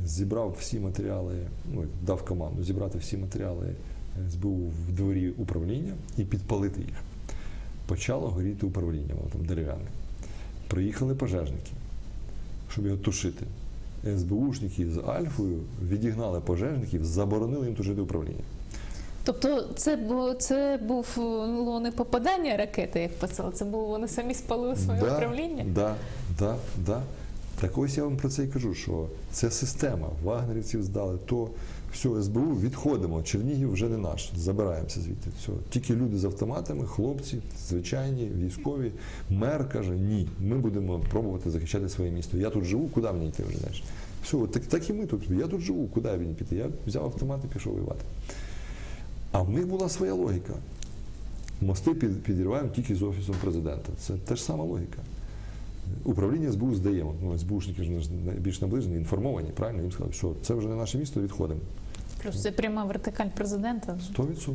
зібрав 0.05 0.57
всі 0.61 0.81
матеріали, 0.81 1.35
ну, 1.73 1.85
дав 2.03 2.25
команду 2.25 2.65
зібрати 2.65 2.99
всі 2.99 3.17
матеріали 3.17 3.75
СБУ 4.31 4.73
в 4.89 4.93
дворі 4.93 5.31
управління 5.31 5.93
і 6.19 6.25
підпалити 6.25 6.81
їх. 6.81 6.95
Почало 7.87 8.29
горіти 8.29 8.67
управління, 8.67 9.15
воно 9.15 9.31
там 9.33 9.45
дерев'яне. 9.45 9.87
Приїхали 10.69 11.15
пожежники, 11.15 11.71
щоб 12.71 12.87
його 12.87 12.97
тушити. 12.97 13.47
СБУшники 14.19 14.91
з 14.91 14.99
Альфою 14.99 15.61
відігнали 15.89 16.41
пожежників, 16.41 17.05
заборонили 17.05 17.67
їм 17.67 17.75
тушити 17.75 18.01
управління. 18.01 18.45
Тобто, 19.25 19.63
це 19.77 19.97
було 19.97 20.35
це 20.35 20.81
був 20.89 21.07
ну, 21.17 21.81
не 21.81 21.91
попадання 21.91 22.57
ракети, 22.57 23.01
як 23.01 23.19
писали, 23.19 23.53
це 23.53 23.65
було 23.65 23.85
вони 23.85 24.09
самі 24.09 24.35
спалили 24.35 24.77
своє 24.77 25.01
да, 25.01 25.15
управління. 25.17 25.65
Да, 25.75 25.95
да, 26.39 26.57
да. 26.77 27.03
Так 27.61 27.79
ось 27.79 27.97
я 27.97 28.05
вам 28.05 28.17
про 28.17 28.29
це 28.29 28.45
і 28.45 28.47
кажу, 28.47 28.75
що 28.75 29.07
це 29.33 29.51
система. 29.51 30.09
Вагнерівців 30.25 30.83
здали, 30.83 31.19
то 31.27 31.49
все, 31.97 32.23
СБУ, 32.23 32.41
відходимо. 32.61 33.23
Чернігів 33.23 33.73
вже 33.73 33.89
не 33.89 33.99
наш. 33.99 34.31
Забираємося 34.37 35.01
звідти. 35.01 35.31
Все. 35.43 35.53
Тільки 35.71 35.95
люди 35.95 36.19
з 36.19 36.25
автоматами, 36.25 36.87
хлопці, 36.87 37.39
звичайні, 37.69 38.31
військові. 38.39 38.93
Мер 39.31 39.69
каже, 39.69 39.91
ні, 39.91 40.29
ми 40.41 40.59
будемо 40.59 41.01
пробувати 41.11 41.51
захищати 41.51 41.89
своє 41.89 42.11
місто. 42.11 42.37
Я 42.39 42.51
тут 42.51 42.65
живу, 42.65 42.89
куди 42.89 43.13
мені 43.13 43.29
йти 43.29 43.43
вже 43.49 43.59
далі? 43.59 43.83
Все, 44.25 44.37
так, 44.53 44.63
так 44.67 44.91
і 44.91 44.93
ми 44.93 45.07
тут. 45.07 45.31
Я 45.31 45.47
тут 45.47 45.61
живу, 45.61 45.87
куди 45.95 46.09
мені 46.09 46.35
піти? 46.35 46.57
Я 46.57 46.67
взяв 46.87 47.05
автомат 47.05 47.41
і 47.45 47.55
пішов 47.55 47.73
воювати. 47.73 48.05
А 49.33 49.43
в 49.43 49.51
них 49.51 49.67
була 49.67 49.89
своя 49.89 50.15
логіка. 50.15 50.53
Мости 51.61 51.95
під- 51.95 52.23
підірваємо 52.23 52.69
тільки 52.69 52.95
з 52.95 53.03
офісом 53.03 53.35
президента. 53.41 53.93
Це 53.99 54.15
теж 54.15 54.43
сама 54.43 54.65
логіка. 54.65 54.99
Управління 56.05 56.53
СБУ 56.53 56.75
здаємо. 56.75 57.15
Ну, 57.23 57.39
СБУшники 57.39 57.85
ж 57.85 58.01
ж 58.01 58.11
більш 58.39 58.61
наближені, 58.61 58.97
інформовані, 58.97 59.49
правильно? 59.57 59.83
Їм 59.83 59.93
сказали, 59.93 60.13
що 60.13 60.33
це 60.43 60.55
вже 60.55 60.69
не 60.69 60.75
наше 60.75 60.99
місто, 60.99 61.21
відходимо. 61.21 61.61
Плюс 62.27 62.43
це 62.43 62.51
пряма 62.51 62.85
вертикаль 62.85 63.29
президента. 63.29 63.99
100%. 64.17 64.55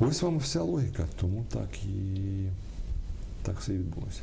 Ось 0.00 0.22
вам 0.22 0.38
вся 0.38 0.62
логіка. 0.62 1.04
Тому 1.20 1.44
так 1.52 1.84
і 1.84 2.48
так 3.42 3.60
все 3.60 3.74
і 3.74 3.78
відбулося. 3.78 4.20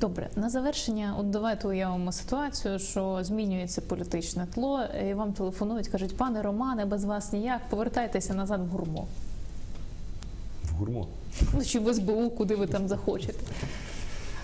Добре, 0.00 0.30
на 0.36 0.50
завершення, 0.50 1.14
от 1.18 1.30
давайте 1.30 1.68
уявимо 1.68 2.12
ситуацію, 2.12 2.78
що 2.78 3.18
змінюється 3.22 3.80
політичне 3.80 4.46
тло, 4.54 4.84
і 5.08 5.14
вам 5.14 5.32
телефонують, 5.32 5.88
кажуть, 5.88 6.16
пане 6.16 6.42
Романе, 6.42 6.84
без 6.84 7.04
вас 7.04 7.32
ніяк, 7.32 7.60
повертайтеся 7.70 8.34
назад 8.34 8.60
в 8.60 8.66
гурмо. 8.66 9.06
В 10.64 10.74
гурмо. 10.74 11.06
Ну 11.54 11.64
чи 11.64 11.80
в 11.80 11.94
СБУ, 11.94 12.30
куди 12.30 12.56
ви 12.56 12.66
там 12.66 12.88
захочете. 12.88 13.44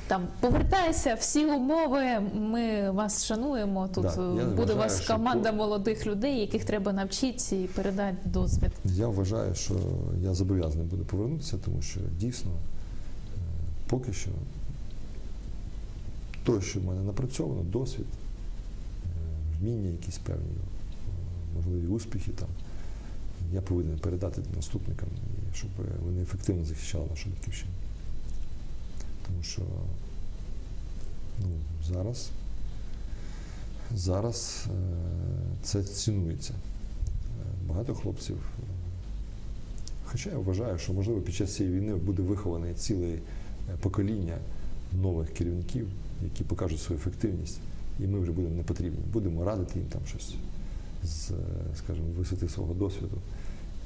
Там 0.08 0.26
повертайся, 0.40 1.14
всі 1.14 1.46
умови. 1.46 2.04
Ми 2.34 2.90
вас 2.90 3.24
шануємо. 3.24 3.88
Тут 3.94 4.02
Да, 4.04 4.08
е, 4.12 4.44
буде 4.44 4.52
у 4.52 4.56
вважаю, 4.56 4.76
вас 4.78 5.00
команда 5.06 5.50
по- 5.50 5.56
молодих 5.56 6.06
людей, 6.06 6.40
яких 6.40 6.64
треба 6.64 6.92
навчити 6.92 7.56
і 7.62 7.66
передати 7.66 8.16
досвід. 8.24 8.70
Я 8.84 9.08
вважаю, 9.08 9.54
що 9.54 9.74
я 10.22 10.34
зобов'язаний 10.34 10.86
буду 10.86 11.04
повернутися, 11.04 11.58
тому 11.64 11.82
що 11.82 12.00
дійсно 12.18 12.50
е, 12.50 13.40
поки 13.88 14.12
що 14.12 14.30
те, 16.46 16.60
що 16.60 16.80
в 16.80 16.84
мене 16.84 17.00
напрацьовано, 17.02 17.62
досвід, 17.62 18.06
е, 18.06 19.08
вміння, 19.60 19.90
якісь 19.90 20.18
певні, 20.18 20.56
можливі 21.56 21.86
успіхи 21.86 22.30
там, 22.30 22.48
я 23.52 23.60
повинен 23.60 23.98
передати 23.98 24.42
наступникам, 24.56 25.08
щоб 25.54 25.70
вони 26.04 26.22
ефективно 26.22 26.64
захищали 26.64 27.04
нашу 27.10 27.28
батьківщину. 27.30 27.72
Тому 29.28 29.42
що 29.42 29.62
ну, 31.40 31.46
зараз, 31.88 32.30
зараз 33.94 34.66
е, 34.66 34.70
це 35.62 35.82
цінується. 35.82 36.52
Е, 36.52 37.68
Багато 37.68 37.94
хлопців. 37.94 38.36
е, 38.36 38.62
Хоча 40.04 40.30
я 40.30 40.38
вважаю, 40.38 40.78
що 40.78 40.92
можливо 40.92 41.20
під 41.20 41.34
час 41.34 41.54
цієї 41.54 41.76
війни 41.76 41.94
буде 41.94 42.22
виховане 42.22 42.74
ціле 42.74 43.18
покоління 43.80 44.38
нових 44.92 45.30
керівників, 45.32 45.88
які 46.24 46.44
покажуть 46.44 46.80
свою 46.80 47.00
ефективність 47.00 47.58
і 48.00 48.06
ми 48.06 48.18
вже 48.20 48.32
будемо 48.32 48.54
не 48.54 48.62
потрібні. 48.62 48.98
Будемо 49.12 49.44
радити 49.44 49.78
їм 49.78 49.88
там 49.88 50.00
щось 50.06 50.34
з, 51.04 51.30
скажімо, 51.78 52.06
висоти 52.18 52.48
свого 52.48 52.74
досвіду 52.74 53.18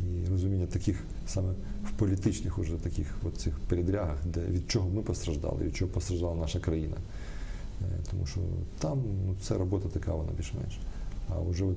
і 0.03 0.29
розуміння 0.31 0.67
таких 0.67 1.05
саме 1.27 1.53
в 1.85 1.91
політичних 1.91 2.59
уже 2.59 2.77
таких 2.77 3.17
от 3.25 3.37
цих 3.37 3.59
передрягах, 3.59 4.17
де 4.27 4.41
від 4.41 4.71
чого 4.71 4.89
ми 4.89 5.03
постраждали, 5.03 5.65
від 5.65 5.77
чого 5.77 5.91
постраждала 5.91 6.35
наша 6.35 6.61
країна. 6.61 6.97
Е, 7.83 7.85
Тому 8.11 8.27
що 8.27 8.41
там 8.79 9.03
ну, 9.27 9.35
це 9.43 9.59
робота 9.59 9.89
така, 9.89 10.15
вона 10.15 10.33
більш-менш. 10.37 10.79
А 11.29 11.41
вже 11.41 11.65
от, 11.65 11.77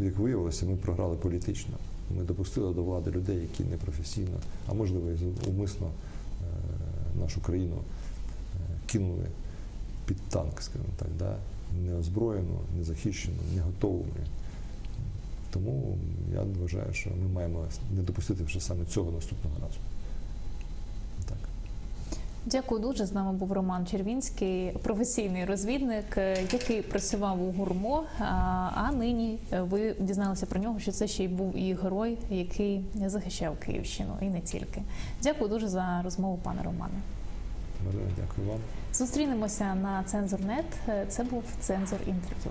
як 0.00 0.18
виявилося, 0.18 0.66
ми 0.66 0.76
програли 0.76 1.16
політично. 1.16 1.74
Ми 2.16 2.24
допустили 2.24 2.74
до 2.74 2.82
влади 2.82 3.10
людей, 3.10 3.36
які 3.36 3.64
непрофесійно, 3.64 4.40
а 4.68 4.74
можливо 4.74 5.10
і 5.10 5.48
умисно 5.50 5.86
е, 5.86 7.20
нашу 7.20 7.40
країну 7.40 7.76
е, 7.76 8.58
кинули 8.86 9.26
під 10.06 10.16
танк, 10.16 10.62
скажімо 10.62 10.92
так, 10.98 11.08
да? 11.18 11.36
неозброєну, 11.86 12.60
незахищену, 12.78 13.36
не 13.54 13.60
готову. 13.60 14.06
Тому 15.54 15.98
я 16.34 16.40
вважаю, 16.60 16.92
що 16.92 17.10
ми 17.10 17.28
маємо 17.34 17.64
не 17.96 18.02
допустити 18.02 18.44
вже 18.44 18.60
саме 18.60 18.84
цього 18.84 19.10
наступного 19.10 19.56
разу. 19.62 19.78
Так. 21.28 21.38
Дякую 22.46 22.80
дуже. 22.80 23.06
З 23.06 23.12
нами 23.12 23.32
був 23.32 23.52
Роман 23.52 23.86
Червінський, 23.86 24.70
професійний 24.82 25.44
розвідник, 25.44 26.16
е, 26.16 26.42
який 26.52 26.82
працював 26.82 27.42
у 27.42 27.52
гурмо. 27.52 28.04
А, 28.18 28.92
нині 28.92 29.38
ви 29.60 29.96
дізналися 30.00 30.46
про 30.46 30.60
нього, 30.60 30.78
що 30.80 30.92
це 30.92 31.06
ще 31.08 31.24
й 31.24 31.28
був 31.28 31.56
і 31.56 31.74
герой, 31.74 32.18
який 32.30 32.84
захищав 33.06 33.56
Київщину, 33.58 34.12
і 34.20 34.24
не 34.24 34.40
тільки. 34.40 34.82
Дякую 35.22 35.50
дуже 35.50 35.68
за 35.68 36.02
розмову, 36.04 36.38
пане 36.42 36.62
Романе. 36.62 36.94
Дякую 38.16 38.48
вам. 38.48 38.60
Зустрінемося 38.92 39.74
на 39.74 40.04
цензурнет. 40.04 40.66
Е, 40.88 41.06
Це 41.08 41.24
був 41.24 41.42
цензор 41.60 41.98
інтерв'ю. 42.06 42.50